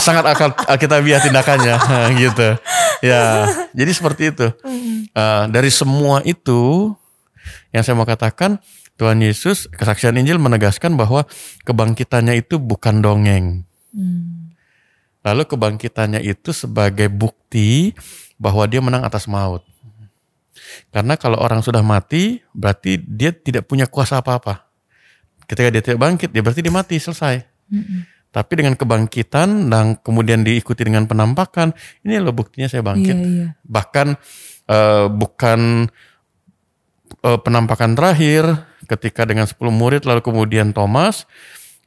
sangat 0.00 0.24
akal 0.28 0.52
Alkitabiah 0.68 1.20
tindakannya 1.20 1.76
gitu. 2.16 2.56
Ya, 3.00 3.48
jadi 3.72 3.96
seperti 3.96 4.28
itu. 4.28 4.52
Eh, 5.16 5.44
dari 5.48 5.72
semua 5.72 6.20
itu, 6.24 6.92
yang 7.72 7.80
saya 7.80 7.96
mau 7.96 8.04
katakan, 8.04 8.60
Tuhan 9.00 9.24
Yesus, 9.24 9.64
kesaksian 9.72 10.20
Injil 10.20 10.36
menegaskan 10.36 10.92
bahwa 10.92 11.24
kebangkitannya 11.64 12.36
itu 12.36 12.60
bukan 12.60 13.00
dongeng. 13.00 13.64
Mm. 13.96 14.52
Lalu 15.24 15.48
kebangkitannya 15.48 16.20
itu 16.20 16.52
sebagai 16.52 17.08
bukti 17.08 17.96
bahwa 18.36 18.68
dia 18.68 18.84
menang 18.84 19.00
atas 19.00 19.24
maut. 19.24 19.64
Karena 20.92 21.16
kalau 21.16 21.40
orang 21.40 21.64
sudah 21.64 21.80
mati, 21.80 22.44
berarti 22.52 23.00
dia 23.00 23.32
tidak 23.32 23.64
punya 23.64 23.88
kuasa 23.88 24.20
apa-apa. 24.20 24.68
Ketika 25.48 25.72
dia 25.72 25.80
tidak 25.80 26.00
bangkit, 26.04 26.28
dia 26.28 26.44
berarti 26.44 26.60
dia 26.60 26.72
mati, 26.72 27.00
selesai. 27.00 27.40
Mm-mm. 27.72 28.04
Tapi 28.30 28.52
dengan 28.52 28.76
kebangkitan 28.76 29.72
dan 29.72 29.96
kemudian 29.96 30.44
diikuti 30.44 30.84
dengan 30.84 31.08
penampakan, 31.08 31.72
ini 32.04 32.20
loh 32.20 32.36
buktinya 32.36 32.68
saya 32.68 32.84
bangkit. 32.84 33.16
Iya 33.16 33.26
iya. 33.26 33.48
Bahkan 33.64 34.06
eh, 34.70 35.06
bukan 35.08 35.60
eh, 37.26 37.38
penampakan 37.42 37.96
terakhir 37.96 38.69
ketika 38.90 39.22
dengan 39.22 39.46
10 39.46 39.70
murid 39.70 40.02
lalu 40.02 40.18
kemudian 40.20 40.74
Thomas 40.74 41.30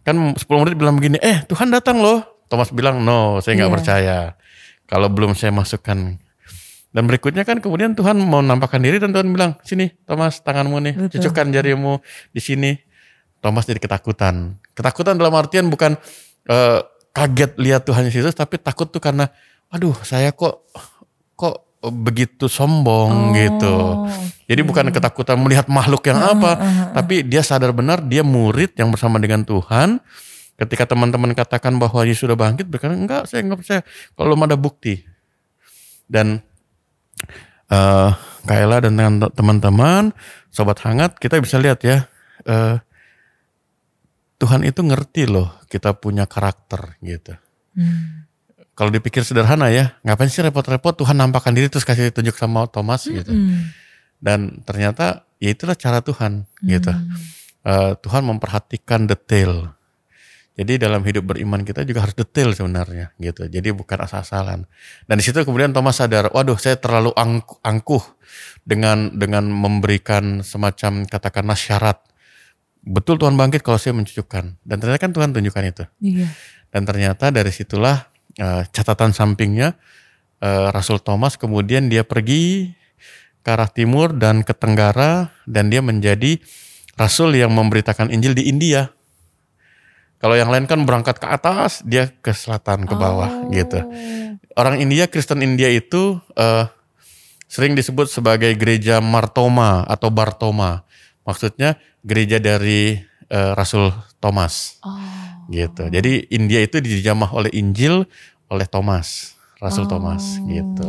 kan 0.07 0.15
10 0.15 0.39
murid 0.63 0.75
bilang 0.79 0.95
begini, 0.95 1.19
"Eh, 1.19 1.43
Tuhan 1.47 1.67
datang 1.71 1.99
loh." 1.99 2.23
Thomas 2.47 2.71
bilang, 2.71 3.03
"No, 3.03 3.43
saya 3.43 3.59
nggak 3.59 3.71
Iya. 3.71 3.75
percaya. 3.75 4.17
Kalau 4.87 5.07
belum 5.11 5.35
saya 5.35 5.51
masukkan." 5.51 6.19
Dan 6.93 7.03
berikutnya 7.09 7.41
kan 7.41 7.57
kemudian 7.57 7.97
Tuhan 7.97 8.19
mau 8.21 8.39
nampakkan 8.45 8.77
diri 8.77 9.01
dan 9.01 9.09
Tuhan 9.11 9.33
bilang, 9.33 9.57
"Sini, 9.65 9.89
Thomas, 10.05 10.39
tanganmu 10.45 10.77
nih, 10.77 10.93
Betul. 10.93 11.11
cucukkan 11.19 11.49
jarimu 11.49 11.99
di 12.29 12.41
sini." 12.43 12.71
Thomas 13.41 13.67
jadi 13.67 13.81
ketakutan. 13.81 14.55
Ketakutan 14.71 15.19
dalam 15.19 15.35
artian 15.35 15.67
bukan 15.67 15.99
eh, 16.43 16.79
kaget 17.15 17.55
lihat 17.55 17.87
Tuhan 17.87 18.03
Yesus, 18.11 18.35
tapi 18.35 18.59
takut 18.59 18.91
tuh 18.91 18.99
karena, 18.99 19.31
aduh, 19.71 19.95
saya 20.03 20.35
kok 20.35 20.67
kok 21.39 21.72
begitu 21.91 22.47
sombong 22.47 23.35
gitu. 23.35 24.05
Oh, 24.05 24.07
Jadi 24.47 24.61
oke. 24.63 24.67
bukan 24.71 24.85
ketakutan 24.93 25.35
melihat 25.41 25.67
makhluk 25.67 26.05
yang 26.07 26.21
apa, 26.21 26.55
tapi 26.95 27.27
dia 27.27 27.43
sadar 27.43 27.75
benar 27.75 27.99
dia 27.99 28.23
murid 28.23 28.77
yang 28.79 28.93
bersama 28.93 29.19
dengan 29.19 29.43
Tuhan. 29.43 29.99
Ketika 30.53 30.85
teman-teman 30.85 31.33
katakan 31.33 31.75
bahwa 31.81 32.05
Yesus 32.05 32.29
sudah 32.29 32.37
bangkit, 32.37 32.69
berkata 32.69 32.93
enggak, 32.93 33.25
saya 33.25 33.41
enggak 33.41 33.59
percaya. 33.65 33.81
Kalau 34.13 34.25
belum 34.31 34.45
ada 34.47 34.55
bukti. 34.55 35.01
Dan 36.05 36.39
eh 37.67 38.11
Kaila 38.43 38.83
dan 38.83 38.93
teman- 38.99 39.31
teman-teman, 39.33 40.03
sobat 40.51 40.77
hangat, 40.83 41.15
kita 41.15 41.39
bisa 41.39 41.57
lihat 41.57 41.79
ya, 41.81 42.11
eh, 42.43 42.75
Tuhan 44.37 44.67
itu 44.67 44.83
ngerti 44.83 45.31
loh 45.31 45.63
kita 45.71 45.95
punya 45.95 46.27
karakter 46.27 46.99
gitu. 46.99 47.39
Hmm. 47.73 48.22
Kalau 48.73 48.89
dipikir 48.89 49.21
sederhana 49.21 49.69
ya, 49.69 49.93
ngapain 50.01 50.29
sih 50.33 50.41
repot-repot 50.41 50.97
Tuhan 50.97 51.13
nampakkan 51.13 51.53
diri 51.53 51.69
terus 51.69 51.85
kasih 51.85 52.09
tunjuk 52.09 52.33
sama 52.33 52.65
Thomas 52.65 53.05
gitu. 53.05 53.29
Mm. 53.29 53.69
Dan 54.23 54.63
ternyata 54.65 55.29
ya 55.43 55.51
itulah 55.51 55.75
cara 55.75 55.99
Tuhan 55.99 56.47
gitu. 56.63 56.95
Hmm. 56.95 57.11
Eh, 57.67 57.93
Tuhan 57.99 58.23
memperhatikan 58.23 59.03
detail. 59.03 59.75
Jadi 60.53 60.79
dalam 60.79 61.03
hidup 61.03 61.33
beriman 61.33 61.65
kita 61.65 61.83
juga 61.83 62.05
harus 62.07 62.15
detail 62.15 62.55
sebenarnya 62.55 63.11
gitu. 63.19 63.49
Jadi 63.49 63.73
bukan 63.75 64.05
asal-asalan. 64.05 64.69
Dan 65.09 65.15
di 65.17 65.23
situ 65.25 65.41
kemudian 65.43 65.73
Thomas 65.75 65.97
sadar, 65.97 66.29
waduh 66.31 66.55
saya 66.55 66.77
terlalu 66.77 67.11
angku- 67.17 67.57
angkuh 67.65 68.03
dengan 68.63 69.11
dengan 69.17 69.49
memberikan 69.49 70.45
semacam 70.45 71.09
katakanlah 71.09 71.57
syarat. 71.57 71.97
Betul 72.85 73.17
Tuhan 73.17 73.33
bangkit 73.33 73.65
kalau 73.65 73.81
saya 73.81 73.97
mencucukkan. 73.97 74.61
Dan 74.61 74.75
ternyata 74.77 74.99
kan 75.01 75.11
Tuhan 75.11 75.33
tunjukkan 75.33 75.63
itu. 75.67 75.83
Iya. 76.05 76.27
Dan 76.69 76.85
ternyata 76.85 77.33
dari 77.33 77.49
situlah 77.49 78.12
eh, 78.39 78.63
catatan 78.71 79.11
sampingnya 79.11 79.75
eh, 80.43 80.67
Rasul 80.71 80.99
Thomas 81.01 81.35
kemudian 81.39 81.87
dia 81.87 82.03
pergi 82.07 82.73
ke 83.43 83.49
arah 83.51 83.67
timur 83.67 84.15
dan 84.15 84.41
ke 84.41 84.55
tenggara 84.55 85.35
dan 85.43 85.67
dia 85.67 85.83
menjadi 85.83 86.39
rasul 86.95 87.35
yang 87.35 87.51
memberitakan 87.51 88.09
Injil 88.09 88.33
di 88.33 88.47
India. 88.47 88.89
Kalau 90.23 90.39
yang 90.39 90.47
lain 90.47 90.63
kan 90.71 90.87
berangkat 90.87 91.19
ke 91.19 91.27
atas, 91.27 91.83
dia 91.83 92.07
ke 92.07 92.31
selatan 92.31 92.87
ke 92.87 92.95
bawah 92.95 93.51
gitu. 93.51 93.83
Orang 94.55 94.79
India, 94.79 95.11
Kristen 95.11 95.43
India 95.43 95.67
itu 95.67 96.15
eh, 96.39 96.63
sering 97.51 97.75
disebut 97.75 98.07
sebagai 98.07 98.55
gereja 98.55 99.03
Martoma 99.03 99.83
atau 99.83 100.07
Bartoma. 100.07 100.87
Maksudnya 101.27 101.75
gereja 102.07 102.39
dari 102.39 103.03
eh, 103.27 103.51
Rasul 103.51 103.91
Thomas 104.23 104.79
Oh. 104.79 105.22
Gitu. 105.47 105.83
Jadi 105.87 106.27
India 106.29 106.59
itu 106.59 106.79
dijamah 106.79 107.31
oleh 107.31 107.51
Injil 107.51 108.05
oleh 108.47 108.67
Thomas, 108.67 109.33
Rasul 109.57 109.87
Thomas 109.87 110.37
gitu. 110.45 110.87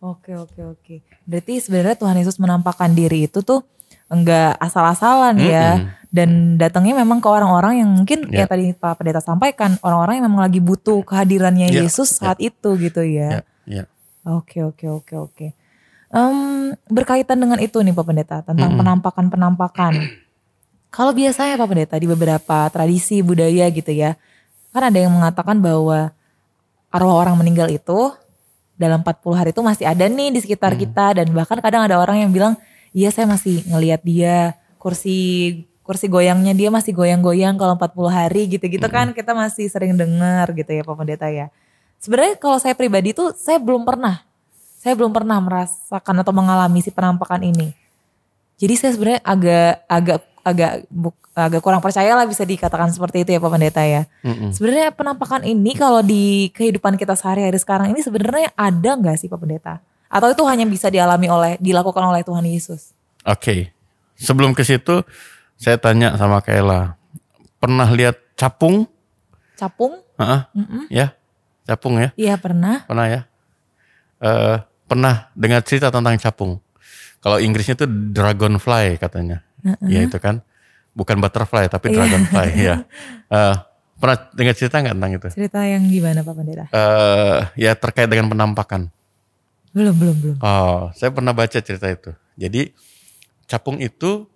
Oh. 0.00 0.14
Oke 0.14 0.38
oke 0.38 0.60
oke. 0.62 0.94
Berarti 1.26 1.58
sebenarnya 1.58 1.98
Tuhan 1.98 2.14
Yesus 2.16 2.38
menampakkan 2.38 2.94
diri 2.94 3.26
itu 3.26 3.42
tuh 3.42 3.66
enggak 4.06 4.54
asal-asalan 4.62 5.34
ya. 5.40 5.82
Mm-mm. 5.82 5.94
Dan 6.06 6.30
datangnya 6.56 6.96
memang 6.96 7.20
ke 7.20 7.28
orang-orang 7.28 7.82
yang 7.84 7.90
mungkin 7.92 8.30
Ya. 8.32 8.44
ya 8.44 8.46
tadi 8.48 8.72
Pak 8.72 9.02
Pendeta 9.02 9.20
sampaikan, 9.20 9.76
orang-orang 9.84 10.22
yang 10.22 10.26
memang 10.32 10.48
lagi 10.48 10.62
butuh 10.64 11.04
kehadirannya 11.04 11.68
Ya, 11.68 11.84
Yesus 11.84 12.16
ya. 12.16 12.32
saat 12.32 12.38
itu 12.40 12.72
gitu 12.80 13.02
ya. 13.04 13.42
Ya, 13.68 13.82
ya. 13.82 13.84
Oke 14.24 14.62
oke 14.64 14.86
oke 14.88 15.14
oke. 15.18 15.46
Berkaitan 16.88 17.36
dengan 17.42 17.58
itu 17.60 17.82
nih 17.82 17.92
Pak 17.92 18.04
Pendeta 18.06 18.36
tentang 18.46 18.78
penampakan-penampakan. 18.78 19.92
Kalau 20.90 21.12
biasanya 21.12 21.60
Pak 21.60 21.68
Pendeta 21.68 21.96
di 22.00 22.08
beberapa 22.08 22.68
tradisi 22.72 23.20
budaya 23.20 23.68
gitu 23.68 23.92
ya, 23.92 24.16
kan 24.72 24.88
ada 24.88 24.96
yang 24.96 25.12
mengatakan 25.12 25.60
bahwa 25.60 26.12
arwah 26.88 27.16
orang 27.20 27.36
meninggal 27.36 27.68
itu 27.68 28.12
dalam 28.76 29.00
40 29.00 29.36
hari 29.36 29.50
itu 29.52 29.60
masih 29.64 29.84
ada 29.88 30.04
nih 30.04 30.32
di 30.32 30.40
sekitar 30.40 30.76
Hmm. 30.76 30.80
kita 30.84 31.06
dan 31.20 31.26
bahkan 31.32 31.58
kadang 31.60 31.84
ada 31.88 31.96
orang 31.96 32.24
yang 32.24 32.30
bilang 32.32 32.54
iya 32.92 33.08
saya 33.08 33.24
masih 33.24 33.64
ngelihat 33.68 34.04
dia 34.04 34.52
kursi 34.76 35.64
kursi 35.80 36.12
goyangnya 36.12 36.52
dia 36.52 36.68
masih 36.68 36.92
goyang-goyang 36.92 37.56
kalau 37.56 37.76
40 37.80 38.12
hari 38.12 38.42
gitu-gitu 38.52 38.84
Hmm. 38.84 38.92
kan 38.92 39.06
kita 39.16 39.32
masih 39.32 39.68
sering 39.72 39.96
dengar 39.96 40.52
gitu 40.52 40.68
ya 40.72 40.84
Pak 40.84 40.96
Pendeta 40.96 41.28
ya. 41.28 41.48
Sebenarnya 41.96 42.36
kalau 42.36 42.60
saya 42.60 42.76
pribadi 42.76 43.16
tuh 43.16 43.32
saya 43.32 43.56
belum 43.56 43.84
pernah 43.84 44.20
saya 44.76 44.92
belum 44.92 45.10
pernah 45.10 45.40
merasakan 45.40 46.22
atau 46.22 46.30
mengalami 46.36 46.78
si 46.78 46.92
penampakan 46.92 47.42
ini. 47.42 47.72
Jadi 48.56 48.74
saya 48.76 48.90
sebenarnya 48.94 49.20
agak 49.24 49.72
agak 49.88 50.20
agak 50.46 50.86
buk- 50.86 51.26
agak 51.34 51.58
kurang 51.58 51.82
percaya 51.82 52.14
lah 52.14 52.22
bisa 52.22 52.46
dikatakan 52.46 52.94
seperti 52.94 53.26
itu 53.26 53.34
ya 53.34 53.42
Pak 53.42 53.50
Pendeta 53.50 53.82
ya. 53.82 54.06
Mm-mm. 54.22 54.54
Sebenarnya 54.54 54.94
penampakan 54.94 55.42
ini 55.42 55.74
kalau 55.74 56.00
di 56.00 56.54
kehidupan 56.54 56.94
kita 56.94 57.18
sehari-hari 57.18 57.58
sekarang 57.58 57.90
ini 57.90 57.98
sebenarnya 57.98 58.54
ada 58.54 58.90
nggak 58.94 59.18
sih 59.18 59.26
Pak 59.26 59.42
Pendeta? 59.42 59.82
Atau 60.06 60.30
itu 60.30 60.46
hanya 60.46 60.62
bisa 60.64 60.86
dialami 60.86 61.26
oleh 61.26 61.52
dilakukan 61.58 61.98
oleh 62.06 62.22
Tuhan 62.22 62.46
Yesus? 62.46 62.94
Oke, 63.26 63.74
sebelum 64.14 64.54
ke 64.54 64.62
situ 64.62 65.02
saya 65.58 65.76
tanya 65.76 66.14
sama 66.14 66.38
Kaela, 66.38 66.94
pernah 67.58 67.90
lihat 67.90 68.14
capung? 68.38 68.86
Capung? 69.58 69.98
Heeh, 70.16 70.40
Mm-mm. 70.54 70.82
ya, 70.88 71.10
capung 71.66 71.98
ya, 71.98 72.14
Iya 72.14 72.38
pernah. 72.38 72.86
pernah 72.86 73.06
ya. 73.10 73.20
Eh, 74.16 74.56
pernah 74.86 75.28
dengar 75.34 75.60
cerita 75.60 75.90
tentang 75.90 76.16
capung. 76.16 76.62
Kalau 77.20 77.42
Inggrisnya 77.42 77.74
itu 77.74 77.86
dragonfly 78.14 78.96
katanya, 78.96 79.42
ya 79.86 80.00
itu 80.02 80.18
kan, 80.18 80.38
bukan 80.92 81.16
butterfly 81.18 81.66
tapi 81.66 81.90
Iya. 81.90 81.96
dragonfly 81.98 82.48
ya. 82.56 82.76
Eh, 83.26 83.54
pernah 83.98 84.16
dengar 84.30 84.54
cerita 84.54 84.78
nggak 84.78 84.94
tentang 84.94 85.12
itu? 85.18 85.28
Cerita 85.34 85.60
yang 85.66 85.82
gimana 85.90 86.22
Pak 86.22 86.34
Pendeta? 86.38 86.64
Eh, 86.70 87.40
ya 87.58 87.74
terkait 87.74 88.06
dengan 88.06 88.30
penampakan. 88.30 88.86
Belum 89.74 89.92
belum 89.92 90.16
belum. 90.22 90.36
Oh, 90.38 90.94
saya 90.94 91.10
pernah 91.10 91.34
baca 91.34 91.58
cerita 91.58 91.90
itu. 91.90 92.14
Jadi 92.38 92.70
capung 93.44 93.82
itu 93.82 94.30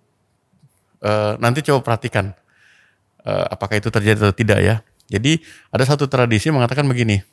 eh, 0.99 1.33
nanti 1.39 1.63
coba 1.63 1.79
perhatikan 1.81 2.35
eh, 3.23 3.45
apakah 3.47 3.79
itu 3.79 3.87
terjadi 3.87 4.19
atau 4.27 4.35
tidak 4.35 4.59
ya. 4.59 4.75
Jadi 5.07 5.39
ada 5.71 5.83
satu 5.83 6.05
tradisi 6.05 6.51
mengatakan 6.51 6.83
begini. 6.83 7.23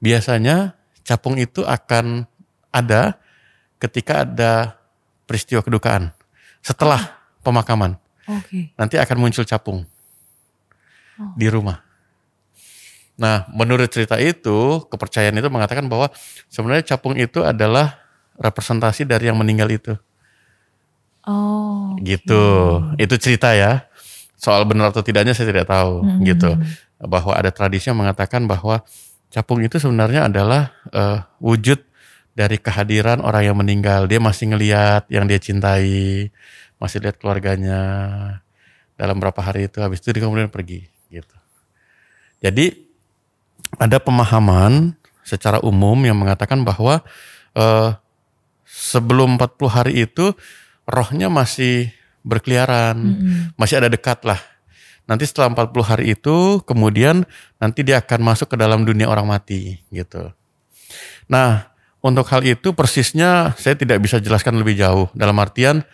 Biasanya 0.00 0.72
capung 1.04 1.36
itu 1.36 1.60
akan 1.60 2.24
ada 2.72 3.20
ketika 3.76 4.24
ada 4.24 4.80
peristiwa 5.24 5.60
kedukaan. 5.60 6.12
Setelah 6.60 7.16
pemakaman, 7.40 7.96
Oke. 8.28 8.72
nanti 8.76 9.00
akan 9.00 9.16
muncul 9.18 9.44
capung 9.44 9.84
Oh. 11.20 11.32
di 11.36 11.48
rumah. 11.52 11.84
Nah, 13.20 13.44
menurut 13.52 13.92
cerita 13.92 14.16
itu, 14.16 14.80
kepercayaan 14.88 15.36
itu 15.36 15.48
mengatakan 15.52 15.84
bahwa 15.84 16.08
sebenarnya 16.48 16.96
capung 16.96 17.12
itu 17.20 17.44
adalah 17.44 18.00
representasi 18.40 19.04
dari 19.04 19.28
yang 19.28 19.36
meninggal 19.36 19.68
itu. 19.68 19.92
Oh. 21.28 21.92
Gitu. 22.00 22.44
Itu 22.96 23.14
cerita 23.20 23.52
ya. 23.52 23.84
Soal 24.40 24.64
benar 24.64 24.88
atau 24.88 25.04
tidaknya 25.04 25.36
saya 25.36 25.52
tidak 25.52 25.68
tahu 25.68 26.00
Hmm. 26.00 26.24
gitu. 26.24 26.56
Bahwa 26.96 27.36
ada 27.36 27.52
tradisi 27.52 27.92
yang 27.92 28.00
mengatakan 28.00 28.48
bahwa 28.48 28.80
capung 29.28 29.60
itu 29.60 29.76
sebenarnya 29.76 30.32
adalah 30.32 30.72
eh, 30.88 31.20
wujud 31.44 31.76
dari 32.34 32.56
kehadiran 32.56 33.20
orang 33.20 33.52
yang 33.52 33.56
meninggal. 33.58 34.06
Dia 34.06 34.22
masih 34.22 34.54
ngeliat 34.54 35.06
yang 35.10 35.26
dia 35.26 35.38
cintai, 35.40 36.30
masih 36.80 36.98
lihat 37.02 37.20
keluarganya 37.20 37.80
dalam 38.94 39.16
berapa 39.16 39.40
hari 39.40 39.68
itu 39.68 39.80
habis 39.80 40.04
itu 40.04 40.12
dia 40.12 40.22
kemudian 40.24 40.52
pergi 40.52 40.84
gitu. 41.08 41.36
Jadi 42.40 42.90
ada 43.76 44.00
pemahaman 44.00 44.96
secara 45.24 45.62
umum 45.62 45.96
yang 46.02 46.16
mengatakan 46.18 46.64
bahwa 46.64 47.04
eh, 47.54 47.90
sebelum 48.66 49.38
40 49.38 49.68
hari 49.70 49.92
itu 50.08 50.34
rohnya 50.88 51.30
masih 51.30 51.92
berkeliaran, 52.26 52.96
Mm-mm. 52.96 53.56
masih 53.56 53.80
ada 53.80 53.88
dekat 53.88 54.20
lah. 54.26 54.40
Nanti 55.08 55.26
setelah 55.26 55.50
40 55.50 55.82
hari 55.82 56.04
itu 56.14 56.62
kemudian 56.62 57.26
nanti 57.58 57.82
dia 57.82 57.98
akan 57.98 58.20
masuk 58.22 58.54
ke 58.54 58.56
dalam 58.58 58.86
dunia 58.86 59.10
orang 59.10 59.26
mati 59.26 59.80
gitu. 59.90 60.30
Nah, 61.30 61.69
untuk 62.00 62.24
hal 62.32 62.40
itu 62.44 62.72
persisnya 62.72 63.52
saya 63.60 63.76
tidak 63.76 64.00
bisa 64.00 64.16
jelaskan 64.20 64.56
lebih 64.56 64.76
jauh. 64.76 65.12
Dalam 65.12 65.36
artian 65.36 65.84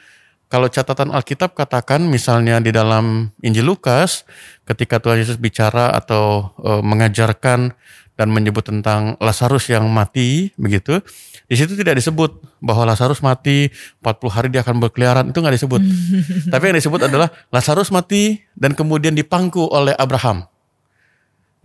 kalau 0.46 0.70
catatan 0.70 1.10
Alkitab 1.10 1.58
katakan 1.58 2.06
misalnya 2.06 2.62
di 2.62 2.70
dalam 2.70 3.34
Injil 3.42 3.66
Lukas 3.66 4.22
ketika 4.62 5.02
Tuhan 5.02 5.18
Yesus 5.18 5.42
bicara 5.42 5.90
atau 5.90 6.54
e, 6.62 6.70
mengajarkan 6.86 7.74
dan 8.16 8.28
menyebut 8.30 8.62
tentang 8.62 9.18
Lazarus 9.18 9.66
yang 9.68 9.90
mati 9.90 10.54
begitu, 10.54 11.02
di 11.50 11.54
situ 11.58 11.74
tidak 11.74 11.98
disebut 11.98 12.38
bahwa 12.62 12.86
Lazarus 12.86 13.20
mati 13.26 13.68
40 14.00 14.30
hari 14.30 14.48
dia 14.54 14.62
akan 14.62 14.78
berkeliaran 14.78 15.34
itu 15.34 15.38
nggak 15.42 15.56
disebut. 15.58 15.82
Tapi 16.54 16.62
yang 16.70 16.78
disebut 16.78 17.10
adalah 17.10 17.28
Lazarus 17.50 17.90
mati 17.90 18.38
dan 18.54 18.72
kemudian 18.78 19.18
dipangku 19.18 19.66
oleh 19.66 19.98
Abraham. 19.98 20.46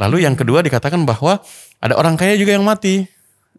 Lalu 0.01 0.25
yang 0.25 0.33
kedua 0.33 0.65
dikatakan 0.65 1.05
bahwa 1.05 1.37
ada 1.77 1.93
orang 1.93 2.17
kaya 2.17 2.33
juga 2.33 2.57
yang 2.57 2.65
mati. 2.65 3.05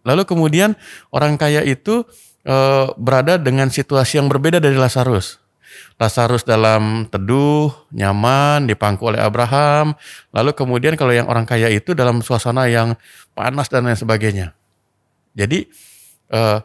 Lalu 0.02 0.22
kemudian 0.26 0.74
orang 1.14 1.38
kaya 1.38 1.62
itu 1.62 2.06
eh, 2.46 2.86
berada 2.98 3.38
dengan 3.38 3.70
situasi 3.70 4.18
yang 4.18 4.26
berbeda 4.26 4.58
dari 4.58 4.74
Lazarus. 4.74 5.38
Lazarus 5.96 6.42
dalam 6.42 7.06
teduh, 7.08 7.72
nyaman, 7.94 8.66
dipangku 8.66 9.06
oleh 9.08 9.22
Abraham. 9.22 9.94
Lalu 10.34 10.50
kemudian 10.52 10.98
kalau 10.98 11.14
yang 11.14 11.30
orang 11.30 11.46
kaya 11.46 11.70
itu 11.70 11.94
dalam 11.94 12.20
suasana 12.20 12.66
yang 12.66 12.98
panas 13.32 13.70
dan 13.70 13.86
lain 13.86 13.96
sebagainya. 13.96 14.52
Jadi 15.32 15.64
eh, 16.32 16.58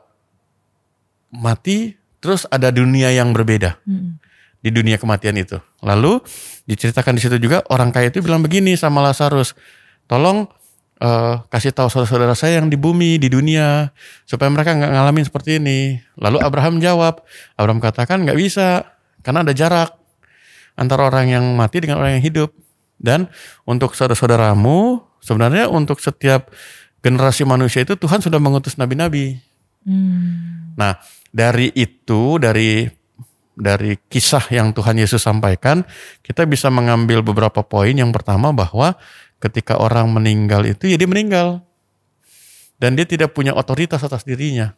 mati 1.32 1.96
terus 2.18 2.50
ada 2.50 2.74
dunia 2.74 3.14
yang 3.14 3.32
berbeda 3.32 3.78
Mm-mm. 3.86 4.18
di 4.60 4.70
dunia 4.74 4.98
kematian 4.98 5.38
itu. 5.38 5.62
Lalu 5.86 6.20
diceritakan 6.66 7.16
di 7.16 7.22
situ 7.22 7.38
juga 7.38 7.64
orang 7.72 7.94
kaya 7.94 8.10
itu 8.10 8.20
bilang 8.20 8.44
begini 8.44 8.74
sama 8.76 9.00
Lazarus, 9.06 9.54
tolong 10.10 10.50
eh, 11.02 11.36
kasih 11.50 11.74
tahu 11.74 11.88
saudara-saudara 11.90 12.34
saya 12.34 12.62
yang 12.62 12.68
di 12.68 12.78
bumi 12.78 13.22
di 13.22 13.30
dunia 13.30 13.94
supaya 14.26 14.50
mereka 14.50 14.74
nggak 14.74 14.92
ngalamin 14.94 15.26
seperti 15.26 15.62
ini. 15.62 16.02
Lalu 16.18 16.38
Abraham 16.42 16.82
jawab, 16.82 17.24
Abraham 17.58 17.80
katakan 17.82 18.26
nggak 18.26 18.38
bisa 18.38 18.98
karena 19.22 19.42
ada 19.46 19.54
jarak 19.54 19.94
antara 20.78 21.10
orang 21.10 21.34
yang 21.34 21.46
mati 21.58 21.82
dengan 21.82 22.02
orang 22.02 22.22
yang 22.22 22.26
hidup. 22.26 22.50
Dan 22.98 23.30
untuk 23.70 23.94
saudara-saudaramu 23.94 25.06
sebenarnya 25.22 25.70
untuk 25.70 26.02
setiap 26.02 26.50
generasi 27.06 27.46
manusia 27.46 27.86
itu 27.86 27.94
Tuhan 27.94 28.22
sudah 28.22 28.42
mengutus 28.42 28.78
nabi-nabi. 28.78 29.38
Mm. 29.86 30.74
Nah, 30.78 30.98
dari 31.30 31.70
itu, 31.78 32.42
dari 32.42 32.90
dari 33.58 33.98
kisah 34.06 34.54
yang 34.54 34.70
Tuhan 34.70 35.02
Yesus 35.02 35.26
sampaikan, 35.26 35.82
kita 36.22 36.46
bisa 36.46 36.70
mengambil 36.70 37.26
beberapa 37.26 37.66
poin. 37.66 37.94
Yang 37.94 38.14
pertama 38.14 38.54
bahwa 38.54 38.94
ketika 39.38 39.78
orang 39.78 40.10
meninggal 40.10 40.66
itu 40.66 40.90
ya 40.90 40.98
dia 40.98 41.10
meninggal. 41.10 41.62
Dan 42.78 42.94
dia 42.94 43.10
tidak 43.10 43.34
punya 43.34 43.58
otoritas 43.58 44.06
atas 44.06 44.22
dirinya. 44.22 44.78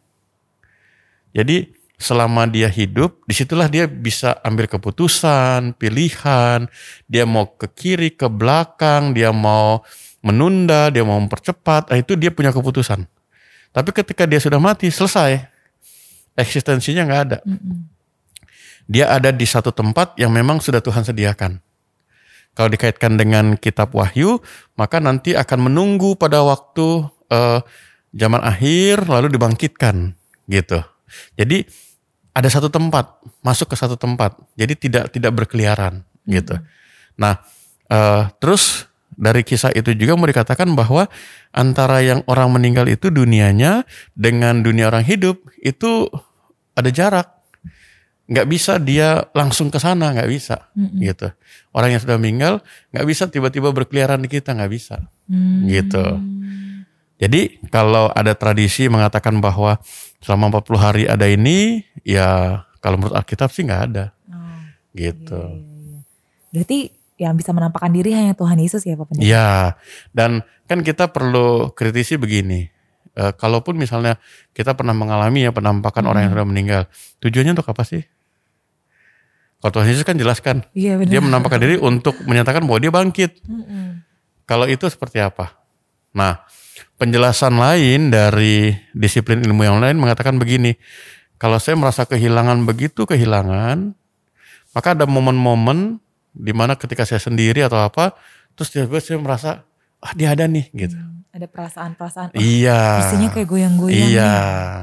Jadi 1.36 1.68
selama 2.00 2.48
dia 2.48 2.72
hidup, 2.72 3.20
di 3.28 3.36
situlah 3.36 3.68
dia 3.68 3.84
bisa 3.84 4.40
ambil 4.40 4.64
keputusan, 4.64 5.76
pilihan, 5.76 6.64
dia 7.04 7.28
mau 7.28 7.44
ke 7.44 7.68
kiri, 7.68 8.08
ke 8.16 8.24
belakang, 8.24 9.12
dia 9.12 9.28
mau 9.36 9.84
menunda, 10.24 10.88
dia 10.88 11.04
mau 11.04 11.20
mempercepat, 11.20 11.92
nah 11.92 12.00
itu 12.00 12.16
dia 12.16 12.32
punya 12.32 12.56
keputusan. 12.56 13.04
Tapi 13.70 13.90
ketika 13.92 14.24
dia 14.24 14.40
sudah 14.40 14.56
mati, 14.56 14.88
selesai. 14.88 15.44
Eksistensinya 16.34 17.04
nggak 17.04 17.22
ada. 17.28 17.38
Dia 18.88 19.12
ada 19.12 19.30
di 19.30 19.44
satu 19.44 19.70
tempat 19.70 20.16
yang 20.16 20.32
memang 20.32 20.58
sudah 20.58 20.80
Tuhan 20.80 21.04
sediakan. 21.04 21.60
Kalau 22.60 22.68
dikaitkan 22.68 23.16
dengan 23.16 23.56
kitab 23.56 23.96
Wahyu, 23.96 24.36
maka 24.76 25.00
nanti 25.00 25.32
akan 25.32 25.72
menunggu 25.72 26.12
pada 26.12 26.44
waktu 26.44 27.08
eh, 27.32 27.64
zaman 28.12 28.44
akhir 28.44 29.08
lalu 29.08 29.32
dibangkitkan 29.32 30.12
gitu. 30.44 30.84
Jadi 31.40 31.64
ada 32.36 32.52
satu 32.52 32.68
tempat, 32.68 33.16
masuk 33.40 33.72
ke 33.72 33.80
satu 33.80 33.96
tempat. 33.96 34.36
Jadi 34.60 34.76
tidak 34.76 35.08
tidak 35.08 35.32
berkeliaran 35.40 36.04
gitu. 36.28 36.60
Nah, 37.16 37.40
eh, 37.88 38.28
terus 38.44 38.84
dari 39.16 39.40
kisah 39.40 39.72
itu 39.72 39.96
juga 39.96 40.20
mau 40.20 40.28
dikatakan 40.28 40.68
bahwa 40.76 41.08
antara 41.56 42.04
yang 42.04 42.20
orang 42.28 42.52
meninggal 42.52 42.92
itu 42.92 43.08
dunianya 43.08 43.88
dengan 44.12 44.60
dunia 44.60 44.92
orang 44.92 45.08
hidup 45.08 45.40
itu 45.64 46.12
ada 46.76 46.92
jarak. 46.92 47.39
Nggak 48.30 48.46
bisa 48.46 48.78
dia 48.78 49.26
langsung 49.34 49.74
ke 49.74 49.82
sana, 49.82 50.14
nggak 50.14 50.30
bisa 50.30 50.70
Mm-mm. 50.78 51.02
gitu. 51.02 51.34
Orang 51.74 51.90
yang 51.90 51.98
sudah 51.98 52.14
meninggal 52.14 52.62
nggak 52.94 53.06
bisa 53.10 53.26
tiba-tiba 53.26 53.74
berkeliaran 53.74 54.22
di 54.22 54.30
kita, 54.30 54.54
nggak 54.54 54.70
bisa. 54.70 55.02
Mm. 55.26 55.66
Gitu. 55.66 56.04
Jadi 57.20 57.60
kalau 57.68 58.08
ada 58.14 58.32
tradisi 58.32 58.86
mengatakan 58.86 59.42
bahwa 59.42 59.76
selama 60.22 60.62
40 60.62 60.78
hari 60.78 61.04
ada 61.04 61.26
ini, 61.26 61.84
ya 62.06 62.62
kalau 62.80 62.96
menurut 62.96 63.18
Alkitab 63.18 63.52
sih 63.52 63.66
nggak 63.66 63.82
ada. 63.92 64.14
Oh, 64.30 64.62
Gitu. 64.96 65.36
iya, 65.36 65.60
iya, 65.60 65.78
iya. 65.84 66.00
Berarti 66.54 66.78
yang 67.20 67.36
bisa 67.36 67.52
menampakkan 67.52 67.92
diri 67.92 68.16
hanya 68.16 68.32
Tuhan 68.32 68.56
Yesus 68.56 68.80
ya 68.88 68.96
Pak 68.96 69.12
Pendeta? 69.12 69.26
Iya, 69.28 69.76
dan 70.16 70.40
kan 70.64 70.80
kita 70.80 71.12
perlu 71.12 71.74
kritisi 71.76 72.16
begini. 72.16 72.72
Eh, 73.12 73.32
kalaupun 73.36 73.76
misalnya 73.76 74.16
kita 74.56 74.72
pernah 74.72 74.96
mengalami 74.96 75.44
ya 75.44 75.52
penampakan 75.52 76.08
orang 76.08 76.24
yang 76.24 76.32
sudah 76.32 76.46
meninggal, 76.48 76.82
tujuannya 77.20 77.52
untuk 77.52 77.68
apa 77.68 77.84
sih? 77.84 78.00
Kalau 79.60 79.72
Tuhan 79.76 79.92
Yesus 79.92 80.08
kan 80.08 80.16
jelaskan, 80.16 80.64
Iya 80.72 80.96
benar. 80.96 81.10
dia 81.12 81.20
menampakkan 81.20 81.60
diri 81.60 81.76
untuk 81.76 82.16
menyatakan 82.24 82.64
bahwa 82.64 82.80
dia 82.80 82.88
bangkit. 82.88 83.44
Mm-mm. 83.44 84.00
Kalau 84.48 84.64
itu 84.64 84.88
seperti 84.88 85.20
apa? 85.20 85.52
Nah, 86.16 86.40
penjelasan 86.96 87.60
lain 87.60 88.08
dari 88.08 88.72
disiplin 88.96 89.44
ilmu 89.44 89.62
yang 89.62 89.78
lain 89.78 90.00
mengatakan 90.00 90.40
begini. 90.40 90.80
Kalau 91.36 91.60
saya 91.60 91.76
merasa 91.76 92.08
kehilangan 92.08 92.64
begitu 92.64 93.04
kehilangan, 93.04 93.92
maka 94.72 94.88
ada 94.96 95.04
momen-momen 95.04 96.00
di 96.32 96.52
mana 96.56 96.76
ketika 96.76 97.04
saya 97.04 97.20
sendiri 97.20 97.60
atau 97.60 97.80
apa, 97.84 98.16
terus 98.56 98.72
tiba-tiba 98.72 99.00
saya 99.00 99.18
merasa, 99.20 99.50
ah 100.00 100.12
dia 100.16 100.32
ada 100.32 100.48
nih 100.48 100.72
gitu. 100.72 100.96
Ada 101.30 101.46
perasaan-perasaan. 101.46 102.34
Oh, 102.34 102.42
Iya. 102.42 103.06
Isinya 103.06 103.28
kayak 103.30 103.46
goyang-goyang 103.46 104.10
Iya, 104.10 104.34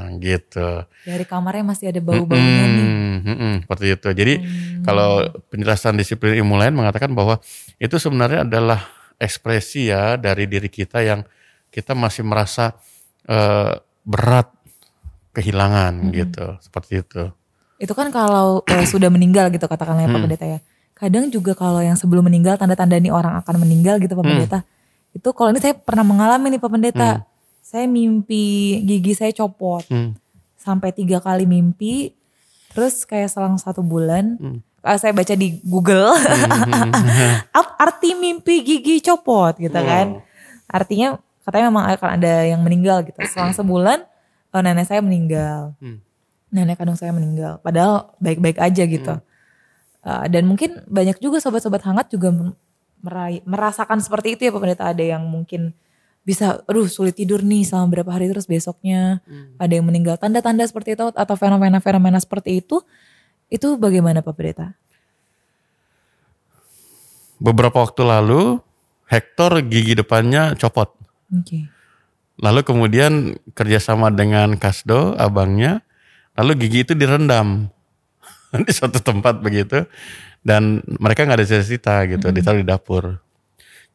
nih. 0.07 0.15
gitu. 0.23 0.87
Dari 1.03 1.25
kamarnya 1.25 1.63
masih 1.65 1.91
ada 1.91 1.99
bau-baunya 1.99 2.39
nih. 2.65 2.87
Mm-mm, 2.87 3.15
mm-mm, 3.21 3.53
seperti 3.61 3.85
itu. 3.91 4.09
Jadi 4.09 4.33
Hmm. 4.39 4.81
kalau 4.81 5.09
penjelasan 5.47 5.93
disiplin 5.93 6.39
ilmu 6.39 6.55
lain 6.55 6.71
mengatakan 6.71 7.11
bahwa 7.11 7.43
itu 7.75 7.95
sebenarnya 7.95 8.47
adalah 8.47 8.79
ekspresi 9.17 9.91
ya 9.91 10.15
dari 10.15 10.47
diri 10.47 10.67
kita 10.67 11.03
yang 11.03 11.27
kita 11.67 11.91
masih 11.91 12.23
merasa 12.23 12.71
eh, 13.25 13.75
berat 14.01 14.47
kehilangan 15.31 15.93
Hmm. 15.99 16.11
gitu, 16.11 16.47
seperti 16.59 17.03
itu. 17.03 17.23
Itu 17.77 17.91
kan 17.91 18.07
kalau 18.07 18.63
eh, 18.65 18.87
sudah 18.87 19.11
meninggal 19.11 19.51
gitu 19.51 19.67
katakanlah 19.67 20.01
ya 20.01 20.07
Pak 20.07 20.15
Hmm. 20.15 20.25
Pendeta 20.25 20.45
ya. 20.47 20.59
Kadang 20.93 21.27
juga 21.27 21.53
kalau 21.53 21.77
yang 21.77 21.93
sebelum 21.93 22.23
meninggal 22.23 22.55
tanda-tanda 22.55 22.95
nih 22.95 23.11
orang 23.11 23.37
akan 23.37 23.55
meninggal 23.59 23.99
gitu 23.99 24.15
Pak 24.15 24.23
Hmm. 24.23 24.31
Pendeta. 24.33 24.59
Itu 25.13 25.31
kalau 25.33 25.53
ini 25.53 25.59
saya 25.61 25.75
pernah 25.75 26.03
mengalami 26.03 26.53
nih 26.53 26.61
Pak 26.61 26.71
Pendeta. 26.71 27.11
Saya 27.63 27.83
mimpi 27.85 28.79
gigi 28.87 29.13
saya 29.13 29.31
copot. 29.35 29.83
Hmm. 29.91 30.15
Sampai 30.55 30.95
tiga 30.95 31.19
kali 31.19 31.43
mimpi. 31.43 32.15
Terus 32.71 33.03
kayak 33.03 33.31
selang 33.31 33.57
satu 33.59 33.83
bulan. 33.83 34.37
Hmm. 34.39 34.59
ah, 34.85 34.95
saya 34.95 35.11
baca 35.11 35.33
di 35.35 35.59
Google. 35.67 36.15
Ap- 37.57 37.75
Arti 37.75 38.15
mimpi 38.15 38.63
gigi 38.63 39.03
copot 39.03 39.57
gitu 39.59 39.75
kan. 39.75 40.23
Artinya 40.67 41.19
katanya 41.43 41.65
memang 41.71 41.85
akan 41.91 42.09
ada 42.19 42.33
yang 42.47 42.61
meninggal 42.63 43.03
gitu. 43.03 43.19
Selang 43.27 43.51
sebulan 43.51 44.05
oh, 44.53 44.61
nenek 44.63 44.87
saya 44.87 45.03
meninggal. 45.03 45.75
Hmm. 45.81 45.99
Nenek 46.53 46.79
kandung 46.79 46.95
saya 46.95 47.11
meninggal. 47.11 47.59
Padahal 47.59 48.15
baik-baik 48.23 48.57
aja 48.57 48.83
gitu. 48.87 49.15
Uh, 50.07 50.23
dan 50.31 50.47
mungkin 50.47 50.79
banyak 50.87 51.19
juga 51.19 51.43
sobat-sobat 51.43 51.83
hangat 51.83 52.07
juga 52.07 52.31
men- 52.97 53.05
merai- 53.05 53.43
merasakan 53.45 54.01
seperti 54.01 54.35
itu 54.35 54.41
ya 54.47 54.51
Pak 54.53 54.61
Pendeta. 54.61 54.85
Ada 54.89 55.03
yang 55.17 55.23
mungkin 55.27 55.73
bisa, 56.27 56.59
aduh 56.67 56.91
sulit 56.91 57.15
tidur 57.15 57.39
nih 57.39 57.63
selama 57.63 57.87
berapa 57.87 58.11
hari 58.11 58.27
terus 58.27 58.49
besoknya 58.49 59.23
ada 59.55 59.71
yang 59.71 59.87
meninggal. 59.87 60.19
Tanda-tanda 60.19 60.67
seperti 60.67 60.99
itu 60.99 61.07
atau 61.15 61.35
fenomena-fenomena 61.39 62.19
seperti 62.19 62.59
itu, 62.59 62.83
itu 63.47 63.79
bagaimana 63.79 64.19
Pak 64.19 64.33
Pendeta? 64.35 64.75
Beberapa 67.39 67.85
waktu 67.85 68.03
lalu 68.03 68.59
Hector 69.07 69.63
gigi 69.63 69.95
depannya 69.95 70.51
copot. 70.59 70.91
Oke. 71.31 71.71
Lalu 72.43 72.61
kemudian 72.67 73.39
kerjasama 73.55 74.11
dengan 74.11 74.59
Kasdo, 74.59 75.15
abangnya, 75.15 75.79
lalu 76.35 76.67
gigi 76.67 76.83
itu 76.83 76.93
direndam 76.93 77.71
di 78.67 78.73
suatu 78.73 79.01
tempat 79.01 79.41
begitu, 79.43 79.85
dan 80.41 80.81
mereka 80.97 81.27
nggak 81.27 81.39
ada 81.41 81.47
cerita 81.47 82.01
gitu, 82.09 82.31
ditaruh 82.31 82.61
di 82.61 82.67
dapur. 82.67 83.19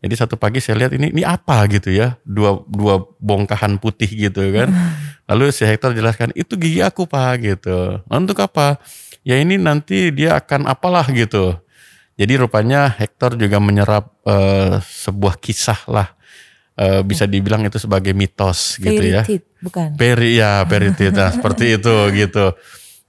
Jadi 0.02 0.14
satu 0.18 0.34
pagi 0.34 0.58
saya 0.58 0.82
lihat 0.82 0.92
ini 0.98 1.14
ini 1.14 1.22
apa 1.22 1.62
gitu 1.70 1.94
ya, 1.94 2.18
dua 2.26 2.58
dua 2.66 3.06
bongkahan 3.22 3.78
putih 3.78 4.10
gitu 4.10 4.42
kan. 4.50 4.68
Lalu 5.30 5.54
si 5.54 5.62
Hector 5.62 5.94
jelaskan 5.94 6.34
itu 6.34 6.58
gigi 6.58 6.82
aku 6.82 7.06
pak 7.06 7.38
gitu. 7.38 8.02
Untuk 8.10 8.42
apa? 8.42 8.82
Ya 9.22 9.38
ini 9.38 9.54
nanti 9.54 10.10
dia 10.10 10.42
akan 10.42 10.66
apalah 10.66 11.06
gitu. 11.14 11.54
Jadi 12.18 12.34
rupanya 12.34 12.90
Hector 12.90 13.38
juga 13.38 13.62
menyerap 13.62 14.10
eh, 14.26 14.82
sebuah 14.82 15.38
kisah 15.38 15.86
lah. 15.86 16.10
Eh, 16.74 17.06
bisa 17.06 17.30
dibilang 17.30 17.62
itu 17.62 17.78
sebagai 17.78 18.10
mitos 18.10 18.82
gitu 18.82 19.02
ya. 19.06 19.22
Bukan? 19.62 19.94
Peri 19.94 20.42
ya 20.42 20.66
peritid 20.66 21.14
nah, 21.14 21.30
seperti 21.30 21.70
itu 21.78 21.94
gitu. 22.10 22.58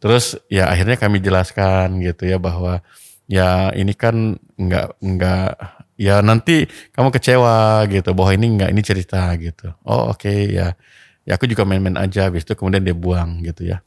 Terus 0.04 0.36
ya 0.52 0.68
akhirnya 0.68 1.00
kami 1.00 1.24
jelaskan 1.24 2.04
gitu 2.04 2.28
ya 2.28 2.36
bahwa 2.36 2.84
ya 3.32 3.72
ini 3.72 3.96
kan 3.96 4.36
nggak 4.60 5.00
nggak 5.00 5.52
ya 5.96 6.20
nanti 6.20 6.68
kamu 6.92 7.08
kecewa 7.08 7.88
gitu 7.88 8.12
bahwa 8.12 8.36
ini 8.36 8.60
nggak 8.60 8.70
ini 8.76 8.82
cerita 8.84 9.32
gitu. 9.40 9.72
Oh 9.88 10.12
oke 10.12 10.28
ya 10.28 10.76
ya 11.24 11.40
aku 11.40 11.48
juga 11.48 11.64
main-main 11.64 11.96
aja 11.96 12.28
habis 12.28 12.44
itu 12.44 12.52
kemudian 12.52 12.84
dia 12.84 12.92
buang 12.92 13.40
gitu 13.48 13.64
ya. 13.64 13.80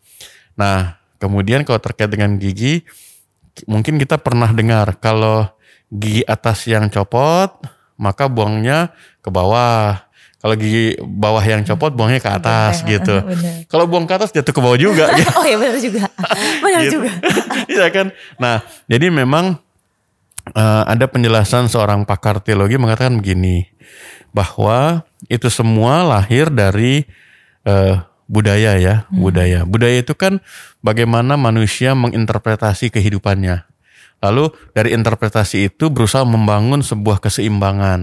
Nah 0.56 0.97
kemudian 1.20 1.68
kalau 1.68 1.84
terkait 1.84 2.09
dengan 2.09 2.40
gigi 2.40 2.80
mungkin 3.68 4.01
kita 4.01 4.16
pernah 4.16 4.48
dengar 4.56 4.97
kalau 4.97 5.44
gigi 5.93 6.24
atas 6.24 6.64
yang 6.64 6.88
copot 6.88 7.60
maka 8.01 8.24
buangnya 8.32 8.97
ke 9.20 9.28
bawah. 9.28 10.05
Kalau 10.47 10.55
gigi 10.55 10.94
bawah 11.02 11.43
yang 11.43 11.66
copot 11.66 11.90
buangnya 11.90 12.23
ke 12.23 12.31
atas 12.31 12.86
Benar, 12.86 12.90
gitu. 13.02 13.16
Kalau 13.74 13.90
buang 13.90 14.06
ke 14.06 14.14
atas 14.14 14.31
jatuh 14.31 14.55
ke 14.55 14.60
bawah 14.62 14.78
juga 14.78 15.10
gitu. 15.18 15.27
oh 15.35 15.43
ya 15.43 15.59
benar 15.59 15.78
juga. 15.82 16.06
Benar 16.62 16.81
Gitu. 16.86 17.02
juga. 17.02 17.10
Iya 17.66 17.86
kan? 17.90 18.06
Nah, 18.39 18.62
jadi 18.86 19.10
memang 19.10 19.59
eh, 20.55 20.82
ada 20.86 21.10
penjelasan 21.10 21.66
seorang 21.66 22.06
pakar 22.06 22.39
teologi 22.39 22.78
mengatakan 22.78 23.18
begini, 23.18 23.66
bahwa 24.31 25.02
itu 25.27 25.51
semua 25.51 26.06
lahir 26.06 26.47
dari 26.47 27.02
eh, 27.66 27.94
budaya 28.31 28.78
ya, 28.78 29.02
budaya. 29.10 29.66
Budaya 29.66 29.98
itu 29.98 30.14
kan 30.14 30.39
bagaimana 30.78 31.35
manusia 31.35 31.98
menginterpretasi 31.98 32.94
kehidupannya. 32.94 33.66
Lalu 34.23 34.55
dari 34.73 34.94
interpretasi 34.94 35.68
itu 35.68 35.90
berusaha 35.90 36.23
membangun 36.23 36.86
sebuah 36.86 37.18
keseimbangan. 37.18 38.01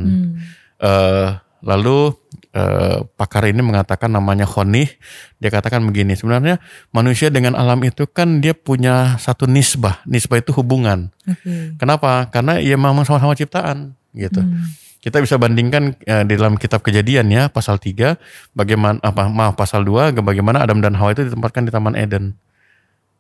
Eh, 0.84 1.30
lalu 1.64 2.12
eh, 2.52 3.00
pakar 3.16 3.48
ini 3.48 3.64
mengatakan 3.64 4.12
namanya 4.12 4.44
Khonih, 4.44 4.92
dia 5.40 5.50
katakan 5.50 5.82
begini, 5.88 6.14
sebenarnya 6.14 6.60
manusia 6.92 7.32
dengan 7.32 7.56
alam 7.56 7.80
itu 7.88 8.04
kan 8.06 8.44
dia 8.44 8.52
punya 8.52 9.16
satu 9.18 9.48
nisbah, 9.48 10.04
nisbah 10.04 10.44
itu 10.44 10.52
hubungan. 10.54 11.10
Oke. 11.24 11.80
Kenapa? 11.80 12.28
Karena 12.30 12.60
ya 12.60 12.76
memang 12.76 13.08
sama-sama 13.08 13.34
ciptaan 13.34 13.96
gitu. 14.14 14.44
Kita 15.04 15.20
bisa 15.20 15.36
bandingkan 15.36 16.00
eh, 16.04 16.24
di 16.24 16.34
dalam 16.40 16.56
kitab 16.56 16.80
Kejadian 16.80 17.28
ya 17.28 17.52
pasal 17.52 17.76
3 17.76 18.56
bagaimana 18.56 19.04
apa 19.04 19.28
maaf 19.28 19.60
pasal 19.60 19.84
2 19.84 20.16
bagaimana 20.24 20.64
Adam 20.64 20.80
dan 20.80 20.96
Hawa 20.96 21.12
itu 21.12 21.28
ditempatkan 21.28 21.68
di 21.68 21.72
Taman 21.72 21.96
Eden. 22.00 22.40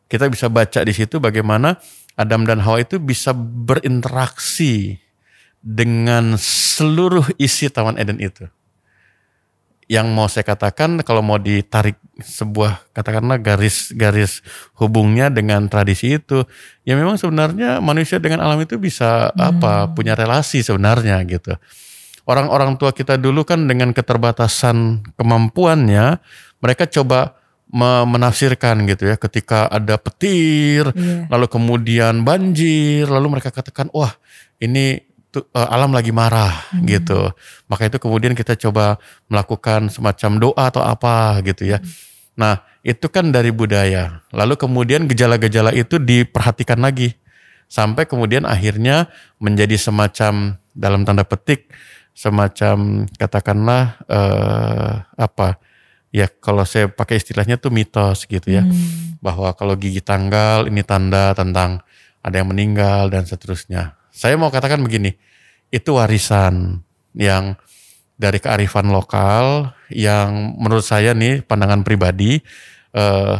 Kita 0.07 0.31
bisa 0.31 0.47
baca 0.47 0.79
di 0.83 0.93
situ 0.95 1.19
bagaimana 1.19 1.79
Adam 2.15 2.47
dan 2.47 2.63
Hawa 2.63 2.83
itu 2.83 3.03
bisa 3.03 3.35
berinteraksi 3.35 5.01
dengan 5.63 6.35
seluruh 6.35 7.23
isi 7.39 7.71
Taman 7.71 7.95
Eden 7.95 8.19
itu. 8.19 8.51
Yang 9.87 10.07
mau 10.15 10.27
saya 10.27 10.47
katakan 10.47 10.99
kalau 11.03 11.23
mau 11.23 11.39
ditarik 11.39 11.99
sebuah 12.19 12.91
katakanlah 12.95 13.39
garis-garis 13.39 14.43
hubungnya 14.79 15.27
dengan 15.27 15.67
tradisi 15.67 16.19
itu, 16.19 16.43
ya 16.87 16.95
memang 16.95 17.19
sebenarnya 17.19 17.79
manusia 17.83 18.19
dengan 18.19 18.43
alam 18.43 18.59
itu 18.63 18.79
bisa 18.79 19.31
apa 19.35 19.91
punya 19.91 20.15
relasi 20.15 20.63
sebenarnya 20.63 21.19
gitu. 21.27 21.55
Orang-orang 22.23 22.79
tua 22.79 22.95
kita 22.95 23.19
dulu 23.19 23.43
kan 23.43 23.67
dengan 23.67 23.91
keterbatasan 23.91 25.03
kemampuannya, 25.19 26.23
mereka 26.63 26.87
coba 26.87 27.35
me- 27.67 28.07
menafsirkan 28.07 28.87
gitu 28.87 29.11
ya 29.11 29.19
ketika 29.19 29.67
ada 29.67 29.99
petir, 29.99 30.87
Iya. 30.95 31.27
lalu 31.27 31.45
kemudian 31.51 32.23
banjir, 32.23 33.11
lalu 33.11 33.35
mereka 33.35 33.51
katakan 33.51 33.91
wah 33.91 34.15
ini 34.63 35.03
alam 35.55 35.89
lagi 35.89 36.13
marah 36.13 36.69
gitu. 36.85 37.33
Maka 37.65 37.89
itu 37.89 37.97
kemudian 37.97 38.37
kita 38.37 38.53
coba 38.59 39.01
melakukan 39.25 39.89
semacam 39.89 40.31
doa 40.37 40.63
atau 40.69 40.85
apa 40.85 41.41
gitu 41.41 41.65
ya. 41.65 41.81
Nah 42.37 42.61
itu 42.85 43.07
kan 43.09 43.33
dari 43.33 43.49
budaya. 43.49 44.21
Lalu 44.29 44.59
kemudian 44.59 45.09
gejala-gejala 45.09 45.73
itu 45.73 45.97
diperhatikan 45.97 46.77
lagi 46.77 47.17
sampai 47.71 48.05
kemudian 48.05 48.45
akhirnya 48.45 49.09
menjadi 49.41 49.79
semacam 49.79 50.61
dalam 50.77 51.01
tanda 51.07 51.25
petik 51.25 51.73
semacam 52.13 53.09
katakanlah 53.17 53.97
eh, 54.05 54.93
apa 55.17 55.57
ya 56.13 56.29
kalau 56.29 56.61
saya 56.61 56.85
pakai 56.85 57.17
istilahnya 57.17 57.57
tuh 57.57 57.73
mitos 57.73 58.29
gitu 58.29 58.53
ya 58.53 58.61
Hmm. 58.61 59.17
bahwa 59.17 59.49
kalau 59.57 59.73
gigi 59.73 59.97
tanggal 59.97 60.69
ini 60.69 60.85
tanda 60.85 61.33
tentang 61.33 61.81
ada 62.21 62.35
yang 62.39 62.53
meninggal 62.53 63.09
dan 63.09 63.25
seterusnya. 63.25 63.97
Saya 64.13 64.37
mau 64.37 64.53
katakan 64.53 64.77
begini, 64.85 65.17
itu 65.73 65.97
warisan 65.97 66.85
yang 67.17 67.57
dari 68.13 68.37
kearifan 68.37 68.93
lokal 68.93 69.73
yang 69.89 70.53
menurut 70.61 70.85
saya 70.85 71.17
nih 71.17 71.41
pandangan 71.41 71.81
pribadi 71.81 72.37
eh, 72.93 73.35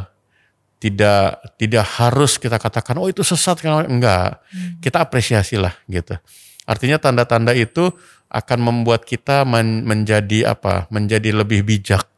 tidak 0.82 1.40
tidak 1.62 1.86
harus 2.02 2.42
kita 2.42 2.58
katakan 2.58 2.98
oh 2.98 3.06
itu 3.06 3.22
sesat 3.22 3.62
enggak. 3.86 4.42
Kita 4.82 5.06
apresiasi 5.06 5.62
lah 5.62 5.78
gitu. 5.86 6.18
Artinya 6.66 6.98
tanda-tanda 6.98 7.54
itu 7.54 7.94
akan 8.34 8.60
membuat 8.60 9.06
kita 9.06 9.46
men- 9.46 9.86
menjadi 9.86 10.58
apa? 10.58 10.90
Menjadi 10.90 11.32
lebih 11.32 11.62
bijak 11.64 12.10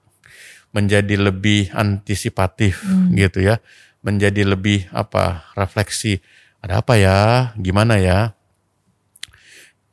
menjadi 0.75 1.15
lebih 1.15 1.71
antisipatif 1.71 2.83
gitu 3.15 3.39
ya, 3.39 3.63
menjadi 4.03 4.43
lebih 4.43 4.91
apa 4.91 5.47
refleksi. 5.55 6.19
Ada 6.59 6.83
apa 6.83 6.99
ya? 6.99 7.19
Gimana 7.55 7.95
ya? 7.95 8.35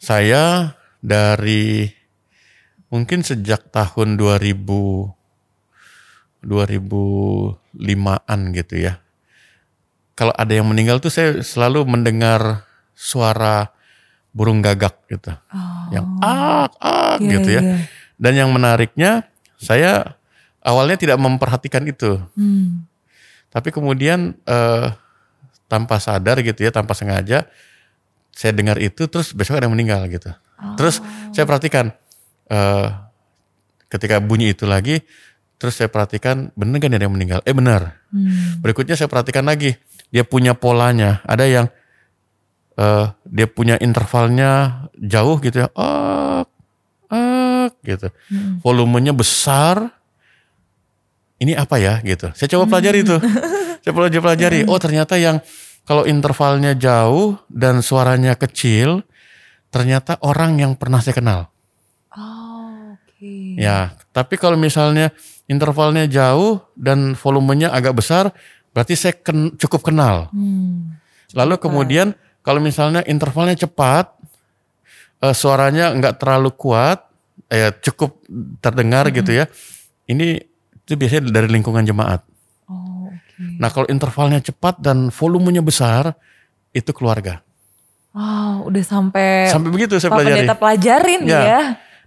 Saya 0.03 0.74
dari 0.99 1.87
mungkin 2.91 3.23
sejak 3.23 3.70
tahun 3.70 4.19
2000 4.19 5.15
2005-an 6.43 8.41
gitu 8.51 8.74
ya. 8.83 8.99
Kalau 10.19 10.35
ada 10.35 10.51
yang 10.51 10.66
meninggal 10.66 10.99
tuh 10.99 11.15
saya 11.15 11.39
selalu 11.39 11.87
mendengar 11.87 12.66
suara 12.99 13.70
burung 14.35 14.59
gagak 14.59 14.99
gitu. 15.07 15.31
Yang 15.95 16.07
ak 16.19 16.73
ak 16.83 17.19
Iya, 17.23 17.31
gitu 17.39 17.49
ya. 17.55 17.62
iya. 17.62 17.77
Dan 18.19 18.33
yang 18.35 18.51
menariknya 18.51 19.31
saya 19.55 20.19
awalnya 20.66 20.99
tidak 20.99 21.23
memperhatikan 21.23 21.87
itu. 21.87 22.19
Hmm. 22.35 22.91
Tapi 23.55 23.70
kemudian 23.70 24.35
eh, 24.43 24.87
tanpa 25.70 26.03
sadar 26.03 26.43
gitu 26.43 26.66
ya, 26.66 26.74
tanpa 26.74 26.99
sengaja 26.99 27.47
saya 28.32 28.56
dengar 28.56 28.80
itu 28.80 29.06
terus 29.06 29.36
besok 29.36 29.60
ada 29.60 29.68
yang 29.68 29.76
meninggal 29.76 30.09
gitu. 30.09 30.32
Terus 30.78 31.02
saya 31.34 31.44
perhatikan 31.44 31.92
eh, 32.48 32.86
ketika 33.92 34.22
bunyi 34.22 34.56
itu 34.56 34.64
lagi, 34.64 35.04
terus 35.60 35.76
saya 35.76 35.92
perhatikan 35.92 36.48
bener 36.56 36.80
kan 36.80 36.96
ada 36.96 37.04
yang 37.04 37.14
meninggal? 37.14 37.40
Eh 37.44 37.54
benar. 37.54 38.02
Hmm. 38.09 38.62
Berikutnya 38.64 38.96
saya 38.96 39.10
perhatikan 39.10 39.44
lagi, 39.44 39.76
dia 40.09 40.24
punya 40.24 40.56
polanya. 40.56 41.20
Ada 41.28 41.44
yang 41.44 41.66
eh, 42.78 43.06
dia 43.28 43.46
punya 43.50 43.76
intervalnya 43.82 44.84
jauh 44.96 45.36
gitu 45.42 45.66
ya, 45.66 45.68
ak, 45.76 46.48
ak 47.12 47.72
gitu. 47.84 48.09
Hmm. 48.32 48.62
Volumenya 48.64 49.12
besar. 49.12 49.92
Ini 51.42 51.59
apa 51.59 51.74
ya 51.82 51.98
gitu. 52.06 52.30
Saya 52.38 52.46
coba 52.54 52.78
pelajari 52.78 53.02
itu. 53.02 53.18
saya 53.82 53.92
pelajari 53.92 54.22
pelajari. 54.22 54.60
Oh 54.70 54.78
ternyata 54.78 55.18
yang 55.18 55.42
kalau 55.82 56.06
intervalnya 56.06 56.78
jauh 56.78 57.38
dan 57.50 57.82
suaranya 57.82 58.38
kecil, 58.38 59.02
ternyata 59.74 60.20
orang 60.22 60.60
yang 60.62 60.72
pernah 60.78 61.02
saya 61.02 61.18
kenal. 61.18 61.40
Oh, 62.14 62.94
oke. 62.94 63.59
Ya, 63.59 63.98
tapi 64.14 64.38
kalau 64.38 64.54
misalnya 64.54 65.10
intervalnya 65.50 66.06
jauh 66.06 66.62
dan 66.78 67.18
volumenya 67.18 67.74
agak 67.74 67.98
besar, 67.98 68.30
berarti 68.70 68.94
saya 68.94 69.14
ken- 69.18 69.59
cukup 69.59 69.90
kenal. 69.90 70.30
Hmm. 70.30 70.96
Lalu 71.34 71.59
kemudian 71.59 72.14
kalau 72.44 72.60
misalnya 72.62 73.02
intervalnya 73.09 73.56
cepat, 73.66 74.12
eh, 75.22 75.34
suaranya 75.34 75.92
nggak 75.98 76.18
terlalu 76.20 76.50
kuat, 76.54 77.04
eh, 77.50 77.74
cukup 77.82 78.22
terdengar 78.62 79.09
gitu 79.10 79.34
ya. 79.34 79.50
Ini 80.06 80.40
itu 80.82 80.92
biasanya 80.98 81.30
dari 81.30 81.48
lingkungan 81.48 81.86
jemaat. 81.86 82.31
Oke. 83.38 83.59
Nah 83.59 83.68
kalau 83.72 83.86
intervalnya 83.88 84.40
cepat 84.44 84.78
dan 84.78 85.09
volumenya 85.09 85.64
besar, 85.64 86.14
itu 86.72 86.90
keluarga. 86.92 87.40
Wow, 88.12 88.68
udah 88.68 88.84
sampai 88.84 89.48
Sampai 89.48 89.72
begitu 89.72 89.96
saya 89.96 90.12
pelajari. 90.12 90.44
Pendeta 90.44 90.56
pelajarin 90.56 91.20
Ya. 91.24 91.40
ya. 91.40 91.62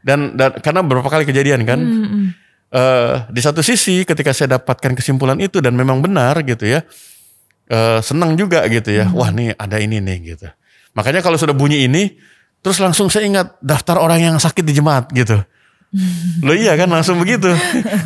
Dan, 0.06 0.38
dan 0.38 0.62
karena 0.62 0.86
beberapa 0.86 1.10
kali 1.10 1.26
kejadian 1.26 1.66
kan. 1.66 1.82
Hmm, 1.82 2.06
hmm. 2.06 2.26
eh, 2.70 3.14
di 3.34 3.42
satu 3.42 3.66
sisi 3.66 4.06
ketika 4.06 4.30
saya 4.30 4.62
dapatkan 4.62 4.94
kesimpulan 4.94 5.42
itu 5.42 5.58
dan 5.66 5.74
memang 5.74 6.06
benar 6.06 6.46
gitu 6.46 6.70
ya, 6.70 6.86
eh, 7.74 8.00
senang 8.06 8.38
juga 8.38 8.62
gitu 8.70 8.94
ya. 8.94 9.10
Wah 9.10 9.34
nih 9.34 9.58
ada 9.58 9.82
ini 9.82 9.98
nih 9.98 10.38
gitu. 10.38 10.46
Makanya 10.94 11.26
kalau 11.26 11.42
sudah 11.42 11.58
bunyi 11.58 11.90
ini, 11.90 12.14
terus 12.62 12.78
langsung 12.78 13.10
saya 13.10 13.26
ingat 13.26 13.58
daftar 13.66 13.98
orang 13.98 14.22
yang 14.22 14.36
sakit 14.38 14.62
di 14.62 14.78
jemaat 14.78 15.10
gitu. 15.10 15.42
Loh 16.44 16.56
iya 16.56 16.76
kan 16.76 16.92
langsung 16.92 17.18
begitu. 17.22 17.50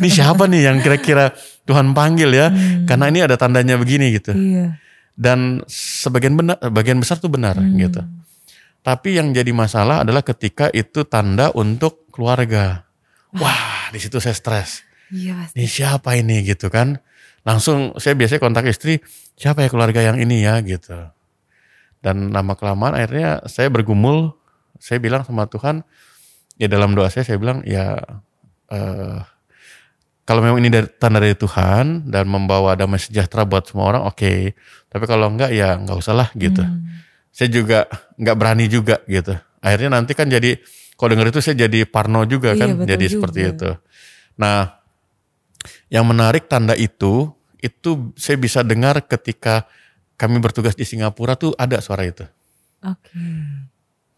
Ini 0.00 0.08
siapa 0.08 0.46
nih 0.46 0.70
yang 0.70 0.76
kira-kira 0.78 1.34
Tuhan 1.66 1.92
panggil 1.92 2.30
ya? 2.30 2.48
Karena 2.86 3.10
ini 3.10 3.20
ada 3.26 3.34
tandanya 3.34 3.76
begini 3.76 4.14
gitu. 4.14 4.32
Iya. 4.34 4.78
Dan 5.18 5.60
sebagian 5.68 6.38
benar, 6.38 6.56
bagian 6.70 6.96
besar 7.02 7.20
tuh 7.20 7.28
benar 7.28 7.58
gitu. 7.60 8.00
Tapi 8.80 9.20
yang 9.20 9.36
jadi 9.36 9.52
masalah 9.52 10.00
adalah 10.00 10.24
ketika 10.24 10.72
itu 10.72 11.04
tanda 11.04 11.52
untuk 11.52 12.08
keluarga. 12.08 12.88
Wah, 13.36 13.92
di 13.92 14.00
situ 14.00 14.16
saya 14.18 14.32
stres. 14.32 14.82
Iya 15.12 15.36
pasti. 15.36 15.54
Ini 15.60 15.66
siapa 15.68 16.16
ini 16.16 16.40
gitu 16.46 16.72
kan? 16.72 16.96
Langsung 17.44 17.96
saya 18.00 18.16
biasanya 18.16 18.40
kontak 18.40 18.64
istri, 18.68 19.00
siapa 19.36 19.64
ya 19.64 19.68
keluarga 19.68 20.00
yang 20.00 20.16
ini 20.16 20.44
ya 20.44 20.60
gitu. 20.64 20.96
Dan 22.00 22.32
lama 22.32 22.56
kelamaan 22.56 22.96
akhirnya 22.96 23.44
saya 23.44 23.68
bergumul, 23.68 24.32
saya 24.80 24.96
bilang 24.96 25.20
sama 25.28 25.44
Tuhan, 25.44 25.84
ya 26.60 26.68
dalam 26.68 26.92
doa 26.92 27.08
saya 27.08 27.24
saya 27.24 27.40
bilang 27.40 27.64
ya 27.64 27.96
eh, 28.68 29.18
kalau 30.30 30.46
memang 30.46 30.62
ini 30.62 30.70
dari, 30.70 30.86
tanda 30.86 31.18
dari 31.18 31.34
Tuhan 31.34 32.06
dan 32.06 32.30
membawa 32.30 32.78
damai 32.78 33.02
sejahtera 33.02 33.42
buat 33.42 33.66
semua 33.66 33.90
orang, 33.90 34.02
oke. 34.06 34.54
Tapi 34.86 35.04
kalau 35.10 35.26
enggak 35.26 35.50
ya 35.50 35.74
enggak 35.74 35.98
usah 35.98 36.14
lah 36.14 36.30
gitu. 36.38 36.62
Hmm. 36.62 36.86
Saya 37.34 37.50
juga 37.50 37.90
enggak 38.14 38.36
berani 38.38 38.70
juga 38.70 39.02
gitu. 39.10 39.34
Akhirnya 39.58 39.98
nanti 39.98 40.14
kan 40.14 40.30
jadi 40.30 40.62
kalau 40.94 41.18
denger 41.18 41.34
itu 41.34 41.40
saya 41.42 41.66
jadi 41.66 41.82
parno 41.82 42.22
juga 42.30 42.54
Iya, 42.54 42.62
kan, 42.62 42.68
jadi 42.86 43.04
juga. 43.10 43.14
seperti 43.18 43.40
itu. 43.42 43.70
Nah, 44.38 44.78
yang 45.90 46.06
menarik 46.06 46.46
tanda 46.46 46.78
itu 46.78 47.34
itu 47.58 48.14
saya 48.14 48.38
bisa 48.38 48.62
dengar 48.62 49.02
ketika 49.10 49.66
kami 50.14 50.38
bertugas 50.38 50.78
di 50.78 50.86
Singapura 50.86 51.34
tuh 51.34 51.58
ada 51.58 51.82
suara 51.82 52.06
itu. 52.06 52.22
Oke. 52.86 53.18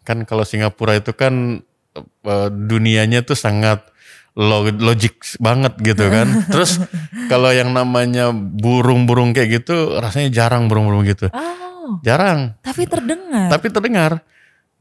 Kan 0.04 0.28
kalau 0.28 0.44
Singapura 0.44 0.98
itu 1.00 1.16
kan 1.16 1.64
eh, 1.98 2.48
dunianya 2.50 3.22
tuh 3.22 3.36
sangat 3.36 3.84
lo- 4.32 4.64
logik 4.72 5.20
banget 5.38 5.76
gitu 5.80 6.08
kan. 6.08 6.28
Terus 6.52 6.80
kalau 7.28 7.52
yang 7.52 7.72
namanya 7.72 8.32
burung-burung 8.32 9.32
kayak 9.32 9.62
gitu 9.62 10.00
rasanya 10.00 10.32
jarang 10.32 10.66
burung-burung 10.66 11.04
gitu. 11.04 11.28
Oh, 11.32 11.98
Jarang, 12.00 12.54
tapi 12.62 12.86
terdengar. 12.86 13.50
tapi 13.50 13.66
terdengar. 13.68 14.12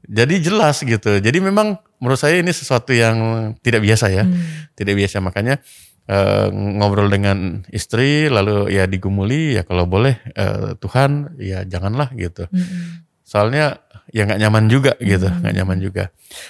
Jadi 0.01 0.41
jelas 0.41 0.81
gitu. 0.81 1.21
Jadi 1.21 1.37
memang 1.37 1.77
menurut 2.01 2.17
saya 2.17 2.41
ini 2.41 2.49
sesuatu 2.49 2.89
yang 2.93 3.17
tidak 3.61 3.81
biasa 3.85 4.09
ya. 4.09 4.23
Hmm. 4.25 4.69
Tidak 4.73 4.93
biasa 4.97 5.21
makanya 5.21 5.61
eh, 6.09 6.47
ngobrol 6.49 7.09
dengan 7.09 7.61
istri 7.69 8.25
lalu 8.27 8.73
ya 8.73 8.89
digumuli 8.89 9.57
ya 9.59 9.63
kalau 9.67 9.85
boleh 9.85 10.17
eh, 10.33 10.73
Tuhan 10.77 11.37
ya 11.37 11.61
janganlah 11.65 12.09
gitu. 12.17 12.49
Mm-mm. 12.49 13.05
Soalnya 13.21 13.79
ya 14.09 14.25
nggak 14.25 14.39
nyaman 14.41 14.65
juga 14.65 14.91
gitu, 14.97 15.29
nggak 15.29 15.53
nyaman 15.53 15.77
juga. 15.77 16.09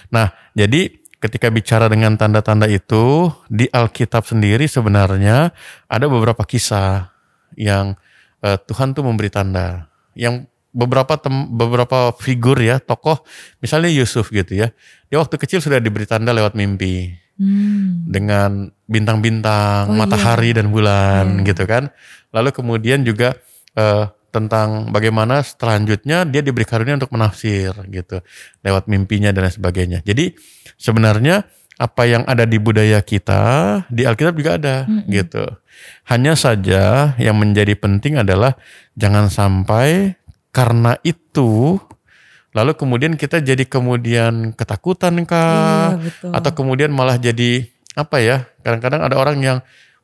Nah, 0.10 0.32
jadi 0.56 0.88
ketika 1.22 1.52
bicara 1.52 1.86
dengan 1.86 2.18
tanda-tanda 2.18 2.66
itu 2.66 3.30
di 3.46 3.70
Alkitab 3.70 4.26
sendiri 4.26 4.66
sebenarnya 4.66 5.54
ada 5.86 6.06
beberapa 6.10 6.42
kisah 6.48 7.12
yang 7.54 7.94
eh, 8.42 8.58
Tuhan 8.58 8.96
tuh 8.96 9.06
memberi 9.06 9.30
tanda. 9.30 9.92
Yang 10.18 10.50
beberapa 10.72 11.20
tem- 11.20 11.52
beberapa 11.52 12.10
figur 12.18 12.58
ya, 12.58 12.80
tokoh 12.82 13.22
misalnya 13.60 13.92
Yusuf 13.92 14.32
gitu 14.32 14.56
ya. 14.56 14.72
Dia 15.12 15.20
waktu 15.20 15.36
kecil 15.38 15.60
sudah 15.62 15.78
diberi 15.78 16.08
tanda 16.10 16.32
lewat 16.32 16.56
mimpi 16.56 17.20
Hmm. 17.42 18.06
dengan 18.06 18.70
bintang-bintang, 18.86 19.90
Oh, 19.90 19.94
iya. 19.94 20.00
matahari 20.06 20.54
dan 20.54 20.70
bulan 20.70 21.42
Iya. 21.42 21.54
gitu 21.54 21.64
kan. 21.66 21.90
Lalu 22.34 22.50
kemudian 22.54 23.02
juga 23.02 23.34
eh, 23.72 24.04
tentang 24.32 24.90
bagaimana 24.90 25.44
selanjutnya 25.44 26.24
dia 26.24 26.42
diberi 26.42 26.64
karunia 26.64 26.96
untuk 26.96 27.12
menafsir 27.12 27.76
gitu 27.92 28.24
lewat 28.64 28.88
mimpinya 28.88 29.30
dan 29.36 29.46
lain 29.48 29.56
sebagainya. 29.56 30.00
Jadi 30.02 30.34
sebenarnya 30.80 31.44
apa 31.78 32.06
yang 32.06 32.24
ada 32.30 32.46
di 32.46 32.62
budaya 32.62 33.02
kita 33.02 33.42
di 33.92 34.08
Alkitab 34.08 34.34
juga 34.38 34.56
ada 34.56 34.76
gitu. 35.12 35.44
Hanya 36.08 36.34
saja 36.40 37.14
yang 37.20 37.36
menjadi 37.38 37.74
penting 37.76 38.22
adalah 38.22 38.56
jangan 38.96 39.28
sampai 39.28 40.16
karena 40.52 41.00
itu 41.02 41.80
lalu 42.52 42.76
kemudian 42.76 43.16
kita 43.16 43.40
jadi 43.40 43.64
kemudian 43.64 44.52
ketakutan 44.52 45.24
kah 45.24 45.96
Iya, 45.96 46.04
betul. 46.04 46.30
atau 46.36 46.52
kemudian 46.52 46.92
malah 46.92 47.16
jadi 47.16 47.72
apa 47.96 48.20
ya 48.20 48.38
kadang-kadang 48.60 49.02
ada 49.08 49.16
orang 49.16 49.40
yang 49.40 49.58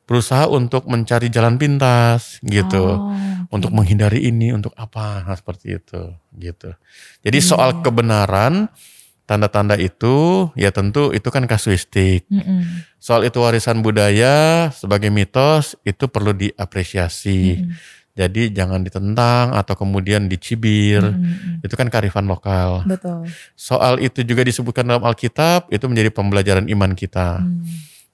berusaha 0.08 0.48
untuk 0.48 0.88
mencari 0.88 1.28
jalan 1.28 1.54
pintas 1.54 2.40
gitu 2.40 2.96
Oh, 2.96 3.12
untuk 3.52 3.70
menghindari 3.70 4.24
ini 4.24 4.50
untuk 4.50 4.72
apa 4.74 5.20
nah, 5.22 5.36
seperti 5.36 5.76
itu 5.76 6.00
gitu 6.34 6.72
jadi 7.20 7.36
Iya. 7.36 7.44
soal 7.46 7.70
kebenaran 7.78 8.72
tanda-tanda 9.24 9.76
itu 9.76 10.48
ya 10.54 10.68
tentu 10.68 11.12
itu 11.12 11.28
kan 11.28 11.44
kasuistik 11.44 12.24
Mm-mm. 12.26 12.88
soal 12.96 13.22
itu 13.22 13.36
warisan 13.36 13.78
budaya 13.78 14.68
sebagai 14.72 15.08
mitos 15.08 15.76
itu 15.82 16.08
perlu 16.08 16.32
diapresiasi 16.32 17.60
Mm-mm. 17.60 17.76
jadi 18.14 18.48
jangan 18.50 18.80
ditentang 18.80 19.52
atau 19.52 19.76
kemudian 19.76 20.26
dicibir 20.26 21.04
Mm-mm. 21.04 21.60
itu 21.60 21.74
kan 21.76 21.86
kearifan 21.86 22.24
lokal 22.24 22.84
Betul. 22.84 23.28
soal 23.52 24.00
itu 24.00 24.24
juga 24.24 24.40
disebutkan 24.40 24.88
dalam 24.88 25.04
Alkitab 25.04 25.68
itu 25.68 25.84
menjadi 25.84 26.08
pembelajaran 26.08 26.64
iman 26.66 26.92
kita 26.92 27.44
Hmm. 27.44 27.60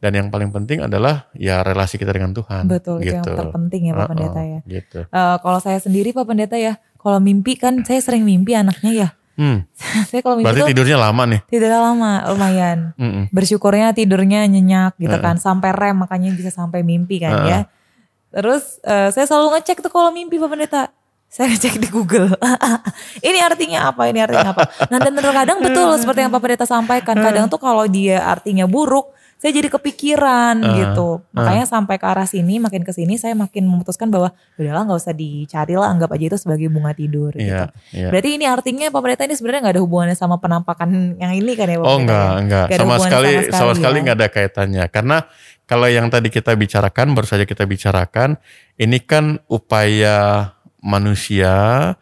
Dan 0.04 0.12
yang 0.12 0.28
paling 0.28 0.52
penting 0.52 0.84
adalah 0.84 1.32
ya 1.32 1.64
relasi 1.64 1.96
kita 1.96 2.12
dengan 2.12 2.30
Tuhan 2.30 2.68
Betul, 2.68 3.00
itu 3.00 3.16
yang 3.16 3.24
gitu. 3.24 3.32
terpenting 3.32 3.88
ya 3.88 3.92
Pak 3.92 3.98
Uh-uh, 3.98 4.10
Pendeta 4.12 4.40
ya. 4.44 4.60
gitu 4.68 5.00
Eh, 5.08 5.36
kalau 5.40 5.58
saya 5.58 5.80
sendiri 5.80 6.12
Pak 6.12 6.28
Pendeta 6.28 6.60
ya, 6.60 6.76
kalau 6.96 7.16
mimpi 7.18 7.56
kan 7.56 7.80
saya 7.80 8.04
sering 8.04 8.20
mimpi 8.22 8.52
anaknya 8.52 8.92
ya. 8.92 9.08
Hmm. 9.34 9.64
saya 10.12 10.20
kalau 10.20 10.36
mimpi 10.36 10.46
Berarti 10.46 10.60
tuh 10.60 10.70
tidurnya 10.70 10.98
lama 11.00 11.22
nih. 11.24 11.40
tidurnya 11.48 11.80
lama 11.80 12.10
lumayan. 12.28 12.78
Mm-mm. 12.94 13.24
Bersyukurnya 13.32 13.90
tidurnya 13.90 14.44
nyenyak 14.44 14.94
gitu 14.96 15.10
Heeh. 15.10 15.24
kan 15.24 15.40
sampai 15.40 15.72
rem 15.72 15.96
makanya 15.96 16.30
bisa 16.30 16.52
sampai 16.52 16.84
mimpi 16.84 17.18
kan 17.18 17.32
Heeh. 17.40 17.48
ya. 17.48 17.58
Terus 18.30 18.76
eh, 18.82 19.08
saya 19.08 19.24
selalu 19.24 19.56
ngecek 19.56 19.80
tuh 19.80 19.88
kalau 19.88 20.10
mimpi 20.10 20.36
Pak 20.36 20.46
Pendeta. 20.46 20.82
Saya 21.26 21.50
ngecek 21.50 21.82
di 21.82 21.88
Google. 21.90 22.30
ini 23.26 23.42
artinya 23.42 23.90
apa? 23.90 24.06
Ini 24.06 24.22
artinya 24.22 24.54
apa? 24.54 24.70
Nah 24.86 24.98
dan 24.98 25.12
terkadang 25.12 25.58
betul 25.58 25.90
seperti 25.98 26.22
yang 26.22 26.30
Pak 26.30 26.38
Pendeta 26.38 26.62
sampaikan. 26.62 27.16
Kadang 27.16 27.48
tuh 27.48 27.58
kalau 27.58 27.86
dia 27.86 28.22
artinya 28.22 28.70
buruk, 28.70 29.10
saya 29.44 29.60
jadi 29.60 29.68
kepikiran 29.68 30.56
Ah, 30.64 30.72
gitu. 30.72 31.20
Makanya 31.36 31.68
sampai 31.68 32.00
ke 32.00 32.06
arah 32.08 32.24
sini, 32.24 32.56
makin 32.56 32.80
ke 32.80 32.96
sini 32.96 33.20
saya 33.20 33.36
makin 33.36 33.68
memutuskan 33.68 34.08
bahwa 34.08 34.32
udahlah 34.56 34.88
nggak 34.88 34.96
usah 35.04 35.12
dicari 35.12 35.76
lah, 35.76 35.92
anggap 35.92 36.16
aja 36.16 36.32
itu 36.32 36.38
sebagai 36.40 36.72
bunga 36.72 36.96
tidur 36.96 37.36
gitu. 37.36 37.52
Iya, 37.52 37.68
iya. 37.92 38.08
Berarti 38.08 38.40
ini 38.40 38.48
artinya 38.48 38.88
Pendeta 38.88 39.28
ini 39.28 39.36
sebenarnya 39.36 39.60
nggak 39.68 39.74
ada 39.76 39.82
hubungannya 39.84 40.16
sama 40.16 40.40
penampakan 40.40 41.20
yang 41.20 41.36
ini 41.36 41.52
kan 41.60 41.68
ya 41.68 41.76
Pak 41.76 41.84
Oh 41.84 41.96
enggak, 42.00 42.24
ya? 42.24 42.40
enggak. 42.40 42.64
Nggak 42.64 42.78
ada 42.80 42.84
Sama 42.88 42.96
sekali, 42.96 43.28
sama 43.28 43.44
sama 43.44 43.52
sekali 43.52 43.76
sekali 43.76 43.92
ya. 43.92 44.00
enggak 44.00 44.16
ada 44.16 44.28
kaitannya. 44.32 44.84
Karena 44.88 45.16
kalau 45.68 45.88
yang 45.92 46.06
tadi 46.08 46.28
kita 46.32 46.52
bicarakan, 46.56 47.06
baru 47.12 47.26
saja 47.28 47.44
kita 47.44 47.68
bicarakan, 47.68 48.40
ini 48.80 48.96
kan 49.04 49.44
upaya 49.52 50.56
manusia 50.80 51.92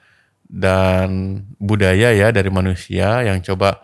dan 0.46 1.42
budaya 1.58 2.14
ya 2.14 2.30
dari 2.30 2.54
manusia 2.54 3.26
yang 3.26 3.42
coba 3.42 3.82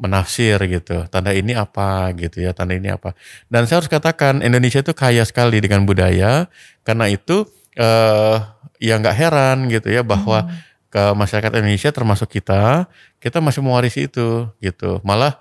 menafsir 0.00 0.56
gitu. 0.64 1.04
Tanda 1.12 1.36
ini 1.36 1.52
apa 1.52 2.08
gitu 2.16 2.40
ya, 2.40 2.56
tanda 2.56 2.72
ini 2.72 2.88
apa. 2.88 3.12
Dan 3.52 3.68
saya 3.68 3.84
harus 3.84 3.92
katakan 3.92 4.40
Indonesia 4.40 4.80
itu 4.80 4.96
kaya 4.96 5.22
sekali 5.28 5.60
dengan 5.60 5.84
budaya. 5.84 6.48
Karena 6.82 7.06
itu 7.12 7.44
eh 7.76 8.36
ya 8.80 8.96
nggak 8.96 9.16
heran 9.16 9.68
gitu 9.68 9.92
ya 9.92 10.00
bahwa 10.00 10.48
ke 10.90 11.14
masyarakat 11.14 11.52
Indonesia 11.60 11.92
termasuk 11.92 12.32
kita, 12.32 12.90
kita 13.20 13.38
masih 13.38 13.60
mewarisi 13.62 14.08
itu 14.08 14.48
gitu. 14.58 14.98
Malah 15.04 15.36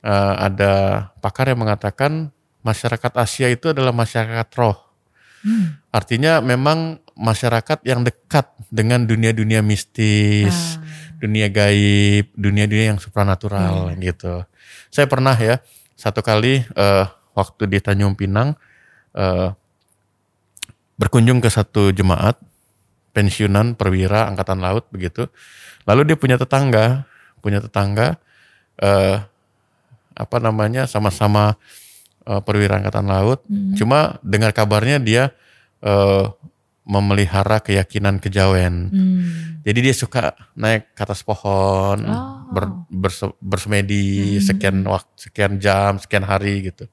eh, 0.00 0.34
ada 0.38 0.72
pakar 1.18 1.50
yang 1.50 1.60
mengatakan 1.60 2.30
masyarakat 2.64 3.12
Asia 3.18 3.50
itu 3.52 3.74
adalah 3.74 3.92
masyarakat 3.92 4.48
roh. 4.56 4.78
Hmm. 5.44 5.76
Artinya 5.92 6.40
memang 6.40 7.04
masyarakat 7.14 7.84
yang 7.84 8.00
dekat 8.02 8.48
dengan 8.72 9.04
dunia-dunia 9.04 9.60
mistis, 9.60 10.80
Ah. 10.80 10.83
Dunia 11.18 11.48
gaib, 11.50 12.30
dunia-dunia 12.34 12.94
yang 12.94 13.00
supranatural 13.00 13.92
gitu. 13.98 14.44
Saya 14.90 15.06
pernah 15.10 15.34
ya 15.34 15.60
satu 15.94 16.20
kali 16.20 16.62
eh, 16.62 17.04
waktu 17.34 17.62
di 17.70 17.78
Tanjung 17.82 18.14
Pinang 18.18 18.54
eh, 19.14 19.50
berkunjung 20.94 21.42
ke 21.42 21.50
satu 21.50 21.90
jemaat 21.90 22.38
pensiunan 23.14 23.78
perwira 23.78 24.26
angkatan 24.26 24.58
laut 24.58 24.86
begitu. 24.90 25.30
Lalu 25.86 26.12
dia 26.12 26.16
punya 26.18 26.36
tetangga, 26.38 27.06
punya 27.38 27.62
tetangga 27.62 28.18
eh, 28.82 29.22
apa 30.14 30.36
namanya 30.38 30.86
sama-sama 30.86 31.58
eh, 32.26 32.40
perwira 32.42 32.78
angkatan 32.82 33.06
laut. 33.06 33.42
Hmm. 33.46 33.74
Cuma 33.78 34.18
dengar 34.22 34.50
kabarnya 34.50 34.98
dia 34.98 35.30
eh, 35.82 36.24
memelihara 36.84 37.64
keyakinan 37.64 38.20
kejawen. 38.20 38.92
Hmm. 38.92 39.20
Jadi 39.64 39.78
dia 39.88 39.94
suka 39.96 40.36
naik 40.52 40.92
ke 40.92 41.00
atas 41.00 41.24
pohon, 41.24 41.96
Oh. 42.04 42.44
ber- 42.52 42.84
berse- 42.92 43.32
bersemedi 43.40 44.36
Hmm. 44.36 44.44
sekian 44.44 44.76
waktu, 44.84 45.12
sekian 45.16 45.56
jam, 45.56 45.96
sekian 45.96 46.28
hari 46.28 46.68
gitu. 46.68 46.84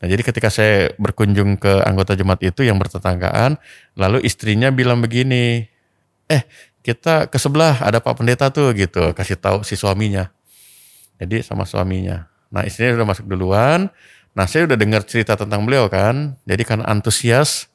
Nah, 0.00 0.06
jadi 0.08 0.22
ketika 0.22 0.48
saya 0.48 0.94
berkunjung 0.96 1.58
ke 1.60 1.82
anggota 1.84 2.14
jemaat 2.16 2.40
itu 2.40 2.64
yang 2.64 2.78
bertetanggaan, 2.78 3.58
lalu 3.98 4.22
istrinya 4.24 4.70
bilang 4.72 5.02
begini, 5.02 5.66
eh 6.30 6.42
kita 6.80 7.28
ke 7.28 7.36
sebelah 7.36 7.82
ada 7.84 8.00
Pak 8.00 8.16
Pendeta 8.22 8.48
tuh 8.48 8.72
gitu, 8.72 9.12
kasih 9.12 9.36
tahu 9.36 9.60
si 9.66 9.76
suaminya. 9.76 10.32
Jadi 11.20 11.44
sama 11.44 11.68
suaminya. 11.68 12.30
Nah 12.48 12.64
istrinya 12.64 12.96
udah 12.96 13.08
masuk 13.12 13.28
duluan. 13.28 13.92
Nah 14.32 14.46
saya 14.48 14.64
udah 14.64 14.78
dengar 14.78 15.04
cerita 15.04 15.36
tentang 15.36 15.66
beliau 15.68 15.86
kan. 15.92 16.38
Jadi 16.48 16.62
karena 16.64 16.86
antusias, 16.88 17.69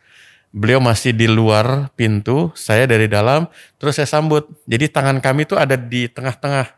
beliau 0.55 0.79
masih 0.79 1.11
di 1.11 1.27
luar 1.27 1.91
pintu, 1.99 2.55
saya 2.55 2.87
dari 2.87 3.11
dalam, 3.11 3.51
terus 3.75 3.99
saya 3.99 4.07
sambut. 4.07 4.47
Jadi 4.63 4.87
tangan 4.87 5.19
kami 5.19 5.43
tuh 5.43 5.59
ada 5.59 5.75
di 5.75 6.07
tengah-tengah 6.07 6.71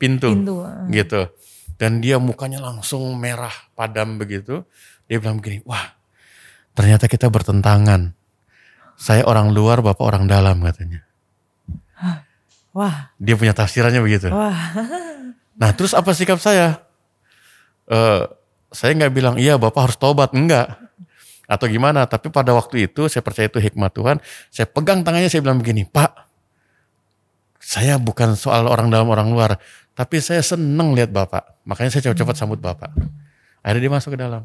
pintu, 0.00 0.32
Pintu. 0.32 0.64
ah. 0.64 0.88
gitu. 0.88 1.28
Dan 1.76 2.00
dia 2.00 2.16
mukanya 2.16 2.58
langsung 2.64 3.04
merah 3.20 3.52
padam 3.76 4.16
begitu. 4.16 4.64
Dia 5.04 5.20
bilang 5.20 5.38
begini, 5.38 5.60
wah 5.68 5.92
ternyata 6.72 7.04
kita 7.04 7.28
bertentangan. 7.28 8.16
Saya 8.98 9.22
orang 9.28 9.54
luar, 9.54 9.78
bapak 9.78 10.02
orang 10.02 10.24
dalam 10.26 10.58
katanya. 10.64 11.06
Wah, 12.74 13.10
Dia 13.18 13.34
punya 13.34 13.54
tafsirannya 13.54 14.00
begitu. 14.02 14.30
wah. 14.30 14.54
Nah 15.58 15.70
terus 15.74 15.90
apa 15.94 16.14
sikap 16.14 16.38
saya? 16.38 16.82
Eh 17.90 18.22
saya 18.70 18.92
nggak 18.94 19.12
bilang 19.14 19.34
iya 19.40 19.58
bapak 19.58 19.90
harus 19.90 19.98
tobat 19.98 20.30
enggak 20.36 20.76
atau 21.48 21.64
gimana. 21.64 22.04
Tapi 22.04 22.28
pada 22.28 22.52
waktu 22.52 22.86
itu 22.86 23.08
saya 23.08 23.24
percaya 23.24 23.48
itu 23.48 23.56
hikmat 23.56 23.90
Tuhan. 23.96 24.16
Saya 24.52 24.68
pegang 24.68 25.00
tangannya 25.00 25.32
saya 25.32 25.40
bilang 25.40 25.58
begini, 25.58 25.88
Pak, 25.88 26.28
saya 27.56 27.96
bukan 27.96 28.36
soal 28.36 28.68
orang 28.68 28.92
dalam 28.92 29.08
orang 29.08 29.32
luar, 29.32 29.56
tapi 29.96 30.20
saya 30.20 30.44
seneng 30.44 30.92
lihat 30.92 31.10
bapak. 31.10 31.64
Makanya 31.64 31.96
saya 31.96 32.12
cepat-cepat 32.12 32.36
sambut 32.36 32.60
bapak. 32.60 32.92
Akhirnya 33.64 33.88
dia 33.88 33.92
masuk 33.96 34.14
ke 34.14 34.18
dalam. 34.20 34.44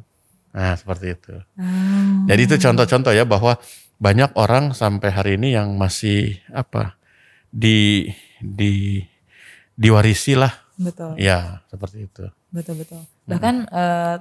Nah 0.56 0.74
seperti 0.80 1.14
itu. 1.14 1.36
Ah. 1.60 2.26
Jadi 2.32 2.42
itu 2.48 2.56
contoh-contoh 2.58 3.12
ya 3.12 3.28
bahwa 3.28 3.60
banyak 4.00 4.32
orang 4.40 4.72
sampai 4.74 5.12
hari 5.12 5.32
ini 5.36 5.54
yang 5.54 5.76
masih 5.76 6.42
apa 6.50 6.98
di 7.54 8.10
di 8.42 9.04
diwarisi 9.78 10.34
lah 10.34 10.64
Betul. 10.78 11.14
Ya, 11.22 11.62
seperti 11.70 12.10
itu. 12.10 12.26
Betul 12.50 12.82
betul. 12.82 13.02
Bahkan 13.30 13.56
eh, 13.70 14.16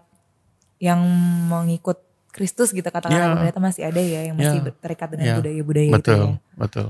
yang 0.83 1.01
mengikut 1.49 2.12
Kristus 2.33 2.73
gitu 2.73 2.89
katakan 2.89 3.13
Ya. 3.13 3.37
ternyata 3.37 3.61
masih 3.61 3.85
ada 3.85 4.01
ya 4.01 4.25
yang 4.27 4.37
masih 4.41 4.65
Ya. 4.65 4.73
terikat 4.81 5.09
dengan 5.13 5.27
Ya. 5.29 5.37
budaya-budaya 5.37 5.87
itu 5.87 5.95
betul, 5.95 6.23
ya. 6.25 6.37
betul. 6.57 6.87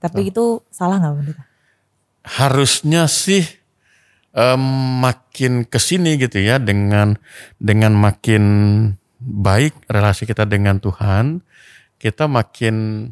Tapi 0.00 0.20
itu 0.32 0.44
salah 0.68 0.96
nggak 0.98 1.14
pendeta? 1.20 1.42
Harusnya 2.24 3.04
sih 3.04 3.44
em, 4.34 4.62
makin 4.98 5.62
ke 5.62 5.78
sini 5.78 6.16
gitu 6.16 6.40
ya 6.40 6.56
dengan 6.58 7.14
dengan 7.60 7.92
makin 7.94 8.42
baik 9.20 9.86
relasi 9.86 10.24
kita 10.24 10.42
dengan 10.42 10.80
Tuhan, 10.80 11.44
kita 11.96 12.26
makin 12.26 13.08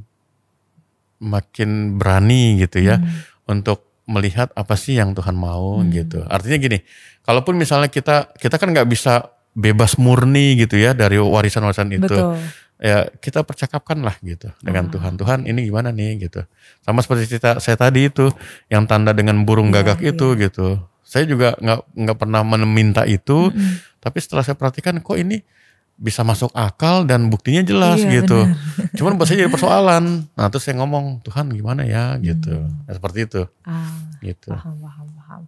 makin 1.23 1.70
berani 2.03 2.59
gitu 2.59 2.83
ya 2.83 2.99
untuk 3.47 3.87
melihat 4.05 4.51
apa 4.59 4.74
sih 4.74 4.99
yang 4.99 5.15
Tuhan 5.15 5.39
mau 5.39 5.79
Hmm. 5.79 5.89
gitu. 5.95 6.27
Artinya 6.27 6.59
gini, 6.59 6.79
kalaupun 7.23 7.55
misalnya 7.55 7.87
kita 7.87 8.35
kita 8.35 8.59
kan 8.59 8.74
nggak 8.74 8.89
bisa 8.91 9.31
bebas 9.53 9.97
murni 9.97 10.57
gitu 10.57 10.77
ya 10.77 10.93
dari 10.93 11.16
warisan-warisan 11.16 11.89
itu. 11.93 12.09
Betul. 12.09 12.37
ya 12.83 13.07
kita 13.15 13.47
percakapkan 13.47 13.95
lah 14.03 14.19
gitu 14.20 14.51
dengan. 14.59 14.91
Tuhan. 14.91 15.15
Tuhan 15.15 15.47
ini 15.47 15.62
gimana 15.62 15.95
nih 15.95 16.27
gitu. 16.27 16.43
Sama 16.83 16.99
seperti 16.99 17.31
cerita 17.31 17.62
saya 17.62 17.79
tadi 17.79 18.11
itu 18.11 18.27
yang 18.66 18.91
tanda 18.91 19.15
dengan 19.15 19.47
burung 19.47 19.70
Iya, 19.70 19.87
gagak 19.87 20.03
itu 20.03 20.27
gitu. 20.35 20.83
Saya 21.01 21.23
juga 21.24 21.55
nggak 21.57 21.79
nggak 21.95 22.19
pernah 22.19 22.43
meminta 22.43 23.07
itu, 23.07 23.55
Mm-mm. 23.55 23.79
tapi 24.03 24.19
setelah 24.19 24.43
saya 24.43 24.59
perhatikan 24.59 24.99
kok 24.99 25.15
ini 25.15 25.47
bisa 25.95 26.27
masuk 26.27 26.51
akal 26.51 27.07
dan 27.07 27.31
buktinya 27.31 27.62
jelas 27.62 28.03
Iya, 28.03 28.24
gitu. 28.24 28.51
benar. 28.51 28.91
Cuman 28.99 29.12
buat 29.15 29.31
saya 29.31 29.47
jadi 29.47 29.53
persoalan. 29.53 30.05
Nah 30.35 30.47
terus 30.51 30.66
saya 30.66 30.74
ngomong 30.83 31.23
Tuhan 31.23 31.55
gimana 31.55 31.87
ya 31.87 32.19
gitu. 32.19 32.51
Hmm. 32.66 32.83
Nah, 32.83 32.93
seperti 32.93 33.31
itu 33.31 33.43
Ah, 33.62 33.95
gitu. 34.19 34.51
paham, 34.51 34.74
paham, 34.81 35.07
paham. 35.15 35.43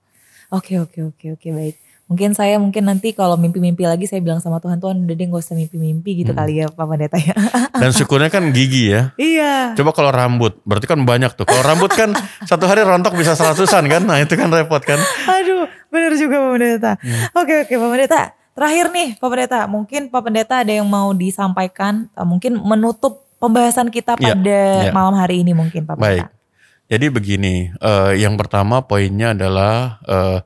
Oke, 0.53 0.79
oke, 0.79 1.03
oke, 1.03 1.27
oke, 1.35 1.49
baik. 1.51 1.77
Mungkin 2.15 2.31
saya 2.31 2.55
mungkin 2.57 2.87
nanti 2.87 3.11
kalau 3.11 3.35
mimpi-mimpi 3.35 3.83
lagi 3.83 4.07
saya 4.07 4.23
bilang 4.23 4.39
sama 4.39 4.57
Tuhan, 4.57 4.79
Tuhan 4.79 5.03
udah 5.03 5.11
deh 5.13 5.27
gak 5.27 5.43
usah 5.43 5.59
mimpi-mimpi 5.59 6.23
gitu 6.23 6.31
Hmm. 6.31 6.39
kali 6.39 6.63
ya 6.63 6.71
Pak 6.71 6.87
Pendeta 6.87 7.19
ya. 7.19 7.35
Dan 7.83 7.91
syukurnya 7.91 8.31
kan 8.31 8.55
gigi 8.55 8.89
ya. 8.89 9.11
iya. 9.19 9.75
Coba 9.75 9.91
kalau 9.91 10.09
rambut, 10.09 10.63
berarti 10.63 10.87
kan 10.87 11.03
banyak 11.03 11.35
tuh. 11.35 11.43
Kalau 11.43 11.59
rambut 11.61 11.91
kan 11.91 12.15
satu 12.49 12.65
hari 12.65 12.87
rontok 12.87 13.19
bisa 13.19 13.35
seratusan 13.35 13.83
kan. 13.85 14.07
Nah 14.07 14.23
itu 14.23 14.31
kan 14.33 14.47
repot 14.47 14.79
kan. 14.79 15.03
Aduh, 15.27 15.67
benar 15.91 16.15
juga 16.15 16.39
Pak 16.39 16.51
Pendeta. 16.55 16.93
Hmm. 17.03 17.23
Oke, 17.35 17.55
oke 17.63 17.75
Pak 17.75 17.91
Pendeta. 17.91 18.21
Terakhir 18.55 18.87
nih 18.95 19.09
Pak 19.19 19.27
Pendeta, 19.27 19.61
mungkin 19.67 20.03
Pak 20.07 20.23
Pendeta 20.23 20.55
ada 20.63 20.71
yang 20.71 20.87
mau 20.87 21.11
disampaikan, 21.11 22.07
eh, 22.09 22.23
mungkin 22.23 22.55
menutup 22.57 23.27
pembahasan 23.37 23.91
kita 23.91 24.15
Iya, 24.15 24.31
pada 24.31 24.61
iya. 24.81 24.93
malam 24.95 25.19
hari 25.19 25.43
ini 25.43 25.51
mungkin 25.51 25.83
Pak 25.83 25.99
Baik. 25.99 26.23
Pendeta. 26.23 26.31
Jadi 26.85 27.07
begini, 27.09 27.55
eh, 27.73 28.13
yang 28.17 28.39
pertama 28.39 28.79
poinnya 28.81 29.35
adalah 29.35 29.99
eh, 30.05 30.39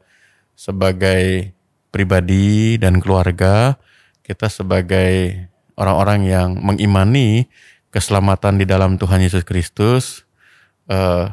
sebagai 0.55 1.53
pribadi 1.99 2.79
dan 2.79 3.03
keluarga, 3.03 3.75
kita 4.23 4.47
sebagai 4.47 5.35
orang-orang 5.75 6.31
yang 6.31 6.49
mengimani 6.55 7.51
keselamatan 7.91 8.63
di 8.63 8.71
dalam 8.71 8.95
Tuhan 8.95 9.19
Yesus 9.19 9.43
Kristus, 9.43 10.23
eh, 10.87 11.27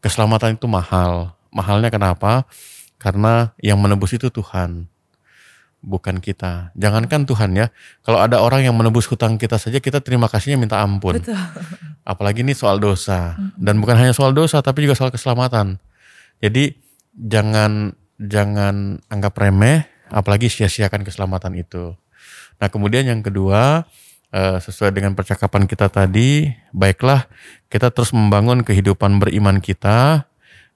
keselamatan 0.00 0.56
itu 0.56 0.64
mahal. 0.64 1.36
Mahalnya 1.52 1.92
kenapa? 1.92 2.48
Karena 2.96 3.52
yang 3.60 3.76
menebus 3.76 4.16
itu 4.16 4.32
Tuhan, 4.32 4.88
bukan 5.84 6.16
kita. 6.24 6.72
Jangankan 6.72 7.28
Tuhan 7.28 7.52
ya, 7.52 7.68
kalau 8.00 8.24
ada 8.24 8.40
orang 8.40 8.64
yang 8.64 8.72
menebus 8.72 9.04
hutang 9.04 9.36
kita 9.36 9.60
saja, 9.60 9.76
kita 9.76 10.00
terima 10.00 10.32
kasihnya 10.32 10.56
minta 10.56 10.80
ampun. 10.80 11.20
Betul. 11.20 11.36
Apalagi 12.08 12.40
ini 12.40 12.56
soal 12.56 12.80
dosa. 12.80 13.36
Dan 13.60 13.84
bukan 13.84 14.00
hanya 14.00 14.16
soal 14.16 14.32
dosa, 14.32 14.64
tapi 14.64 14.88
juga 14.88 14.96
soal 14.96 15.12
keselamatan. 15.12 15.76
Jadi 16.40 16.72
jangan 17.12 17.92
jangan 18.16 19.00
anggap 19.12 19.36
remeh, 19.36 19.95
apalagi 20.10 20.50
sia-siakan 20.50 21.02
keselamatan 21.02 21.56
itu. 21.58 21.94
Nah 22.56 22.68
kemudian 22.72 23.04
yang 23.06 23.20
kedua, 23.20 23.84
eh, 24.32 24.58
sesuai 24.58 24.94
dengan 24.94 25.12
percakapan 25.12 25.68
kita 25.68 25.92
tadi, 25.92 26.50
baiklah 26.72 27.28
kita 27.68 27.92
terus 27.92 28.14
membangun 28.14 28.62
kehidupan 28.64 29.20
beriman 29.20 29.60
kita, 29.60 30.28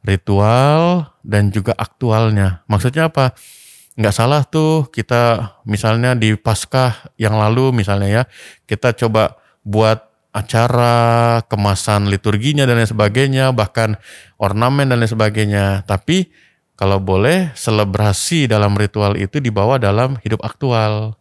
ritual 0.04 1.12
dan 1.24 1.52
juga 1.52 1.76
aktualnya. 1.76 2.64
Maksudnya 2.68 3.12
apa? 3.12 3.36
Nggak 4.00 4.14
salah 4.16 4.42
tuh 4.48 4.88
kita 4.88 5.56
misalnya 5.68 6.16
di 6.16 6.32
Paskah 6.38 7.12
yang 7.20 7.36
lalu 7.36 7.74
misalnya 7.74 8.08
ya, 8.08 8.22
kita 8.64 8.96
coba 8.96 9.36
buat 9.60 10.08
acara, 10.30 11.42
kemasan 11.50 12.06
liturginya 12.06 12.62
dan 12.62 12.78
lain 12.78 12.86
sebagainya, 12.88 13.50
bahkan 13.50 13.98
ornamen 14.38 14.86
dan 14.86 15.02
lain 15.02 15.10
sebagainya. 15.10 15.82
Tapi 15.84 16.30
kalau 16.80 16.96
boleh 16.96 17.52
selebrasi 17.52 18.48
dalam 18.48 18.72
ritual 18.72 19.20
itu 19.20 19.36
dibawa 19.36 19.76
dalam 19.76 20.16
hidup 20.24 20.40
aktual. 20.40 21.12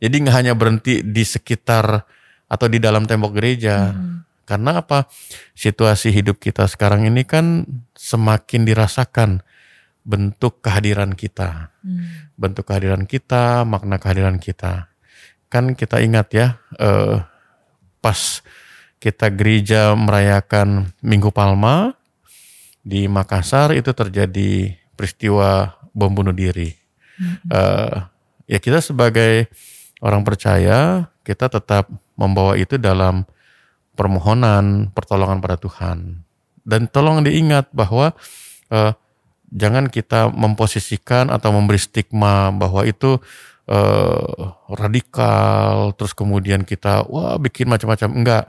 Jadi 0.00 0.24
nggak 0.24 0.36
hanya 0.40 0.56
berhenti 0.56 1.04
di 1.04 1.20
sekitar 1.20 2.08
atau 2.48 2.66
di 2.72 2.80
dalam 2.80 3.04
tembok 3.04 3.36
gereja. 3.36 3.92
Karena 4.48 4.80
apa? 4.80 5.04
Situasi 5.52 6.16
hidup 6.16 6.40
kita 6.40 6.64
sekarang 6.64 7.04
ini 7.04 7.28
kan 7.28 7.68
semakin 7.92 8.64
dirasakan 8.64 9.44
bentuk 10.00 10.64
kehadiran 10.64 11.12
kita. 11.12 11.76
Bentuk 12.40 12.72
kehadiran 12.72 13.04
kita, 13.04 13.68
makna 13.68 14.00
kehadiran 14.00 14.40
kita. 14.40 14.88
Kan 15.52 15.76
kita 15.76 16.00
ingat 16.00 16.32
ya, 16.32 16.56
eh, 16.80 17.20
pas 18.00 18.40
kita 18.96 19.28
gereja 19.28 19.92
merayakan 19.92 20.88
Minggu 21.04 21.28
Palma 21.28 21.92
di 22.80 23.12
Makassar 23.12 23.76
itu 23.76 23.92
terjadi 23.92 24.81
peristiwa 24.94 25.76
bom 25.92 26.12
bunuh 26.12 26.34
diri. 26.34 26.72
Eh, 27.52 27.96
ya 28.48 28.58
kita 28.58 28.82
sebagai 28.82 29.46
orang 30.02 30.26
percaya 30.26 31.06
kita 31.22 31.46
tetap 31.46 31.86
membawa 32.18 32.58
itu 32.58 32.80
dalam 32.80 33.22
permohonan 33.94 34.90
pertolongan 34.90 35.38
pada 35.38 35.56
Tuhan. 35.60 36.24
Dan 36.62 36.86
tolong 36.90 37.22
diingat 37.22 37.70
bahwa 37.74 38.14
eh, 38.72 38.92
jangan 39.52 39.92
kita 39.92 40.32
memposisikan 40.32 41.28
atau 41.28 41.52
memberi 41.52 41.78
stigma 41.78 42.50
bahwa 42.50 42.82
itu 42.88 43.20
eh, 43.68 44.42
radikal 44.72 45.92
terus 45.94 46.16
kemudian 46.16 46.64
kita 46.64 47.06
wah 47.06 47.36
bikin 47.38 47.68
macam-macam. 47.68 48.10
Enggak. 48.10 48.44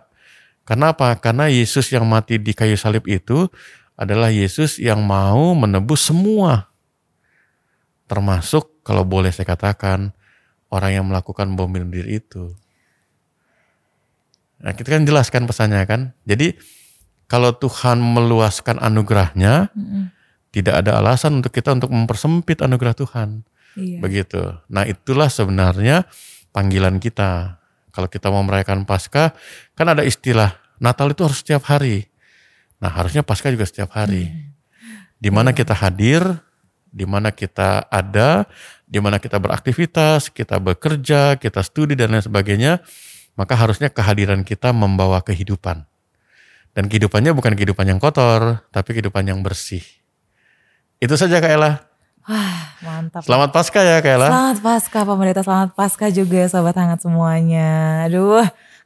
Karena 0.63 0.95
apa? 0.95 1.19
Karena 1.19 1.51
Yesus 1.51 1.91
yang 1.91 2.07
mati 2.07 2.39
di 2.39 2.55
kayu 2.55 2.79
salib 2.79 3.03
itu 3.03 3.51
adalah 3.93 4.33
Yesus 4.33 4.81
yang 4.81 5.01
mau 5.05 5.53
menebus 5.53 6.09
semua 6.09 6.69
termasuk 8.09 8.83
kalau 8.83 9.07
boleh 9.07 9.31
saya 9.31 9.47
katakan 9.47 10.11
orang 10.73 10.91
yang 11.01 11.05
melakukan 11.07 11.53
bom 11.53 11.69
bunuh 11.69 11.89
diri 11.89 12.19
itu 12.19 12.53
nah 14.63 14.71
kita 14.71 14.97
kan 14.99 15.03
jelaskan 15.03 15.43
pesannya 15.45 15.83
kan 15.85 16.01
jadi 16.23 16.55
kalau 17.27 17.55
Tuhan 17.55 17.99
meluaskan 17.99 18.77
anugerahnya 18.79 19.71
tidak 20.53 20.85
ada 20.85 21.01
alasan 21.01 21.41
untuk 21.41 21.49
kita 21.49 21.73
untuk 21.73 21.89
mempersempit 21.89 22.61
anugerah 22.61 22.93
Tuhan 22.93 23.41
Iya. 23.73 23.97
begitu. 24.05 24.41
Nah 24.69 24.85
itulah 24.85 25.29
sebenarnya 25.29 26.05
panggilan 26.53 27.01
kita. 27.01 27.57
Kalau 27.93 28.09
kita 28.09 28.29
mau 28.33 28.41
merayakan 28.41 28.85
Paskah, 28.89 29.33
kan 29.77 29.87
ada 29.89 30.01
istilah 30.01 30.57
Natal 30.81 31.13
itu 31.13 31.21
harus 31.25 31.41
setiap 31.41 31.65
hari. 31.69 32.09
Nah 32.83 32.91
harusnya 32.91 33.23
Paskah 33.23 33.55
juga 33.55 33.63
setiap 33.63 33.95
hari. 33.95 34.27
Di 35.15 35.31
mana 35.31 35.55
kita 35.55 35.71
hadir, 35.71 36.19
di 36.91 37.07
mana 37.07 37.31
kita 37.31 37.87
ada, 37.87 38.43
di 38.83 38.99
mana 38.99 39.23
kita 39.23 39.39
beraktivitas, 39.39 40.27
kita 40.27 40.59
bekerja, 40.59 41.39
kita 41.39 41.63
studi 41.63 41.95
dan 41.95 42.11
lain 42.11 42.27
sebagainya, 42.27 42.83
maka 43.39 43.55
harusnya 43.55 43.87
kehadiran 43.87 44.43
kita 44.43 44.75
membawa 44.75 45.23
kehidupan. 45.23 45.87
Dan 46.75 46.91
kehidupannya 46.91 47.31
bukan 47.31 47.55
kehidupan 47.55 47.87
yang 47.87 48.03
kotor, 48.03 48.67
tapi 48.75 48.99
kehidupan 48.99 49.31
yang 49.31 49.39
bersih. 49.39 49.85
Itu 50.99 51.15
saja 51.15 51.39
Kak 51.39 51.55
Ella. 51.55 51.87
Wah, 52.27 52.75
mantap. 52.83 53.23
Selamat 53.23 53.55
Paskah 53.55 53.83
ya 53.83 53.97
Kak 54.03 54.11
Ella. 54.11 54.27
Selamat 54.27 54.59
Paskah 54.59 55.01
Pak 55.07 55.15
Pendeta, 55.15 55.41
selamat 55.45 55.69
Paskah 55.71 56.09
juga 56.11 56.41
sobat 56.51 56.75
hangat 56.75 56.99
semuanya. 56.99 58.03
Aduh, 58.11 58.43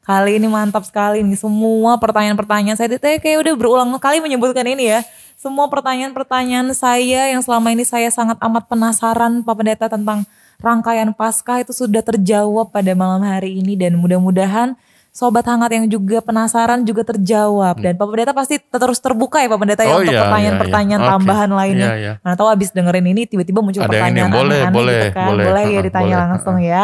kali 0.08 0.40
ini 0.40 0.48
mantap 0.48 0.88
sekali 0.88 1.20
nih 1.20 1.36
semua 1.36 2.00
pertanyaan-pertanyaan 2.00 2.80
saya 2.80 2.96
kayak 2.96 3.44
udah 3.44 3.54
berulang 3.60 3.92
kali 4.00 4.24
menyebutkan 4.24 4.64
ini 4.64 4.96
ya. 4.96 5.00
Semua 5.38 5.68
pertanyaan-pertanyaan 5.70 6.72
saya 6.74 7.30
yang 7.30 7.44
selama 7.44 7.70
ini 7.76 7.84
saya 7.84 8.10
sangat 8.10 8.40
amat 8.42 8.72
penasaran 8.72 9.44
Pak 9.44 9.54
Pendeta 9.54 9.86
tentang 9.86 10.26
rangkaian 10.58 11.14
Paskah 11.14 11.62
itu 11.62 11.76
sudah 11.76 12.02
terjawab 12.02 12.74
pada 12.74 12.96
malam 12.98 13.22
hari 13.22 13.62
ini 13.62 13.78
dan 13.78 14.00
mudah-mudahan 14.02 14.74
sobat 15.18 15.42
hangat 15.50 15.74
yang 15.74 15.90
juga 15.90 16.22
penasaran 16.22 16.86
juga 16.86 17.02
terjawab 17.02 17.82
dan 17.82 17.98
Pak 17.98 18.06
Pendeta 18.06 18.38
pasti 18.38 18.62
terus 18.62 19.02
terbuka 19.02 19.42
ya 19.42 19.50
Pak 19.50 19.58
Pendeta 19.58 19.82
ya 19.82 19.98
Oh, 19.98 20.06
untuk 20.06 20.14
iya, 20.14 20.22
pertanyaan-pertanyaan 20.30 21.02
iya, 21.02 21.08
iya. 21.10 21.14
Tambahan 21.18 21.50
lainnya. 21.50 21.88
Iya, 21.90 21.96
iya. 21.98 22.14
Mana 22.22 22.38
tahu 22.38 22.54
abis 22.54 22.70
dengerin 22.70 23.08
ini 23.10 23.26
tiba-tiba 23.26 23.66
muncul 23.66 23.82
Ada 23.82 23.90
yang 23.90 23.98
ini, 23.98 23.98
pertanyaan 23.98 24.30
boleh, 24.30 24.60
aneh-aneh 24.62 24.78
boleh, 24.78 24.94
gitu 25.02 25.10
kan. 25.18 25.28
boleh. 25.34 25.46
Boleh 25.50 25.66
ya 25.66 25.80
ditanya 25.82 26.06
boleh. 26.14 26.30
langsung 26.30 26.58
ya. 26.62 26.82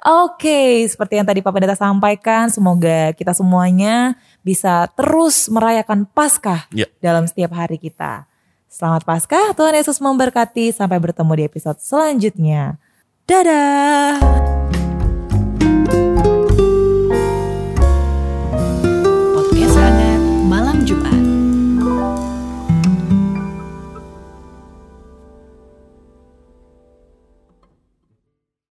Oke, 0.00 0.60
seperti 0.84 1.12
yang 1.16 1.24
tadi 1.24 1.40
Pak 1.40 1.52
Pendeta 1.56 1.76
sampaikan, 1.76 2.44
semoga 2.52 3.16
kita 3.16 3.32
semuanya 3.32 4.12
bisa 4.44 4.84
terus 4.92 5.48
merayakan 5.48 6.04
Paskah 6.04 6.68
Ya. 6.76 6.84
dalam 7.00 7.24
setiap 7.24 7.56
hari 7.56 7.80
kita. 7.80 8.28
Selamat 8.68 9.08
Paskah, 9.08 9.56
Tuhan 9.56 9.72
Yesus 9.72 10.04
memberkati. 10.04 10.68
Sampai 10.76 11.00
bertemu 11.00 11.32
di 11.32 11.42
episode 11.48 11.80
selanjutnya. 11.80 12.76
Dadah. 13.24 14.79